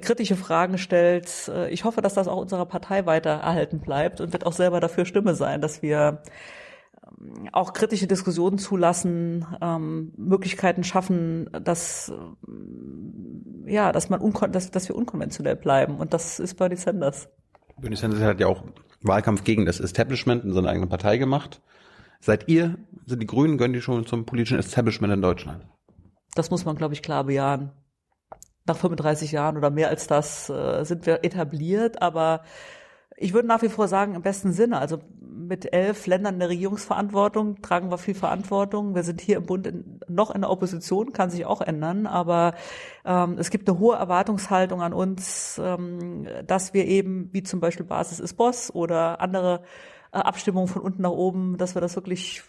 kritische 0.00 0.36
Fragen 0.36 0.78
stellt. 0.78 1.48
Äh, 1.48 1.70
ich 1.70 1.84
hoffe, 1.84 2.00
dass 2.02 2.14
das 2.14 2.28
auch 2.28 2.38
unserer 2.38 2.66
Partei 2.66 3.04
weiter 3.04 3.30
erhalten 3.30 3.80
bleibt 3.80 4.20
und 4.20 4.32
wird 4.32 4.46
auch 4.46 4.52
selber 4.52 4.80
dafür 4.80 5.04
Stimme 5.04 5.34
sein, 5.34 5.60
dass 5.60 5.82
wir 5.82 6.22
auch 7.52 7.72
kritische 7.72 8.06
Diskussionen 8.06 8.58
zulassen, 8.58 9.46
ähm, 9.60 10.12
Möglichkeiten 10.16 10.84
schaffen, 10.84 11.48
dass 11.52 12.12
ja, 13.66 13.92
dass 13.92 14.10
man 14.10 14.20
unkon 14.20 14.52
dass, 14.52 14.70
dass 14.70 14.88
wir 14.88 14.96
unkonventionell 14.96 15.56
bleiben 15.56 15.96
und 15.96 16.12
das 16.12 16.38
ist 16.38 16.54
Bernie 16.56 16.76
Sanders. 16.76 17.28
Bernie 17.80 17.96
Sanders 17.96 18.20
hat 18.20 18.40
ja 18.40 18.46
auch 18.46 18.64
Wahlkampf 19.02 19.44
gegen 19.44 19.66
das 19.66 19.80
Establishment 19.80 20.44
in 20.44 20.52
seiner 20.52 20.70
eigenen 20.70 20.88
Partei 20.88 21.18
gemacht. 21.18 21.60
Seid 22.20 22.48
ihr, 22.48 22.78
sind 23.04 23.20
die 23.20 23.26
Grünen, 23.26 23.58
gehören 23.58 23.74
die 23.74 23.82
schon 23.82 24.06
zum 24.06 24.24
politischen 24.24 24.58
Establishment 24.58 25.12
in 25.12 25.20
Deutschland? 25.20 25.66
Das 26.34 26.50
muss 26.50 26.64
man, 26.64 26.76
glaube 26.76 26.94
ich, 26.94 27.02
klar 27.02 27.24
bejahen. 27.24 27.72
Nach 28.66 28.76
35 28.76 29.30
Jahren 29.30 29.58
oder 29.58 29.70
mehr 29.70 29.88
als 29.88 30.06
das 30.06 30.48
äh, 30.48 30.84
sind 30.84 31.04
wir 31.04 31.22
etabliert, 31.22 32.00
aber 32.00 32.42
Ich 33.16 33.32
würde 33.32 33.46
nach 33.46 33.62
wie 33.62 33.68
vor 33.68 33.88
sagen, 33.88 34.14
im 34.14 34.22
besten 34.22 34.52
Sinne. 34.52 34.78
Also 34.78 34.98
mit 35.34 35.72
elf 35.72 36.06
Ländern 36.06 36.34
in 36.34 36.40
der 36.40 36.48
Regierungsverantwortung 36.48 37.60
tragen 37.60 37.90
wir 37.90 37.98
viel 37.98 38.14
Verantwortung. 38.14 38.94
Wir 38.94 39.02
sind 39.02 39.20
hier 39.20 39.36
im 39.36 39.46
Bund 39.46 39.66
in, 39.66 40.00
noch 40.08 40.34
in 40.34 40.42
der 40.42 40.50
Opposition, 40.50 41.12
kann 41.12 41.30
sich 41.30 41.44
auch 41.44 41.60
ändern, 41.60 42.06
aber 42.06 42.54
ähm, 43.04 43.36
es 43.38 43.50
gibt 43.50 43.68
eine 43.68 43.78
hohe 43.78 43.96
Erwartungshaltung 43.96 44.82
an 44.82 44.92
uns, 44.92 45.60
ähm, 45.62 46.26
dass 46.46 46.74
wir 46.74 46.86
eben, 46.86 47.28
wie 47.32 47.42
zum 47.42 47.60
Beispiel 47.60 47.86
Basis 47.86 48.20
ist 48.20 48.34
Boss 48.34 48.72
oder 48.74 49.20
andere 49.20 49.62
äh, 50.12 50.18
Abstimmungen 50.18 50.68
von 50.68 50.82
unten 50.82 51.02
nach 51.02 51.10
oben, 51.10 51.58
dass 51.58 51.74
wir 51.74 51.80
das 51.80 51.96
wirklich 51.96 52.42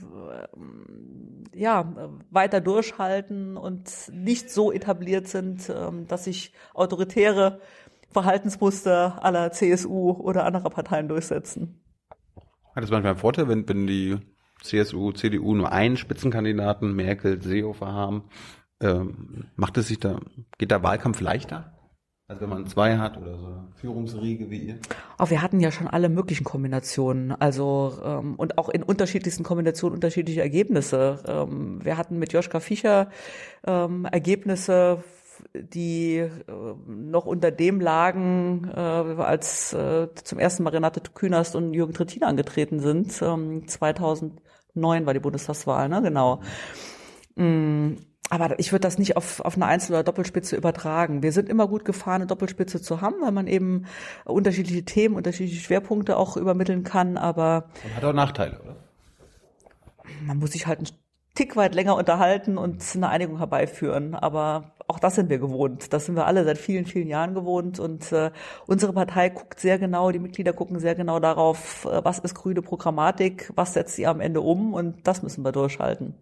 äh, 0.00 1.58
ja, 1.58 1.92
weiter 2.30 2.60
durchhalten 2.60 3.56
und 3.56 3.90
nicht 4.12 4.50
so 4.50 4.72
etabliert 4.72 5.28
sind, 5.28 5.70
ähm, 5.70 6.08
dass 6.08 6.24
sich 6.24 6.52
autoritäre 6.74 7.60
Verhaltensmuster 8.10 9.22
aller 9.22 9.52
CSU 9.52 10.12
oder 10.12 10.44
anderer 10.44 10.70
Parteien 10.70 11.08
durchsetzen. 11.08 11.83
Hat 12.74 12.82
es 12.82 12.90
manchmal 12.90 13.12
einen 13.12 13.20
Vorteil, 13.20 13.48
wenn, 13.48 13.68
wenn 13.68 13.86
die 13.86 14.18
CSU, 14.62 15.12
CDU 15.12 15.54
nur 15.54 15.72
einen 15.72 15.96
Spitzenkandidaten, 15.96 16.94
Merkel, 16.94 17.40
Seehofer 17.42 17.92
haben? 17.92 18.24
Ähm, 18.80 19.46
macht 19.56 19.76
es 19.76 19.88
sich 19.88 20.00
da, 20.00 20.18
geht 20.58 20.70
der 20.70 20.82
Wahlkampf 20.82 21.20
leichter? 21.20 21.74
Also 22.26 22.40
wenn 22.40 22.48
man 22.48 22.66
zwei 22.66 22.96
hat 22.96 23.18
oder 23.18 23.36
so 23.36 23.64
Führungsriege 23.74 24.48
wie 24.48 24.58
ihr? 24.58 24.78
Auch 25.18 25.28
wir 25.28 25.42
hatten 25.42 25.60
ja 25.60 25.70
schon 25.70 25.86
alle 25.86 26.08
möglichen 26.08 26.44
Kombinationen, 26.44 27.32
also 27.32 27.98
ähm, 28.02 28.36
und 28.36 28.56
auch 28.56 28.70
in 28.70 28.82
unterschiedlichsten 28.82 29.44
Kombinationen 29.44 29.94
unterschiedliche 29.94 30.40
Ergebnisse. 30.40 31.22
Ähm, 31.26 31.84
wir 31.84 31.98
hatten 31.98 32.18
mit 32.18 32.32
Joschka 32.32 32.60
Fischer 32.60 33.10
ähm, 33.66 34.06
Ergebnisse, 34.06 35.04
die 35.54 36.16
äh, 36.16 36.30
noch 36.86 37.26
unter 37.26 37.50
dem 37.50 37.80
lagen, 37.80 38.70
äh, 38.74 38.78
als 38.78 39.72
äh, 39.72 40.08
zum 40.14 40.38
ersten 40.38 40.62
Mal 40.62 40.70
Renate 40.70 41.00
Künast 41.12 41.56
und 41.56 41.74
Jürgen 41.74 41.94
Trittin 41.94 42.24
angetreten 42.24 42.80
sind. 42.80 43.20
Ähm, 43.22 43.66
2009 43.66 45.06
war 45.06 45.14
die 45.14 45.20
Bundestagswahl, 45.20 45.88
ne? 45.88 46.02
Genau. 46.02 46.40
Mm, 47.36 47.94
aber 48.30 48.58
ich 48.58 48.72
würde 48.72 48.80
das 48.80 48.98
nicht 48.98 49.16
auf, 49.16 49.40
auf 49.40 49.54
eine 49.56 49.66
Einzel- 49.66 49.92
oder 49.92 50.02
Doppelspitze 50.02 50.56
übertragen. 50.56 51.22
Wir 51.22 51.32
sind 51.32 51.48
immer 51.48 51.68
gut 51.68 51.84
gefahren, 51.84 52.16
eine 52.16 52.26
Doppelspitze 52.26 52.80
zu 52.80 53.00
haben, 53.00 53.16
weil 53.20 53.32
man 53.32 53.46
eben 53.46 53.84
unterschiedliche 54.24 54.84
Themen, 54.84 55.14
unterschiedliche 55.14 55.60
Schwerpunkte 55.60 56.16
auch 56.16 56.36
übermitteln 56.36 56.84
kann. 56.84 57.16
Aber 57.16 57.66
Und 57.84 57.96
hat 57.96 58.04
auch 58.04 58.12
Nachteile, 58.12 58.60
oder? 58.62 58.76
man 60.26 60.38
muss 60.38 60.52
sich 60.52 60.66
halt 60.66 60.78
einen 60.78 60.88
Tick 61.34 61.56
weit 61.56 61.74
länger 61.74 61.96
unterhalten 61.96 62.58
und 62.58 62.82
eine 62.94 63.08
Einigung 63.08 63.38
herbeiführen. 63.38 64.14
Aber 64.14 64.73
auch 64.86 64.98
das 64.98 65.14
sind 65.14 65.30
wir 65.30 65.38
gewohnt. 65.38 65.92
Das 65.92 66.06
sind 66.06 66.14
wir 66.14 66.26
alle 66.26 66.44
seit 66.44 66.58
vielen, 66.58 66.84
vielen 66.86 67.08
Jahren 67.08 67.34
gewohnt. 67.34 67.78
Und 67.80 68.12
äh, 68.12 68.30
unsere 68.66 68.92
Partei 68.92 69.30
guckt 69.30 69.60
sehr 69.60 69.78
genau, 69.78 70.10
die 70.10 70.18
Mitglieder 70.18 70.52
gucken 70.52 70.78
sehr 70.78 70.94
genau 70.94 71.20
darauf, 71.20 71.86
äh, 71.86 72.04
was 72.04 72.18
ist 72.18 72.34
grüne 72.34 72.62
Programmatik, 72.62 73.50
was 73.54 73.74
setzt 73.74 73.96
sie 73.96 74.06
am 74.06 74.20
Ende 74.20 74.40
um 74.40 74.74
und 74.74 75.06
das 75.06 75.22
müssen 75.22 75.44
wir 75.44 75.52
durchhalten. 75.52 76.14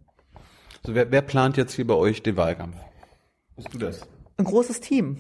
So, 0.85 0.95
wer, 0.95 1.11
wer 1.11 1.23
plant 1.23 1.57
jetzt 1.57 1.75
hier 1.75 1.87
bei 1.87 1.95
euch 1.95 2.23
den 2.23 2.37
Wahlkampf? 2.37 2.77
Bist 3.57 3.73
du 3.73 3.79
das? 3.79 4.01
Ein 4.37 4.45
großes 4.45 4.81
Team. 4.81 5.19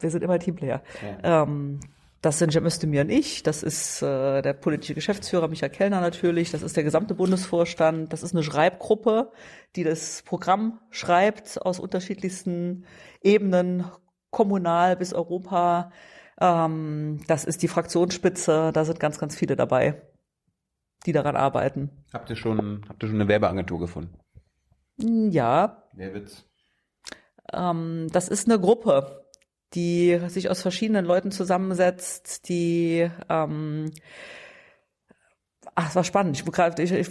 Wir 0.00 0.10
sind 0.10 0.22
immer 0.22 0.38
Teamplayer. 0.38 0.82
Ähm, 1.22 1.80
das 2.24 2.38
sind 2.38 2.52
Cem 2.52 2.64
Özdemir 2.64 3.02
und 3.02 3.10
ich, 3.10 3.42
das 3.42 3.62
ist 3.62 4.02
äh, 4.02 4.42
der 4.42 4.52
politische 4.54 4.94
Geschäftsführer 4.94 5.48
Michael 5.48 5.70
Kellner 5.70 6.00
natürlich, 6.00 6.50
das 6.50 6.62
ist 6.62 6.76
der 6.76 6.84
gesamte 6.84 7.14
Bundesvorstand, 7.14 8.12
das 8.12 8.22
ist 8.22 8.34
eine 8.34 8.42
Schreibgruppe, 8.42 9.30
die 9.76 9.84
das 9.84 10.22
Programm 10.22 10.80
schreibt 10.90 11.60
aus 11.60 11.80
unterschiedlichsten 11.80 12.84
Ebenen, 13.22 13.84
kommunal 14.30 14.96
bis 14.96 15.12
Europa. 15.12 15.92
Ähm, 16.40 17.20
das 17.26 17.44
ist 17.44 17.62
die 17.62 17.68
Fraktionsspitze, 17.68 18.70
da 18.72 18.84
sind 18.84 19.00
ganz, 19.00 19.18
ganz 19.18 19.36
viele 19.36 19.56
dabei, 19.56 20.02
die 21.06 21.12
daran 21.12 21.36
arbeiten. 21.36 21.90
Habt 22.12 22.30
ihr 22.30 22.36
schon, 22.36 22.84
habt 22.88 23.02
ihr 23.02 23.08
schon 23.08 23.20
eine 23.20 23.28
Werbeagentur 23.28 23.80
gefunden? 23.80 24.18
Ja, 24.96 25.84
Wer 25.96 26.14
wird's? 26.14 26.44
Ähm, 27.52 28.08
das 28.12 28.28
ist 28.28 28.48
eine 28.48 28.58
Gruppe, 28.58 29.23
die 29.74 30.20
sich 30.28 30.48
aus 30.50 30.62
verschiedenen 30.62 31.04
Leuten 31.04 31.30
zusammensetzt, 31.30 32.48
die 32.48 33.10
ähm, 33.28 33.90
ach, 35.74 35.88
es 35.90 35.96
war 35.96 36.04
spannend. 36.04 36.36
Ich, 36.36 36.44
bin 36.44 36.52
grad- 36.52 36.78
ich, 36.78 36.92
ich 36.92 37.08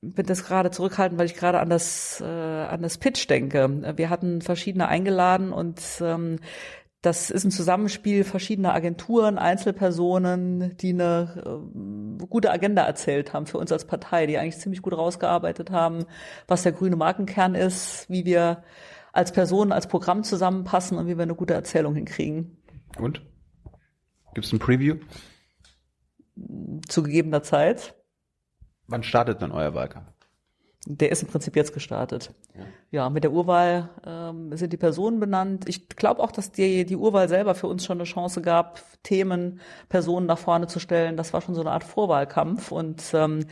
bin 0.00 0.26
das 0.26 0.44
gerade 0.44 0.70
zurückhaltend, 0.70 1.18
weil 1.18 1.26
ich 1.26 1.34
gerade 1.34 1.60
an 1.60 1.70
das 1.70 2.20
äh, 2.20 2.24
an 2.24 2.82
das 2.82 2.98
Pitch 2.98 3.28
denke. 3.28 3.96
Wir 3.96 4.10
hatten 4.10 4.42
verschiedene 4.42 4.88
eingeladen 4.88 5.52
und 5.52 5.80
ähm, 6.00 6.38
das 7.02 7.30
ist 7.30 7.44
ein 7.44 7.50
Zusammenspiel 7.50 8.22
verschiedener 8.22 8.74
Agenturen, 8.74 9.36
Einzelpersonen, 9.36 10.76
die 10.76 10.90
eine 10.90 11.42
ähm, 11.44 12.18
gute 12.30 12.50
Agenda 12.52 12.84
erzählt 12.84 13.32
haben 13.32 13.46
für 13.46 13.58
uns 13.58 13.72
als 13.72 13.86
Partei, 13.86 14.26
die 14.26 14.38
eigentlich 14.38 14.58
ziemlich 14.58 14.82
gut 14.82 14.96
rausgearbeitet 14.96 15.72
haben, 15.72 16.04
was 16.46 16.62
der 16.62 16.70
grüne 16.72 16.94
Markenkern 16.94 17.56
ist, 17.56 18.08
wie 18.08 18.24
wir 18.24 18.62
als 19.12 19.32
Personen, 19.32 19.72
als 19.72 19.86
Programm 19.86 20.24
zusammenpassen 20.24 20.98
und 20.98 21.06
wie 21.06 21.16
wir 21.16 21.22
eine 21.22 21.34
gute 21.34 21.54
Erzählung 21.54 21.94
hinkriegen. 21.94 22.56
Und? 22.98 23.22
Gibt's 24.34 24.52
ein 24.52 24.58
Preview? 24.58 24.96
Zu 26.88 27.02
gegebener 27.02 27.42
Zeit. 27.42 27.94
Wann 28.86 29.02
startet 29.02 29.42
dann 29.42 29.52
euer 29.52 29.74
Wahlkampf? 29.74 30.11
Der 30.86 31.12
ist 31.12 31.22
im 31.22 31.28
Prinzip 31.28 31.54
jetzt 31.54 31.72
gestartet. 31.72 32.32
Ja, 32.90 33.08
mit 33.08 33.22
der 33.22 33.30
Urwahl 33.32 33.88
ähm, 34.04 34.54
sind 34.56 34.72
die 34.72 34.76
Personen 34.76 35.20
benannt. 35.20 35.68
Ich 35.68 35.88
glaube 35.88 36.20
auch, 36.20 36.32
dass 36.32 36.50
die, 36.50 36.84
die 36.84 36.96
Urwahl 36.96 37.28
selber 37.28 37.54
für 37.54 37.68
uns 37.68 37.84
schon 37.84 37.98
eine 37.98 38.04
Chance 38.04 38.42
gab, 38.42 38.82
Themen, 39.04 39.60
Personen 39.88 40.26
nach 40.26 40.38
vorne 40.38 40.66
zu 40.66 40.80
stellen. 40.80 41.16
Das 41.16 41.32
war 41.32 41.40
schon 41.40 41.54
so 41.54 41.60
eine 41.60 41.70
Art 41.70 41.84
Vorwahlkampf. 41.84 42.72
Und 42.72 43.02
ähm, 43.14 43.46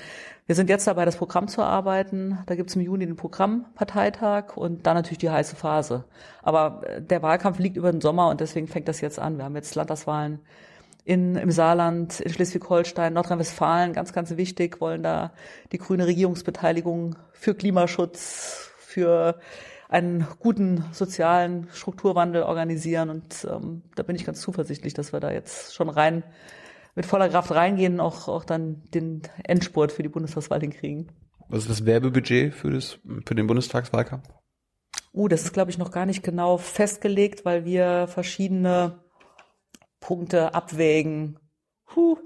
wir 0.46 0.56
sind 0.56 0.68
jetzt 0.68 0.88
dabei, 0.88 1.04
das 1.04 1.16
Programm 1.16 1.46
zu 1.46 1.60
erarbeiten. 1.60 2.38
Da 2.46 2.56
gibt 2.56 2.70
es 2.70 2.76
im 2.76 2.82
Juni 2.82 3.06
den 3.06 3.14
Programmparteitag 3.14 4.56
und 4.56 4.84
dann 4.86 4.96
natürlich 4.96 5.18
die 5.18 5.30
heiße 5.30 5.54
Phase. 5.54 6.04
Aber 6.42 6.82
äh, 6.84 7.00
der 7.00 7.22
Wahlkampf 7.22 7.60
liegt 7.60 7.76
über 7.76 7.92
den 7.92 8.00
Sommer 8.00 8.28
und 8.28 8.40
deswegen 8.40 8.66
fängt 8.66 8.88
das 8.88 9.00
jetzt 9.00 9.20
an. 9.20 9.38
Wir 9.38 9.44
haben 9.44 9.54
jetzt 9.54 9.76
Landtagswahlen 9.76 10.40
in, 11.04 11.36
im 11.36 11.50
Saarland, 11.50 12.20
in 12.20 12.32
Schleswig-Holstein, 12.32 13.12
Nordrhein-Westfalen, 13.12 13.92
ganz, 13.92 14.12
ganz 14.12 14.36
wichtig, 14.36 14.80
wollen 14.80 15.02
da 15.02 15.32
die 15.72 15.78
grüne 15.78 16.06
Regierungsbeteiligung 16.06 17.16
für 17.32 17.54
Klimaschutz, 17.54 18.70
für 18.78 19.38
einen 19.88 20.26
guten 20.38 20.84
sozialen 20.92 21.68
Strukturwandel 21.72 22.42
organisieren. 22.44 23.10
Und 23.10 23.46
ähm, 23.50 23.82
da 23.96 24.02
bin 24.02 24.16
ich 24.16 24.24
ganz 24.24 24.40
zuversichtlich, 24.40 24.94
dass 24.94 25.12
wir 25.12 25.20
da 25.20 25.32
jetzt 25.32 25.74
schon 25.74 25.88
rein 25.88 26.22
mit 26.94 27.06
voller 27.06 27.28
Kraft 27.28 27.50
reingehen 27.52 27.94
und 27.94 28.00
auch, 28.00 28.28
auch 28.28 28.44
dann 28.44 28.82
den 28.94 29.22
Endspurt 29.44 29.92
für 29.92 30.02
die 30.02 30.08
Bundestagswahl 30.08 30.60
hinkriegen. 30.60 31.10
Was 31.48 31.62
ist 31.62 31.70
das 31.70 31.86
Werbebudget 31.86 32.54
für, 32.54 32.70
das, 32.70 32.98
für 33.26 33.34
den 33.34 33.46
Bundestagswahlkampf? 33.46 34.28
Uh, 35.12 35.26
das 35.26 35.42
ist, 35.42 35.52
glaube 35.52 35.70
ich, 35.70 35.78
noch 35.78 35.90
gar 35.90 36.06
nicht 36.06 36.22
genau 36.22 36.56
festgelegt, 36.56 37.44
weil 37.44 37.64
wir 37.64 38.06
verschiedene 38.06 39.00
Punkte 40.00 40.54
abwägen. 40.54 41.38
Huh. 41.94 42.18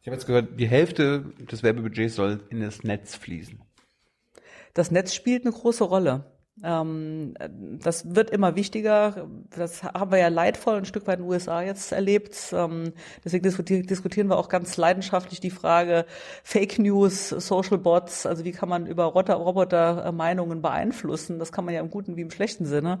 Ich 0.00 0.06
habe 0.06 0.16
jetzt 0.16 0.26
gehört, 0.26 0.58
die 0.58 0.68
Hälfte 0.68 1.32
des 1.50 1.62
Werbebudgets 1.62 2.14
soll 2.14 2.40
in 2.50 2.60
das 2.60 2.82
Netz 2.82 3.14
fließen. 3.14 3.60
Das 4.74 4.90
Netz 4.90 5.14
spielt 5.14 5.44
eine 5.44 5.54
große 5.54 5.84
Rolle. 5.84 6.32
Ähm, 6.62 7.34
das 7.82 8.14
wird 8.14 8.30
immer 8.30 8.56
wichtiger. 8.56 9.26
Das 9.56 9.82
haben 9.82 10.10
wir 10.10 10.18
ja 10.18 10.28
leidvoll 10.28 10.76
ein 10.76 10.84
Stück 10.84 11.06
weit 11.06 11.18
in 11.18 11.24
den 11.24 11.30
USA 11.30 11.62
jetzt 11.62 11.92
erlebt. 11.92 12.52
Ähm, 12.52 12.92
deswegen 13.24 13.42
diskutieren, 13.42 14.28
wir 14.28 14.36
auch 14.36 14.48
ganz 14.48 14.76
leidenschaftlich 14.76 15.40
die 15.40 15.50
Frage 15.50 16.04
Fake 16.44 16.78
News, 16.78 17.30
Social 17.30 17.78
Bots. 17.78 18.26
Also 18.26 18.44
wie 18.44 18.52
kann 18.52 18.68
man 18.68 18.86
über 18.86 19.04
Roboter, 19.04 19.34
Roboter 19.34 20.04
äh, 20.06 20.12
Meinungen 20.12 20.60
beeinflussen? 20.62 21.38
Das 21.38 21.52
kann 21.52 21.64
man 21.64 21.74
ja 21.74 21.80
im 21.80 21.90
guten 21.90 22.16
wie 22.16 22.22
im 22.22 22.30
schlechten 22.30 22.66
Sinne. 22.66 22.98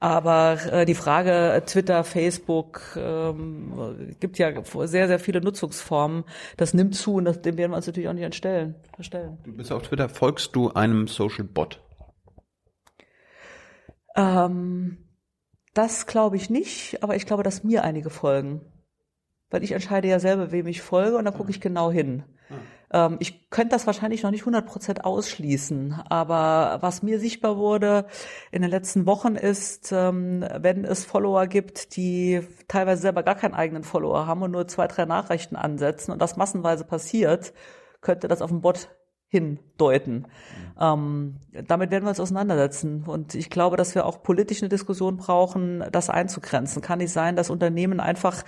Aber 0.00 0.58
äh, 0.70 0.84
die 0.84 0.94
Frage 0.94 1.62
Twitter, 1.66 2.04
Facebook 2.04 2.82
ähm, 2.96 4.14
gibt 4.20 4.38
ja 4.38 4.52
sehr, 4.64 5.08
sehr 5.08 5.18
viele 5.18 5.40
Nutzungsformen. 5.40 6.24
Das 6.56 6.74
nimmt 6.74 6.94
zu 6.94 7.14
und 7.14 7.24
das, 7.24 7.40
dem 7.40 7.56
werden 7.56 7.72
wir 7.72 7.76
uns 7.76 7.86
natürlich 7.86 8.08
auch 8.08 8.14
nicht 8.14 8.24
entstellen. 8.24 8.74
Verstellen. 8.94 9.38
Du 9.44 9.52
bist 9.56 9.72
auf 9.72 9.82
Twitter, 9.82 10.08
folgst 10.08 10.54
du 10.56 10.70
einem 10.70 11.06
Social 11.06 11.44
Bot? 11.44 11.80
Ähm, 14.16 14.98
das 15.72 16.06
glaube 16.06 16.36
ich 16.36 16.50
nicht, 16.50 17.02
aber 17.02 17.16
ich 17.16 17.26
glaube, 17.26 17.42
dass 17.42 17.64
mir 17.64 17.82
einige 17.82 18.10
folgen. 18.10 18.60
Weil 19.50 19.64
ich 19.64 19.72
entscheide 19.72 20.08
ja 20.08 20.18
selber, 20.18 20.52
wem 20.52 20.66
ich 20.66 20.82
folge 20.82 21.16
und 21.16 21.24
da 21.24 21.30
gucke 21.30 21.50
ich 21.50 21.60
genau 21.60 21.90
hin. 21.90 22.24
Ähm, 22.94 23.16
ich 23.18 23.50
könnte 23.50 23.70
das 23.74 23.86
wahrscheinlich 23.86 24.22
noch 24.22 24.30
nicht 24.30 24.44
100% 24.44 25.00
ausschließen, 25.00 26.00
aber 26.08 26.78
was 26.80 27.02
mir 27.02 27.18
sichtbar 27.18 27.56
wurde 27.58 28.06
in 28.52 28.62
den 28.62 28.70
letzten 28.70 29.04
Wochen 29.04 29.34
ist, 29.34 29.90
ähm, 29.92 30.44
wenn 30.60 30.84
es 30.84 31.04
Follower 31.04 31.46
gibt, 31.48 31.96
die 31.96 32.42
teilweise 32.68 33.02
selber 33.02 33.24
gar 33.24 33.34
keinen 33.34 33.54
eigenen 33.54 33.82
Follower 33.82 34.26
haben 34.26 34.42
und 34.42 34.52
nur 34.52 34.68
zwei, 34.68 34.86
drei 34.86 35.04
Nachrichten 35.06 35.56
ansetzen 35.56 36.12
und 36.12 36.22
das 36.22 36.36
massenweise 36.36 36.84
passiert, 36.84 37.52
könnte 38.00 38.28
das 38.28 38.40
auf 38.40 38.50
den 38.50 38.60
Bot 38.60 38.88
hindeuten. 39.26 40.28
Ähm, 40.80 41.40
damit 41.66 41.90
werden 41.90 42.04
wir 42.04 42.10
uns 42.10 42.20
auseinandersetzen. 42.20 43.02
Und 43.04 43.34
ich 43.34 43.50
glaube, 43.50 43.76
dass 43.76 43.96
wir 43.96 44.06
auch 44.06 44.22
politisch 44.22 44.62
eine 44.62 44.68
Diskussion 44.68 45.16
brauchen, 45.16 45.84
das 45.90 46.08
einzugrenzen. 46.08 46.82
Kann 46.82 46.98
nicht 46.98 47.10
sein, 47.10 47.34
dass 47.34 47.50
Unternehmen 47.50 47.98
einfach 47.98 48.44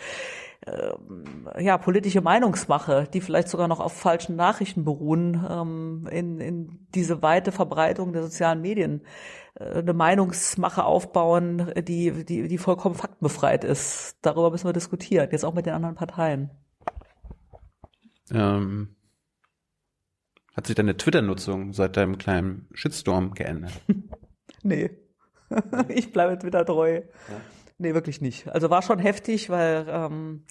ja, 1.58 1.78
politische 1.78 2.20
Meinungsmache, 2.20 3.08
die 3.12 3.20
vielleicht 3.20 3.48
sogar 3.48 3.68
noch 3.68 3.80
auf 3.80 3.92
falschen 3.92 4.36
Nachrichten 4.36 4.84
beruhen, 4.84 5.44
ähm, 5.48 6.08
in, 6.10 6.40
in 6.40 6.86
diese 6.94 7.22
weite 7.22 7.52
Verbreitung 7.52 8.12
der 8.12 8.22
sozialen 8.22 8.60
Medien 8.60 9.02
äh, 9.54 9.78
eine 9.78 9.92
Meinungsmache 9.92 10.84
aufbauen, 10.84 11.72
die, 11.86 12.24
die, 12.24 12.48
die 12.48 12.58
vollkommen 12.58 12.94
faktenbefreit 12.94 13.64
ist. 13.64 14.18
Darüber 14.22 14.50
müssen 14.50 14.66
wir 14.66 14.72
diskutieren, 14.72 15.28
jetzt 15.30 15.44
auch 15.44 15.54
mit 15.54 15.66
den 15.66 15.74
anderen 15.74 15.94
Parteien. 15.94 16.50
Ähm, 18.32 18.96
hat 20.56 20.66
sich 20.66 20.74
deine 20.74 20.96
Twitter-Nutzung 20.96 21.74
seit 21.74 21.96
deinem 21.96 22.18
kleinen 22.18 22.66
Shitstorm 22.72 23.34
geändert? 23.34 23.72
nee. 24.62 24.90
ich 25.88 26.12
bleibe 26.12 26.38
Twitter 26.38 26.64
treu. 26.64 27.02
Ja. 27.28 27.40
Nee, 27.78 27.94
wirklich 27.94 28.20
nicht. 28.20 28.48
Also 28.48 28.70
war 28.70 28.82
schon 28.82 28.98
heftig, 28.98 29.50
weil 29.50 29.86
ähm, 29.88 30.44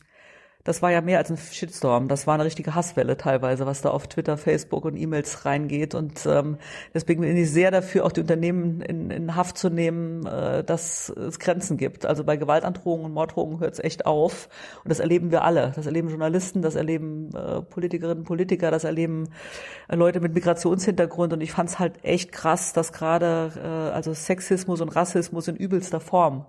das 0.66 0.82
war 0.82 0.92
ja 0.92 1.02
mehr 1.02 1.20
als 1.20 1.30
ein 1.30 1.38
Shitstorm. 1.38 2.08
Das 2.08 2.26
war 2.26 2.34
eine 2.34 2.44
richtige 2.44 2.74
Hasswelle 2.74 3.18
teilweise, 3.18 3.68
was 3.68 3.82
da 3.82 3.92
auf 3.92 4.08
Twitter, 4.08 4.36
Facebook 4.36 4.84
und 4.86 4.98
E-Mails 4.98 5.46
reingeht. 5.46 5.94
Und 5.94 6.26
ähm, 6.26 6.58
deswegen 6.92 7.22
bin 7.22 7.38
ich 7.38 7.52
sehr 7.52 7.70
dafür, 7.70 8.04
auch 8.04 8.12
die 8.12 8.22
Unternehmen 8.22 8.82
in, 8.82 9.12
in 9.12 9.36
Haft 9.36 9.60
zu 9.60 9.70
nehmen, 9.70 10.26
äh, 10.26 10.64
dass 10.64 11.10
es 11.10 11.38
Grenzen 11.38 11.78
gibt. 11.78 12.08
Also 12.08 12.24
bei 12.24 12.36
Gewaltandrohungen 12.36 13.06
und 13.06 13.14
Morddrohungen 13.14 13.60
hört 13.60 13.74
es 13.74 13.80
echt 13.80 14.08
auf. 14.08 14.50
Und 14.84 14.90
das 14.90 15.00
erleben 15.00 15.30
wir 15.30 15.44
alle. 15.44 15.72
Das 15.76 15.86
erleben 15.86 16.10
Journalisten, 16.10 16.64
das 16.64 16.74
erleben 16.74 17.30
äh, 17.36 17.62
Politikerinnen 17.62 18.20
und 18.20 18.26
Politiker, 18.26 18.72
das 18.72 18.86
erleben 18.86 19.30
äh, 19.88 19.96
Leute 19.96 20.20
mit 20.20 20.34
Migrationshintergrund. 20.34 21.32
Und 21.32 21.42
ich 21.42 21.52
fand 21.52 21.70
es 21.70 21.78
halt 21.78 22.04
echt 22.04 22.32
krass, 22.32 22.74
dass 22.74 22.92
gerade 22.92 23.52
äh, 23.56 23.94
also 23.94 24.16
Sexismus 24.16 24.82
und 24.82 24.90
Rassismus 24.90 25.48
in 25.48 25.56
übelster 25.56 26.00
Form 26.00 26.46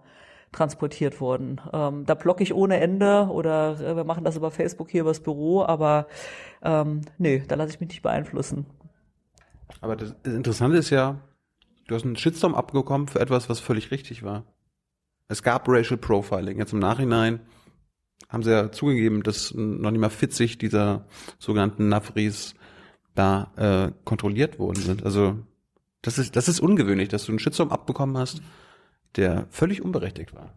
transportiert 0.53 1.21
wurden. 1.21 1.61
Ähm, 1.73 2.07
da 2.07 2.15
blocke 2.15 2.43
ich 2.43 2.55
ohne 2.55 2.81
Ende 2.81 3.29
oder 3.31 3.79
äh, 3.81 3.97
wir 3.97 4.05
machen 4.05 4.25
das 4.25 4.37
über 4.37 4.51
Facebook 4.51 4.91
hier 4.91 5.03
übers 5.03 5.21
Büro, 5.21 5.63
aber 5.63 6.07
ähm, 6.63 7.03
nee, 7.19 7.43
da 7.47 7.55
lasse 7.57 7.71
ich 7.71 7.81
mich 7.81 7.91
nicht 7.91 8.03
beeinflussen. 8.03 8.67
Aber 9.81 9.97
das, 9.97 10.15
Interessante 10.25 10.79
ist 10.79 10.91
ja, 10.91 11.21
du 11.89 11.95
hast 11.95 12.05
einen 12.05 12.17
Shitstorm 12.17 12.55
abgekommen 12.55 13.09
für 13.09 13.21
etwas, 13.21 13.49
was 13.49 13.61
völlig 13.61 13.91
richtig 13.91 14.23
war. 14.23 14.45
Es 15.29 15.43
gab 15.43 15.69
Racial 15.69 15.99
Profiling. 15.99 16.59
Jetzt 16.59 16.73
im 16.73 16.79
Nachhinein 16.79 17.41
haben 18.29 18.43
sie 18.43 18.53
ja 18.53 18.71
zugegeben, 18.71 19.23
dass 19.23 19.53
noch 19.55 19.91
nicht 19.91 20.01
mal 20.01 20.11
40 20.11 20.59
dieser 20.59 21.07
sogenannten 21.39 21.89
Nafris 21.89 22.55
da 23.15 23.53
äh, 23.57 23.93
kontrolliert 24.05 24.59
worden 24.59 24.81
sind. 24.83 25.05
Also 25.05 25.39
das 26.03 26.19
ist, 26.19 26.37
das 26.37 26.49
ist 26.49 26.61
ungewöhnlich, 26.61 27.09
dass 27.09 27.25
du 27.25 27.33
einen 27.33 27.39
Shitstorm 27.39 27.71
abbekommen 27.71 28.17
hast 28.17 28.41
der 29.17 29.47
völlig 29.51 29.83
unberechtigt 29.83 30.35
war. 30.35 30.53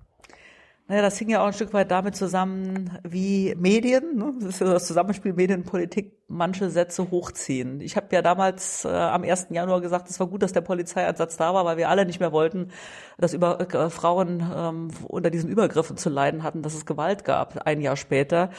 Naja, 0.87 1.03
das 1.03 1.17
hing 1.19 1.29
ja 1.29 1.41
auch 1.41 1.47
ein 1.47 1.53
Stück 1.53 1.71
weit 1.73 1.91
damit 1.91 2.15
zusammen, 2.15 2.97
wie 3.03 3.53
Medien, 3.57 4.17
ne? 4.17 4.33
das 4.39 4.55
ist 4.55 4.61
ja 4.61 4.73
das 4.73 4.87
Zusammenspiel 4.87 5.33
Medienpolitik, 5.33 6.18
manche 6.29 6.69
Sätze 6.69 7.09
hochziehen. 7.09 7.81
Ich 7.81 7.97
habe 7.97 8.07
ja 8.11 8.21
damals 8.21 8.85
äh, 8.85 8.89
am 8.89 9.23
1. 9.23 9.47
Januar 9.49 9.81
gesagt, 9.81 10.09
es 10.09 10.19
war 10.19 10.27
gut, 10.27 10.43
dass 10.43 10.53
der 10.53 10.61
Polizeieinsatz 10.61 11.37
da 11.37 11.53
war, 11.53 11.65
weil 11.65 11.77
wir 11.77 11.89
alle 11.89 12.05
nicht 12.05 12.19
mehr 12.19 12.31
wollten, 12.31 12.71
dass 13.17 13.33
über 13.33 13.59
äh, 13.59 13.89
Frauen 13.89 14.47
ähm, 14.55 14.91
unter 15.07 15.31
diesen 15.31 15.49
Übergriffen 15.49 15.97
zu 15.97 16.09
leiden 16.09 16.43
hatten, 16.43 16.61
dass 16.61 16.75
es 16.75 16.85
Gewalt 16.85 17.25
gab, 17.25 17.65
ein 17.65 17.81
Jahr 17.81 17.97
später. 17.97 18.51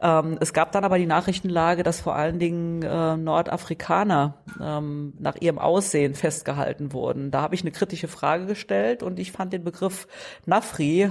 Ähm, 0.00 0.38
es 0.40 0.52
gab 0.52 0.70
dann 0.70 0.84
aber 0.84 0.98
die 0.98 1.06
Nachrichtenlage, 1.06 1.82
dass 1.82 2.00
vor 2.00 2.14
allen 2.14 2.38
Dingen 2.38 2.82
äh, 2.82 3.16
Nordafrikaner 3.16 4.34
ähm, 4.60 5.14
nach 5.18 5.34
ihrem 5.36 5.58
Aussehen 5.58 6.14
festgehalten 6.14 6.92
wurden. 6.92 7.32
Da 7.32 7.42
habe 7.42 7.56
ich 7.56 7.62
eine 7.62 7.72
kritische 7.72 8.08
Frage 8.08 8.46
gestellt 8.46 9.02
und 9.02 9.18
ich 9.18 9.32
fand 9.32 9.52
den 9.52 9.64
Begriff 9.64 10.06
Nafri 10.46 11.02
äh, 11.02 11.10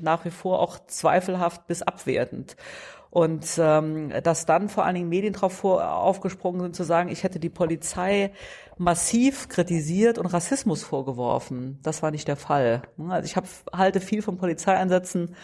nach 0.00 0.24
wie 0.24 0.30
vor 0.30 0.60
auch 0.60 0.78
zweifelhaft 0.86 1.66
bis 1.66 1.82
abwertend. 1.82 2.56
Und 3.16 3.58
ähm, 3.58 4.12
dass 4.22 4.44
dann 4.44 4.68
vor 4.68 4.84
allen 4.84 4.94
Dingen 4.94 5.08
Medien 5.08 5.32
drauf 5.32 5.54
vor, 5.54 5.90
aufgesprungen 5.90 6.60
sind, 6.60 6.76
zu 6.76 6.84
sagen, 6.84 7.08
ich 7.08 7.24
hätte 7.24 7.40
die 7.40 7.48
Polizei 7.48 8.30
massiv 8.76 9.48
kritisiert 9.48 10.18
und 10.18 10.26
Rassismus 10.26 10.84
vorgeworfen. 10.84 11.78
Das 11.82 12.02
war 12.02 12.10
nicht 12.10 12.28
der 12.28 12.36
Fall. 12.36 12.82
Also 13.08 13.24
ich 13.24 13.36
hab, 13.36 13.46
halte 13.72 14.02
viel 14.02 14.20
von 14.20 14.36
Polizeieinsätzen, 14.36 15.34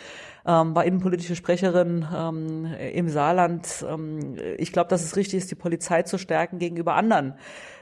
ähm, 0.46 0.74
war 0.74 0.84
innenpolitische 0.84 1.34
Sprecherin 1.34 2.06
ähm, 2.14 2.66
im 2.92 3.08
Saarland. 3.08 3.86
Ähm, 3.88 4.36
ich 4.58 4.70
glaube, 4.74 4.90
dass 4.90 5.02
es 5.02 5.16
richtig 5.16 5.38
ist, 5.38 5.50
die 5.50 5.54
Polizei 5.54 6.02
zu 6.02 6.18
stärken 6.18 6.58
gegenüber 6.58 6.94
anderen 6.94 7.36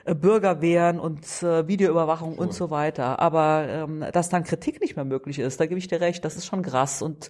äh, 0.05 0.15
Bürgerwehren 0.15 1.01
und 1.01 1.43
äh, 1.43 1.67
Videoüberwachung 1.67 2.35
cool. 2.35 2.47
und 2.47 2.55
so 2.55 2.71
weiter. 2.71 3.19
Aber 3.19 3.67
ähm, 3.69 4.05
dass 4.12 4.29
dann 4.29 4.45
Kritik 4.45 4.81
nicht 4.81 4.95
mehr 4.95 5.05
möglich 5.05 5.41
ist, 5.41 5.59
da 5.59 5.67
gebe 5.67 5.81
ich 5.81 5.89
dir 5.89 6.01
recht, 6.01 6.25
das 6.25 6.37
ist 6.37 6.47
schon 6.47 6.62
krass. 6.62 7.03
Und 7.03 7.29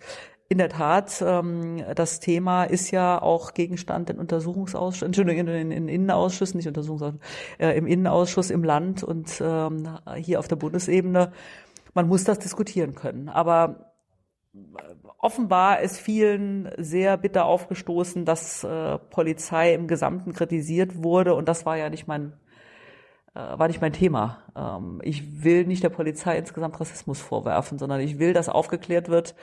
in 0.51 0.59
der 0.59 0.68
Tat, 0.68 1.22
ähm, 1.24 1.81
das 1.94 2.18
Thema 2.18 2.64
ist 2.64 2.90
ja 2.90 3.22
auch 3.22 3.55
Gegenstand 3.55 4.10
in 4.10 4.18
Untersuchungsausschüssen, 4.18 5.06
Entschuldigung, 5.06 5.47
in, 5.47 5.70
in 5.70 5.89
Innenausschüssen, 5.89 6.56
nicht 6.56 6.66
Untersuchungsausschuss, 6.66 7.20
äh, 7.59 7.78
im 7.78 7.86
Innenausschuss 7.86 8.51
im 8.51 8.64
Land 8.64 9.05
und 9.05 9.40
ähm, 9.40 9.97
hier 10.16 10.40
auf 10.40 10.48
der 10.48 10.56
Bundesebene. 10.56 11.31
Man 11.94 12.09
muss 12.09 12.24
das 12.24 12.40
diskutieren 12.40 12.97
können. 12.97 13.28
Aber 13.28 13.93
äh, 14.52 14.59
offenbar 15.18 15.82
ist 15.82 15.98
vielen 15.98 16.68
sehr 16.78 17.16
bitter 17.16 17.44
aufgestoßen, 17.44 18.24
dass 18.24 18.64
äh, 18.64 18.98
Polizei 18.98 19.72
im 19.72 19.86
Gesamten 19.86 20.32
kritisiert 20.32 21.05
wurde 21.05 21.35
und 21.35 21.48
das 21.48 21.64
war 21.64 21.77
ja 21.77 21.90
nicht 21.90 22.09
mein 22.09 22.32
äh, 23.36 23.39
war 23.39 23.68
nicht 23.68 23.81
mein 23.81 23.93
Thema. 23.93 24.39
Ähm, 24.56 25.01
ich 25.05 25.44
will 25.44 25.64
nicht 25.64 25.85
der 25.85 25.90
Polizei 25.90 26.36
insgesamt 26.36 26.81
Rassismus 26.81 27.20
vorwerfen, 27.20 27.78
sondern 27.78 28.01
ich 28.01 28.18
will, 28.18 28.32
dass 28.32 28.48
aufgeklärt 28.48 29.09
wird, 29.09 29.36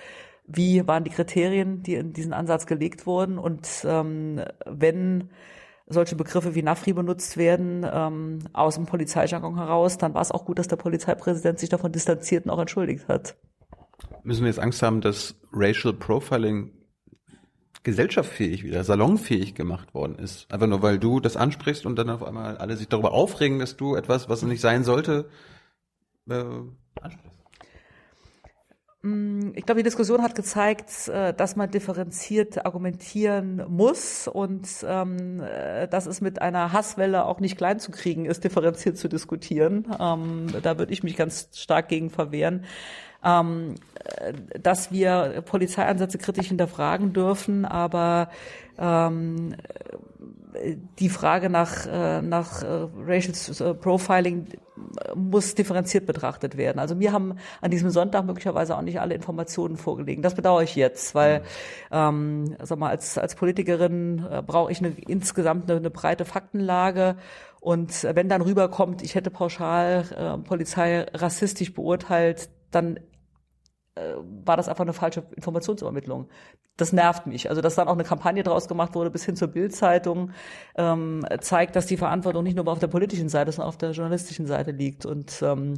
wie 0.47 0.87
waren 0.87 1.03
die 1.03 1.11
Kriterien, 1.11 1.83
die 1.83 1.95
in 1.95 2.13
diesen 2.13 2.33
Ansatz 2.33 2.65
gelegt 2.65 3.05
wurden 3.05 3.37
und 3.37 3.67
ähm, 3.85 4.41
wenn 4.65 5.29
solche 5.87 6.15
Begriffe 6.15 6.55
wie 6.55 6.63
Nafri 6.63 6.93
benutzt 6.93 7.37
werden 7.37 7.85
ähm, 7.89 8.39
aus 8.53 8.75
dem 8.75 8.85
Polizeijargon 8.85 9.55
heraus, 9.55 9.97
dann 9.97 10.13
war 10.13 10.21
es 10.21 10.31
auch 10.31 10.45
gut, 10.45 10.59
dass 10.59 10.67
der 10.67 10.75
Polizeipräsident 10.75 11.59
sich 11.59 11.69
davon 11.69 11.91
distanziert 11.91 12.45
und 12.45 12.51
auch 12.51 12.59
entschuldigt 12.59 13.07
hat. 13.07 13.35
Müssen 14.23 14.41
wir 14.41 14.47
jetzt 14.47 14.59
Angst 14.59 14.81
haben, 14.81 15.01
dass 15.01 15.35
Racial 15.53 15.93
Profiling 15.93 16.71
gesellschaftsfähig 17.83 18.63
wieder, 18.63 18.83
salonfähig 18.83 19.55
gemacht 19.55 19.93
worden 19.93 20.19
ist? 20.19 20.51
Einfach 20.51 20.67
nur, 20.67 20.81
weil 20.81 20.99
du 20.99 21.21
das 21.21 21.37
ansprichst 21.37 21.85
und 21.85 21.95
dann 21.95 22.09
auf 22.09 22.23
einmal 22.23 22.57
alle 22.57 22.75
sich 22.75 22.89
darüber 22.89 23.13
aufregen, 23.13 23.59
dass 23.59 23.77
du 23.77 23.95
etwas, 23.95 24.27
was 24.27 24.43
nicht 24.43 24.61
sein 24.61 24.83
sollte, 24.83 25.29
äh, 26.29 26.43
ansprichst. 27.01 27.26
Mm, 29.07 29.51
ich 29.55 29.65
glaube, 29.65 29.79
die 29.79 29.83
Diskussion 29.83 30.21
hat 30.21 30.35
gezeigt, 30.35 31.07
äh, 31.07 31.33
dass 31.33 31.55
man 31.55 31.71
differenziert 31.71 32.65
argumentieren 32.65 33.63
muss 33.69 34.27
und 34.27 34.67
ähm, 34.85 35.41
äh, 35.41 35.87
dass 35.87 36.05
es 36.07 36.19
mit 36.19 36.41
einer 36.41 36.73
Hasswelle 36.73 37.25
auch 37.25 37.39
nicht 37.39 37.57
klein 37.57 37.79
zu 37.79 37.91
kriegen 37.91 38.25
ist, 38.25 38.43
differenziert 38.43 38.97
zu 38.97 39.07
diskutieren. 39.07 39.85
Ähm, 39.99 40.47
da 40.61 40.77
würde 40.77 40.91
ich 40.91 41.03
mich 41.03 41.15
ganz 41.15 41.49
stark 41.53 41.87
gegen 41.87 42.09
verwehren. 42.09 42.65
Ähm, 43.23 43.75
äh, 44.03 44.33
dass 44.59 44.91
wir 44.91 45.41
Polizeieinsätze 45.45 46.17
kritisch 46.17 46.47
hinterfragen 46.47 47.13
dürfen, 47.13 47.65
aber 47.65 48.29
ähm, 48.77 49.55
die 50.99 51.09
Frage 51.09 51.49
nach, 51.49 51.85
äh, 51.85 52.21
nach 52.21 52.63
äh, 52.63 52.87
Racial 53.05 53.75
Profiling 53.75 54.47
muss 55.15 55.55
differenziert 55.55 56.05
betrachtet 56.05 56.55
werden. 56.55 56.79
Also 56.79 56.95
mir 56.95 57.11
haben 57.11 57.35
an 57.61 57.71
diesem 57.71 57.89
Sonntag 57.89 58.25
möglicherweise 58.25 58.77
auch 58.77 58.81
nicht 58.81 58.99
alle 58.99 59.15
Informationen 59.15 59.77
vorgelegen. 59.77 60.21
Das 60.21 60.35
bedauere 60.35 60.63
ich 60.63 60.75
jetzt, 60.75 61.15
weil 61.15 61.41
ähm, 61.91 62.55
sag 62.61 62.77
mal, 62.77 62.89
als, 62.89 63.17
als 63.17 63.35
Politikerin 63.35 64.25
äh, 64.29 64.41
brauche 64.41 64.71
ich 64.71 64.79
eine, 64.79 64.89
insgesamt 65.07 65.69
eine, 65.69 65.79
eine 65.79 65.89
breite 65.89 66.25
Faktenlage 66.25 67.15
und 67.59 68.03
wenn 68.03 68.29
dann 68.29 68.41
rüberkommt, 68.41 69.01
ich 69.01 69.15
hätte 69.15 69.31
pauschal 69.31 70.05
äh, 70.15 70.47
Polizei 70.47 71.05
rassistisch 71.13 71.73
beurteilt, 71.73 72.49
dann 72.71 72.97
äh, 72.97 73.01
war 74.45 74.57
das 74.57 74.69
einfach 74.69 74.83
eine 74.83 74.93
falsche 74.93 75.23
Informationsübermittlung. 75.35 76.27
Das 76.75 76.93
nervt 76.93 77.27
mich. 77.27 77.49
Also, 77.49 77.61
dass 77.61 77.75
dann 77.75 77.87
auch 77.87 77.93
eine 77.93 78.03
Kampagne 78.03 78.43
draus 78.43 78.67
gemacht 78.67 78.95
wurde, 78.95 79.09
bis 79.09 79.25
hin 79.25 79.35
zur 79.35 79.47
Bildzeitung, 79.49 80.31
ähm, 80.75 81.25
zeigt, 81.39 81.75
dass 81.75 81.85
die 81.85 81.97
Verantwortung 81.97 82.43
nicht 82.43 82.55
nur 82.55 82.67
auf 82.67 82.79
der 82.79 82.87
politischen 82.87 83.29
Seite, 83.29 83.51
sondern 83.51 83.69
auf 83.69 83.77
der 83.77 83.91
journalistischen 83.91 84.45
Seite 84.45 84.71
liegt. 84.71 85.05
Und 85.05 85.41
ähm, 85.41 85.75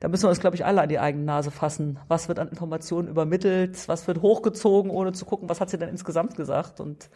da 0.00 0.08
müssen 0.08 0.24
wir 0.24 0.30
uns, 0.30 0.40
glaube 0.40 0.56
ich, 0.56 0.64
alle 0.64 0.82
an 0.82 0.88
die 0.88 0.98
eigene 0.98 1.24
Nase 1.24 1.50
fassen. 1.50 1.98
Was 2.08 2.28
wird 2.28 2.38
an 2.38 2.48
Informationen 2.48 3.08
übermittelt? 3.08 3.88
Was 3.88 4.06
wird 4.06 4.22
hochgezogen, 4.22 4.90
ohne 4.90 5.12
zu 5.12 5.24
gucken, 5.24 5.48
was 5.48 5.60
hat 5.60 5.70
sie 5.70 5.78
denn 5.78 5.88
insgesamt 5.88 6.36
gesagt? 6.36 6.80
Und 6.80 7.08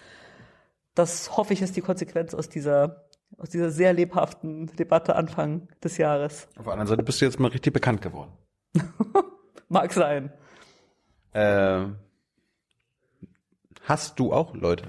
das 0.94 1.36
hoffe 1.36 1.52
ich 1.52 1.62
ist 1.62 1.76
die 1.76 1.82
Konsequenz 1.82 2.34
aus 2.34 2.48
dieser 2.48 3.06
aus 3.38 3.50
dieser 3.50 3.70
sehr 3.70 3.92
lebhaften 3.92 4.66
Debatte 4.76 5.16
Anfang 5.16 5.68
des 5.82 5.98
Jahres. 5.98 6.48
Auf 6.56 6.64
der 6.64 6.72
anderen 6.72 6.88
Seite 6.88 7.02
bist 7.02 7.20
du 7.20 7.24
jetzt 7.24 7.38
mal 7.38 7.50
richtig 7.50 7.72
bekannt 7.72 8.00
geworden. 8.00 8.32
Mag 9.68 9.92
sein. 9.92 10.32
Äh, 11.36 11.88
hast 13.82 14.18
du 14.18 14.32
auch 14.32 14.54
Leute? 14.54 14.84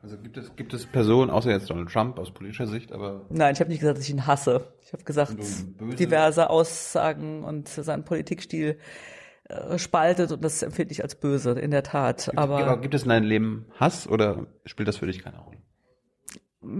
Also 0.00 0.16
gibt 0.18 0.36
es, 0.36 0.54
gibt 0.54 0.72
es 0.74 0.86
Personen, 0.86 1.30
außer 1.30 1.50
jetzt 1.50 1.70
Donald 1.70 1.90
Trump 1.90 2.18
aus 2.18 2.30
politischer 2.30 2.68
Sicht, 2.68 2.92
aber. 2.92 3.26
Nein, 3.30 3.54
ich 3.54 3.60
habe 3.60 3.70
nicht 3.70 3.80
gesagt, 3.80 3.98
dass 3.98 4.04
ich 4.04 4.10
ihn 4.10 4.26
hasse. 4.26 4.72
Ich 4.84 4.92
habe 4.92 5.02
gesagt, 5.02 5.36
diverse 5.98 6.50
Aussagen 6.50 7.42
und 7.42 7.68
seinen 7.68 8.04
Politikstil 8.04 8.78
äh, 9.48 9.78
spaltet 9.78 10.30
und 10.30 10.44
das 10.44 10.62
empfinde 10.62 10.92
ich 10.92 11.02
als 11.02 11.16
böse, 11.16 11.52
in 11.52 11.72
der 11.72 11.82
Tat. 11.82 12.30
Aber, 12.36 12.58
Aber 12.58 12.80
gibt 12.80 12.94
es 12.94 13.02
in 13.02 13.08
deinem 13.08 13.26
Leben 13.26 13.66
Hass 13.80 14.06
oder 14.06 14.46
spielt 14.66 14.86
das 14.86 14.98
für 14.98 15.06
dich 15.06 15.24
keine 15.24 15.38
Rolle? 15.38 15.58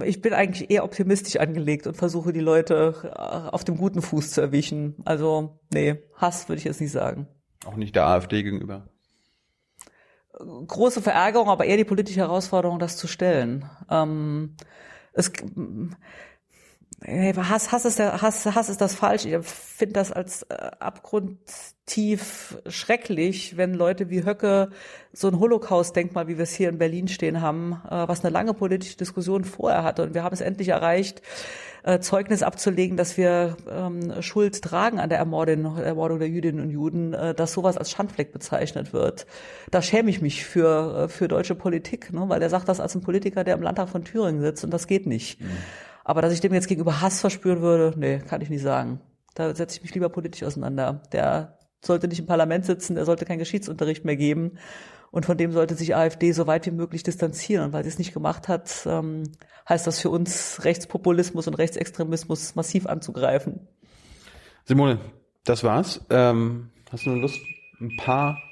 ich 0.07 0.23
bin 0.23 0.33
eigentlich 0.33 0.71
eher 0.71 0.85
optimistisch 0.85 1.37
angelegt 1.37 1.87
und 1.87 1.95
versuche 1.95 2.33
die 2.33 2.41
Leute 2.41 2.95
äh, 3.05 3.19
auf 3.19 3.65
dem 3.65 3.77
guten 3.77 4.01
Fuß 4.01 4.31
zu 4.31 4.41
erwischen. 4.41 4.95
Also, 5.05 5.59
nee, 5.73 5.97
Hass 6.15 6.49
würde 6.49 6.59
ich 6.59 6.65
jetzt 6.65 6.81
nicht 6.81 6.93
sagen. 6.93 7.29
Auch 7.65 7.77
nicht 7.77 7.95
der 7.95 8.07
AfD 8.07 8.43
gegenüber. 8.43 8.89
Große 10.33 11.01
Verärgerung, 11.01 11.49
aber 11.49 11.65
eher 11.65 11.77
die 11.77 11.85
politische 11.85 12.21
Herausforderung, 12.21 12.79
das 12.79 12.97
zu 12.97 13.07
stellen. 13.07 13.71
Ähm, 13.89 14.57
es, 15.13 15.33
Hass, 17.07 17.71
Hass 17.71 17.85
ist 17.85 17.99
der 17.99 18.23
Hass, 18.23 18.47
Hass 18.47 18.69
ist 18.71 18.81
das 18.81 18.95
falsch. 18.95 19.27
Ich 19.27 19.37
finde 19.45 19.93
das 19.95 20.11
als 20.11 20.43
äh, 20.45 20.55
abgrundtief 20.79 22.57
schrecklich, 22.67 23.59
wenn 23.59 23.75
Leute 23.75 24.09
wie 24.09 24.25
Höcke 24.25 24.71
so 25.13 25.29
ein 25.29 25.39
Holocaust-Denkmal, 25.39 26.29
wie 26.29 26.39
wir 26.39 26.45
es 26.45 26.55
hier 26.55 26.71
in 26.71 26.79
Berlin 26.79 27.09
stehen 27.09 27.43
haben, 27.43 27.83
äh, 27.91 28.09
was 28.09 28.25
eine 28.25 28.33
lange 28.33 28.55
politische 28.55 28.97
Diskussion 28.97 29.45
vorher 29.45 29.83
hatte. 29.83 30.03
Und 30.03 30.15
wir 30.15 30.23
haben 30.23 30.33
es 30.33 30.41
endlich 30.41 30.69
erreicht, 30.69 31.21
äh, 31.83 32.01
Zeugnis 32.01 32.43
abzulegen, 32.43 32.97
dass 32.97 33.19
wir 33.19 33.59
ähm, 33.71 34.23
Schuld 34.23 34.63
tragen 34.63 34.99
an 34.99 35.11
der 35.11 35.19
Ermordung, 35.19 35.77
Ermordung 35.77 36.21
der 36.21 36.29
Jüdinnen 36.29 36.65
und 36.65 36.71
Juden, 36.71 37.13
äh, 37.13 37.35
dass 37.35 37.53
sowas 37.53 37.77
als 37.77 37.91
Schandfleck 37.91 38.33
bezeichnet 38.33 38.95
wird. 38.95 39.27
Da 39.71 39.83
schäme 39.83 40.09
ich 40.09 40.23
mich 40.23 40.47
für, 40.47 41.05
äh, 41.05 41.09
für 41.09 41.29
deutsche 41.29 41.55
Politik, 41.55 42.15
ne? 42.15 42.25
weil 42.29 42.41
er 42.41 42.49
sagt 42.49 42.71
das 42.71 42.81
als 42.81 42.95
ein 42.95 43.03
Politiker, 43.03 43.45
der 43.45 43.57
im 43.57 43.63
Landtag 43.63 43.91
von 43.91 44.05
Thüringen 44.05 44.41
sitzt 44.41 44.65
und 44.65 44.71
das 44.71 44.87
geht 44.87 45.07
nicht. 45.07 45.43
Mhm. 45.43 45.51
Aber 46.05 46.23
dass 46.23 46.33
ich 46.33 46.41
dem 46.41 46.53
jetzt 46.53 46.69
gegenüber 46.69 47.01
Hass 47.01 47.21
verspüren 47.21 47.63
würde, 47.63 47.99
nee, 47.99 48.19
kann 48.19 48.43
ich 48.43 48.51
nicht 48.51 48.63
sagen. 48.63 49.01
Da 49.35 49.55
setze 49.55 49.79
ich 49.79 49.83
mich 49.83 49.95
lieber 49.95 50.11
politisch 50.11 50.43
auseinander. 50.43 51.03
Der 51.13 51.59
sollte 51.83 52.09
nicht 52.09 52.21
im 52.21 52.27
Parlament 52.27 52.67
sitzen, 52.67 52.95
der 52.95 53.05
sollte 53.05 53.25
keinen 53.25 53.39
Geschichtsunterricht 53.39 54.05
mehr 54.05 54.17
geben. 54.17 54.59
Und 55.11 55.27
von 55.27 55.39
dem 55.39 55.53
sollte 55.53 55.75
sich 55.75 55.95
AfD 55.95 56.33
so 56.33 56.47
weit 56.47 56.67
wie 56.67 56.73
möglich 56.73 57.03
distanzieren. 57.03 57.67
Und 57.67 57.73
weil 57.73 57.85
sie 57.85 57.89
es 57.89 57.99
nicht 57.99 58.13
gemacht 58.13 58.49
hat, 58.49 58.85
ähm, 58.87 59.25
heißt 59.69 59.87
das 59.87 60.01
für 60.01 60.11
uns 60.11 60.65
Rechtspopulismus 60.65 61.47
und 61.47 61.55
Rechtsextremismus 61.55 62.55
massiv 62.55 62.87
anzugreifen. 62.87 63.67
Simone, 64.65 64.99
das 65.45 65.63
war's. 65.63 66.05
Ähm, 66.11 66.71
hast 66.91 67.07
du 67.07 67.11
eine 67.11 67.21
Lust, 67.21 67.39
ein 67.81 67.97
paar, 67.97 68.43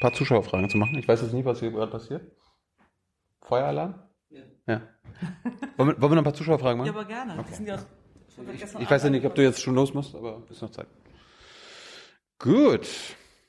paar 0.00 0.12
Zuschauerfragen 0.12 0.70
zu 0.70 0.78
machen? 0.78 0.96
Ich 0.98 1.08
weiß 1.08 1.22
jetzt 1.22 1.32
nicht, 1.32 1.44
was 1.44 1.60
hier 1.60 1.72
gerade 1.72 1.90
passiert. 1.90 2.22
Feueralarm? 3.42 3.94
Ja. 4.28 4.42
ja. 4.68 4.82
Wollen 5.76 5.88
wir, 5.90 6.00
wollen 6.00 6.12
wir 6.12 6.16
noch 6.16 6.18
ein 6.18 6.24
paar 6.24 6.34
Zuschauerfragen 6.34 6.78
machen? 6.78 6.86
Ja, 6.86 6.92
aber 6.92 7.04
gerne. 7.04 7.38
Okay. 7.38 7.64
Ja 7.66 7.78
ich, 8.54 8.62
ich 8.62 8.90
weiß 8.90 9.04
ja 9.04 9.10
nicht, 9.10 9.26
ob 9.26 9.34
du 9.34 9.42
jetzt 9.42 9.62
schon 9.62 9.74
los 9.74 9.94
musst, 9.94 10.14
aber 10.14 10.42
ist 10.50 10.62
noch 10.62 10.70
Zeit. 10.70 10.86
Gut. 12.38 12.86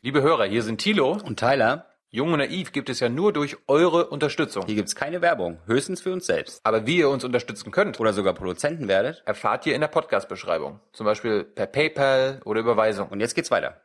Liebe 0.01 0.21
Hörer, 0.21 0.45
hier 0.45 0.63
sind 0.63 0.79
Thilo 0.79 1.11
und 1.11 1.39
Tyler. 1.39 1.85
Jung 2.09 2.33
und 2.33 2.39
Naiv 2.39 2.73
gibt 2.73 2.89
es 2.89 2.99
ja 2.99 3.07
nur 3.07 3.31
durch 3.31 3.55
eure 3.67 4.07
Unterstützung. 4.07 4.65
Hier 4.65 4.75
gibt's 4.75 4.95
keine 4.95 5.21
Werbung, 5.21 5.59
höchstens 5.65 6.01
für 6.01 6.11
uns 6.11 6.25
selbst. 6.25 6.59
Aber 6.65 6.85
wie 6.85 6.97
ihr 6.97 7.09
uns 7.09 7.23
unterstützen 7.23 7.71
könnt 7.71 8.01
oder 8.01 8.11
sogar 8.11 8.33
Produzenten 8.33 8.89
werdet, 8.89 9.23
erfahrt 9.25 9.65
ihr 9.65 9.75
in 9.75 9.81
der 9.81 9.87
Podcast-Beschreibung. 9.87 10.81
Zum 10.91 11.05
Beispiel 11.05 11.45
per 11.45 11.67
PayPal 11.67 12.41
oder 12.43 12.59
Überweisung. 12.59 13.07
Und 13.09 13.21
jetzt 13.21 13.33
geht's 13.33 13.49
weiter. 13.49 13.79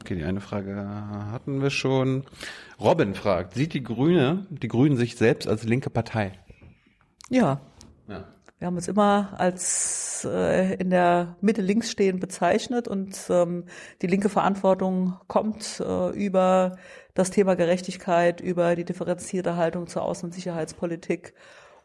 Okay, 0.00 0.16
die 0.16 0.24
eine 0.24 0.40
Frage 0.40 0.84
hatten 1.30 1.62
wir 1.62 1.70
schon. 1.70 2.24
Robin 2.80 3.14
fragt, 3.14 3.54
sieht 3.54 3.72
die 3.72 3.84
Grüne, 3.84 4.46
die 4.50 4.68
Grünen 4.68 4.96
sich 4.96 5.16
selbst 5.16 5.46
als 5.46 5.62
linke 5.62 5.90
Partei? 5.90 6.32
Ja. 7.30 7.60
ja. 8.08 8.24
Wir 8.58 8.66
haben 8.66 8.76
uns 8.76 8.88
immer 8.88 9.32
als 9.38 10.26
äh, 10.28 10.74
in 10.74 10.90
der 10.90 11.36
Mitte 11.40 11.62
links 11.62 11.90
stehen 11.90 12.20
bezeichnet 12.20 12.88
und 12.88 13.16
ähm, 13.30 13.64
die 14.02 14.06
linke 14.06 14.28
Verantwortung 14.28 15.18
kommt 15.28 15.80
äh, 15.80 16.10
über 16.10 16.76
das 17.14 17.30
Thema 17.30 17.54
Gerechtigkeit, 17.54 18.40
über 18.42 18.76
die 18.76 18.84
differenzierte 18.84 19.56
Haltung 19.56 19.86
zur 19.86 20.02
Außen- 20.02 20.24
und 20.24 20.34
Sicherheitspolitik 20.34 21.32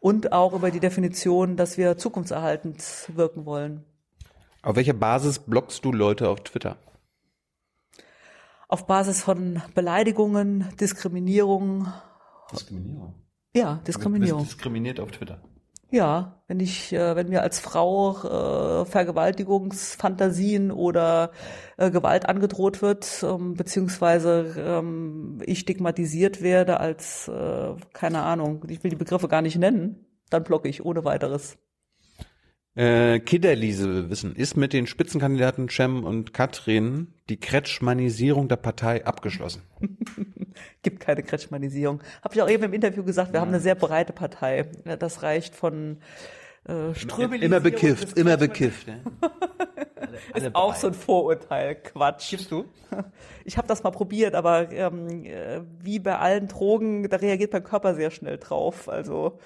und 0.00 0.32
auch 0.32 0.52
über 0.52 0.70
die 0.70 0.80
Definition, 0.80 1.56
dass 1.56 1.78
wir 1.78 1.96
zukunftserhaltend 1.96 3.10
wirken 3.14 3.46
wollen. 3.46 3.84
Auf 4.62 4.76
welcher 4.76 4.92
Basis 4.92 5.38
blockst 5.38 5.84
du 5.84 5.92
Leute 5.92 6.28
auf 6.28 6.40
Twitter? 6.40 6.76
Auf 8.68 8.86
Basis 8.86 9.22
von 9.22 9.62
Beleidigungen, 9.74 10.68
Diskriminierung. 10.78 11.92
Diskriminierung? 12.52 13.14
Ja, 13.56 13.80
Diskriminierung. 13.86 14.40
Du 14.40 14.44
bist 14.44 14.56
diskriminiert 14.56 15.00
auf 15.00 15.10
Twitter. 15.10 15.40
Ja, 15.90 16.42
wenn 16.48 16.60
ich, 16.60 16.92
äh, 16.92 17.14
wenn 17.16 17.28
mir 17.28 17.42
als 17.42 17.60
Frau 17.60 18.82
äh, 18.82 18.84
Vergewaltigungsfantasien 18.84 20.72
oder 20.72 21.30
äh, 21.76 21.90
Gewalt 21.90 22.28
angedroht 22.28 22.82
wird, 22.82 23.24
ähm, 23.26 23.54
beziehungsweise 23.54 24.54
ähm, 24.58 25.40
ich 25.46 25.60
stigmatisiert 25.60 26.42
werde 26.42 26.80
als, 26.80 27.28
äh, 27.28 27.74
keine 27.92 28.22
Ahnung, 28.22 28.64
ich 28.68 28.82
will 28.82 28.90
die 28.90 28.96
Begriffe 28.96 29.28
gar 29.28 29.42
nicht 29.42 29.58
nennen, 29.58 30.04
dann 30.28 30.42
blocke 30.42 30.68
ich 30.68 30.84
ohne 30.84 31.04
weiteres. 31.04 31.56
Äh, 32.74 33.20
Kinderliese 33.20 33.88
will 33.88 34.10
wissen, 34.10 34.34
ist 34.34 34.56
mit 34.56 34.74
den 34.74 34.86
Spitzenkandidaten 34.86 35.70
Cem 35.70 36.04
und 36.04 36.34
Katrin 36.34 37.14
die 37.30 37.38
Kretschmanisierung 37.38 38.48
der 38.48 38.56
Partei 38.56 39.06
abgeschlossen? 39.06 39.62
Gibt 40.82 41.00
keine 41.00 41.22
Kretschmanisierung. 41.22 42.00
Habe 42.22 42.34
ich 42.34 42.42
auch 42.42 42.48
eben 42.48 42.64
im 42.64 42.72
Interview 42.72 43.04
gesagt, 43.04 43.32
wir 43.32 43.36
ja. 43.36 43.40
haben 43.40 43.48
eine 43.48 43.60
sehr 43.60 43.74
breite 43.74 44.12
Partei. 44.12 44.66
Das 44.98 45.22
reicht 45.22 45.54
von 45.54 45.98
äh, 46.68 46.92
Immer 47.40 47.60
bekifft, 47.60 48.18
immer 48.18 48.36
bekifft. 48.36 48.88
Alle, 49.98 50.18
alle 50.32 50.46
ist 50.46 50.54
auch 50.54 50.74
so 50.74 50.88
ein 50.88 50.94
Vorurteil. 50.94 51.76
Quatsch. 51.76 52.30
Gibst 52.30 52.50
du? 52.50 52.64
Ich 53.44 53.56
habe 53.56 53.68
das 53.68 53.84
mal 53.84 53.90
probiert, 53.90 54.34
aber 54.34 54.72
ähm, 54.72 55.24
äh, 55.24 55.60
wie 55.80 56.00
bei 56.00 56.18
allen 56.18 56.48
Drogen, 56.48 57.08
da 57.08 57.16
reagiert 57.16 57.52
mein 57.52 57.62
Körper 57.62 57.94
sehr 57.94 58.10
schnell 58.10 58.38
drauf. 58.38 58.88
Also 58.88 59.38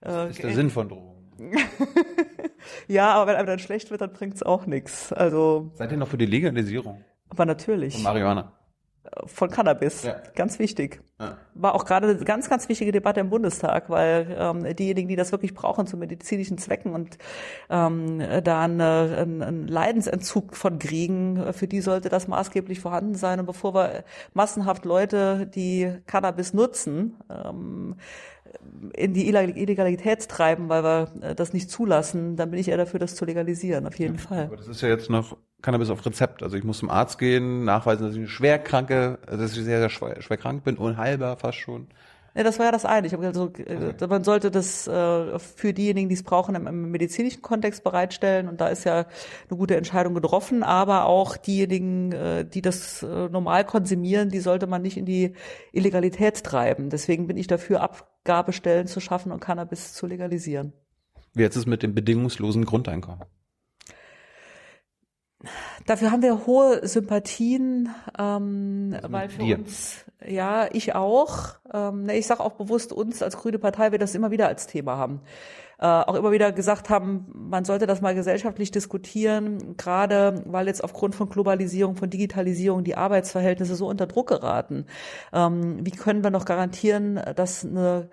äh, 0.00 0.08
das 0.08 0.30
ist 0.30 0.42
der 0.42 0.54
Sinn 0.54 0.70
von 0.70 0.88
Drogen. 0.88 1.52
ja, 2.88 3.12
aber 3.12 3.30
wenn 3.30 3.36
einem 3.36 3.46
dann 3.46 3.58
schlecht 3.58 3.90
wird, 3.90 4.00
dann 4.00 4.12
bringt's 4.12 4.42
auch 4.42 4.64
nichts. 4.64 5.12
Also 5.12 5.70
seid 5.74 5.92
ihr 5.92 5.98
noch 5.98 6.08
für 6.08 6.16
die 6.16 6.26
Legalisierung? 6.26 7.04
Aber 7.28 7.44
natürlich. 7.44 7.94
Von 7.94 8.04
Marihuana. 8.04 8.52
Von 9.26 9.50
Cannabis, 9.50 10.04
ja. 10.04 10.16
ganz 10.34 10.58
wichtig. 10.58 11.02
Ja. 11.20 11.36
War 11.54 11.74
auch 11.74 11.84
gerade 11.84 12.08
eine 12.08 12.24
ganz, 12.24 12.48
ganz 12.48 12.68
wichtige 12.68 12.92
Debatte 12.92 13.20
im 13.20 13.30
Bundestag, 13.30 13.90
weil 13.90 14.34
ähm, 14.38 14.74
diejenigen, 14.74 15.08
die 15.08 15.16
das 15.16 15.32
wirklich 15.32 15.54
brauchen 15.54 15.86
zu 15.86 15.96
medizinischen 15.96 16.58
Zwecken 16.58 16.94
und 16.94 17.18
ähm, 17.68 18.22
da 18.42 18.62
eine, 18.62 19.16
einen, 19.18 19.42
einen 19.42 19.68
Leidensentzug 19.68 20.56
von 20.56 20.78
kriegen, 20.78 21.52
für 21.52 21.68
die 21.68 21.80
sollte 21.80 22.08
das 22.08 22.26
maßgeblich 22.26 22.80
vorhanden 22.80 23.14
sein. 23.14 23.38
Und 23.40 23.46
bevor 23.46 23.74
wir 23.74 24.04
massenhaft 24.34 24.84
Leute, 24.84 25.46
die 25.46 25.92
Cannabis 26.06 26.54
nutzen, 26.54 27.16
ähm, 27.30 27.96
in 28.94 29.14
die 29.14 29.28
Illegalität 29.28 30.28
treiben, 30.28 30.68
weil 30.68 30.82
wir 30.84 31.08
äh, 31.20 31.34
das 31.34 31.52
nicht 31.52 31.70
zulassen, 31.70 32.36
dann 32.36 32.50
bin 32.50 32.60
ich 32.60 32.68
eher 32.68 32.76
dafür, 32.76 33.00
das 33.00 33.14
zu 33.14 33.24
legalisieren, 33.24 33.86
auf 33.86 33.98
jeden 33.98 34.16
ja, 34.16 34.20
Fall. 34.20 34.44
Aber 34.46 34.56
das 34.56 34.68
ist 34.68 34.80
ja 34.80 34.88
jetzt 34.88 35.10
noch 35.10 35.36
Cannabis 35.62 35.90
auf 35.90 36.04
Rezept. 36.04 36.42
Also 36.42 36.56
ich 36.56 36.64
muss 36.64 36.78
zum 36.78 36.90
Arzt 36.90 37.18
gehen, 37.18 37.64
nachweisen, 37.64 38.04
dass 38.04 38.12
ich 38.12 38.18
eine 38.18 38.28
schwerkranke, 38.28 39.18
dass 39.26 39.56
ich 39.56 39.64
sehr, 39.64 39.78
sehr 39.78 39.88
schwer, 39.88 40.20
schwer 40.20 40.36
krank 40.36 40.64
bin, 40.64 40.76
unheilbar 40.76 41.36
fast 41.36 41.58
schon. 41.58 41.88
Ja, 42.34 42.42
das 42.42 42.58
war 42.58 42.66
ja 42.66 42.72
das 42.72 42.86
eine. 42.86 43.06
Ich 43.06 43.12
habe 43.12 43.26
also, 43.26 43.52
also, 43.68 44.06
man 44.06 44.24
sollte 44.24 44.50
das 44.50 44.86
äh, 44.88 45.38
für 45.38 45.74
diejenigen, 45.74 46.08
die 46.08 46.14
es 46.14 46.22
brauchen, 46.22 46.54
im, 46.54 46.66
im, 46.66 46.90
medizinischen 46.90 47.42
Kontext 47.42 47.84
bereitstellen. 47.84 48.48
Und 48.48 48.60
da 48.60 48.68
ist 48.68 48.84
ja 48.84 49.06
eine 49.48 49.58
gute 49.58 49.76
Entscheidung 49.76 50.14
getroffen. 50.14 50.62
Aber 50.62 51.04
auch 51.04 51.36
diejenigen, 51.36 52.12
äh, 52.12 52.44
die 52.46 52.62
das 52.62 53.02
äh, 53.02 53.28
normal 53.28 53.64
konsumieren, 53.64 54.30
die 54.30 54.40
sollte 54.40 54.66
man 54.66 54.80
nicht 54.80 54.96
in 54.96 55.04
die 55.04 55.34
Illegalität 55.72 56.42
treiben. 56.42 56.88
Deswegen 56.88 57.26
bin 57.26 57.36
ich 57.36 57.48
dafür, 57.48 57.82
Abgabestellen 57.82 58.86
zu 58.86 59.00
schaffen 59.00 59.30
und 59.30 59.40
Cannabis 59.40 59.92
zu 59.92 60.06
legalisieren. 60.06 60.72
Wie 61.34 61.42
jetzt 61.42 61.56
ist 61.56 61.62
es 61.62 61.66
mit 61.66 61.82
dem 61.82 61.94
bedingungslosen 61.94 62.64
Grundeinkommen? 62.64 63.24
Dafür 65.86 66.10
haben 66.12 66.22
wir 66.22 66.46
hohe 66.46 66.86
Sympathien, 66.86 67.88
ähm, 68.18 68.96
weil 69.02 69.28
für 69.28 69.42
dir. 69.42 69.58
uns, 69.58 70.04
ja, 70.26 70.68
ich 70.72 70.94
auch. 70.94 71.56
Ähm, 71.72 72.08
ich 72.08 72.26
sage 72.26 72.40
auch 72.40 72.52
bewusst 72.52 72.92
uns 72.92 73.22
als 73.22 73.36
Grüne 73.36 73.58
Partei, 73.58 73.92
wir 73.92 73.98
das 73.98 74.14
immer 74.14 74.30
wieder 74.30 74.48
als 74.48 74.66
Thema 74.66 74.96
haben. 74.96 75.20
Äh, 75.78 75.86
auch 75.86 76.14
immer 76.14 76.30
wieder 76.30 76.52
gesagt 76.52 76.90
haben, 76.90 77.26
man 77.34 77.64
sollte 77.64 77.86
das 77.86 78.00
mal 78.00 78.14
gesellschaftlich 78.14 78.70
diskutieren, 78.70 79.76
gerade 79.76 80.42
weil 80.46 80.68
jetzt 80.68 80.84
aufgrund 80.84 81.16
von 81.16 81.28
Globalisierung, 81.28 81.96
von 81.96 82.08
Digitalisierung 82.08 82.84
die 82.84 82.96
Arbeitsverhältnisse 82.96 83.74
so 83.74 83.88
unter 83.88 84.06
Druck 84.06 84.28
geraten. 84.28 84.86
Ähm, 85.32 85.84
wie 85.84 85.90
können 85.90 86.22
wir 86.22 86.30
noch 86.30 86.44
garantieren, 86.44 87.20
dass 87.34 87.64
eine 87.64 88.10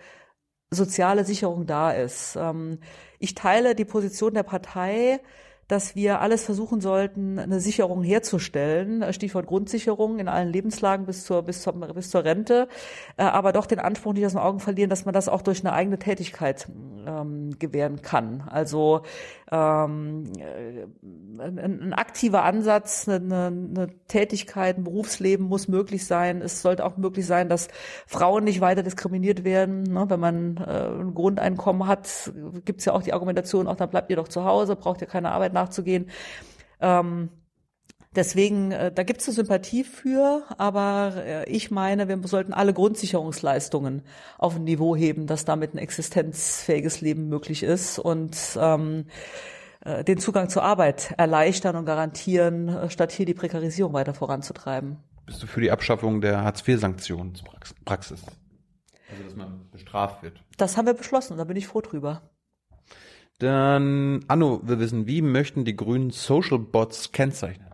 soziale 0.72 1.26
Sicherung 1.26 1.68
da 1.68 1.92
ist? 1.92 2.36
Ähm, 2.36 2.80
ich 3.20 3.36
teile 3.36 3.76
die 3.76 3.86
Position 3.86 4.34
der 4.34 4.44
Partei, 4.44 5.20
dass 5.70 5.96
wir 5.96 6.20
alles 6.20 6.44
versuchen 6.44 6.82
sollten, 6.82 7.38
eine 7.38 7.60
Sicherung 7.60 8.04
herzustellen, 8.04 9.14
Stichwort 9.14 9.46
Grundsicherung 9.46 10.18
in 10.18 10.28
allen 10.28 10.52
Lebenslagen 10.52 11.06
bis 11.06 11.24
zur, 11.24 11.44
bis 11.44 11.62
zur, 11.62 11.74
bis 11.74 12.10
zur 12.10 12.24
Rente, 12.26 12.68
äh, 13.18 13.24
aber 13.24 13.54
doch 13.54 13.68
den 13.68 13.80
Anspruch 13.80 14.14
nicht 14.14 14.26
aus 14.26 14.34
den 14.34 14.42
Augen 14.42 14.60
verlieren, 14.60 14.90
dass 14.90 15.06
man 15.06 15.14
das 15.14 15.30
auch 15.30 15.44
durch 15.44 15.62
eine 15.62 15.72
eigene 15.72 16.00
Tätigkeit 16.00 16.68
ähm, 17.06 17.52
gewähren 17.60 18.02
kann. 18.02 18.44
Also 18.50 19.04
ähm, 19.52 20.32
äh, 20.38 20.84
ein, 21.42 21.60
ein, 21.60 21.94
aktiver 21.94 22.44
Ansatz, 22.44 23.08
eine, 23.08 23.48
eine 23.48 23.88
Tätigkeit, 24.08 24.78
ein 24.78 24.84
Berufsleben 24.84 25.48
muss 25.48 25.68
möglich 25.68 26.06
sein. 26.06 26.42
Es 26.42 26.62
sollte 26.62 26.86
auch 26.86 26.98
möglich 26.98 27.26
sein, 27.26 27.50
dass 27.50 27.68
Frauen 28.06 28.44
nicht 28.44 28.62
weiter 28.62 28.84
diskriminiert 28.84 29.44
werden. 29.44 29.84
Ne? 29.84 30.06
Wenn 30.08 30.20
man 30.20 30.58
äh, 30.58 31.02
ein 31.02 31.16
Grundeinkommen 31.16 31.88
hat, 31.88 32.32
gibt 32.66 32.80
es 32.80 32.86
ja 32.86 32.94
auch 32.94 33.02
die 33.02 33.14
Argumentation, 33.14 33.68
auch 33.68 33.76
dann 33.76 33.90
bleibt 33.90 34.10
ihr 34.12 34.18
doch 34.18 34.28
zu 34.28 34.46
Hause, 34.46 34.76
braucht 34.76 35.02
ihr 35.02 35.08
keine 35.08 35.32
Arbeit 35.32 35.54
nachzugehen. 35.54 36.10
Ähm, 36.80 37.30
Deswegen, 38.16 38.72
äh, 38.72 38.92
da 38.92 39.04
gibt 39.04 39.22
es 39.22 39.28
eine 39.28 39.36
Sympathie 39.36 39.84
für, 39.84 40.44
aber 40.58 41.14
äh, 41.16 41.50
ich 41.50 41.70
meine, 41.70 42.08
wir 42.08 42.20
sollten 42.28 42.54
alle 42.54 42.74
Grundsicherungsleistungen 42.74 44.02
auf 44.40 44.56
ein 44.56 44.64
Niveau 44.64 44.96
heben, 44.96 45.28
dass 45.28 45.46
damit 45.46 45.76
ein 45.76 45.78
existenzfähiges 45.78 47.02
Leben 47.02 47.30
möglich 47.30 47.62
ist 47.62 48.00
und 48.00 48.36
ähm, 48.60 49.06
äh, 49.82 50.04
den 50.04 50.18
Zugang 50.18 50.50
zur 50.50 50.64
Arbeit 50.64 51.14
erleichtern 51.18 51.76
und 51.76 51.86
garantieren, 51.86 52.90
statt 52.90 53.12
hier 53.12 53.28
die 53.28 53.36
Prekarisierung 53.36 53.94
weiter 53.94 54.16
voranzutreiben. 54.16 54.98
Bist 55.28 55.44
du 55.44 55.48
für 55.48 55.62
die 55.62 55.70
Abschaffung 55.70 56.22
der 56.22 56.44
Hartz-IV-Sanktionspraxis? 56.44 58.24
Also, 59.12 59.24
dass 59.24 59.36
man 59.36 59.70
bestraft 59.72 60.24
wird. 60.24 60.44
Das 60.58 60.78
haben 60.78 60.88
wir 60.88 60.96
beschlossen, 60.96 61.38
da 61.38 61.44
bin 61.44 61.58
ich 61.58 61.68
froh 61.68 61.82
drüber. 61.82 62.24
Dann, 63.38 64.26
Anno, 64.28 64.62
wir 64.64 64.80
wissen, 64.80 65.06
wie 65.06 65.22
möchten 65.22 65.64
die 65.64 65.76
Grünen 65.76 66.10
Social 66.10 66.58
Bots 66.58 67.12
kennzeichnen? 67.12 67.69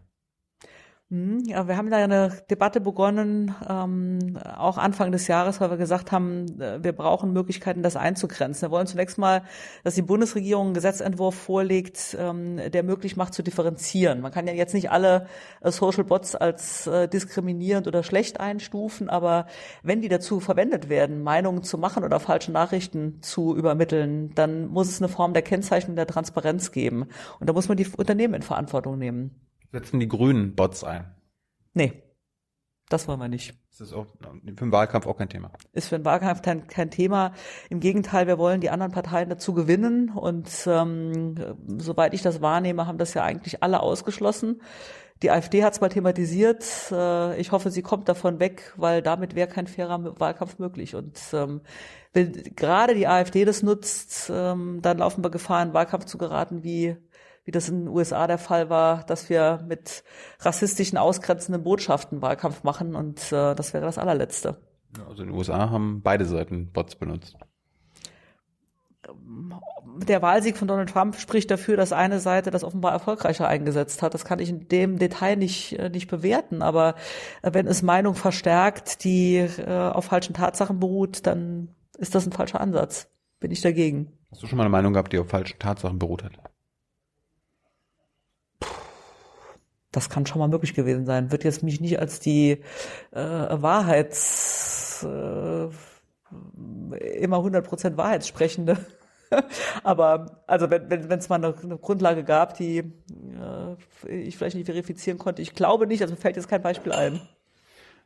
Hm, 1.16 1.44
ja, 1.46 1.66
wir 1.66 1.78
haben 1.78 1.90
da 1.90 1.96
eine 1.96 2.30
Debatte 2.50 2.82
begonnen, 2.82 3.56
ähm, 3.70 4.38
auch 4.58 4.78
Anfang 4.78 5.14
des 5.14 5.28
Jahres, 5.28 5.62
weil 5.62 5.70
wir 5.70 5.78
gesagt 5.78 6.12
haben, 6.12 6.60
äh, 6.60 6.84
wir 6.84 6.92
brauchen 6.92 7.32
Möglichkeiten, 7.32 7.84
das 7.84 7.96
einzugrenzen. 7.96 8.64
Wir 8.64 8.72
wollen 8.72 8.86
zunächst 8.86 9.18
mal, 9.18 9.44
dass 9.86 9.96
die 9.96 10.02
Bundesregierung 10.02 10.66
einen 10.66 10.74
Gesetzentwurf 10.74 11.36
vorlegt, 11.36 12.18
ähm, 12.20 12.60
der 12.70 12.84
möglich 12.84 13.16
macht 13.16 13.34
zu 13.34 13.44
differenzieren. 13.44 14.20
Man 14.20 14.34
kann 14.34 14.46
ja 14.46 14.52
jetzt 14.52 14.74
nicht 14.74 14.92
alle 14.92 15.28
äh, 15.62 15.72
Social 15.72 16.04
Bots 16.04 16.36
als 16.36 16.86
äh, 16.88 17.08
diskriminierend 17.08 17.88
oder 17.88 18.04
schlecht 18.04 18.42
einstufen, 18.42 19.08
aber 19.10 19.46
wenn 19.84 20.02
die 20.02 20.10
dazu 20.10 20.42
verwendet 20.42 20.90
werden, 20.90 21.24
Meinungen 21.24 21.64
zu 21.64 21.78
machen 21.78 22.04
oder 22.04 22.20
falsche 22.20 22.52
Nachrichten 22.52 23.22
zu 23.22 23.56
übermitteln, 23.56 24.36
dann 24.36 24.68
muss 24.68 24.90
es 24.90 25.02
eine 25.02 25.08
Form 25.08 25.32
der 25.32 25.44
Kennzeichnung 25.44 25.96
der 25.96 26.08
Transparenz 26.08 26.74
geben. 26.74 27.08
Und 27.40 27.50
da 27.50 27.54
muss 27.54 27.70
man 27.70 27.78
die 27.78 27.88
Unternehmen 27.96 28.34
in 28.34 28.42
Verantwortung 28.42 28.98
nehmen. 28.98 29.32
Setzen 29.76 30.00
die 30.00 30.08
Grünen 30.08 30.56
Bots 30.56 30.86
ein? 30.86 31.14
Nee, 31.74 32.02
das 32.88 33.10
wollen 33.10 33.20
wir 33.20 33.28
nicht. 33.28 33.54
Ist 33.70 33.82
das 33.82 33.92
auch 33.92 34.06
für 34.06 34.40
den 34.42 34.72
Wahlkampf 34.72 35.06
auch 35.06 35.18
kein 35.18 35.28
Thema? 35.28 35.52
Ist 35.74 35.90
für 35.90 35.98
den 35.98 36.06
Wahlkampf 36.06 36.42
kein, 36.42 36.68
kein 36.68 36.92
Thema. 36.92 37.34
Im 37.70 37.82
Gegenteil, 37.82 38.26
wir 38.26 38.38
wollen 38.38 38.62
die 38.62 38.70
anderen 38.70 38.94
Parteien 38.94 39.28
dazu 39.28 39.54
gewinnen. 39.54 40.12
Und 40.12 40.50
ähm, 40.66 41.36
soweit 41.78 42.14
ich 42.14 42.22
das 42.22 42.40
wahrnehme, 42.40 42.88
haben 42.88 42.98
das 42.98 43.14
ja 43.16 43.24
eigentlich 43.24 43.64
alle 43.64 43.82
ausgeschlossen. 43.82 44.62
Die 45.22 45.30
AfD 45.30 45.66
hat 45.66 45.74
es 45.74 45.82
mal 45.82 45.90
thematisiert. 45.90 46.64
Äh, 46.90 47.38
ich 47.38 47.52
hoffe, 47.52 47.70
sie 47.70 47.82
kommt 47.82 48.08
davon 48.08 48.40
weg, 48.40 48.72
weil 48.78 49.02
damit 49.02 49.36
wäre 49.36 49.50
kein 49.50 49.68
fairer 49.68 50.18
Wahlkampf 50.22 50.58
möglich. 50.58 50.96
Und 50.96 51.20
ähm, 51.34 51.60
wenn 52.14 52.32
gerade 52.56 52.96
die 52.96 53.08
AfD 53.08 53.44
das 53.44 53.62
nutzt, 53.62 54.32
ähm, 54.34 54.80
dann 54.82 55.00
laufen 55.00 55.22
wir 55.22 55.32
Gefahr, 55.32 55.64
in 55.64 55.74
Wahlkampf 55.74 56.06
zu 56.06 56.18
geraten 56.18 56.64
wie 56.64 56.96
wie 57.46 57.52
das 57.52 57.70
in 57.70 57.86
den 57.86 57.88
USA 57.88 58.28
der 58.28 58.40
Fall 58.40 58.70
war, 58.70 59.04
dass 59.06 59.30
wir 59.30 59.64
mit 59.68 60.04
rassistischen, 60.40 60.98
ausgrenzenden 60.98 61.64
Botschaften 61.64 62.22
Wahlkampf 62.22 62.64
machen 62.64 62.96
und 62.96 63.32
äh, 63.32 63.56
das 63.56 63.74
wäre 63.74 63.86
das 63.86 63.98
allerletzte. 63.98 64.58
Also 65.08 65.24
in 65.24 65.30
den 65.30 65.38
USA 65.38 65.70
haben 65.70 66.02
beide 66.02 66.26
Seiten 66.26 66.72
Bots 66.72 66.96
benutzt. 66.96 67.38
Der 69.98 70.22
Wahlsieg 70.24 70.58
von 70.58 70.68
Donald 70.68 70.90
Trump 70.90 71.16
spricht 71.18 71.52
dafür, 71.52 71.78
dass 71.78 71.94
eine 71.94 72.20
Seite 72.20 72.50
das 72.50 72.64
offenbar 72.64 72.92
erfolgreicher 72.92 73.48
eingesetzt 73.48 74.02
hat. 74.02 74.16
Das 74.16 74.26
kann 74.26 74.40
ich 74.40 74.50
in 74.50 74.68
dem 74.68 74.98
Detail 74.98 75.36
nicht, 75.36 75.78
äh, 75.78 75.90
nicht 75.90 76.10
bewerten. 76.10 76.64
Aber 76.64 76.96
äh, 77.44 77.54
wenn 77.54 77.68
es 77.68 77.84
Meinung 77.84 78.16
verstärkt, 78.16 79.04
die 79.04 79.36
äh, 79.36 79.70
auf 79.70 80.06
falschen 80.06 80.34
Tatsachen 80.34 80.80
beruht, 80.80 81.28
dann 81.28 81.70
ist 81.98 82.16
das 82.16 82.26
ein 82.26 82.32
falscher 82.32 82.60
Ansatz. 82.60 83.08
Bin 83.40 83.52
ich 83.52 83.62
dagegen. 83.62 84.12
Hast 84.32 84.42
du 84.42 84.48
schon 84.48 84.58
mal 84.58 84.64
eine 84.64 84.72
Meinung 84.72 84.94
gehabt, 84.94 85.14
die 85.14 85.20
auf 85.20 85.30
falschen 85.30 85.60
Tatsachen 85.60 86.00
beruht 86.00 86.24
hat? 86.24 86.34
Das 89.96 90.10
kann 90.10 90.26
schon 90.26 90.40
mal 90.40 90.48
möglich 90.48 90.74
gewesen 90.74 91.06
sein. 91.06 91.32
Wird 91.32 91.44
jetzt 91.44 91.64
mich 91.64 91.80
nicht 91.82 92.00
als 92.00 92.20
die 92.20 92.62
äh, 93.12 93.18
Wahrheits 93.18 95.04
äh, 95.04 95.68
immer 97.18 97.38
100% 97.38 97.98
Wahrheitssprechende. 97.98 98.78
Aber 99.84 100.44
also 100.48 100.70
wenn 100.70 100.90
wenn 100.90 101.20
es 101.20 101.30
mal 101.30 101.44
eine, 101.44 101.56
eine, 101.62 101.78
Grundlage 101.78 102.24
gab, 102.24 102.56
die 102.58 102.78
äh, 102.78 103.76
ich 104.08 104.38
vielleicht 104.38 104.56
nicht 104.56 104.68
verifizieren 104.68 105.18
konnte, 105.18 105.42
ich 105.42 105.56
glaube 105.56 105.88
nicht, 105.88 106.02
also 106.02 106.16
fällt 106.16 106.36
jetzt 106.36 106.50
kein 106.50 106.62
Beispiel 106.62 106.92
ein. 106.92 107.22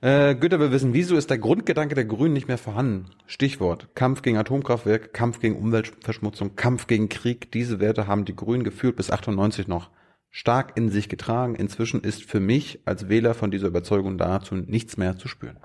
Äh, 0.02 0.36
Güter 0.36 0.62
will 0.62 0.72
wissen, 0.72 0.94
wieso 0.94 1.18
ist 1.18 1.30
der 1.30 1.40
Grundgedanke 1.40 1.94
der 1.94 2.06
Grünen 2.06 2.34
nicht 2.34 2.48
mehr 2.48 2.58
vorhanden? 2.58 3.08
Stichwort 3.26 3.90
Kampf 3.96 4.22
gegen 4.22 4.38
Atomkraftwerk, 4.38 5.14
Kampf 5.14 5.42
gegen 5.42 5.58
Umweltverschmutzung, 5.58 6.56
Kampf 6.56 6.88
gegen 6.88 7.10
Krieg. 7.10 7.52
Diese 7.52 7.82
Werte 7.82 8.08
haben 8.08 8.24
die 8.24 8.36
Grünen 8.36 8.64
geführt 8.64 8.96
bis 8.96 9.12
98 9.12 9.68
noch 9.68 9.90
stark 10.32 10.78
in 10.78 10.90
sich 10.90 11.10
getragen. 11.10 11.56
Inzwischen 11.56 12.02
ist 12.02 12.24
für 12.24 12.40
mich 12.40 12.80
als 12.86 13.10
Wähler 13.10 13.34
von 13.34 13.52
dieser 13.52 13.68
Überzeugung 13.68 14.18
dazu 14.18 14.56
nichts 14.56 14.98
mehr 14.98 15.18
zu 15.18 15.28
spüren. 15.28 15.58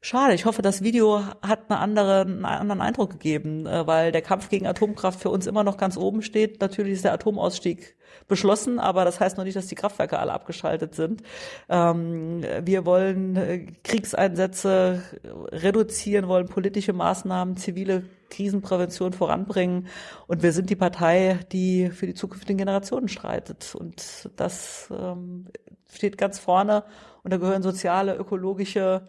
Schade, 0.00 0.32
ich 0.34 0.44
hoffe, 0.44 0.62
das 0.62 0.82
Video 0.82 1.24
hat 1.42 1.68
eine 1.68 1.80
andere, 1.80 2.20
einen 2.20 2.44
anderen 2.44 2.80
Eindruck 2.80 3.10
gegeben, 3.10 3.66
äh, 3.66 3.84
weil 3.86 4.12
der 4.12 4.22
Kampf 4.22 4.48
gegen 4.48 4.66
Atomkraft 4.66 5.20
für 5.20 5.28
uns 5.28 5.48
immer 5.48 5.64
noch 5.64 5.76
ganz 5.76 5.96
oben 5.96 6.22
steht. 6.22 6.60
Natürlich 6.60 6.94
ist 6.94 7.04
der 7.04 7.12
Atomausstieg 7.12 7.96
beschlossen, 8.28 8.78
aber 8.78 9.04
das 9.04 9.18
heißt 9.18 9.36
noch 9.36 9.44
nicht, 9.44 9.56
dass 9.56 9.66
die 9.66 9.74
Kraftwerke 9.74 10.18
alle 10.20 10.32
abgeschaltet 10.32 10.94
sind. 10.94 11.22
Ähm, 11.68 12.44
wir 12.62 12.86
wollen 12.86 13.34
äh, 13.36 13.66
Kriegseinsätze 13.82 15.02
reduzieren, 15.50 16.28
wollen 16.28 16.46
politische 16.46 16.92
Maßnahmen, 16.92 17.56
zivile 17.56 18.04
Krisenprävention 18.30 19.12
voranbringen. 19.12 19.88
Und 20.26 20.42
wir 20.42 20.52
sind 20.52 20.70
die 20.70 20.76
Partei, 20.76 21.40
die 21.52 21.90
für 21.90 22.06
die 22.06 22.14
zukünftigen 22.14 22.58
Generationen 22.58 23.08
streitet. 23.08 23.74
Und 23.74 24.30
das 24.36 24.88
ähm, 24.90 25.46
steht 25.92 26.18
ganz 26.18 26.38
vorne. 26.38 26.84
Und 27.22 27.32
da 27.32 27.38
gehören 27.38 27.62
soziale, 27.62 28.16
ökologische, 28.16 29.08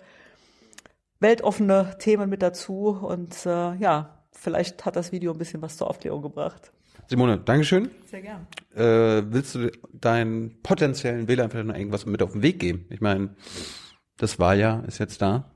weltoffene 1.19 1.95
Themen 1.99 2.29
mit 2.29 2.41
dazu. 2.41 2.97
Und 3.01 3.45
äh, 3.45 3.75
ja, 3.75 4.23
vielleicht 4.31 4.85
hat 4.85 4.95
das 4.95 5.11
Video 5.11 5.31
ein 5.31 5.37
bisschen 5.37 5.61
was 5.61 5.77
zur 5.77 5.89
Aufklärung 5.89 6.21
gebracht. 6.21 6.71
Simone, 7.07 7.39
Dankeschön. 7.39 7.89
Sehr 8.05 8.21
gern. 8.21 8.47
Äh, 8.75 9.23
willst 9.33 9.55
du 9.55 9.71
deinen 9.93 10.61
potenziellen 10.61 11.27
Wählern 11.27 11.49
vielleicht 11.49 11.67
noch 11.67 11.75
irgendwas 11.75 12.05
mit 12.05 12.21
auf 12.21 12.33
den 12.33 12.43
Weg 12.43 12.59
geben? 12.59 12.85
Ich 12.89 13.01
meine, 13.01 13.35
das 14.17 14.37
Wahljahr 14.37 14.83
ist 14.85 14.99
jetzt 14.99 15.21
da. 15.21 15.51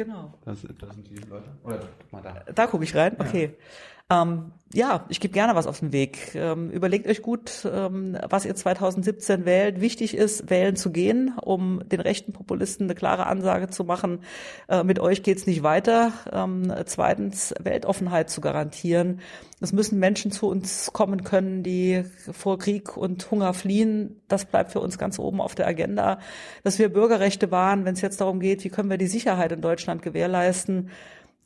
Genau. 0.00 0.32
Das, 0.46 0.62
das 0.78 0.94
sind 0.94 1.10
die 1.10 1.16
Leute. 1.28 1.50
Oder 1.62 1.80
mal 2.10 2.22
da. 2.22 2.42
Da 2.54 2.66
gucke 2.66 2.84
ich 2.84 2.96
rein. 2.96 3.14
Okay. 3.18 3.50
Ja, 3.52 3.99
ähm, 4.10 4.52
ja 4.72 5.04
ich 5.08 5.20
gebe 5.20 5.32
gerne 5.32 5.54
was 5.54 5.66
auf 5.66 5.80
den 5.80 5.92
Weg. 5.92 6.34
Ähm, 6.34 6.70
überlegt 6.70 7.06
euch 7.06 7.22
gut, 7.22 7.68
ähm, 7.72 8.16
was 8.28 8.44
ihr 8.44 8.54
2017 8.54 9.44
wählt. 9.44 9.80
Wichtig 9.80 10.16
ist, 10.16 10.50
wählen 10.50 10.76
zu 10.76 10.90
gehen, 10.90 11.34
um 11.40 11.82
den 11.88 12.00
rechten 12.00 12.32
Populisten 12.32 12.86
eine 12.86 12.94
klare 12.94 13.26
Ansage 13.26 13.68
zu 13.68 13.84
machen. 13.84 14.20
Äh, 14.68 14.84
mit 14.84 14.98
euch 14.98 15.22
geht's 15.22 15.46
nicht 15.46 15.62
weiter. 15.62 16.12
Ähm, 16.32 16.72
zweitens, 16.86 17.54
Weltoffenheit 17.60 18.30
zu 18.30 18.40
garantieren. 18.40 19.20
Es 19.60 19.72
müssen 19.72 19.98
Menschen 19.98 20.32
zu 20.32 20.48
uns 20.48 20.90
kommen 20.92 21.22
können, 21.22 21.62
die 21.62 22.04
vor 22.32 22.58
Krieg 22.58 22.96
und 22.96 23.30
Hunger 23.30 23.52
fliehen. 23.52 24.22
Das 24.26 24.46
bleibt 24.46 24.72
für 24.72 24.80
uns 24.80 24.96
ganz 24.96 25.18
oben 25.18 25.40
auf 25.40 25.54
der 25.54 25.66
Agenda. 25.66 26.18
Dass 26.64 26.78
wir 26.78 26.90
Bürgerrechte 26.90 27.50
wahren, 27.50 27.84
wenn 27.84 27.92
es 27.92 28.00
jetzt 28.00 28.20
darum 28.22 28.40
geht, 28.40 28.64
wie 28.64 28.70
können 28.70 28.88
wir 28.88 28.96
die 28.98 29.06
Sicherheit 29.06 29.52
in 29.52 29.60
Deutschland 29.60 30.00
gewährleisten. 30.00 30.90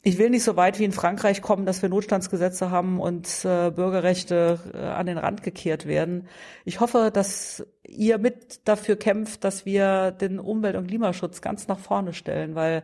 Ich 0.07 0.19
will 0.19 0.29
nicht 0.29 0.45
so 0.45 0.55
weit 0.57 0.79
wie 0.79 0.85
in 0.85 0.93
Frankreich 0.93 1.41
kommen, 1.41 1.65
dass 1.65 1.81
wir 1.81 1.89
Notstandsgesetze 1.89 2.71
haben 2.71 3.01
und 3.01 3.27
äh, 3.47 3.71
Bürgerrechte 3.71 4.59
äh, 4.75 4.77
an 4.77 5.07
den 5.07 5.17
Rand 5.17 5.43
gekehrt 5.43 5.87
werden. 5.87 6.29
Ich 6.67 6.81
hoffe, 6.81 7.11
dass 7.11 7.67
ihr 7.89 8.19
mit 8.19 8.69
dafür 8.69 8.97
kämpft, 8.97 9.45
dass 9.45 9.65
wir 9.65 10.11
den 10.11 10.39
Umwelt- 10.39 10.77
und 10.77 10.89
Klimaschutz 10.89 11.41
ganz 11.41 11.69
nach 11.69 11.79
vorne 11.79 12.13
stellen, 12.13 12.55
weil 12.55 12.83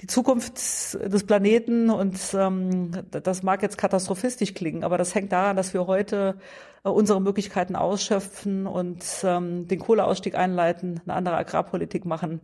die 0.00 0.06
Zukunft 0.06 0.54
des 0.94 1.24
Planeten 1.24 1.90
und 1.90 2.16
ähm, 2.32 2.92
das 3.10 3.42
mag 3.42 3.62
jetzt 3.62 3.76
katastrophistisch 3.76 4.54
klingen, 4.54 4.84
aber 4.84 4.98
das 4.98 5.16
hängt 5.16 5.32
daran, 5.32 5.56
dass 5.56 5.74
wir 5.74 5.88
heute 5.88 6.36
äh, 6.84 6.88
unsere 6.88 7.20
Möglichkeiten 7.20 7.74
ausschöpfen 7.74 8.68
und 8.68 9.04
ähm, 9.24 9.66
den 9.66 9.80
Kohleausstieg 9.80 10.36
einleiten, 10.36 11.00
eine 11.06 11.14
andere 11.14 11.38
Agrarpolitik 11.38 12.04
machen. 12.04 12.40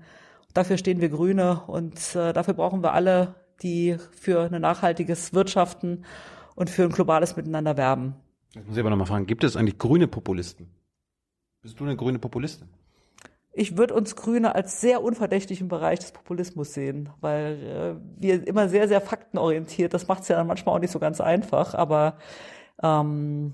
Dafür 0.54 0.76
stehen 0.76 1.00
wir 1.00 1.08
Grüne 1.08 1.62
und 1.68 2.16
äh, 2.16 2.32
dafür 2.32 2.54
brauchen 2.54 2.82
wir 2.82 2.94
alle, 2.94 3.36
die 3.62 3.96
für 4.12 4.50
ein 4.50 4.60
nachhaltiges 4.60 5.32
Wirtschaften 5.32 6.04
und 6.54 6.70
für 6.70 6.84
ein 6.84 6.90
globales 6.90 7.36
Miteinander 7.36 7.76
werben. 7.76 8.14
Jetzt 8.54 8.66
muss 8.66 8.76
ich 8.76 8.80
aber 8.80 8.90
nochmal 8.90 9.06
fragen, 9.06 9.26
gibt 9.26 9.44
es 9.44 9.56
eigentlich 9.56 9.78
grüne 9.78 10.06
Populisten? 10.08 10.68
Bist 11.62 11.78
du 11.80 11.84
eine 11.84 11.96
grüne 11.96 12.18
Populistin? 12.18 12.68
ich 13.54 13.76
würde 13.76 13.94
uns 13.94 14.16
Grüne 14.16 14.54
als 14.54 14.80
sehr 14.80 15.02
unverdächtig 15.02 15.60
im 15.60 15.68
Bereich 15.68 15.98
des 15.98 16.12
Populismus 16.12 16.72
sehen, 16.72 17.10
weil 17.20 17.98
äh, 17.98 18.20
wir 18.20 18.46
immer 18.46 18.68
sehr, 18.68 18.88
sehr 18.88 19.00
faktenorientiert, 19.00 19.92
das 19.92 20.08
macht 20.08 20.22
es 20.22 20.28
ja 20.28 20.36
dann 20.36 20.46
manchmal 20.46 20.74
auch 20.74 20.80
nicht 20.80 20.90
so 20.90 20.98
ganz 20.98 21.20
einfach, 21.20 21.74
aber 21.74 22.16
Ähm, 22.82 23.52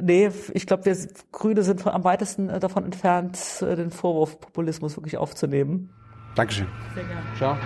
nee, 0.00 0.30
ich 0.54 0.66
glaube, 0.66 0.86
wir 0.86 0.96
Grüne 1.32 1.62
sind 1.62 1.86
am 1.86 2.04
weitesten 2.04 2.48
äh, 2.48 2.60
davon 2.60 2.84
entfernt, 2.84 3.36
äh, 3.60 3.76
den 3.76 3.90
Vorwurf 3.90 4.40
Populismus 4.40 4.96
wirklich 4.96 5.18
aufzunehmen. 5.18 5.90
Dankeschön. 6.34 6.66
Sehr 6.94 7.04
gerne. 7.04 7.22
Ciao. 7.36 7.56